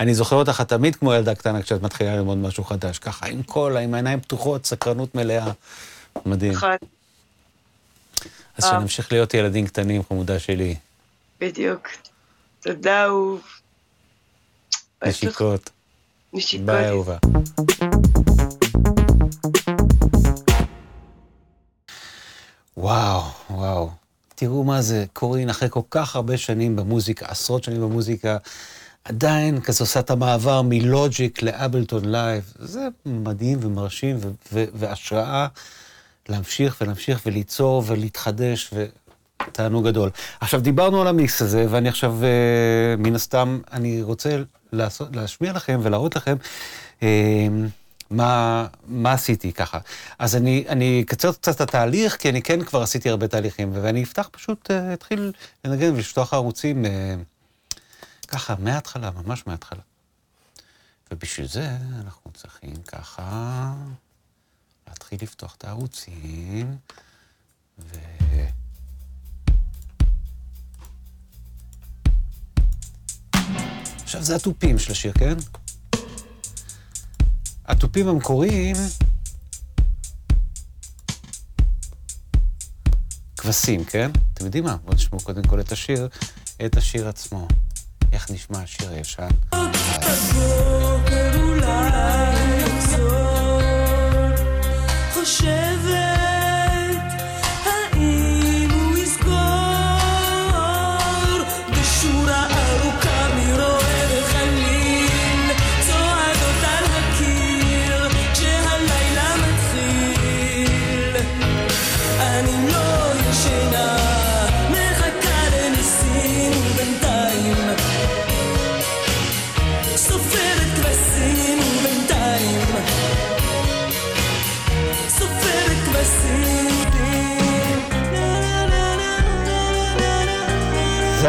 אני 0.01 0.14
זוכר 0.14 0.36
אותך 0.36 0.60
תמיד 0.60 0.97
כמו 0.97 1.14
ילדה 1.14 1.35
קטנה 1.35 1.62
כשאת 1.62 1.82
מתחילה 1.82 2.16
ללמוד 2.16 2.39
משהו 2.39 2.64
חדש, 2.64 2.98
ככה 2.98 3.27
עם 3.27 3.43
קול, 3.43 3.77
עם 3.77 3.94
העיניים 3.94 4.20
פתוחות, 4.20 4.66
סקרנות 4.66 5.14
מלאה. 5.14 5.51
מדהים. 6.27 6.52
נכון. 6.52 6.77
אז 8.56 8.64
שנמשיך 8.64 9.12
להיות 9.12 9.35
ילדים 9.35 9.66
קטנים, 9.66 10.02
חמודה 10.09 10.39
שלי. 10.39 10.74
בדיוק. 11.40 11.89
תודה, 12.60 13.05
אהוב. 13.05 13.43
נשיקות. 15.05 15.70
נשיקות. 16.32 16.66
ביי, 16.66 16.89
אהובה. 16.89 17.16
וואו, 22.77 23.23
וואו. 23.51 24.06
תראו 24.38 24.64
מה 24.64 24.82
זה, 24.82 25.04
קורין, 25.12 25.50
אחרי 25.50 25.68
כל 25.70 25.80
כך 25.90 26.16
הרבה 26.16 26.36
שנים 26.36 26.76
במוזיקה, 26.76 27.26
עשרות 27.28 27.64
שנים 27.64 27.80
במוזיקה, 27.80 28.36
עדיין 29.04 29.60
כזה 29.60 29.84
עושה 29.84 30.00
את 30.00 30.10
המעבר 30.10 30.62
מ 30.62 30.76
Logic 30.76 31.43
ל 31.43 31.50
Ableton 31.50 32.05
Live. 32.05 32.52
זה 32.58 32.88
מדהים 33.06 33.58
ומרשים 33.62 34.16
והשראה 34.52 35.46
להמשיך 36.28 36.76
ולהמשיך 36.80 37.20
וליצור 37.26 37.82
ולהתחדש, 37.86 38.70
ותענוג 38.72 39.88
גדול. 39.88 40.10
עכשיו, 40.40 40.60
דיברנו 40.60 41.00
על 41.00 41.08
המיקס 41.08 41.42
הזה, 41.42 41.66
ואני 41.70 41.88
עכשיו, 41.88 42.16
אה, 42.24 42.96
מן 42.98 43.14
הסתם, 43.14 43.60
אני 43.72 44.02
רוצה 44.02 44.42
לעשות, 44.72 45.16
להשמיע 45.16 45.52
לכם 45.52 45.80
ולהראות 45.82 46.16
לכם 46.16 46.36
אה, 47.02 47.48
מה, 48.11 48.66
מה 48.87 49.12
עשיתי 49.12 49.53
ככה. 49.53 49.78
אז 50.19 50.37
אני, 50.37 50.65
אני 50.69 51.03
אקצר 51.07 51.33
קצת 51.33 51.57
את 51.57 51.61
התהליך, 51.61 52.16
כי 52.16 52.28
אני 52.28 52.43
כן 52.43 52.65
כבר 52.65 52.83
עשיתי 52.83 53.11
הרבה 53.11 53.28
תהליכים, 53.28 53.70
ואני 53.74 54.03
אפתח 54.03 54.28
פשוט, 54.33 54.70
אה, 54.70 54.93
אתחיל 54.93 55.33
לנגן 55.65 55.95
ולפתוח 55.95 56.35
ערוצים 56.35 56.85
אה, 56.85 57.15
ככה, 58.28 58.55
מההתחלה, 58.59 59.11
ממש 59.11 59.47
מההתחלה. 59.47 59.81
ובשביל 61.11 61.47
זה 61.47 61.70
אנחנו 62.05 62.31
צריכים 62.35 62.74
ככה 62.87 63.73
להתחיל 64.89 65.19
לפתוח 65.23 65.55
את 65.59 65.65
הערוצים, 65.65 66.77
ו... 67.78 67.99
עכשיו 74.03 74.23
זה 74.23 74.37
התופים 74.37 74.78
של 74.78 74.93
השיר, 74.93 75.12
כן? 75.12 75.35
התופים 77.68 78.09
המקוריים, 78.09 78.76
כבשים, 83.36 83.84
כן? 83.84 84.10
אתם 84.34 84.44
יודעים 84.44 84.64
מה? 84.64 84.76
בואו 84.84 84.94
נשמעו 84.94 85.20
קודם 85.20 85.43
כל 85.43 85.60
את 85.60 85.72
השיר, 85.72 86.09
את 86.66 86.76
השיר 86.76 87.09
עצמו. 87.09 87.48
איך 88.12 88.30
נשמע 88.30 88.59
השיר 88.59 88.90
הישן? 88.90 89.28
חושבת, 95.14 95.95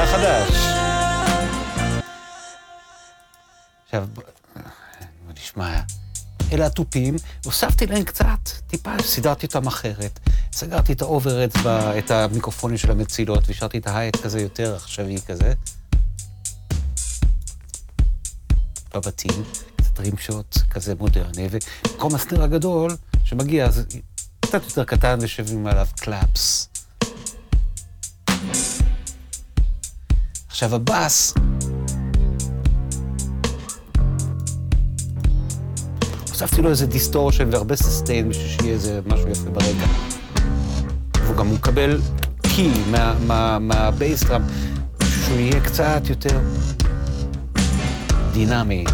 החדש. 0.08 0.50
עכשיו, 3.86 4.08
בוא 5.26 5.34
נשמע, 5.42 5.82
אלה 6.52 6.66
התופים, 6.66 7.16
הוספתי 7.46 7.88
להם 7.88 8.04
קצת, 8.04 8.50
טיפה, 8.68 8.92
סידרתי 9.02 9.46
אותם 9.46 9.68
אחרת. 9.68 10.20
סגרתי 10.52 10.94
את 10.94 11.02
ה 11.02 11.07
overheads, 11.07 11.56
את 11.98 12.12
המיקרופונים 12.12 12.78
של 12.78 12.92
המצילות, 12.92 13.48
והשארתי 13.48 13.78
את 13.78 13.88
ה 13.88 13.92
hi-hat 13.92 14.16
כזה 14.16 14.42
יותר 14.42 14.76
עכשווי 14.76 15.22
כזה. 15.28 15.54
בבתים, 18.94 19.44
קצת 19.76 20.00
rimshot 20.00 20.58
כזה 20.72 20.96
מודרני, 20.96 21.48
ובמקום 21.52 22.16
ה 22.16 22.20
snare 22.20 22.44
הגדול 22.44 22.92
שמגיע, 23.24 23.66
אז 23.66 23.86
קצת 24.40 24.64
יותר 24.64 24.84
קטן 24.84 25.18
ויושבים 25.22 25.68
עליו 25.68 25.88
claps. 25.96 26.70
עכשיו 30.58 30.76
הבאס, 30.76 31.34
הוספתי 36.30 36.62
לו 36.62 36.70
איזה 36.70 36.88
distortion 36.88 37.50
והרבה 37.52 37.76
sustain 37.76 38.30
בשביל 38.30 38.48
שיהיה 38.48 38.74
איזה 38.74 39.00
משהו 39.06 39.30
יפה 39.30 39.50
ברקע. 39.50 39.88
והוא 41.24 41.38
גם 41.38 41.54
מקבל 41.54 42.02
key 42.42 42.72
מה 43.60 43.75
bass 43.75 44.05
drum, 44.05 44.42
בשביל 45.00 45.26
שהוא 45.26 45.40
יהיה 45.40 45.62
קצת 45.62 46.02
יותר 46.10 46.40
דינמי. 48.32 48.86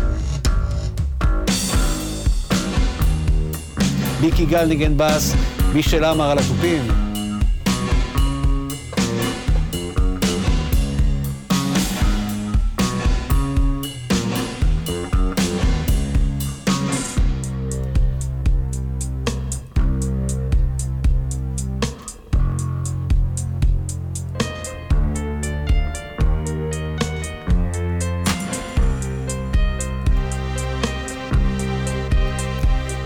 מיקי 4.22 4.46
גל 4.46 4.66
ניגן 4.66 4.94
בס, 4.98 5.34
מישל 5.74 6.04
עמר 6.04 6.32
על 6.32 6.38
התופים. 6.38 7.03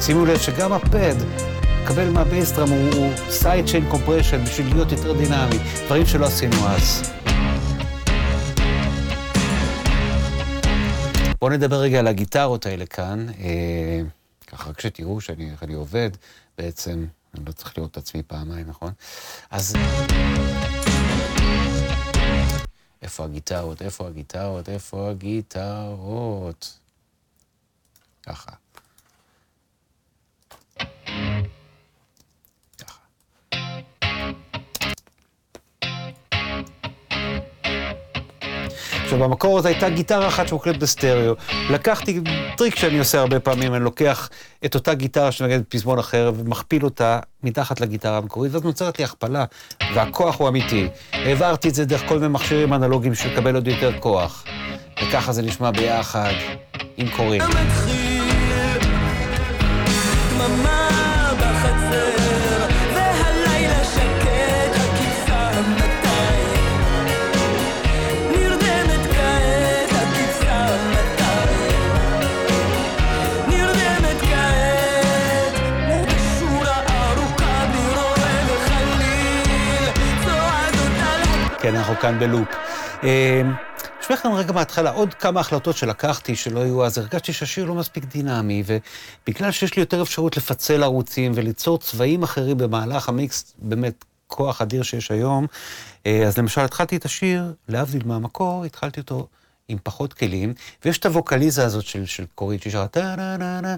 שימו 0.07 0.25
לב 0.25 0.39
שגם 0.39 0.73
ה 0.73 0.84
pad 0.84 1.15
מקבל 1.84 2.09
מה 2.10 2.22
bass 2.22 2.45
drum 2.45 2.69
הוא, 2.69 3.13
side 3.30 3.65
chain 3.65 3.89
compression 3.89 4.44
בשביל 4.43 4.73
להיות 4.75 4.91
יותר 4.91 5.13
דינמי, 5.17 5.57
דברים 5.85 6.05
שלא 6.05 6.25
עשינו 6.25 6.55
אז. 6.67 7.13
בואו 11.41 11.51
נדבר 11.51 11.75
רגע 11.75 11.99
על 11.99 12.07
הגיטרות 12.07 12.65
האלה 12.65 12.85
כאן, 12.85 13.27
אה, 13.39 14.01
ככה 14.47 14.69
רק 14.69 14.81
שתראו 14.81 15.21
שאני, 15.21 15.51
אני 15.61 15.73
עובד 15.73 16.09
בעצם, 16.57 17.05
אני 17.35 17.45
לא 17.45 17.51
צריך 17.51 17.77
לראות 17.77 17.91
את 17.91 17.97
עצמי 17.97 18.23
פעמיים, 18.23 18.67
נכון? 18.69 18.91
אז... 19.51 19.75
איפה 23.01 23.23
הגיטרות? 23.23 23.81
איפה 23.81 24.07
הגיטרות? 24.07 24.69
איפה 24.69 25.09
הגיטרות? 25.09 26.77
ככה. 28.23 28.51
עכשיו, 39.07 39.19
במקור 39.19 39.60
הזה 39.60 39.68
הייתה 39.68 39.89
גיטרה 39.89 40.27
אחת 40.27 40.48
שמוקלטת 40.48 40.80
בסטריאו. 40.80 41.34
לקחתי 41.69 42.22
טריק 42.57 42.76
שאני 42.76 42.99
עושה 42.99 43.19
הרבה 43.19 43.39
פעמים, 43.39 43.73
אני 43.76 43.84
לוקח 43.84 44.30
את 44.65 44.76
אותה 44.76 44.94
גיטרה 44.94 45.31
שמנגנת 45.31 45.69
פזמון 45.69 45.99
אחר 45.99 46.31
ומכפיל 46.35 46.84
אותה 46.84 47.19
מתחת 47.44 47.81
לגיטרה 47.81 48.18
המקורית, 48.18 48.53
ואז 48.53 48.64
נוצרת 48.64 48.99
לי 48.99 49.06
הכפלה, 49.06 49.45
והכוח 49.95 50.39
הוא 50.39 50.48
אמיתי. 50.48 50.88
העברתי 51.14 51.69
את 51.69 51.76
זה 51.76 51.85
דרך 51.85 52.03
כל 52.07 52.15
מיני 52.15 52.27
מכשירים 52.27 52.73
אנלוגיים 52.73 53.14
בשביל 53.14 53.34
לקבל 53.34 53.56
עוד 53.56 53.68
יותר 53.68 53.99
כוח. 53.99 54.44
וככה 55.03 55.31
זה 55.31 55.41
נשמע 55.41 55.72
ביחד, 55.72 56.34
עם 56.98 57.10
קוראים. 57.10 57.41
כן, 81.68 81.76
אנחנו 81.76 81.95
כאן 81.95 82.19
בלופ. 82.19 82.48
אה, 83.03 83.41
נשמע 84.02 84.15
לכם 84.15 84.31
רגע 84.31 84.52
מההתחלה 84.52 84.91
עוד 84.91 85.14
כמה 85.14 85.39
החלטות 85.39 85.77
שלקחתי, 85.77 86.35
שלא 86.35 86.60
היו 86.60 86.85
אז, 86.85 86.98
הרגשתי 86.98 87.34
שהשיר 87.34 87.65
לא 87.65 87.76
מספיק 87.76 88.06
דינמי, 88.06 88.64
ובגלל 88.65 89.52
שיש 89.52 89.76
לי 89.76 89.80
יותר 89.80 90.02
אפשרות 90.02 90.38
לפצל 90.38 90.84
ערוצים 90.84 91.31
וליצור 91.35 91.77
צבעים 91.77 92.23
אחרים 92.23 92.57
במהלך 92.57 93.10
המיקס, 93.10 93.53
באמת 93.57 94.06
כוח 94.27 94.61
אדיר 94.61 94.84
שיש 94.84 95.11
היום, 95.11 95.48
אה, 96.06 96.23
אז 96.27 96.38
למשל 96.38 96.61
התחלתי 96.61 96.95
את 96.95 97.06
השיר, 97.06 97.53
להבדיל 97.68 98.02
מהמקור, 98.06 98.65
התחלתי 98.65 98.99
אותו 98.99 99.27
עם 99.68 99.77
פחות 99.84 100.14
כלים, 100.14 100.53
ויש 100.85 100.98
את 100.98 101.06
הווקליזה 101.06 101.65
הזאת 101.65 101.85
של, 101.85 102.06
של 102.06 102.26
קורית 102.35 102.61
ששרה 102.61 102.88
טה 102.88 103.15
נה 103.15 103.38
נה 103.38 103.61
נה, 103.61 103.76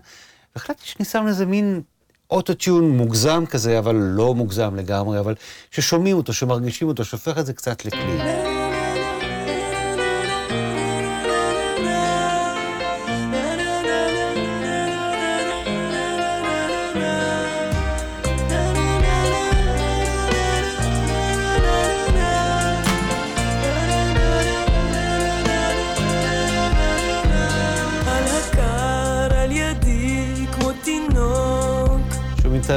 והחלטתי 0.56 0.86
שאני 0.86 1.06
שם 1.06 1.26
לזה 1.28 1.45
מין 1.45 1.82
אוטוטיון 2.31 2.89
מוגזם 2.97 3.43
כזה, 3.49 3.80
אבל 3.80 3.95
לא 3.95 4.35
מוגזם 4.35 4.76
לגמרי, 4.76 5.19
אבל 5.19 5.35
ששומעים 5.72 6.18
אותו, 6.18 6.34
שמרגישים 6.34 6.88
אותו, 6.88 7.06
שהופך 7.06 7.38
את 7.38 7.45
זה 7.45 7.53
קצת 7.53 7.85
לכלי. 7.85 8.49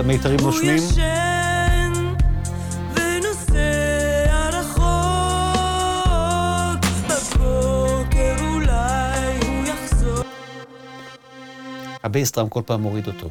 הוא 0.03 0.41
נושמים? 0.41 0.83
הבייסטראם 12.05 12.49
כל 12.49 12.61
פעם 12.67 12.81
מוריד 12.83 13.07
אותו. 13.07 13.29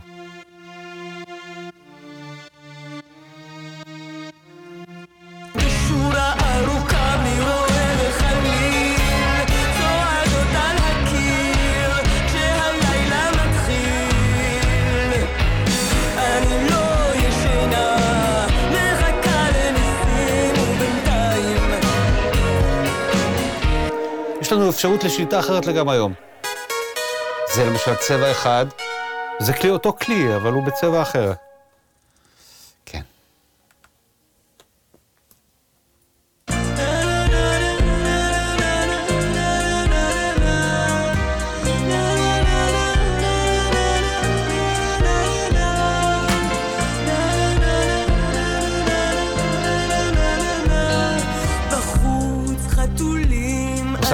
לנו 24.61 24.69
אפשרות 24.69 25.03
לשליטה 25.03 25.39
אחרת 25.39 25.65
לגמרי 25.65 25.95
היום. 25.95 26.13
זה 27.53 27.65
למשל 27.65 27.95
צבע 27.95 28.31
אחד, 28.31 28.65
זה 29.39 29.53
כלי 29.53 29.69
אותו 29.69 29.93
כלי, 29.93 30.35
אבל 30.35 30.51
הוא 30.51 30.63
בצבע 30.63 31.01
אחר. 31.01 31.31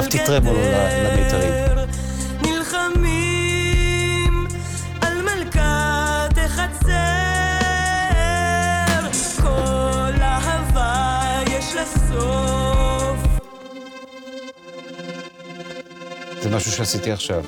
לקחתי 0.07 0.25
טרמול 0.25 0.55
למיתרים. 0.57 1.53
זה 16.41 16.55
משהו 16.55 16.71
שעשיתי 16.71 17.11
עכשיו. 17.11 17.43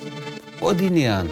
עוד 0.60 0.78
עניין. 0.82 1.28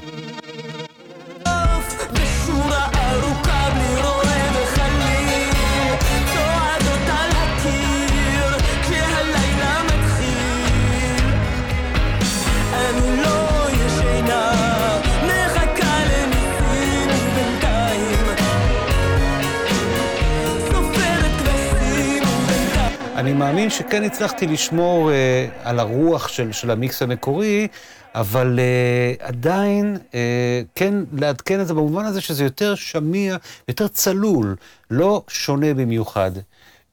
מאמין 23.38 23.70
שכן 23.70 24.04
הצלחתי 24.04 24.48
לשמור 24.48 25.12
אה, 25.12 25.48
על 25.64 25.80
הרוח 25.80 26.28
של, 26.28 26.52
של 26.52 26.72
המיקס 26.72 27.02
המקורי, 27.02 27.68
אבל 28.16 28.60
אה, 28.60 29.28
עדיין 29.28 29.98
אה, 30.14 30.62
כן 30.76 30.94
לעדכן 31.14 31.62
את 31.62 31.68
זה 31.68 31.74
במובן 31.74 32.06
הזה 32.06 32.22
שזה 32.22 32.44
יותר 32.44 32.76
שמיע, 32.76 33.38
יותר 33.68 33.88
צלול, 33.88 34.56
לא 34.92 35.24
שונה 35.28 35.74
במיוחד. 35.74 36.32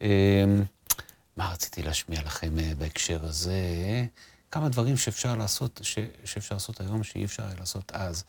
אה, 0.03 0.09
מה 1.37 1.53
רציתי 1.53 1.83
להשמיע 1.83 2.21
לכם 2.27 2.59
אה, 2.59 2.73
בהקשר 2.79 3.19
הזה? 3.23 3.55
כמה 4.51 4.69
דברים 4.69 4.97
שאפשר 4.97 5.37
לעשות, 5.37 5.81
ש, 5.83 5.99
שאפשר 6.25 6.55
לעשות 6.55 6.81
היום, 6.81 7.05
שאי 7.05 7.25
אפשר 7.25 7.43
לעשות 7.61 7.93
אז. 7.95 8.25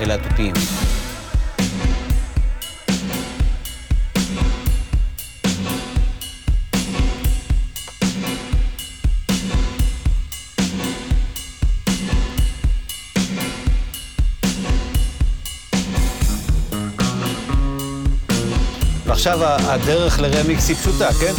אלה 0.00 0.14
התופים. 0.14 0.54
ועכשיו 19.06 19.44
ה- 19.44 19.72
הדרך 19.74 20.20
לרמיקס 20.20 20.68
היא 20.68 20.76
פשוטה, 20.76 21.08
כן? 21.20 21.32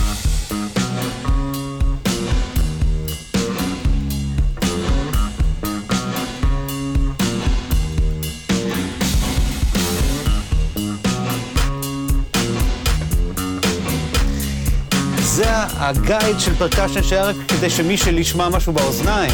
הגייד 15.79 16.39
של 16.39 16.55
פרקשן 16.55 17.03
שהיה 17.03 17.23
רק 17.23 17.35
כדי 17.47 17.69
שמי 17.69 17.97
שישמע 17.97 18.49
משהו 18.49 18.73
באוזניים. 18.73 19.31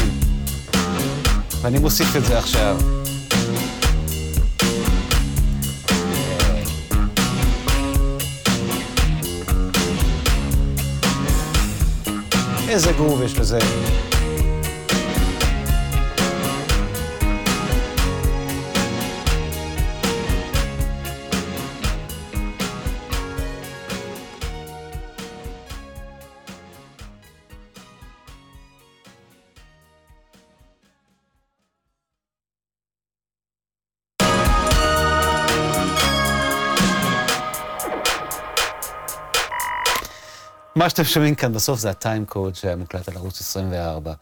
ואני 1.62 1.78
מוסיף 1.78 2.16
את 2.16 2.24
זה 2.24 2.38
עכשיו. 2.38 2.76
איזה 12.68 12.92
גרוב 12.92 13.22
יש 13.22 13.38
לזה. 13.38 13.58
מה 40.84 40.90
שאתם 40.90 41.04
שומעים 41.04 41.34
כאן 41.34 41.52
בסוף 41.52 41.80
זה 41.80 41.90
הטיים 41.90 42.24
קוד 42.24 42.54
שהיה 42.54 42.76
מוקלט 42.76 43.08
על 43.08 43.16
ערוץ 43.16 43.40
24. 43.40 44.12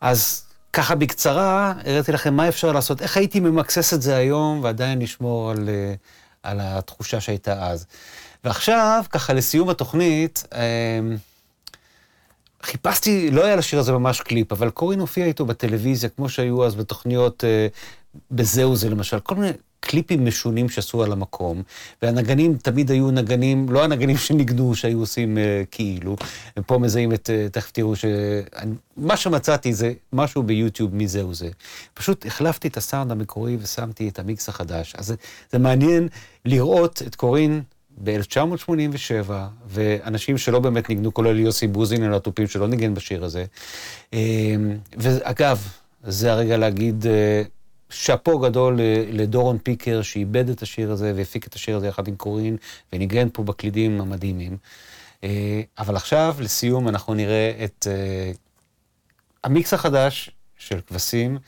אז 0.00 0.42
ככה 0.72 0.94
בקצרה, 0.94 1.72
הראיתי 1.84 2.12
לכם 2.12 2.34
מה 2.34 2.48
אפשר 2.48 2.72
לעשות, 2.72 3.02
איך 3.02 3.16
הייתי 3.16 3.40
ממקסס 3.40 3.94
את 3.94 4.02
זה 4.02 4.16
היום 4.16 4.60
ועדיין 4.62 4.98
לשמור 4.98 5.50
על, 5.50 5.68
אה, 5.68 5.94
על 6.42 6.58
התחושה 6.62 7.20
שהייתה 7.20 7.66
אז. 7.66 7.86
ועכשיו, 8.44 9.04
ככה 9.10 9.32
לסיום 9.32 9.68
התוכנית, 9.68 10.44
אה, 10.54 11.00
חיפשתי, 12.62 13.30
לא 13.30 13.44
היה 13.44 13.56
לשיר 13.56 13.78
הזה 13.78 13.92
ממש 13.92 14.20
קליפ, 14.20 14.52
אבל 14.52 14.70
קורין 14.70 15.00
הופיע 15.00 15.26
איתו 15.26 15.44
בטלוויזיה, 15.44 16.08
כמו 16.08 16.28
שהיו 16.28 16.66
אז 16.66 16.74
בתוכניות 16.74 17.44
אה, 17.44 17.66
בזהו 18.30 18.76
זה 18.76 18.90
למשל, 18.90 19.20
כל 19.20 19.34
מיני 19.34 19.52
קליפים 19.80 20.24
משונים 20.24 20.68
שעשו 20.68 21.02
על 21.02 21.12
המקום, 21.12 21.62
והנגנים 22.02 22.56
תמיד 22.56 22.90
היו 22.90 23.10
נגנים, 23.10 23.68
לא 23.68 23.84
הנגנים 23.84 24.16
שניגנו, 24.26 24.74
שהיו 24.74 25.00
עושים 25.00 25.38
אה, 25.38 25.62
כאילו, 25.70 26.16
פה 26.66 26.78
מזהים 26.78 27.12
את, 27.12 27.30
אה, 27.30 27.48
תכף 27.52 27.70
תראו 27.70 27.96
ש... 27.96 28.04
מה 28.96 29.16
שמצאתי 29.16 29.74
זה 29.74 29.92
משהו 30.12 30.42
ביוטיוב 30.42 30.94
מזהו 30.94 31.34
זה. 31.34 31.48
פשוט 31.94 32.26
החלפתי 32.26 32.68
את 32.68 32.76
הסאונד 32.76 33.10
המקורי 33.10 33.56
ושמתי 33.60 34.08
את 34.08 34.18
המיקס 34.18 34.48
החדש. 34.48 34.94
אז 34.94 35.06
זה, 35.06 35.14
זה 35.52 35.58
מעניין 35.58 36.08
לראות 36.44 37.02
את 37.06 37.14
קורין 37.14 37.62
ב-1987, 38.04 39.30
ואנשים 39.68 40.38
שלא 40.38 40.58
באמת 40.58 40.88
ניגנו, 40.88 41.14
כולל 41.14 41.38
יוסי 41.38 41.66
בוזין, 41.66 42.04
אלה 42.04 42.16
התופים 42.16 42.46
שלא 42.46 42.68
ניגן 42.68 42.94
בשיר 42.94 43.24
הזה. 43.24 43.44
אה, 44.14 44.18
ואגב, 44.96 45.68
זה 46.04 46.32
הרגע 46.32 46.56
להגיד 46.56 47.06
אה, 47.06 47.42
שאפו 47.90 48.38
גדול 48.38 48.80
לדורון 49.08 49.58
פיקר, 49.58 50.02
שאיבד 50.02 50.48
את 50.48 50.62
השיר 50.62 50.92
הזה 50.92 51.12
והפיק 51.16 51.46
את 51.46 51.54
השיר 51.54 51.76
הזה 51.76 51.86
יחד 51.86 52.08
עם 52.08 52.16
קורין, 52.16 52.56
וניגן 52.92 53.28
פה 53.32 53.42
בקלידים 53.42 54.00
המדהימים. 54.00 54.56
אה, 55.24 55.60
אבל 55.78 55.96
עכשיו, 55.96 56.36
לסיום, 56.40 56.88
אנחנו 56.88 57.14
נראה 57.14 57.64
את 57.64 57.86
אה, 57.90 58.32
המיקס 59.44 59.74
החדש 59.74 60.30
של 60.58 60.80
כבשים 60.80 61.38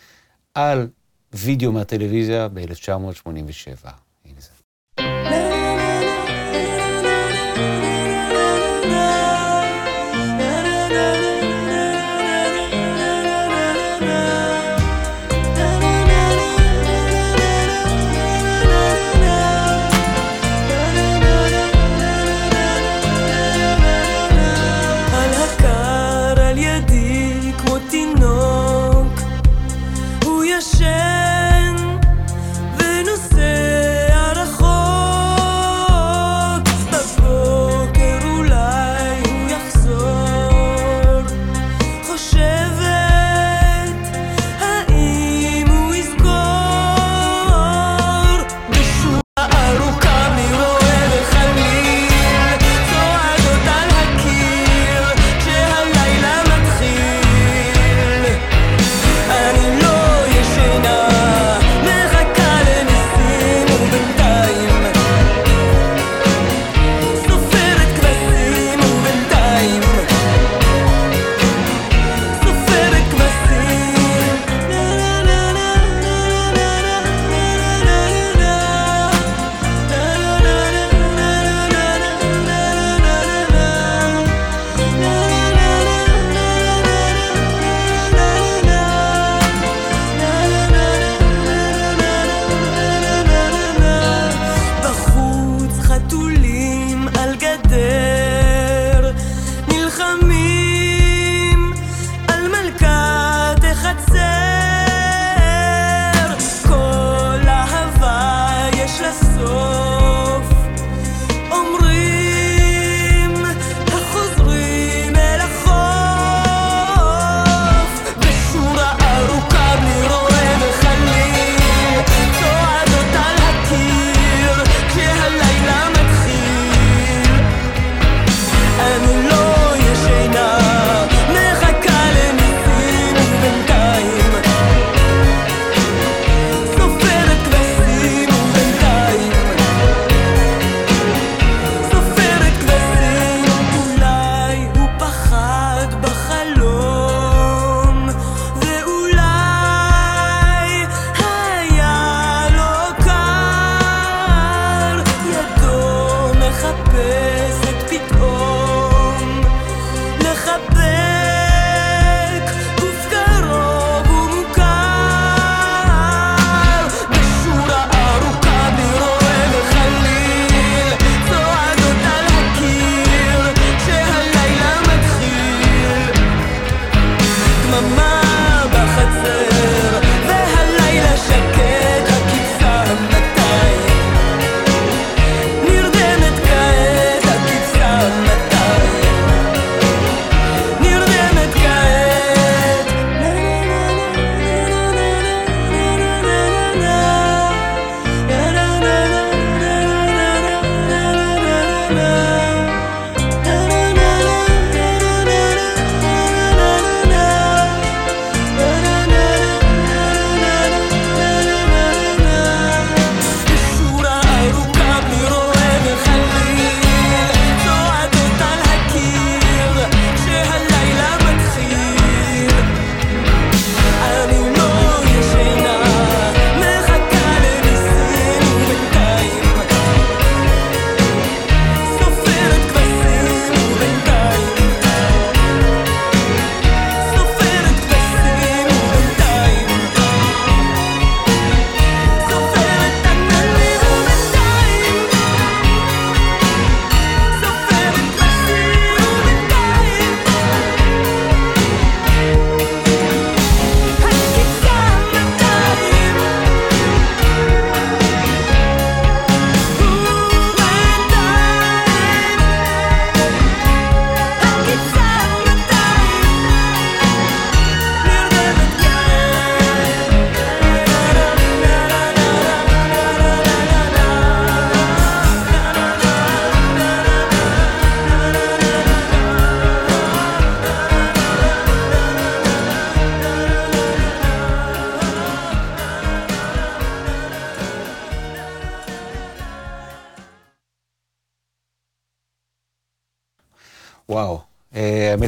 על 0.54 0.88
וידאו 1.32 1.72
מהטלוויזיה 1.72 2.48
ב-1987. 2.48 4.01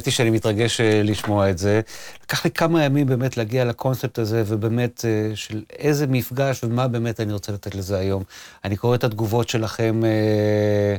האמת 0.05 0.07
היא 0.07 0.15
שאני 0.15 0.31
מתרגש 0.31 0.81
אה, 0.81 1.03
לשמוע 1.03 1.51
את 1.51 1.59
זה. 1.59 1.81
לקח 2.23 2.45
לי 2.45 2.51
כמה 2.51 2.85
ימים 2.85 3.07
באמת 3.07 3.37
להגיע 3.37 3.65
לקונספט 3.65 4.19
הזה, 4.19 4.43
ובאמת 4.47 5.05
אה, 5.05 5.37
של 5.37 5.63
איזה 5.79 6.07
מפגש 6.07 6.65
ומה 6.65 6.89
באמת 6.89 7.21
אני 7.21 7.33
רוצה 7.33 7.53
לתת 7.53 7.75
לזה 7.75 7.99
היום. 7.99 8.23
אני 8.65 8.77
קורא 8.77 8.95
את 8.95 9.05
התגובות 9.05 9.49
שלכם, 9.49 10.01
אה, 10.05 10.97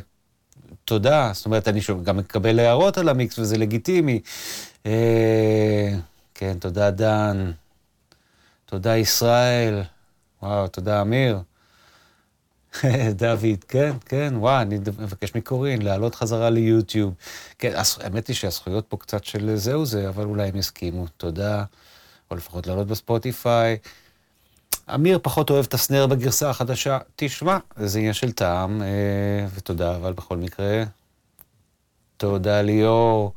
תודה. 0.86 1.32
זאת 1.34 1.46
אומרת, 1.46 1.68
אני 1.68 1.80
גם 2.04 2.18
מקבל 2.18 2.60
הערות 2.60 2.98
על 2.98 3.10
המיקס, 3.10 3.40
וזה 3.40 3.58
לגיטימי. 3.58 4.20
כן, 6.34 6.58
תודה 6.60 6.92
דן. 6.92 7.52
תודה 8.66 8.98
ישראל. 8.98 9.82
וואו, 10.44 10.68
תודה 10.68 11.02
אמיר. 11.02 11.40
דוד, 13.16 13.64
כן, 13.68 13.92
כן, 14.06 14.34
וואי, 14.38 14.62
אני 14.62 14.80
מבקש 15.00 15.36
מקורין 15.36 15.82
לעלות 15.82 16.16
חזרה 16.16 16.50
ליוטיוב. 16.50 17.14
כן, 17.60 17.74
האמת 18.00 18.28
היא 18.28 18.36
שהזכויות 18.36 18.86
פה 18.88 18.98
קצת 18.98 19.24
של 19.24 19.56
זהו 19.56 19.86
זה, 19.86 20.10
אבל 20.10 20.24
אולי 20.24 20.48
הם 20.48 20.56
יסכימו, 20.56 21.08
תודה. 21.18 21.64
או 22.32 22.36
לפחות 22.36 22.68
לעלות 22.68 22.88
בספוטיפיי. 22.88 23.78
אמיר 24.96 25.20
פחות 25.22 25.50
אוהב 25.50 25.66
את 25.66 25.74
הסנר 25.74 26.08
בגרסה 26.08 26.50
החדשה, 26.50 26.98
תשמע, 27.16 27.58
זה 27.78 28.00
עניין 28.00 28.14
של 28.14 28.32
טעם, 28.32 28.82
אה, 28.82 29.48
ותודה, 29.56 29.96
אבל 29.96 30.14
בכל 30.14 30.38
מקרה, 30.38 30.84
תודה 32.18 32.62
ליאור. 32.62 33.34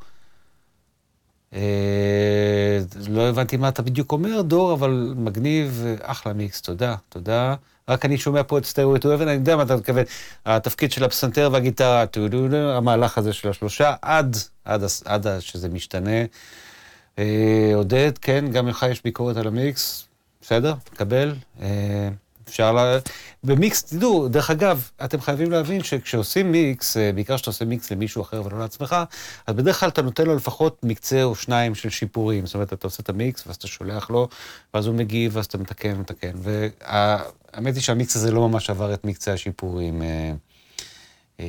אה, 1.53 2.79
לא 3.09 3.29
הבנתי 3.29 3.57
מה 3.57 3.69
אתה 3.69 3.81
בדיוק 3.81 4.11
אומר, 4.11 4.41
דור, 4.41 4.73
אבל 4.73 5.13
מגניב, 5.17 5.85
אחלה 6.01 6.33
מיקס, 6.33 6.61
תודה, 6.61 6.95
תודה. 7.09 7.55
רק 7.89 8.05
אני 8.05 8.17
שומע 8.17 8.41
פה 8.43 8.57
את 8.57 8.65
סטריאו 8.65 8.97
טו 8.97 9.13
אבן, 9.13 9.27
אני 9.27 9.37
יודע 9.37 9.55
מה 9.55 9.63
אתה 9.63 9.75
מתכוון. 9.75 10.03
התפקיד 10.45 10.91
של 10.91 11.03
הפסנתר 11.03 11.49
והגיטרה, 11.51 12.05
המהלך 12.75 13.17
הזה 13.17 13.33
של 13.33 13.49
השלושה, 13.49 13.95
עד, 14.01 14.37
עד, 14.65 14.83
עד 15.05 15.27
שזה 15.39 15.69
משתנה. 15.69 16.25
אה, 17.19 17.71
עודד, 17.75 18.17
כן, 18.17 18.45
גם 18.51 18.67
לך 18.67 18.85
יש 18.91 19.03
ביקורת 19.03 19.37
על 19.37 19.47
המיקס, 19.47 20.07
בסדר, 20.41 20.73
תקבל. 20.83 21.33
אפשר 22.49 22.73
ל... 22.73 22.97
במיקס, 23.43 23.83
תדעו, 23.83 24.27
דרך 24.27 24.49
אגב, 24.49 24.89
אתם 25.03 25.21
חייבים 25.21 25.51
להבין 25.51 25.83
שכשעושים 25.83 26.51
מיקס, 26.51 26.97
אה, 26.97 27.11
בעיקר 27.11 27.35
כשאתה 27.35 27.49
עושה 27.49 27.65
מיקס 27.65 27.91
למישהו 27.91 28.21
אחר 28.21 28.45
ולא 28.45 28.59
לעצמך, 28.59 28.95
אז 29.47 29.55
בדרך 29.55 29.79
כלל 29.79 29.89
אתה 29.89 30.01
נותן 30.01 30.25
לו 30.25 30.35
לפחות 30.35 30.83
מקצה 30.83 31.23
או 31.23 31.35
שניים 31.35 31.75
של 31.75 31.89
שיפורים. 31.89 32.45
זאת 32.45 32.55
אומרת, 32.55 32.73
אתה 32.73 32.87
עושה 32.87 33.03
את 33.03 33.09
המיקס, 33.09 33.47
ואז 33.47 33.55
אתה 33.55 33.67
שולח 33.67 34.09
לו, 34.09 34.27
ואז 34.73 34.85
הוא 34.85 34.95
מגיב, 34.95 35.35
ואז 35.35 35.45
אתה 35.45 35.57
מתקן 35.57 35.93
ומתקן. 35.95 36.31
והאמת 36.35 37.75
היא 37.75 37.83
שהמיקס 37.83 38.15
הזה 38.15 38.31
לא 38.31 38.49
ממש 38.49 38.69
עבר 38.69 38.93
את 38.93 39.05
מקצה 39.05 39.33
השיפורים. 39.33 40.01
אה, 40.01 40.33
אה, 41.39 41.45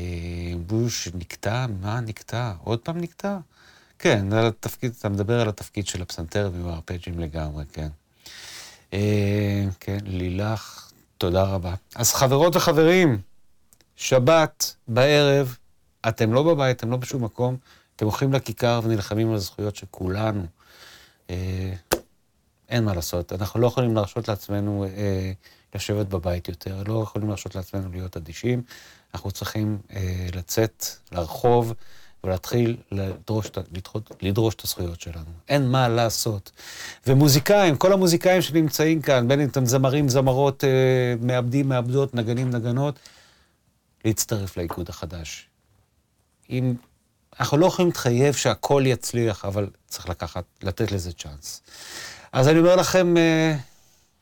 בוש 0.66 1.08
נקטע? 1.14 1.66
מה 1.80 2.00
נקטע? 2.00 2.52
עוד 2.64 2.78
פעם 2.78 3.00
נקטע? 3.00 3.38
כן, 3.98 4.32
על 4.32 4.46
התפקיד, 4.46 4.92
אתה 4.98 5.08
מדבר 5.08 5.40
על 5.40 5.48
התפקיד 5.48 5.86
של 5.86 6.02
הפסנתר 6.02 6.50
ועם 6.54 6.68
הארפג'ים 6.68 7.18
לגמרי, 7.18 7.64
כן. 7.72 7.88
כן, 9.80 9.98
לילך, 10.04 10.89
תודה 11.20 11.42
רבה. 11.42 11.74
אז 11.96 12.12
חברות 12.12 12.56
וחברים, 12.56 13.18
שבת 13.96 14.74
בערב, 14.88 15.56
אתם 16.08 16.32
לא 16.32 16.42
בבית, 16.42 16.76
אתם 16.76 16.90
לא 16.90 16.96
בשום 16.96 17.24
מקום, 17.24 17.56
אתם 17.96 18.06
הולכים 18.06 18.32
לכיכר 18.32 18.80
ונלחמים 18.84 19.28
על 19.28 19.34
הזכויות 19.34 19.76
של 19.76 19.86
כולנו. 19.90 20.46
אה, 21.30 21.72
אין 22.68 22.84
מה 22.84 22.94
לעשות, 22.94 23.32
אנחנו 23.32 23.60
לא 23.60 23.66
יכולים 23.66 23.94
להרשות 23.94 24.28
לעצמנו 24.28 24.84
אה, 24.84 25.32
לשבת 25.74 26.06
בבית 26.06 26.48
יותר, 26.48 26.82
לא 26.86 27.02
יכולים 27.02 27.28
להרשות 27.28 27.54
לעצמנו 27.54 27.88
להיות 27.92 28.16
אדישים, 28.16 28.62
אנחנו 29.14 29.30
צריכים 29.30 29.78
אה, 29.92 30.26
לצאת 30.34 30.84
לרחוב 31.12 31.72
ולהתחיל 32.24 32.76
לדרוש, 32.92 33.50
לדחות, 33.72 34.10
לדרוש 34.22 34.54
את 34.54 34.64
הזכויות 34.64 35.00
שלנו. 35.00 35.30
אין 35.48 35.68
מה 35.68 35.88
לעשות. 35.88 36.50
ומוזיקאים, 37.06 37.76
כל 37.76 37.92
המוזיקאים 37.92 38.42
שנמצאים 38.42 39.02
כאן, 39.02 39.28
בין 39.28 39.40
אם 39.40 39.48
אתם 39.48 39.66
זמרים, 39.66 40.08
זמרות, 40.08 40.64
אה, 40.64 41.14
מעבדים, 41.20 41.68
מעבדות, 41.68 42.14
נגנים, 42.14 42.50
נגנות, 42.50 42.98
להצטרף 44.04 44.56
לאיגוד 44.56 44.88
החדש. 44.88 45.48
אם... 46.50 46.74
אנחנו 47.40 47.58
לא 47.58 47.66
יכולים 47.66 47.88
להתחייב 47.88 48.34
שהכל 48.34 48.82
יצליח, 48.86 49.44
אבל 49.44 49.66
צריך 49.88 50.08
לקחת, 50.08 50.44
לתת 50.62 50.92
לזה 50.92 51.12
צ'אנס. 51.12 51.62
אז 52.32 52.48
אני 52.48 52.58
אומר 52.58 52.76
לכם, 52.76 53.16
אה, 53.16 53.56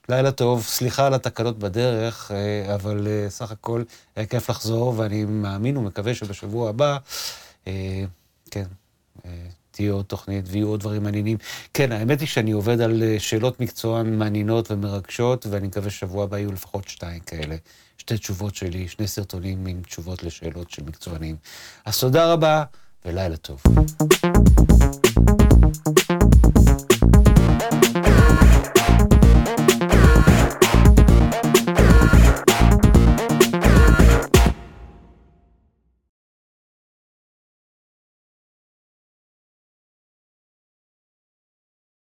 לילה 0.09 0.33
טוב, 0.33 0.63
סליחה 0.63 1.07
על 1.07 1.15
התקלות 1.15 1.59
בדרך, 1.59 2.31
אה, 2.31 2.75
אבל 2.75 3.07
אה, 3.07 3.31
סך 3.31 3.51
הכל 3.51 3.83
היה 4.17 4.27
כיף 4.27 4.51
לחזור, 4.51 4.95
ואני 4.97 5.25
מאמין 5.25 5.77
ומקווה 5.77 6.15
שבשבוע 6.15 6.69
הבא, 6.69 6.99
כן, 8.51 8.65
אה, 9.25 9.31
תהיה 9.71 9.93
עוד 9.93 10.05
תוכנית 10.05 10.45
ויהיו 10.49 10.69
עוד 10.69 10.81
דברים 10.81 11.03
מעניינים. 11.03 11.37
כן, 11.75 11.93
האמת 11.93 12.21
היא 12.21 12.29
שאני 12.29 12.51
עובד 12.51 12.81
על 12.81 13.03
אה, 13.03 13.17
שאלות 13.19 13.61
מקצוען 13.61 14.19
מעניינות 14.19 14.71
ומרגשות, 14.71 15.47
ואני 15.47 15.67
מקווה 15.67 15.91
שבוע 15.91 16.25
הבא 16.25 16.39
יהיו 16.39 16.53
לפחות 16.53 16.89
שתיים 16.89 17.21
כאלה. 17.21 17.57
שתי 17.99 18.19
תשובות 18.19 18.55
שלי, 18.55 18.89
שני 18.89 19.07
סרטונים 19.07 19.67
עם 19.67 19.83
תשובות 19.83 20.23
לשאלות 20.23 20.71
של 20.71 20.83
מקצוענים. 20.85 21.37
אז 21.85 22.01
תודה 22.01 22.33
רבה 22.33 22.65
ולילה 23.05 23.37
טוב. 23.37 23.63